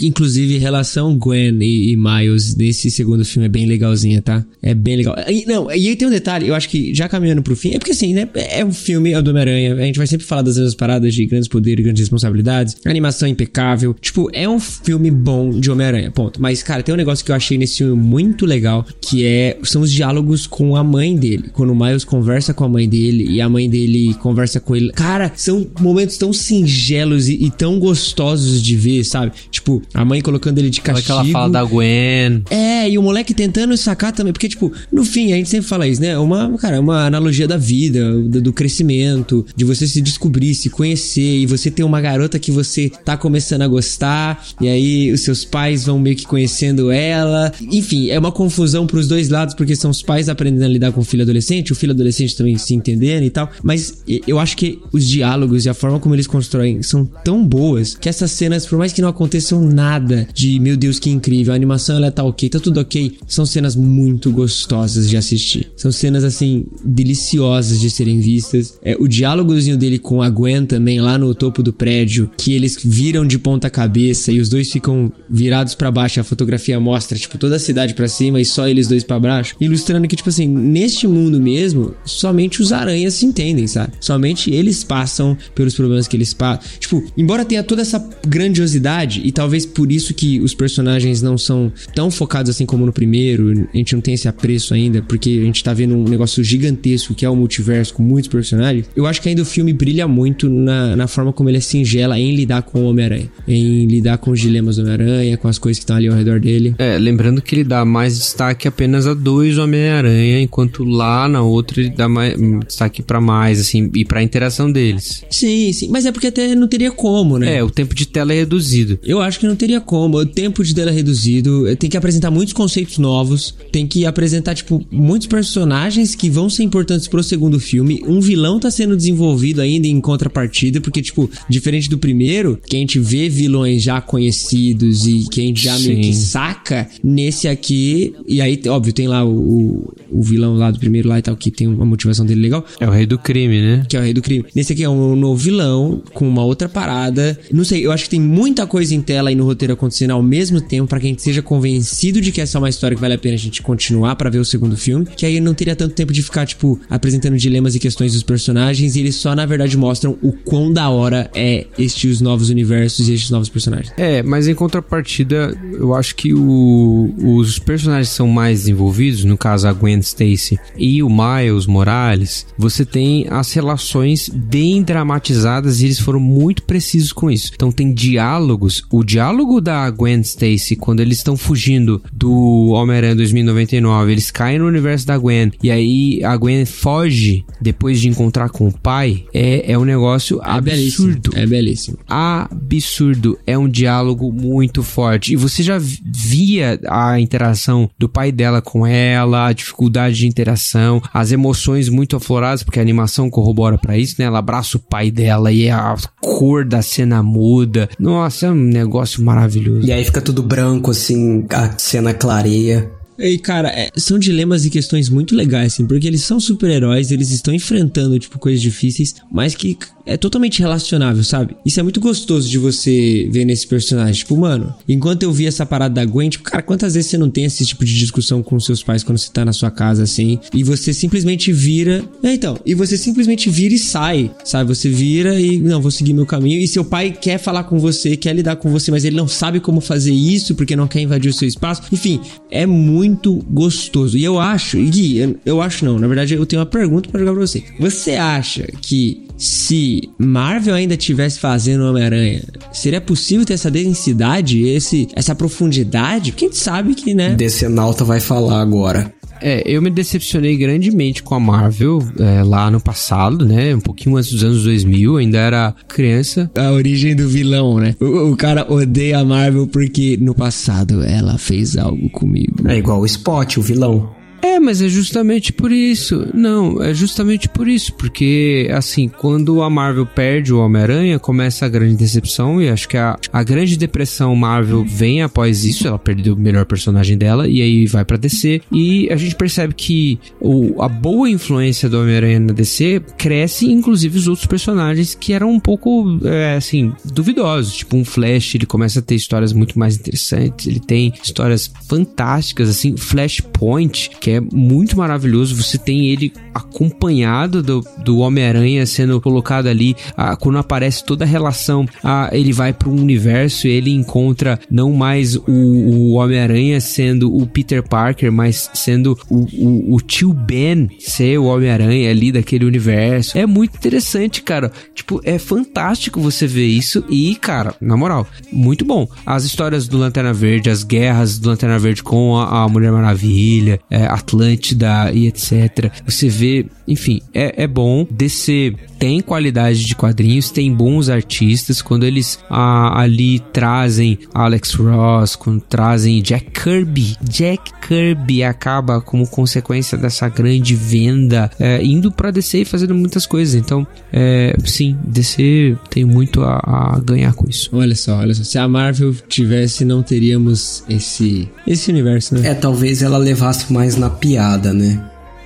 Inclusive, 0.01 0.59
relação 0.59 1.17
Gwen 1.17 1.59
e, 1.61 1.93
e, 1.93 1.97
Miles 1.97 2.57
nesse 2.57 2.91
segundo 2.91 3.25
filme 3.25 3.47
é 3.47 3.49
bem 3.49 3.67
legalzinha, 3.67 4.23
tá? 4.23 4.45
É 4.63 4.75
bem 4.75 4.97
legal. 4.97 5.15
E, 5.29 5.45
não, 5.47 5.71
e 5.71 5.89
aí 5.89 5.97
tem 5.97 6.09
um 6.09 6.11
detalhe, 6.11 6.49
eu 6.49 6.55
acho 6.55 6.69
que 6.69 6.95
já 6.95 7.09
caminhando 7.09 7.43
pro 7.43 7.55
fim, 7.55 7.75
é 7.75 7.79
porque 7.79 7.93
assim, 7.93 8.15
né? 8.15 8.29
É 8.35 8.65
um 8.65 8.73
filme, 8.73 9.13
é 9.13 9.21
do 9.21 9.31
Homem-Aranha, 9.31 9.75
a 9.75 9.83
gente 9.83 9.99
vai 9.99 10.07
sempre 10.07 10.27
falar 10.27 10.43
das 10.43 10.57
mesmas 10.57 10.75
paradas 10.75 11.15
de 11.15 11.27
grandes 11.27 11.49
poderes, 11.49 11.85
grandes 11.85 12.01
responsabilidades, 12.01 12.77
animação 12.85 13.29
impecável. 13.29 13.95
Tipo, 14.01 14.31
é 14.33 14.49
um 14.49 14.59
filme 14.59 15.11
bom 15.11 15.51
de 15.51 15.71
Homem-Aranha, 15.71 16.11
ponto. 16.11 16.41
Mas, 16.41 16.63
cara, 16.63 16.83
tem 16.83 16.95
um 16.95 16.99
negócio 16.99 17.25
que 17.25 17.31
eu 17.31 17.37
achei 17.37 17.59
nesse 17.59 17.79
filme 17.79 18.01
muito 18.01 18.47
legal, 18.47 18.87
que 19.01 19.25
é 19.27 19.59
são 19.63 19.83
os 19.83 19.93
diálogos 19.93 20.47
com 20.47 20.77
a 20.77 20.85
mãe 20.85 21.15
dele. 21.15 21.51
Quando 21.53 21.71
o 21.71 21.77
Miles 21.77 22.05
conversa 22.05 22.55
com 22.55 22.65
a 22.65 22.69
mãe 22.69 22.89
dele 22.89 23.27
e 23.29 23.41
a 23.41 23.49
mãe 23.49 23.69
dele 23.69 24.15
conversa 24.15 24.61
com 24.61 24.75
ele. 24.75 24.93
Cara, 24.93 25.31
são 25.35 25.67
momentos 25.81 26.17
tão 26.17 26.33
singelos 26.33 27.29
e, 27.29 27.45
e 27.45 27.51
tão 27.51 27.79
gostosos 27.79 28.63
de 28.63 28.77
ver, 28.77 29.05
sabe? 29.05 29.33
Tipo, 29.51 29.83
a 29.95 30.05
mãe 30.05 30.21
colocando 30.21 30.59
ele 30.59 30.71
de 30.71 30.81
castigo. 30.81 31.19
Aquela 31.19 31.33
fala 31.33 31.51
da 31.51 31.65
Gwen. 31.65 32.43
É, 32.51 32.89
e 32.89 32.99
o 32.99 33.03
moleque 33.03 33.35
tentando 33.35 33.77
sacar 33.77 34.13
também, 34.13 34.33
porque, 34.33 34.49
tipo, 34.49 34.73
no 34.91 35.05
fim, 35.05 35.33
a 35.33 35.37
gente 35.37 35.49
sempre 35.49 35.69
fala 35.69 35.87
isso, 35.87 36.01
né? 36.01 36.17
Uma, 36.19 36.57
cara, 36.59 36.81
uma 36.81 37.07
analogia 37.07 37.47
da 37.47 37.57
vida, 37.57 38.13
do, 38.23 38.53
crescimento, 38.53 39.45
de 39.55 39.65
você 39.65 39.87
se 39.87 40.01
descobrir, 40.01 40.55
se 40.55 40.71
conhecer, 40.71 41.39
e 41.39 41.47
você 41.47 41.71
ter 41.71 41.85
uma 41.85 42.01
garota 42.01 42.39
que 42.39 42.51
você 42.51 42.91
tá 43.05 43.17
começando 43.17 43.63
a 43.63 43.69
gostar, 43.69 44.45
e 44.61 44.69
aí 44.69 45.13
os 45.13 45.23
seus 45.23 45.45
pais 45.45 45.85
vão 45.85 45.99
meio 45.99 46.17
que 46.17 46.27
conhecendo 46.27 46.91
ela. 46.91 47.53
Enfim, 47.61 48.11
é 48.11 48.19
uma 48.19 48.33
confusão 48.33 48.87
pros 48.87 49.09
dois 49.09 49.29
lados, 49.29 49.55
porque 49.55 49.77
são 49.77 49.91
os 49.91 50.03
pais 50.03 50.29
aprendendo 50.29 50.65
a 50.65 50.69
lidar 50.69 50.93
com 50.93 51.01
o 51.01 51.05
filho 51.05 51.23
adolescente, 51.23 51.73
o 51.73 51.77
filho 51.77 51.93
adolescente 51.93 52.37
também 52.37 52.57
se 52.57 52.75
entendendo 52.75 53.25
e 53.25 53.31
tal. 53.31 53.51
Mas 53.63 54.03
eu 54.27 54.39
acho 54.39 54.57
que 54.57 54.79
os 54.93 55.07
diálogos 55.07 55.67
e 55.67 55.69
a 55.69 55.75
forma 55.75 55.99
como 55.99 56.15
eles 56.15 56.27
constroem 56.27 56.83
são 56.83 57.05
tão 57.05 57.45
boas 57.45 57.95
que 57.95 58.09
essas 58.09 58.31
cenas, 58.31 58.67
por 58.67 58.79
mais 58.79 58.93
que 58.93 59.03
não 59.03 59.09
aconteçam 59.09 59.32
nada 59.61 60.27
de 60.35 60.59
meu 60.61 60.77
Deus, 60.77 60.99
que 60.99 61.11
incrível, 61.11 61.53
a 61.53 61.57
animação 61.57 61.97
ela 61.97 62.11
tá 62.11 62.23
ok, 62.23 62.49
tá 62.49 62.61
tudo 62.61 62.81
ok, 62.81 63.19
são 63.27 63.45
cenas 63.47 63.77
muito 63.77 64.31
gostosas 64.31 65.09
de 65.09 65.17
assistir. 65.17 65.71
São 65.77 65.91
cenas 65.91 66.25
assim, 66.25 66.67
deliciosas 66.85 67.81
de 67.81 67.91
serem 67.91 68.21
vistas. 68.21 68.79
É, 68.83 68.97
o 68.99 69.09
diálogozinho 69.09 69.77
dele 69.77 69.99
com 69.99 70.23
a 70.23 70.31
Gwen 70.31 70.67
também 70.67 71.01
lá 71.01 71.19
no 71.19 71.35
topo 71.35 71.63
do 71.63 71.73
prédio, 71.73 72.31
que 72.37 72.53
eles 72.53 72.79
viram 72.83 73.27
de 73.27 73.39
ponta 73.39 73.71
cabeça 73.71 74.33
e 74.33 74.41
os 74.41 74.49
dois 74.49 74.71
ficam 74.71 75.13
virados 75.29 75.75
para 75.75 75.91
baixo, 75.91 76.21
a 76.21 76.25
fotografia 76.25 76.79
mostra, 76.79 77.19
tipo, 77.19 77.39
toda 77.39 77.57
a 77.57 77.59
cidade 77.59 77.95
para 77.95 78.09
cima 78.09 78.41
e 78.41 78.45
só 78.45 78.69
eles 78.69 78.89
dois 78.89 79.05
para 79.05 79.19
baixo, 79.19 79.57
ilustrando 79.61 80.07
que, 80.07 80.17
tipo 80.17 80.29
assim, 80.29 80.47
neste 80.47 81.07
mundo 81.07 81.41
mesmo, 81.41 81.95
somente 82.05 82.63
os 82.63 82.73
aranhas 82.73 83.15
se 83.15 83.27
entendem, 83.27 83.67
sabe? 83.67 83.93
Somente 84.01 84.51
eles 84.51 84.85
passam 84.85 85.37
pelos 85.55 85.75
problemas 85.75 86.07
que 86.07 86.17
eles 86.17 86.35
passam. 86.35 86.63
Tipo, 86.79 87.03
embora 87.17 87.45
tenha 87.45 87.63
toda 87.63 87.83
essa 87.83 88.05
grandiosidade, 88.27 89.22
e 89.25 89.33
talvez 89.33 89.65
por 89.65 89.91
isso 89.91 90.15
que 90.15 90.41
os 90.41 90.55
personagens 90.55 91.23
não 91.23 91.37
são 91.39 91.73
tão 91.95 92.11
focados 92.11 92.51
assim 92.51 92.67
como 92.67 92.87
no 92.87 92.93
primeiro, 92.93 93.69
a 93.73 93.77
gente 93.77 93.95
não 93.95 94.01
tem 94.01 94.15
esse 94.15 94.29
apreço 94.29 94.75
ainda, 94.75 95.03
porque 95.03 95.41
a 95.43 95.45
gente 95.45 95.63
tá 95.63 95.73
vendo 95.73 95.95
um 95.95 96.05
negócio 96.05 96.43
gigantesco 96.43 97.15
que 97.15 97.25
é 97.25 97.31
o 97.31 97.37
multiverso 97.37 97.95
com 97.95 98.03
muitos 98.03 98.31
personagens. 98.31 98.87
Eu 98.95 99.07
acho 99.07 99.21
que 99.21 99.29
ainda 99.29 99.43
o 99.43 99.47
filme 99.47 99.73
brilha 99.73 100.07
muito 100.07 100.49
na, 100.49 100.97
na 100.97 101.07
forma 101.07 101.33
como 101.33 101.49
ele 101.49 101.59
é 101.59 101.61
singela 101.61 102.19
em 102.19 102.35
lidar 102.35 102.63
com 102.63 102.83
o 102.83 102.89
Homem-Aranha, 102.89 103.31
em 103.47 103.87
lidar 103.87 104.19
com 104.19 104.31
os 104.31 104.41
dilemas 104.41 104.77
do 104.77 104.83
Homem-Aranha, 104.83 105.37
com 105.37 105.49
as 105.49 105.59
coisas 105.59 105.79
que 105.79 105.85
estão 105.85 105.97
ali 105.97 106.09
ao 106.09 106.15
redor 106.15 106.41
dele. 106.41 106.75
É, 106.79 106.99
lembrando 106.99 107.41
que 107.41 107.55
ele 107.55 107.65
dá 107.65 107.85
mais 107.85 108.19
destaque 108.19 108.69
apenas 108.69 109.07
a 109.07 109.15
dois 109.15 109.59
Homem-Aranha, 109.59 110.41
enquanto 110.41 110.85
lá 110.85 111.29
na 111.29 111.43
outra 111.43 111.81
ele 111.81 111.91
dá 111.91 112.09
mais 112.09 112.35
destaque 112.67 113.03
para 113.03 113.21
mais, 113.21 113.61
assim, 113.61 113.91
e 113.95 114.05
pra 114.05 114.23
interação 114.23 114.71
deles. 114.71 115.25
Sim, 115.31 115.73
sim, 115.73 115.89
mas 115.91 116.07
é 116.07 116.13
porque 116.13 116.29
até 116.29 116.55
não 116.55 116.69
teria 116.69 116.91
como, 116.91 117.39
né? 117.39 117.57
É, 117.57 117.65
o 117.65 117.71
tempo 117.71 117.95
de 117.95 118.07
tela 118.07 118.33
é 118.33 118.37
reduzido. 118.37 118.99
Eu 119.13 119.21
acho 119.21 119.39
que 119.39 119.47
não 119.47 119.55
teria 119.55 119.79
como. 119.79 120.17
O 120.17 120.25
tempo 120.25 120.65
de 120.65 120.75
tela 120.75 120.91
é 120.91 120.95
reduzido, 120.95 121.77
tem 121.77 121.91
que 121.91 121.99
apresentar 121.99 122.31
muitos 122.31 122.55
conceitos 122.55 122.97
novos, 122.97 123.55
tem 123.71 123.87
que 123.87 124.07
apresentar, 124.07 124.55
tipo, 124.55 124.83
muitos 124.91 125.27
personagens 125.27 126.15
que 126.15 126.31
vão 126.31 126.49
ser 126.49 126.63
importantes 126.63 127.07
pro 127.07 127.23
segundo 127.23 127.61
filme. 127.61 128.03
Um 128.07 128.23
vilão 128.23 128.59
tá 128.59 128.71
sendo 128.71 128.97
desenvolvido 128.97 129.61
ainda 129.61 129.87
em 129.87 130.01
contrapartida, 130.01 130.81
porque, 130.81 131.03
tipo, 131.03 131.29
diferente 131.47 131.91
do 131.91 131.99
primeiro, 131.99 132.59
que 132.67 132.75
a 132.75 132.79
gente 132.79 132.99
vê 132.99 133.29
vilões 133.29 133.83
já 133.83 134.01
conhecidos 134.01 135.07
e 135.07 135.29
que 135.31 135.43
a 135.43 135.45
gente 135.45 135.63
já 135.63 135.77
Sim. 135.77 135.89
meio 135.89 136.01
que 136.01 136.15
saca, 136.15 136.89
nesse 137.05 137.49
aqui, 137.49 138.15
e 138.27 138.41
aí, 138.41 138.59
óbvio, 138.67 138.95
tem 138.95 139.09
lá 139.09 139.23
o, 139.23 139.93
o, 140.11 140.23
vilão 140.23 140.55
lá 140.55 140.71
do 140.71 140.79
primeiro 140.79 141.11
lá 141.11 141.19
e 141.19 141.23
tal, 141.23 141.37
que 141.37 141.51
tem 141.51 141.67
uma 141.67 141.85
motivação 141.85 142.25
dele 142.25 142.41
legal. 142.41 142.65
É 142.81 142.89
o 142.89 142.91
rei 142.91 143.05
do 143.05 143.19
crime, 143.19 143.61
né? 143.61 143.85
Que 143.87 143.95
é 143.95 144.01
o 144.01 144.03
rei 144.03 144.15
do 144.15 144.23
crime. 144.23 144.47
Nesse 144.55 144.73
aqui 144.73 144.83
é 144.83 144.89
um 144.89 145.15
novo 145.15 145.37
vilão, 145.37 146.03
com 146.15 146.27
uma 146.27 146.43
outra 146.43 146.67
parada. 146.67 147.39
Não 147.53 147.63
sei, 147.63 147.85
eu 147.85 147.93
acho 147.93 148.05
que 148.05 148.11
tem 148.11 148.21
muita 148.21 148.67
coisa 148.67 148.95
em 148.95 149.02
tela 149.03 149.29
aí 149.29 149.35
no 149.35 149.45
roteiro 149.45 149.75
acontecendo 149.75 150.13
ao 150.13 150.23
mesmo 150.23 150.61
tempo 150.61 150.89
para 150.89 151.01
que 151.01 151.07
a 151.07 151.09
gente 151.11 151.23
seja 151.23 151.43
convencido 151.43 152.21
de 152.21 152.33
que 152.33 152.41
essa 152.41 152.57
é 152.57 152.61
uma 152.61 152.69
história 152.69 152.95
que 152.95 153.01
vale 153.01 153.15
a 153.15 153.19
pena 153.19 153.35
a 153.35 153.39
gente 153.39 153.61
continuar 153.61 154.17
para 154.17 154.31
ver 154.31 154.39
o 154.39 154.45
segundo 154.45 154.77
filme, 154.77 155.07
que 155.07 155.27
aí 155.27 155.41
não 155.41 155.55
teria 155.55 155.77
tanto 155.77 155.95
tempo 155.95 156.13
de 156.13 156.23
ficar, 156.23 156.47
tipo, 156.47 156.81
apresentando 156.89 157.37
dilemas 157.37 157.75
e 157.75 157.79
questões 157.79 158.13
dos 158.13 158.23
personagens, 158.23 158.97
e 158.97 159.01
eles 159.01 159.17
só, 159.17 159.35
na 159.35 159.45
verdade, 159.45 159.77
mostram 159.77 160.17
o 160.23 160.33
quão 160.33 160.73
da 160.73 160.89
hora 160.89 161.31
é 161.35 161.67
estes 161.79 162.21
novos 162.21 162.51
universos 162.51 163.09
e 163.09 163.15
estes 163.15 163.31
novos 163.31 163.49
personagens. 163.49 163.93
É, 163.97 164.23
mas 164.23 164.49
em 164.49 164.55
contrapartida, 164.55 165.57
eu 165.73 165.95
acho 165.95 166.15
que 166.15 166.33
o, 166.33 167.15
os 167.19 167.59
personagens 167.59 168.09
são 168.09 168.29
mais 168.29 168.61
desenvolvidos, 168.61 169.25
no 169.25 169.37
caso 169.37 169.67
a 169.67 169.73
Gwen 169.73 169.99
Stacy 169.99 170.59
e 170.77 171.03
o 171.03 171.09
Miles 171.09 171.67
Morales, 171.67 172.47
você 172.57 172.85
tem 172.85 173.27
as 173.31 173.53
relações 173.53 174.29
bem 174.29 174.83
dramatizadas 174.83 175.81
e 175.81 175.87
eles 175.87 175.99
foram 175.99 176.21
muito 176.21 176.63
precisos 176.63 177.13
com 177.13 177.31
isso. 177.31 177.51
Então 177.55 177.73
tem 177.73 177.93
diálogos, 177.93 178.82
o 178.91 179.03
diálogo 179.05 179.61
da 179.61 179.89
Gwen 179.91 180.21
Stacy 180.21 180.77
quando 180.77 181.01
eles 181.01 181.19
estão 181.19 181.37
fugindo 181.37 182.03
do 182.13 182.71
Homem-Aranha 182.71 183.17
2099, 183.17 184.13
eles 184.13 184.31
caem 184.31 184.59
no 184.59 184.67
universo 184.67 185.07
da 185.07 185.19
Gwen 185.19 185.53
e 185.63 185.71
aí 185.71 186.25
a 186.25 186.37
Gwen 186.37 186.65
foge 186.65 187.45
depois 187.61 188.01
de 188.01 188.09
encontrar 188.09 188.49
com 188.51 188.69
o 188.69 188.73
pai, 188.73 189.25
é, 189.33 189.73
é 189.73 189.79
um 189.79 189.85
negócio 189.85 190.41
é 190.43 190.51
absurdo. 190.51 191.31
Belíssimo. 191.31 191.39
É 191.39 191.47
belíssimo. 191.47 191.99
Absurdo. 192.09 193.39
É 193.47 193.57
um 193.57 193.69
diálogo 193.69 194.33
muito 194.33 194.83
forte. 194.83 195.33
E 195.33 195.37
você 195.37 195.63
já 195.63 195.79
via 195.79 196.81
a 196.89 197.19
interação 197.21 197.89
do 197.99 198.09
pai 198.09 198.33
dela 198.33 198.61
com 198.61 198.87
ela, 198.87 199.47
a 199.47 199.53
dificuldade 199.53 200.17
de 200.17 200.27
interação, 200.27 201.03
as 201.13 201.33
emoções 201.33 201.89
muito 201.89 202.17
afloradas, 202.17 202.63
porque 202.63 202.79
a 202.79 202.83
animação 202.83 203.31
corrobora 203.31 203.79
para 203.79 203.97
isso, 203.97 204.17
né? 204.19 204.25
Ela 204.25 204.39
abraça 204.39 204.77
o 204.77 204.81
pai 204.81 205.11
dela 205.11 205.53
e 205.53 205.71
a 205.71 205.95
cor 206.21 206.65
da 206.65 206.83
cena 206.83 207.23
muda. 207.23 207.89
Nossa, 207.99 208.47
é 208.47 208.51
um 208.51 208.55
negócio 208.73 209.25
maravilhoso. 209.25 209.87
E 209.87 209.93
aí 209.93 210.05
fica 210.05 210.21
tudo 210.21 210.43
branco, 210.43 210.91
assim, 210.91 211.47
a 211.51 211.79
cena 211.79 212.13
clareia. 212.15 212.91
E, 213.19 213.39
cara, 213.39 213.69
é, 213.69 213.91
são 213.97 214.19
dilemas 214.19 214.65
e 214.65 214.71
questões 214.71 215.09
muito 215.09 215.35
legais, 215.35 215.75
assim, 215.75 215.87
porque 215.87 216.07
eles 216.07 216.23
são 216.23 216.41
super-heróis, 216.41 217.11
eles 217.11 217.31
estão 217.31 217.55
enfrentando, 217.55 218.19
tipo, 218.19 218.39
coisas 218.39 218.61
difíceis, 218.61 219.15
mas 219.31 219.55
que 219.55 219.77
é 220.05 220.17
totalmente 220.17 220.61
relacionável, 220.61 221.23
sabe? 221.23 221.57
Isso 221.65 221.79
é 221.79 221.83
muito 221.83 222.01
gostoso 222.01 222.49
de 222.49 222.59
você 222.59 223.29
ver 223.31 223.45
nesse 223.45 223.67
personagem. 223.67 224.15
Tipo, 224.15 224.37
mano, 224.37 224.75
enquanto 224.89 225.23
eu 225.23 225.33
vi 225.33 225.47
essa 225.47 225.65
parada 225.65 225.95
da 225.95 226.05
Gwen, 226.05 226.29
tipo, 226.29 226.45
cara, 226.45 226.63
quantas 226.63 226.95
vezes 226.95 227.11
você 227.11 227.19
não 227.19 227.31
tem 227.31 227.45
esse 227.45 227.65
tipo 227.65 227.85
de 227.85 227.97
discussão 227.97 228.43
com 228.43 228.59
seus 228.59 228.83
pais 228.83 229.05
quando 229.05 229.19
você 229.19 229.31
tá 229.31 229.45
na 229.45 229.53
sua 229.53 229.71
casa, 229.71 230.03
assim, 230.03 230.39
e 230.53 230.65
você 230.65 230.93
simplesmente 230.93 231.53
vira. 231.53 232.05
É, 232.23 232.33
então, 232.33 232.59
e 232.67 232.75
você 232.75 232.97
simplesmente 232.97 233.49
vira 233.49 233.75
e 233.75 233.79
sai, 233.79 234.31
sabe? 234.45 234.75
Você 234.75 234.89
vira 234.89 235.39
e, 235.41 235.59
não, 235.59 235.81
vou 235.81 235.91
seguir 235.91 236.15
meu 236.15 236.27
caminho, 236.27 236.61
e 236.61 236.67
seu 236.67 236.85
pai 236.85 237.13
quer 237.13 237.39
falar 237.39 237.65
com 237.65 237.79
você, 237.79 238.17
quer 238.17 238.35
lidar 238.35 238.57
com 238.57 238.71
você, 238.71 238.91
mas 238.91 239.05
ele 239.05 239.17
não 239.17 239.29
sabe 239.29 239.61
como 239.61 239.81
fazer 239.81 240.13
isso 240.13 240.55
porque 240.55 240.75
não 240.75 240.89
quer 240.89 241.01
invadir 241.01 241.31
o 241.31 241.35
seu 241.35 241.47
espaço. 241.47 241.83
Enfim, 241.93 242.21
é 242.51 242.67
muito 242.67 243.02
gostoso. 243.51 244.17
E 244.17 244.25
eu 244.25 244.39
acho, 244.39 244.77
Gui, 244.79 245.19
eu, 245.19 245.37
eu 245.45 245.63
acho 245.63 245.85
não, 245.85 245.99
na 245.99 246.07
verdade 246.07 246.35
eu 246.35 246.47
tenho 246.47 246.61
uma 246.61 246.67
pergunta 246.67 247.09
para 247.09 247.21
jogar 247.21 247.33
pra 247.33 247.41
você. 247.41 247.63
Você 247.79 248.13
acha 248.13 248.67
que 248.81 249.27
se 249.37 250.09
Marvel 250.19 250.75
ainda 250.75 250.97
tivesse 250.97 251.41
fazendo 251.41 251.85
Homem-Aranha, 251.85 252.43
seria 252.73 253.01
possível 253.01 253.45
ter 253.45 253.55
essa 253.55 253.71
densidade, 253.71 254.63
esse, 254.63 255.09
essa 255.15 255.35
profundidade? 255.35 256.35
Gente 256.39 256.57
sabe 256.57 256.95
que, 256.95 257.15
né? 257.15 257.35
Decenalta 257.35 258.05
vai 258.05 258.21
falar 258.21 258.61
agora. 258.61 259.13
É, 259.43 259.63
eu 259.67 259.83
me 259.83 259.91
decepcionei 259.91 260.57
grandemente 260.57 261.23
com 261.23 261.35
a 261.35 261.41
Marvel 261.41 261.99
é, 262.19 262.43
lá 262.43 262.71
no 262.71 262.81
passado, 262.81 263.45
né? 263.45 263.75
Um 263.75 263.81
pouquinho 263.81 264.17
antes 264.17 264.31
dos 264.31 264.45
anos 264.45 264.65
2000, 264.65 265.17
ainda 265.17 265.39
era 265.39 265.75
criança. 265.89 266.51
A 266.57 266.71
origem 266.71 267.15
do 267.17 267.29
vilão, 267.29 267.79
né? 267.79 267.97
O, 268.01 268.31
o 268.31 268.37
cara 268.37 268.73
odeia 268.73 269.19
a 269.19 269.25
Marvel 269.25 269.67
porque 269.67 270.17
no 270.21 270.35
passado 270.35 271.03
ela 271.03 271.37
fez 271.39 271.77
algo 271.77 272.09
comigo. 272.11 272.69
É 272.69 272.77
igual 272.77 273.01
o 273.01 273.07
Spot, 273.07 273.57
o 273.57 273.63
vilão. 273.63 274.22
É, 274.43 274.59
mas 274.59 274.83
é 274.83 274.89
justamente 274.89 275.53
por 275.53 275.71
isso. 275.71 276.27
Não, 276.35 276.83
é 276.83 276.93
justamente 276.93 277.49
por 277.49 277.69
isso. 277.69 277.95
Porque, 277.95 278.69
assim, 278.75 279.09
quando 279.09 279.63
a 279.63 279.71
Marvel 279.71 280.05
perde 280.05 280.53
o 280.53 280.59
Homem-Aranha, 280.59 281.19
começa 281.21 281.65
a 281.65 281.69
grande 281.69 281.95
decepção. 281.95 282.61
E 282.61 282.69
acho 282.69 282.89
que 282.89 282.97
a, 282.97 283.17
a 283.33 283.43
grande 283.45 283.77
depressão 283.77 284.35
Marvel 284.35 284.85
vem 284.85 285.23
após 285.23 285.65
isso. 285.65 285.87
Ela 285.87 285.99
perdeu 285.99 286.35
o 286.35 286.39
melhor 286.39 286.67
personagem 286.67 287.17
dela. 287.17 287.49
E 287.49 287.63
aí 287.63 287.87
vai 287.87 288.05
pra 288.05 288.17
DC. 288.17 288.61
E 288.73 289.09
a 289.13 289.17
gente 289.17 289.37
percebe 289.37 289.75
que 289.75 290.19
o, 290.41 290.83
a 290.83 290.89
boa 290.89 291.31
influência 291.31 291.89
do 291.89 292.01
Homem-Aranha 292.01 292.41
na 292.41 292.53
DC 292.53 293.01
cresce, 293.17 293.71
inclusive, 293.71 294.19
os 294.19 294.27
outros 294.27 294.47
personagens 294.47 295.15
que 295.15 295.33
eram 295.33 295.53
um 295.53 295.61
pouco, 295.61 296.19
é, 296.25 296.57
assim, 296.57 296.93
duvidosos. 297.05 297.77
Tipo, 297.77 297.97
um 297.97 298.05
Flash, 298.05 298.57
ele 298.57 298.67
começa 298.67 298.99
a 298.99 299.03
ter 299.03 299.15
histórias 299.15 299.53
muito 299.53 299.79
mais 299.79 299.97
interessantes. 299.97 300.67
Ele 300.67 300.81
tem 300.81 301.13
histórias 301.23 301.71
fantásticas, 301.89 302.69
assim. 302.69 302.97
Flashpoint, 302.97 304.11
que 304.21 304.32
é 304.32 304.32
muito 304.41 304.97
maravilhoso. 304.97 305.57
Você 305.57 305.79
tem 305.79 306.09
ele 306.09 306.33
acompanhado 306.55 307.63
do, 307.63 307.85
do 308.05 308.19
Homem-Aranha 308.19 308.87
sendo 308.87 309.21
colocado 309.21 309.67
ali. 309.67 309.97
Ah, 310.17 310.37
quando 310.37 310.59
aparece 310.59 311.05
toda 311.05 311.25
a 311.25 311.29
relação, 311.29 311.87
ah, 312.03 312.29
ele 312.33 312.53
vai 312.53 312.73
para 312.73 312.89
um 312.89 313.01
universo 313.01 313.67
ele 313.67 313.91
encontra 313.91 314.59
não 314.71 314.93
mais 314.93 315.37
o, 315.37 315.43
o 315.47 316.13
Homem-Aranha 316.13 316.81
sendo 316.81 317.35
o 317.35 317.47
Peter 317.47 317.83
Parker, 317.83 318.31
mas 318.31 318.71
sendo 318.75 319.19
o, 319.29 319.47
o, 319.53 319.95
o 319.95 320.01
tio 320.01 320.33
Ben 320.33 320.89
ser 320.99 321.39
o 321.39 321.45
Homem-Aranha 321.45 322.11
ali 322.11 322.33
daquele 322.33 322.65
universo. 322.65 323.37
É 323.37 323.47
muito 323.47 323.77
interessante, 323.77 324.43
cara. 324.43 324.71
Tipo, 324.95 325.21
é 325.25 325.39
fantástico 325.39 326.21
você 326.21 326.47
ver 326.47 326.67
isso 326.67 327.05
e, 327.09 327.35
cara, 327.37 327.75
na 327.81 327.97
moral, 327.97 328.27
muito 328.53 328.85
bom. 328.85 329.09
As 329.25 329.45
histórias 329.45 329.89
do 329.89 329.99
Lanterna 329.99 330.33
Verde, 330.33 330.71
as 330.71 330.83
guerras 330.83 331.39
do 331.39 331.49
Lanterna 331.49 331.79
Verde 331.79 332.03
com 332.03 332.37
a, 332.37 332.65
a 332.65 332.69
Mulher 332.69 332.93
Maravilha, 332.93 333.81
é, 333.91 334.07
Atlântida 334.23 335.13
e 335.13 335.27
etc. 335.27 335.91
Você 336.07 336.29
vê, 336.29 336.67
enfim, 336.93 337.23
é, 337.33 337.65
é 337.65 337.67
bom. 337.67 338.07
DC 338.11 338.75
tem 338.99 339.21
qualidade 339.21 339.85
de 339.85 339.97
quadrinhos, 339.97 340.51
tem 340.51 340.73
bons 340.73 341.09
artistas. 341.09 341.81
Quando 341.81 342.05
eles 342.05 342.39
ah, 342.51 343.01
ali 343.01 343.41
trazem 343.53 344.19
Alex 344.33 344.75
Ross, 344.75 345.35
quando 345.35 345.61
trazem 345.61 346.23
Jack 346.23 346.51
Kirby, 346.51 347.17
Jack 347.23 347.73
Kirby 347.87 348.45
acaba 348.45 349.01
como 349.01 349.27
consequência 349.27 349.97
dessa 349.97 350.29
grande 350.29 350.75
venda 350.75 351.51
é, 351.59 351.83
indo 351.83 352.13
para 352.13 352.31
DC 352.31 352.59
e 352.59 352.65
fazendo 352.65 352.95
muitas 352.95 353.27
coisas. 353.27 353.55
Então, 353.55 353.87
é, 354.13 354.55
sim, 354.65 354.97
DC 355.05 355.77
tem 355.89 356.05
muito 356.05 356.43
a, 356.43 356.59
a, 356.59 357.01
ganhar 357.01 357.33
com 357.33 357.49
isso. 357.49 357.71
Olha 357.73 357.97
só, 357.97 358.19
olha 358.19 358.35
só. 358.35 358.45
Se 358.45 358.59
a 358.59 358.69
Marvel 358.69 359.15
tivesse, 359.29 359.85
não 359.85 360.03
teríamos 360.03 360.85
esse 360.89 361.49
esse 361.67 361.91
universo, 361.91 362.35
né? 362.35 362.51
É, 362.51 362.55
talvez 362.55 363.03
ela 363.03 363.17
levasse 363.17 363.73
mais 363.73 363.97
na 363.97 364.11
piada, 364.11 364.75
né? 364.75 365.03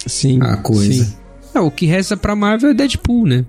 Sim. 0.07 0.39
A 0.43 0.57
coisa. 0.57 1.05
Sim. 1.05 1.26
É, 1.57 1.61
o 1.61 1.71
que 1.71 1.87
resta 1.87 2.19
pra 2.19 2.37
Marvel 2.37 2.69
é 2.69 2.75
Deadpool, 2.75 3.27
né? 3.27 3.47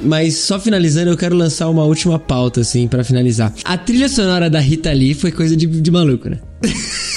Mas 0.00 0.38
só 0.38 0.58
finalizando, 0.58 1.10
eu 1.10 1.16
quero 1.16 1.36
lançar 1.36 1.68
uma 1.68 1.84
última 1.84 2.18
pauta, 2.18 2.62
assim, 2.62 2.88
para 2.88 3.04
finalizar. 3.04 3.52
A 3.64 3.76
trilha 3.76 4.08
sonora 4.08 4.48
da 4.48 4.60
Rita 4.60 4.90
Lee 4.92 5.12
foi 5.12 5.30
coisa 5.30 5.54
de, 5.54 5.66
de 5.66 5.90
maluco, 5.90 6.30
né? 6.30 6.38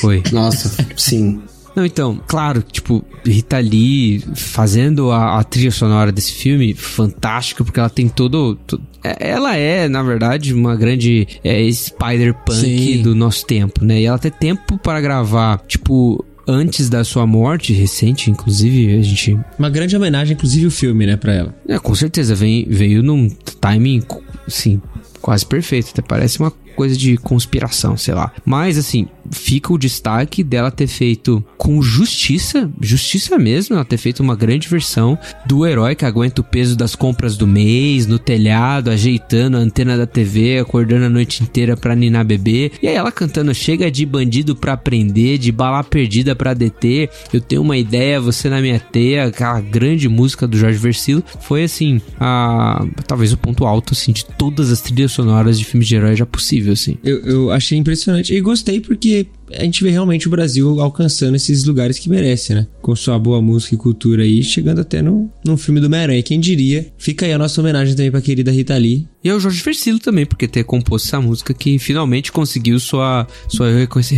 Foi. 0.02 0.22
Nossa, 0.34 0.70
sim. 0.98 1.42
Não, 1.76 1.86
então, 1.86 2.22
claro, 2.28 2.62
tipo, 2.62 3.04
Rita 3.26 3.60
Lee 3.60 4.24
fazendo 4.36 5.12
a, 5.12 5.40
a 5.40 5.44
trilha 5.44 5.72
sonora 5.72 6.12
desse 6.12 6.32
filme, 6.32 6.74
fantástico, 6.74 7.66
porque 7.66 7.80
ela 7.80 7.90
tem 7.90 8.08
todo, 8.08 8.56
todo 8.68 8.82
é, 9.04 9.30
ela 9.30 9.56
é, 9.56 9.88
na 9.88 10.02
verdade, 10.02 10.52
uma 10.54 10.76
grande 10.76 11.28
é, 11.44 11.72
Spider-Punk 11.72 12.98
do 13.04 13.14
nosso 13.14 13.46
tempo, 13.46 13.86
né? 13.86 14.02
E 14.02 14.06
ela 14.06 14.18
tem 14.18 14.32
tempo 14.32 14.80
para 14.80 15.00
gravar, 15.00 15.62
tipo, 15.68 16.26
antes 16.48 16.90
da 16.90 17.04
sua 17.04 17.28
morte, 17.28 17.72
recente, 17.72 18.32
inclusive, 18.32 18.98
a 18.98 19.02
gente. 19.04 19.38
Uma 19.60 19.70
grande 19.70 19.96
homenagem, 19.96 20.34
inclusive, 20.34 20.66
o 20.66 20.72
filme, 20.72 21.06
né, 21.06 21.18
pra 21.18 21.34
ela. 21.34 21.56
É, 21.68 21.78
com 21.78 21.94
certeza, 21.94 22.34
vem, 22.34 22.66
veio 22.68 23.04
num 23.04 23.30
timing, 23.62 24.02
sim, 24.48 24.82
quase 25.22 25.46
perfeito. 25.46 25.90
Até 25.92 26.02
parece 26.02 26.40
uma 26.40 26.52
coisa 26.76 26.98
de 26.98 27.16
conspiração, 27.18 27.96
sei 27.96 28.16
lá. 28.16 28.32
Mas, 28.44 28.78
assim, 28.78 29.08
fica 29.32 29.74
o 29.74 29.78
destaque 29.78 30.44
dela 30.44 30.72
ter 30.72 30.88
feito 30.88 31.44
com 31.58 31.82
justiça, 31.82 32.70
justiça 32.80 33.38
mesmo, 33.38 33.76
ela 33.76 33.86
ter 33.86 33.98
feito 33.98 34.22
uma 34.22 34.36
grande 34.36 34.68
versão 34.68 35.18
do 35.46 35.66
herói 35.66 35.96
que 35.96 36.06
aguenta 36.06 36.42
o 36.42 36.44
peso 36.44 36.76
das 36.76 36.96
compras 36.96 37.36
do 37.36 37.48
mês, 37.48 38.08
no 38.08 38.20
telhado, 38.20 38.90
ajeitando 38.90 39.58
a 39.58 39.60
antena 39.60 39.98
da 39.98 40.06
TV, 40.06 40.60
acordando 40.60 41.06
a 41.06 41.10
noite 41.10 41.44
inteira 41.44 41.76
pra 41.76 41.96
ninar 41.96 42.26
bebê. 42.26 42.72
E 42.82 42.88
aí 42.88 42.96
ela 42.96 43.12
cantando 43.12 43.54
Chega 43.56 43.90
de 43.90 44.06
bandido 44.06 44.56
pra 44.56 44.78
prender, 44.78 45.38
de 45.38 45.52
bala 45.52 45.84
perdida 45.84 46.36
pra 46.36 46.54
deter, 46.54 47.10
eu 47.34 47.42
tenho 47.42 47.62
uma 47.62 47.78
ideia, 47.78 48.22
você 48.22 48.50
na 48.50 48.62
minha 48.62 48.80
teia, 48.80 49.26
aquela 49.26 49.60
grande 49.60 50.08
música 50.08 50.46
do 50.48 50.58
Jorge 50.58 50.78
Versilo, 50.78 51.24
foi 51.42 51.64
assim, 51.64 52.00
a, 52.20 52.86
talvez 53.08 53.34
o 53.34 53.38
ponto 53.38 53.66
alto 53.66 53.94
assim 53.94 54.12
de 54.12 54.26
todas 54.26 54.72
as 54.72 54.82
trilhas 54.82 55.12
sonoras 55.12 55.58
de 55.58 55.66
filmes 55.66 55.88
de 55.88 55.96
herói 55.96 56.16
já 56.16 56.26
possível, 56.26 56.74
assim. 56.74 56.98
Eu, 57.04 57.20
eu 57.22 57.52
achei 57.52 57.78
impressionante 57.78 58.34
e 58.34 58.42
gostei 58.42 58.80
porque 58.80 59.15
a 59.52 59.64
gente 59.64 59.84
vê 59.84 59.92
realmente 59.92 60.28
o 60.28 60.32
Brasil 60.32 60.80
alcançando 60.82 61.36
esses 61.36 61.64
lugares 61.66 62.00
que 62.00 62.10
merece, 62.10 62.54
né? 62.54 62.68
Com 62.82 62.96
sua 62.96 63.18
boa 63.20 63.42
música 63.42 63.76
e 63.76 63.78
cultura 63.78 64.24
aí, 64.24 64.42
chegando 64.42 64.82
até 64.82 65.02
no, 65.02 65.30
num 65.44 65.56
filme 65.56 65.80
do 65.80 65.86
Homem-Aranha. 65.86 66.24
Quem 66.24 66.40
diria? 66.40 66.92
Fica 66.98 67.26
aí 67.26 67.34
a 67.34 67.38
nossa 67.38 67.62
homenagem 67.62 67.96
também 67.96 68.12
pra 68.12 68.22
querida 68.22 68.52
Rita 68.52 68.76
Lee. 68.76 69.08
E 69.24 69.30
ao 69.30 69.40
Jorge 69.40 69.62
Versilo 69.64 70.00
também, 70.00 70.26
porque 70.26 70.48
ter 70.48 70.64
composto 70.64 71.08
essa 71.08 71.22
música 71.22 71.54
que 71.54 71.78
finalmente 71.78 72.32
conseguiu 72.32 72.80
sua, 72.80 73.28
sua 73.48 73.68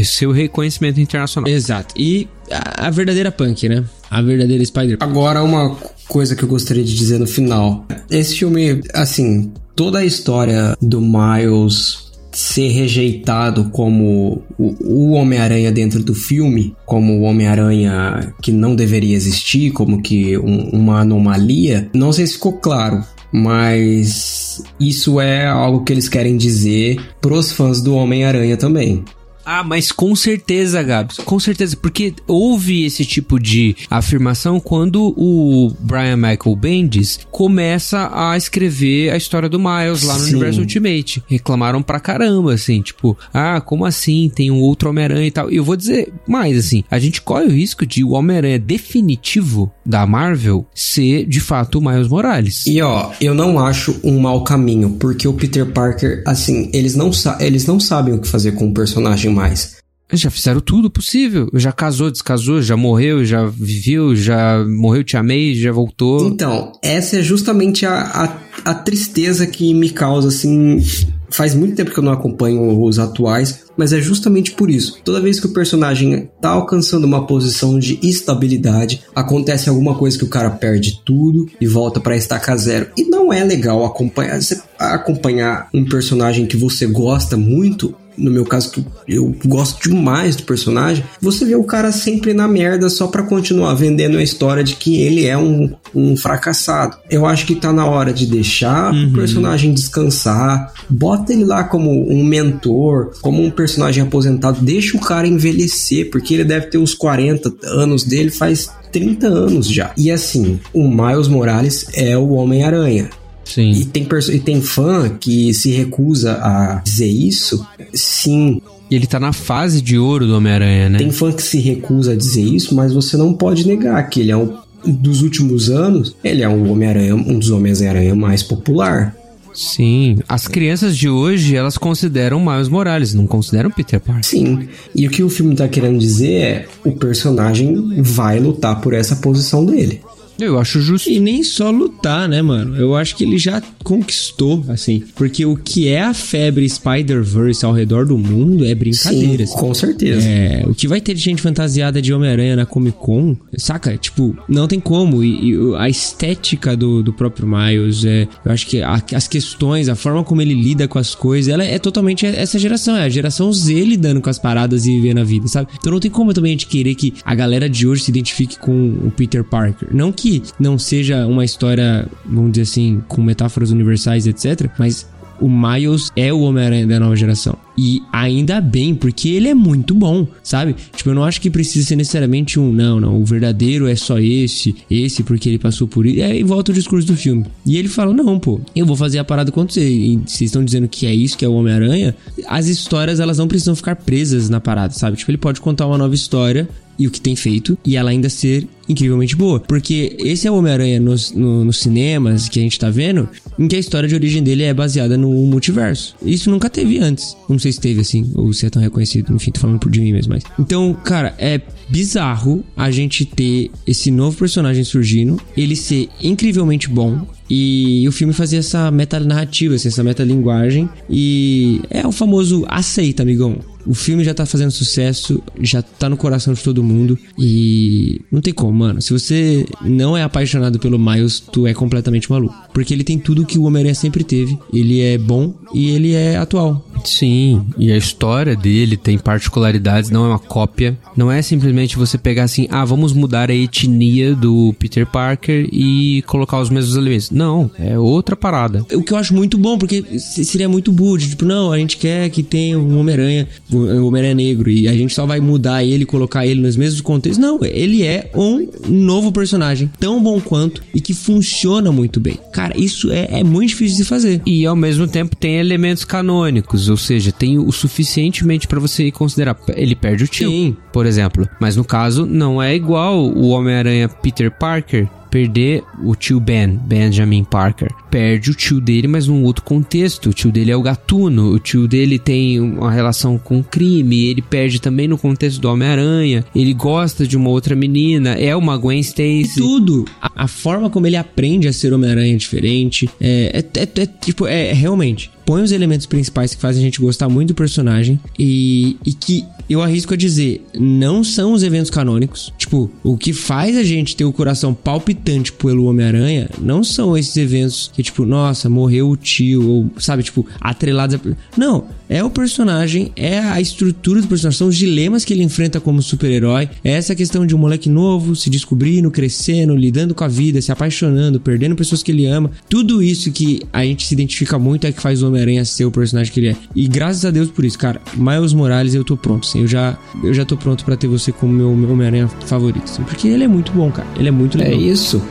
seu 0.04 0.32
reconhecimento 0.32 1.00
internacional. 1.00 1.50
Exato. 1.50 1.94
E 1.98 2.28
a, 2.50 2.88
a 2.88 2.90
verdadeira 2.90 3.32
punk, 3.32 3.68
né? 3.68 3.84
A 4.10 4.22
verdadeira 4.22 4.64
Spider-Punk. 4.64 5.04
Agora, 5.04 5.44
uma 5.44 5.76
coisa 6.08 6.36
que 6.36 6.44
eu 6.44 6.50
gostaria 6.50 6.84
de 6.84 6.96
dizer 6.96 7.20
no 7.20 7.28
final. 7.28 7.86
Esse 8.10 8.38
filme, 8.38 8.82
assim, 8.94 9.52
toda 9.76 10.00
a 10.00 10.06
história 10.06 10.76
do 10.82 11.02
Miles 11.02 12.07
ser 12.38 12.68
rejeitado 12.68 13.72
como 13.72 14.44
o, 14.60 15.14
Homem-Aranha 15.14 15.72
dentro 15.72 16.04
do 16.04 16.14
filme, 16.14 16.76
como 16.86 17.14
o 17.14 17.22
Homem-Aranha 17.24 18.32
que 18.44 18.52
não 18.52 18.76
deveria 18.76 19.16
existir, 19.16 19.72
como 19.72 20.04
que 20.04 20.38
um, 20.38 20.70
uma 20.70 21.02
anomalia, 21.02 21.90
não 21.96 22.14
sei 22.14 22.28
se 22.28 22.34
ficou 22.34 22.54
claro. 22.54 23.04
Mas 23.34 24.62
isso 24.80 25.20
é 25.20 25.48
algo 25.48 25.84
que 25.84 25.92
eles 25.92 26.08
querem 26.08 26.38
dizer 26.38 27.02
pros 27.20 27.52
fãs 27.52 27.82
do 27.82 27.96
Homem-Aranha 27.96 28.56
também. 28.56 29.04
Ah, 29.50 29.64
mas 29.64 29.94
com 29.94 30.14
certeza, 30.14 30.84
Gabs. 30.84 31.20
Com 31.20 31.40
certeza. 31.40 31.78
Porque 31.78 32.14
houve 32.28 32.84
esse 32.84 33.06
tipo 33.06 33.40
de 33.40 33.78
afirmação 33.90 34.60
quando 34.60 35.14
o 35.16 35.74
Brian 35.80 36.18
Michael 36.18 36.56
Bendis 36.58 37.22
começa 37.32 38.12
a 38.14 38.36
escrever 38.36 39.10
a 39.10 39.16
história 39.16 39.48
do 39.48 39.58
Miles 39.58 40.04
lá 40.04 40.16
no 40.16 40.26
Sim. 40.26 40.32
Universo 40.32 40.60
Ultimate. 40.60 41.24
Reclamaram 41.28 41.82
pra 41.82 41.98
caramba, 41.98 42.54
assim, 42.54 42.82
tipo, 42.82 43.18
ah, 43.34 43.62
como 43.62 43.86
assim? 43.86 44.30
Tem 44.36 44.52
um 44.52 44.60
outro 44.60 44.90
Homem-Aranha 44.90 45.28
e 45.28 45.32
tal. 45.32 45.50
E 45.50 45.56
eu 45.56 45.64
vou 45.64 45.78
dizer 45.78 46.12
mais, 46.28 46.58
assim, 46.58 46.84
a 46.92 47.00
gente 47.00 47.22
corre 47.22 47.46
o 47.46 47.52
risco 47.52 47.86
de 47.86 48.04
o 48.04 48.12
Homem-Aranha 48.12 48.60
definitivo 48.60 49.72
da 49.86 50.06
Marvel 50.06 50.66
ser, 50.76 51.26
de 51.26 51.40
fato, 51.40 51.80
o 51.80 51.82
Miles 51.82 52.10
Morales. 52.10 52.66
E 52.68 52.82
ó, 52.82 53.12
eu 53.22 53.34
não 53.34 53.58
acho 53.60 53.98
um 54.04 54.20
mau 54.20 54.44
caminho, 54.44 54.98
porque 55.00 55.26
o 55.26 55.34
Peter 55.34 55.66
Parker, 55.66 56.22
assim, 56.26 56.70
eles 56.74 56.98
não, 56.98 57.12
eles 57.40 57.66
não 57.66 57.80
sabem 57.80 58.14
o 58.14 58.20
que 58.20 58.28
fazer 58.28 58.52
com 58.52 58.68
o 58.68 58.74
personagem 58.74 59.37
mais. 59.38 59.78
Já 60.12 60.30
fizeram 60.30 60.62
tudo 60.62 60.90
possível. 60.90 61.50
Já 61.54 61.72
casou, 61.72 62.10
descasou, 62.10 62.62
já 62.62 62.78
morreu, 62.78 63.26
já 63.26 63.46
viveu, 63.46 64.16
já 64.16 64.64
morreu, 64.66 65.04
te 65.04 65.18
amei, 65.18 65.54
já 65.54 65.72
voltou. 65.72 66.28
Então, 66.28 66.72
essa 66.82 67.18
é 67.18 67.22
justamente 67.22 67.86
a, 67.86 68.00
a, 68.00 68.72
a 68.72 68.74
tristeza 68.74 69.46
que 69.46 69.74
me 69.74 69.90
causa, 69.90 70.30
assim. 70.30 70.82
Faz 71.30 71.54
muito 71.54 71.76
tempo 71.76 71.92
que 71.92 72.00
eu 72.00 72.04
não 72.04 72.14
acompanho 72.14 72.82
os 72.82 72.98
atuais, 72.98 73.66
mas 73.76 73.92
é 73.92 74.00
justamente 74.00 74.52
por 74.54 74.70
isso. 74.70 74.98
Toda 75.04 75.20
vez 75.20 75.42
que 75.42 75.46
o 75.46 75.54
personagem 75.54 76.30
tá 76.40 76.52
alcançando 76.52 77.04
uma 77.04 77.28
posição 77.28 77.78
de 77.78 78.00
estabilidade, 78.02 79.02
acontece 79.14 79.68
alguma 79.68 79.94
coisa 79.94 80.18
que 80.18 80.24
o 80.24 80.30
cara 80.30 80.50
perde 80.50 81.02
tudo 81.04 81.50
e 81.60 81.68
volta 81.68 82.00
para 82.00 82.16
estaca 82.16 82.56
zero. 82.56 82.88
E 82.98 83.04
não 83.10 83.34
é 83.34 83.44
legal 83.44 83.84
acompanhar, 83.84 84.40
acompanhar 84.80 85.68
um 85.74 85.84
personagem 85.84 86.46
que 86.46 86.56
você 86.56 86.86
gosta 86.86 87.36
muito 87.36 87.94
no 88.18 88.32
meu 88.32 88.46
caso, 88.46 88.72
que 88.72 88.86
eu 89.08 89.36
gosto 89.46 89.90
demais 89.90 90.36
do 90.36 90.44
personagem, 90.44 91.04
você 91.22 91.46
vê 91.46 91.56
o 91.56 91.64
cara 91.64 91.92
sempre 91.92 92.34
na 92.34 92.48
merda 92.48 92.90
só 92.90 93.08
para 93.08 93.24
continuar 93.24 93.74
vendendo 93.76 94.18
a 94.18 94.24
história 94.24 94.64
de 94.64 94.76
que 94.76 95.02
ele 95.02 95.26
é 95.26 95.38
um, 95.38 95.72
um 95.94 96.18
fracassado. 96.18 96.98
Eu 97.10 97.26
acho 97.26 97.46
que 97.46 97.56
tá 97.56 97.72
na 97.72 97.86
hora 97.86 98.12
de 98.12 98.26
deixar 98.26 98.92
uhum. 98.92 99.10
o 99.10 99.14
personagem 99.14 99.74
descansar, 99.74 100.74
bota 100.90 101.32
ele 101.32 101.46
lá 101.46 101.64
como 101.64 102.12
um 102.12 102.24
mentor, 102.24 103.12
como 103.22 103.44
um 103.44 103.52
personagem 103.52 104.04
aposentado, 104.04 104.62
deixa 104.62 104.98
o 104.98 105.02
cara 105.02 105.28
envelhecer, 105.28 106.10
porque 106.10 106.34
ele 106.34 106.44
deve 106.44 106.68
ter 106.68 106.78
uns 106.78 106.96
40 106.96 107.54
anos 107.64 108.04
dele 108.04 108.32
faz 108.32 108.70
30 108.92 109.28
anos 109.28 109.68
já. 109.68 109.92
E 109.98 110.10
assim, 110.10 110.60
o 110.74 110.88
Miles 110.88 111.28
Morales 111.28 111.88
é 111.94 112.18
o 112.18 112.32
Homem-Aranha 112.32 113.10
Sim. 113.48 113.72
E 113.72 113.86
tem, 113.86 114.08
e 114.34 114.40
tem 114.40 114.62
fã 114.62 115.10
que 115.10 115.54
se 115.54 115.72
recusa 115.72 116.34
a 116.34 116.82
dizer 116.84 117.08
isso. 117.08 117.66
Sim, 117.94 118.62
e 118.90 118.96
ele 118.96 119.06
tá 119.06 119.20
na 119.20 119.34
fase 119.34 119.82
de 119.82 119.98
ouro 119.98 120.26
do 120.26 120.36
Homem-Aranha, 120.36 120.90
né? 120.90 120.98
Tem 120.98 121.12
fã 121.12 121.32
que 121.32 121.44
se 121.44 121.60
recusa 121.60 122.14
a 122.14 122.16
dizer 122.16 122.44
isso, 122.44 122.74
mas 122.74 122.94
você 122.94 123.18
não 123.18 123.34
pode 123.34 123.68
negar 123.68 124.02
que 124.10 124.22
ele 124.22 124.32
é 124.32 124.38
um 124.38 124.58
dos 124.86 125.22
últimos 125.22 125.70
anos, 125.70 126.16
ele 126.24 126.42
é 126.42 126.50
um 126.50 126.72
Homem-Aranha, 126.72 127.16
um 127.16 127.38
dos 127.38 127.50
Homens-Aranha 127.50 128.16
mais 128.16 128.42
popular. 128.42 129.16
Sim, 129.54 130.18
as 130.30 130.48
crianças 130.48 130.96
de 130.96 131.10
hoje, 131.10 131.56
elas 131.56 131.78
consideram 131.78 132.40
Miles 132.40 132.70
Morales, 132.70 133.14
não 133.16 133.26
consideram 133.26 133.72
Peter 133.72 134.00
Parker. 134.00 134.24
Sim, 134.24 134.68
e 134.96 135.08
o 135.08 135.10
que 135.10 135.24
o 135.24 135.30
filme 135.30 135.56
tá 135.56 135.68
querendo 135.68 135.98
dizer 135.98 136.34
é 136.34 136.66
o 136.86 136.92
personagem 136.92 138.02
vai 138.02 138.40
lutar 138.40 138.80
por 138.80 138.94
essa 138.94 139.16
posição 139.16 139.66
dele. 139.66 140.00
Eu 140.40 140.58
acho 140.60 140.80
justo. 140.82 141.10
E 141.10 141.20
nem 141.20 141.44
só 141.44 141.70
lutar, 141.70 142.28
né, 142.28 142.42
mano? 142.42 142.76
Eu 142.76 142.96
acho 142.96 143.16
que 143.16 143.24
ele 143.24 143.38
já 143.38 143.62
conquistou, 143.84 144.64
assim. 144.70 145.04
Porque 145.16 145.46
o 145.46 145.56
que 145.56 145.88
é 145.88 146.02
a 146.02 146.14
febre 146.14 146.68
Spider-Verse 146.68 147.66
ao 147.66 147.74
redor 147.74 148.06
do 148.06 148.18
mundo 148.18 148.66
é 148.66 148.76
brincadeira. 148.76 149.46
Sim, 149.46 149.54
assim. 149.54 149.60
com 149.60 149.74
certeza. 149.74 150.28
É, 150.28 150.64
o 150.68 150.74
que 150.74 150.88
vai 150.88 151.02
ter 151.02 151.14
de 151.14 151.22
gente 151.22 151.42
fantasiada 151.42 152.02
de 152.02 152.14
Homem-Aranha 152.14 152.56
na 152.56 152.66
Comic 152.66 152.98
Con, 152.98 153.36
saca? 153.58 153.98
Tipo, 153.98 154.38
não 154.48 154.68
tem 154.68 154.80
como. 154.80 155.24
E, 155.24 155.52
e 155.52 155.76
a 155.78 155.90
estética 155.90 156.76
do, 156.76 157.02
do 157.02 157.14
próprio 157.14 157.48
Miles, 157.48 158.06
é, 158.06 158.28
eu 158.46 158.52
acho 158.52 158.68
que 158.68 158.82
a, 158.82 159.02
as 159.14 159.28
questões, 159.28 159.90
a 159.90 159.96
forma 159.96 160.24
como 160.24 160.42
ele 160.42 160.54
lida 160.54 160.88
com 160.88 161.00
as 161.00 161.16
coisas, 161.16 161.52
ela 161.52 161.64
é 161.64 161.80
totalmente 161.80 162.26
essa 162.26 162.60
geração. 162.60 162.96
É 162.96 163.04
a 163.04 163.10
geração 163.10 163.52
Z 163.52 163.74
lidando 163.84 164.22
com 164.22 164.30
as 164.30 164.38
paradas 164.38 164.86
e 164.86 164.92
vivendo 164.92 165.20
a 165.20 165.24
vida, 165.24 165.48
sabe? 165.48 165.70
Então 165.80 165.92
não 165.92 166.00
tem 166.00 166.12
como 166.12 166.34
também 166.34 166.52
a 166.52 166.54
gente 166.54 166.68
querer 166.68 166.96
que 166.96 167.14
a 167.24 167.34
galera 167.34 167.70
de 167.70 167.88
hoje 167.88 168.04
se 168.04 168.12
identifique 168.12 168.60
com 168.60 168.90
o 169.06 169.12
Peter 169.12 169.44
Parker. 169.44 169.90
Não 169.94 170.12
que 170.12 170.27
que 170.28 170.44
não 170.60 170.78
seja 170.78 171.26
uma 171.26 171.46
história, 171.46 172.08
vamos 172.26 172.52
dizer 172.52 172.64
assim, 172.64 173.04
com 173.08 173.22
metáforas 173.22 173.72
universais, 173.72 174.28
etc. 174.28 174.70
Mas 174.78 175.08
o 175.40 175.50
Miles 175.50 176.12
é 176.16 176.34
o 176.34 176.42
Homem-Aranha 176.42 176.88
da 176.88 177.00
nova 177.00 177.16
geração. 177.16 177.58
E 177.78 178.02
ainda 178.12 178.60
bem, 178.60 178.96
porque 178.96 179.30
ele 179.30 179.48
é 179.48 179.54
muito 179.54 179.94
bom, 179.94 180.28
sabe? 180.42 180.76
Tipo, 180.96 181.12
eu 181.12 181.16
não 181.16 181.24
acho 181.24 181.40
que 181.40 181.50
precisa 181.50 181.88
ser 181.88 181.96
necessariamente 181.96 182.60
um, 182.60 182.72
não, 182.72 183.00
não, 183.00 183.22
o 183.22 183.26
verdadeiro 183.26 183.88
é 183.88 183.96
só 183.96 184.18
esse, 184.20 184.76
esse 184.90 185.24
porque 185.24 185.48
ele 185.48 185.60
passou 185.60 185.88
por 185.88 186.06
isso. 186.06 186.20
E 186.20 186.44
volta 186.44 186.72
o 186.72 186.76
discurso 186.76 187.08
do 187.08 187.16
filme. 187.16 187.46
E 187.66 187.78
ele 187.78 187.88
fala, 187.88 188.14
não, 188.14 188.40
pô, 188.40 188.60
eu 188.76 188.86
vou 188.86 188.96
fazer 188.96 189.20
a 189.20 189.24
parada 189.24 189.50
acontecer. 189.50 189.88
E 189.88 190.18
vocês 190.26 190.50
estão 190.50 190.66
dizendo 190.66 190.88
que 190.88 191.06
é 191.06 191.14
isso, 191.14 191.38
que 191.38 191.46
é 191.46 191.48
o 191.48 191.54
Homem-Aranha. 191.54 192.16
As 192.48 192.68
histórias, 192.68 193.20
elas 193.20 193.38
não 193.38 193.48
precisam 193.48 193.76
ficar 193.76 193.96
presas 193.96 194.50
na 194.50 194.60
parada, 194.60 194.94
sabe? 194.94 195.18
Tipo, 195.18 195.32
ele 195.32 195.38
pode 195.38 195.62
contar 195.62 195.86
uma 195.86 195.98
nova 195.98 196.16
história 196.16 196.68
e 197.00 197.06
o 197.06 197.12
que 197.12 197.22
tem 197.22 197.36
feito 197.36 197.78
e 197.86 197.96
ela 197.96 198.10
ainda 198.10 198.30
ser 198.30 198.68
incrivelmente 198.90 199.36
boa. 199.36 199.60
Porque 199.60 200.16
esse 200.20 200.48
é 200.48 200.52
o 200.52 200.56
Homem-Aranha 200.56 201.00
nos, 201.00 201.32
no, 201.32 201.64
nos 201.66 201.78
cinemas 201.78 202.50
que 202.50 202.60
a 202.60 202.64
gente 202.64 202.80
tá 202.80 202.90
vendo, 202.90 203.30
em 203.58 203.68
que 203.68 203.76
a 203.76 203.80
história 203.80 204.08
de 204.08 204.16
origem 204.16 204.42
dele 204.42 204.64
é 204.64 204.74
baseada 204.74 205.18
no 205.18 205.30
multiverso. 205.46 206.16
Isso 206.24 206.50
nunca 206.50 206.70
teve 206.70 206.98
antes. 207.00 207.36
Não 207.48 207.60
sei 207.60 207.67
se 207.72 207.80
teve 207.80 208.02
assim, 208.02 208.32
ou 208.36 208.52
se 208.54 208.66
é 208.66 208.70
tão 208.70 208.82
reconhecido. 208.82 209.34
Enfim, 209.34 209.52
tô 209.52 209.60
falando 209.60 209.80
por 209.80 209.92
de 209.92 210.00
mim 210.00 210.12
mesmo. 210.12 210.34
Mas... 210.34 210.44
Então, 210.60 210.94
cara, 210.94 211.34
é 211.38 211.62
bizarro 211.90 212.64
a 212.76 212.92
gente 212.92 213.26
ter 213.26 213.72
esse 213.86 214.12
novo 214.12 214.38
personagem 214.38 214.84
surgindo, 214.84 215.40
ele 215.56 215.76
ser 215.76 216.10
incrivelmente 216.22 216.90
bom, 216.90 217.26
e 217.50 218.06
o 218.08 218.12
filme 218.12 218.34
fazia 218.34 218.60
essa 218.60 218.92
meta-narrativa, 218.92 219.76
assim, 219.76 219.88
essa 219.88 220.04
meta-linguagem. 220.04 220.90
E 221.10 221.82
é 221.90 222.06
o 222.06 222.12
famoso 222.12 222.66
aceita, 222.68 223.24
amigão. 223.24 223.60
O 223.88 223.94
filme 223.94 224.24
já 224.24 224.34
tá 224.34 224.46
fazendo 224.46 224.72
sucesso, 224.72 225.42
já 225.62 225.82
tá 225.82 226.10
no 226.10 226.18
coração 226.18 226.54
de 226.54 226.62
todo 226.62 226.84
mundo. 226.84 227.18
E 227.38 228.22
não 228.32 228.42
tem 228.42 228.54
como, 228.54 228.74
mano. 228.74 229.02
Se 229.02 229.14
você 229.14 229.66
não 229.82 230.18
é 230.18 230.24
apaixonado 230.24 230.80
pelo 230.80 231.00
Miles, 231.00 231.40
tu 231.40 231.66
é 231.66 231.74
completamente 231.74 232.30
maluco. 232.30 232.56
Porque 232.74 232.94
ele 232.94 233.04
tem 233.04 233.18
tudo 233.18 233.46
que 233.46 233.58
o 233.58 233.64
Homem-Aranha 233.64 233.96
sempre 233.96 234.24
teve. 234.24 234.58
Ele 234.74 235.02
é 235.02 235.18
bom 235.18 235.54
e 235.74 235.90
ele 235.90 236.14
é 236.14 236.38
atual. 236.38 236.86
Sim, 237.04 237.66
e 237.78 237.92
a 237.92 237.98
história 237.98 238.56
dele 238.56 238.98
tem 238.98 239.18
particularidades, 239.18 240.10
não 240.10 240.26
é 240.26 240.30
uma 240.30 240.40
cópia. 240.40 240.98
Não 241.16 241.32
é 241.32 241.42
simplesmente 241.42 241.98
você 241.98 242.18
pegar 242.18 242.44
assim, 242.44 242.68
ah, 242.70 242.84
vamos 242.84 243.14
mudar 243.14 243.50
a 243.50 243.56
etnia 243.56 244.36
do 244.36 244.76
Peter 244.78 245.06
Parker 245.06 245.68
e 245.72 246.24
colocar 246.24 246.60
os 246.60 246.70
mesmos 246.70 246.96
elementos. 246.96 247.32
Não, 247.32 247.70
é 247.80 247.98
outra 247.98 248.36
parada. 248.36 248.86
O 248.94 249.02
que 249.02 249.14
eu 249.14 249.18
acho 249.18 249.34
muito 249.34 249.58
bom, 249.58 249.78
porque 249.78 250.04
seria 250.20 250.68
muito 250.68 250.92
burro. 250.92 251.18
Tipo, 251.18 251.46
não, 251.46 251.72
a 251.72 251.78
gente 251.78 251.98
quer 251.98 252.30
que 252.30 252.44
tenha 252.44 252.78
um 252.78 253.00
Homem-Aranha, 253.00 253.48
um 253.78 254.08
Homem-Aranha 254.08 254.36
negro, 254.36 254.70
e 254.70 254.88
a 254.88 254.94
gente 254.94 255.14
só 255.14 255.26
vai 255.26 255.40
mudar 255.40 255.84
ele, 255.84 256.06
colocar 256.06 256.46
ele 256.46 256.62
nos 256.62 256.76
mesmos 256.76 257.02
contextos. 257.02 257.38
Não, 257.38 257.60
ele 257.64 258.04
é 258.04 258.32
um 258.36 258.68
novo 258.88 259.32
personagem, 259.32 259.90
tão 260.00 260.22
bom 260.22 260.40
quanto, 260.40 260.84
e 260.94 261.02
que 261.02 261.14
funciona 261.14 261.92
muito 261.92 262.20
bem. 262.20 262.38
Cara, 262.52 262.74
isso 262.78 263.12
é, 263.12 263.40
é 263.40 263.44
muito 263.44 263.70
difícil 263.70 263.98
de 263.98 264.04
fazer. 264.04 264.42
E 264.46 264.66
ao 264.66 264.76
mesmo 264.76 265.08
tempo 265.08 265.36
tem 265.36 265.58
elementos 265.58 266.06
canônicos, 266.06 266.90
ou 266.90 266.98
seja, 266.98 267.32
tem 267.32 267.58
o 267.58 267.72
suficientemente 267.72 268.68
para 268.68 268.80
você 268.80 269.12
considerar. 269.12 269.58
Ele 269.76 269.96
perde 269.96 270.24
o 270.24 270.28
tio, 270.28 270.50
Sim. 270.50 270.78
por 270.92 271.06
exemplo. 271.06 271.48
Mas 271.60 271.76
no 271.76 271.84
caso, 271.84 272.26
não 272.26 272.62
é 272.62 272.76
igual 272.76 273.20
o 273.20 273.50
Homem-Aranha 273.50 274.10
Peter 274.10 274.52
Parker, 274.52 275.08
perder 275.30 275.84
o 276.04 276.16
tio 276.16 276.40
Ben, 276.40 276.80
Benjamin 276.86 277.44
Parker. 277.44 277.90
Perde 278.10 278.52
o 278.52 278.54
tio 278.54 278.80
dele, 278.80 279.08
mas 279.08 279.28
num 279.28 279.44
outro 279.44 279.64
contexto. 279.64 280.30
O 280.30 280.34
tio 280.34 280.52
dele 280.52 280.72
é 280.72 280.76
o 280.76 280.82
gatuno, 280.82 281.52
o 281.52 281.60
tio 281.60 281.88
dele 281.88 282.18
tem 282.18 282.60
uma 282.60 282.92
relação 282.92 283.38
com 283.38 283.64
crime, 283.64 284.26
ele 284.26 284.42
perde 284.42 284.82
também 284.82 285.08
no 285.08 285.18
contexto 285.18 285.60
do 285.60 285.70
Homem-Aranha. 285.70 286.46
Ele 286.56 286.74
gosta 286.74 287.28
de 287.28 287.38
uma 287.38 287.50
outra 287.50 287.76
menina, 287.76 288.32
é 288.32 288.56
uma 288.56 288.78
Gwen 288.78 289.00
Stacy. 289.00 289.58
Tudo. 289.58 290.06
A, 290.22 290.44
a 290.44 290.48
forma 290.48 290.90
como 290.90 291.08
ele 291.08 291.16
aprende 291.18 291.68
a 291.68 291.74
ser 291.74 291.94
Homem-Aranha 291.94 292.34
é 292.34 292.38
diferente. 292.38 293.10
É, 293.20 293.64
é, 293.74 293.80
é, 293.80 294.02
é 294.02 294.06
tipo, 294.06 294.48
é 294.48 294.74
realmente 294.74 295.37
põe 295.48 295.64
os 295.64 295.72
elementos 295.72 296.06
principais 296.06 296.54
que 296.54 296.62
fazem 296.62 296.82
a 296.82 296.86
gente 296.86 297.00
gostar 297.00 297.30
muito 297.30 297.48
do 297.50 297.56
personagem 297.56 298.20
e, 298.38 298.98
e 299.06 299.14
que 299.14 299.46
eu 299.70 299.82
arrisco 299.82 300.14
a 300.14 300.18
dizer, 300.18 300.66
não 300.78 301.24
são 301.24 301.54
os 301.54 301.64
eventos 301.64 301.90
canônicos. 301.90 302.54
Tipo, 302.58 302.92
o 303.02 303.18
que 303.18 303.32
faz 303.32 303.78
a 303.78 303.84
gente 303.84 304.16
ter 304.16 304.26
o 304.26 304.34
coração 304.34 304.74
palpitante 304.74 305.54
pelo 305.54 305.86
Homem-Aranha 305.86 306.50
não 306.60 306.84
são 306.84 307.18
esses 307.18 307.36
eventos 307.38 307.90
que, 307.94 308.04
tipo, 308.04 308.26
nossa, 308.26 308.70
morreu 308.70 309.10
o 309.10 309.16
tio, 309.16 309.70
ou, 309.70 309.92
sabe, 310.00 310.22
tipo, 310.22 310.46
atrelados 310.60 311.16
a... 311.16 311.20
Não, 311.58 311.86
é 312.10 312.24
o 312.24 312.30
personagem, 312.30 313.12
é 313.16 313.40
a 313.40 313.60
estrutura 313.60 314.22
do 314.22 314.28
personagem, 314.28 314.58
são 314.58 314.68
os 314.68 314.78
dilemas 314.78 315.26
que 315.26 315.34
ele 315.34 315.44
enfrenta 315.44 315.80
como 315.80 316.02
super-herói. 316.02 316.70
É 316.84 316.92
essa 316.92 317.16
questão 317.16 317.46
de 317.46 317.56
um 317.56 317.58
moleque 317.58 317.90
novo 317.90 318.36
se 318.36 318.50
descobrindo, 318.50 319.12
crescendo, 319.12 319.76
lidando 319.76 320.16
com 320.16 320.24
a 320.24 320.28
vida, 320.28 320.62
se 320.62 320.72
apaixonando, 320.72 321.40
perdendo 321.40 321.76
pessoas 321.76 322.04
que 322.04 322.12
ele 322.12 322.26
ama. 322.26 322.52
Tudo 322.70 323.02
isso 323.02 323.32
que 323.32 323.62
a 323.72 323.84
gente 323.84 324.06
se 324.06 324.14
identifica 324.14 324.58
muito 324.58 324.88
é 324.88 324.92
que 324.92 325.02
faz 325.02 325.22
o 325.22 325.28
Homem-Aranha 325.28 325.66
ser 325.66 325.86
o 325.86 325.92
personagem 325.92 326.32
que 326.32 326.40
ele 326.40 326.50
é. 326.50 326.56
E 326.76 326.88
graças 326.88 327.26
a 327.26 327.32
Deus 327.32 327.50
por 327.50 327.66
isso, 327.66 327.78
cara. 327.78 328.02
Miles 328.16 328.54
Morales, 328.54 328.94
eu 328.94 329.04
tô 329.04 329.18
pronto, 329.18 329.46
sim. 329.46 329.62
Eu 329.62 329.68
já, 329.68 329.98
eu 330.24 330.34
já 330.34 330.46
tô 330.46 330.58
pronto 330.58 330.86
para 330.86 330.96
ter 330.96 331.08
você 331.08 331.32
como 331.32 331.54
meu, 331.54 331.76
meu 331.76 331.92
Homem-Aranha 331.92 332.28
favorito, 332.28 332.84
assim, 332.86 333.04
porque 333.04 333.28
ele 333.28 333.44
é 333.44 333.48
muito 333.48 333.72
bom, 333.72 333.92
cara. 333.92 334.08
Ele 334.18 334.30
é 334.30 334.32
muito 334.32 334.58
legal. 334.58 334.74
É 334.74 334.84
isso. 334.84 335.22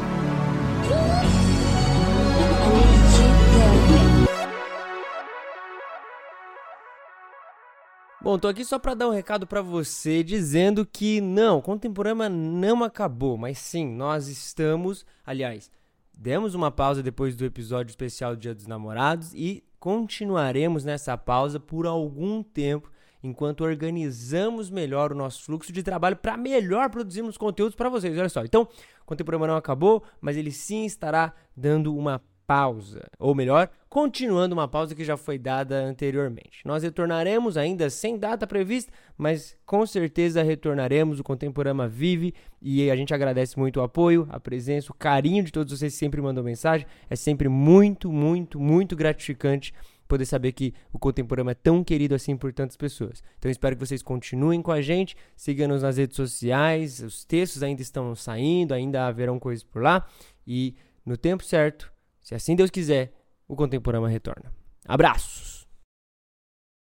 Bom, 8.37 8.41
tô 8.41 8.49
aqui 8.49 8.67
só 8.67 8.79
para 8.79 8.93
dar 8.93 9.09
um 9.09 9.13
recado 9.13 9.47
para 9.47 9.63
você 9.63 10.23
dizendo 10.23 10.85
que 10.85 11.23
não, 11.23 11.63
Contemporânea 11.63 12.29
não 12.29 12.85
acabou, 12.85 13.39
mas 13.39 13.57
sim, 13.57 13.87
nós 13.87 14.29
estamos, 14.29 15.07
aliás, 15.25 15.71
demos 16.13 16.55
uma 16.55 16.71
pausa 16.71 17.03
depois 17.03 17.35
do 17.35 17.47
episódio 17.47 17.89
especial 17.89 18.37
do 18.37 18.39
Dia 18.39 18.55
dos 18.55 18.67
Namorados 18.67 19.33
e 19.33 19.65
continuaremos 19.81 20.85
nessa 20.85 21.17
pausa 21.17 21.59
por 21.59 21.87
algum 21.87 22.43
tempo 22.43 22.93
enquanto 23.23 23.65
organizamos 23.65 24.69
melhor 24.69 25.13
o 25.13 25.17
nosso 25.17 25.43
fluxo 25.43 25.73
de 25.73 25.83
trabalho 25.83 26.17
para 26.17 26.37
melhor 26.37 26.91
produzirmos 26.91 27.39
conteúdos 27.39 27.75
para 27.75 27.89
vocês. 27.89 28.19
Olha 28.19 28.29
só, 28.29 28.45
então, 28.45 28.69
Contemporânea 29.07 29.47
não 29.47 29.57
acabou, 29.57 30.03
mas 30.21 30.37
ele 30.37 30.53
sim 30.53 30.85
estará 30.85 31.33
dando 31.57 31.97
uma 31.97 32.21
pausa, 32.47 33.09
ou 33.19 33.35
melhor, 33.35 33.71
continuando 33.97 34.55
uma 34.55 34.69
pausa 34.69 34.95
que 34.95 35.03
já 35.03 35.17
foi 35.17 35.39
dada 35.39 35.83
anteriormente. 35.83 36.61
Nós 36.67 36.83
retornaremos 36.83 37.57
ainda 37.57 37.89
sem 37.89 38.19
data 38.19 38.47
prevista, 38.47 38.93
mas 39.17 39.57
com 39.65 39.87
certeza 39.87 40.43
retornaremos. 40.43 41.19
O 41.19 41.25
Contemporama 41.25 41.89
vive 41.89 42.35
e 42.61 42.91
a 42.91 42.95
gente 42.95 43.15
agradece 43.15 43.59
muito 43.59 43.81
o 43.81 43.83
apoio, 43.83 44.29
a 44.29 44.39
presença, 44.39 44.93
o 44.93 44.95
carinho 44.95 45.43
de 45.43 45.51
todos 45.51 45.73
vocês 45.73 45.95
que 45.95 45.99
sempre 45.99 46.21
mandam 46.21 46.45
mensagem. 46.45 46.87
É 47.09 47.17
sempre 47.17 47.49
muito, 47.49 48.13
muito, 48.13 48.61
muito 48.61 48.95
gratificante 48.95 49.73
poder 50.07 50.27
saber 50.27 50.53
que 50.53 50.75
o 50.93 50.99
Contemporâneo 50.99 51.53
é 51.53 51.55
tão 51.55 51.83
querido 51.83 52.15
assim 52.15 52.37
por 52.37 52.53
tantas 52.53 52.77
pessoas. 52.77 53.25
Então 53.39 53.51
espero 53.51 53.77
que 53.77 53.87
vocês 53.87 54.03
continuem 54.03 54.61
com 54.61 54.73
a 54.73 54.83
gente, 54.83 55.17
sigam-nos 55.35 55.83
nas 55.83 55.97
redes 55.97 56.17
sociais, 56.17 57.01
os 57.01 57.25
textos 57.25 57.63
ainda 57.63 57.81
estão 57.81 58.15
saindo, 58.15 58.75
ainda 58.75 59.07
haverão 59.07 59.39
coisas 59.39 59.65
por 59.65 59.81
lá 59.81 60.07
e 60.47 60.75
no 61.03 61.17
tempo 61.17 61.43
certo 61.43 61.97
se 62.27 62.35
assim 62.35 62.57
Deus 62.57 62.71
quiser, 62.71 63.13
o 63.49 63.57
Contemporâneo 63.57 64.09
retorna. 64.09 64.53
Abraços! 64.87 65.56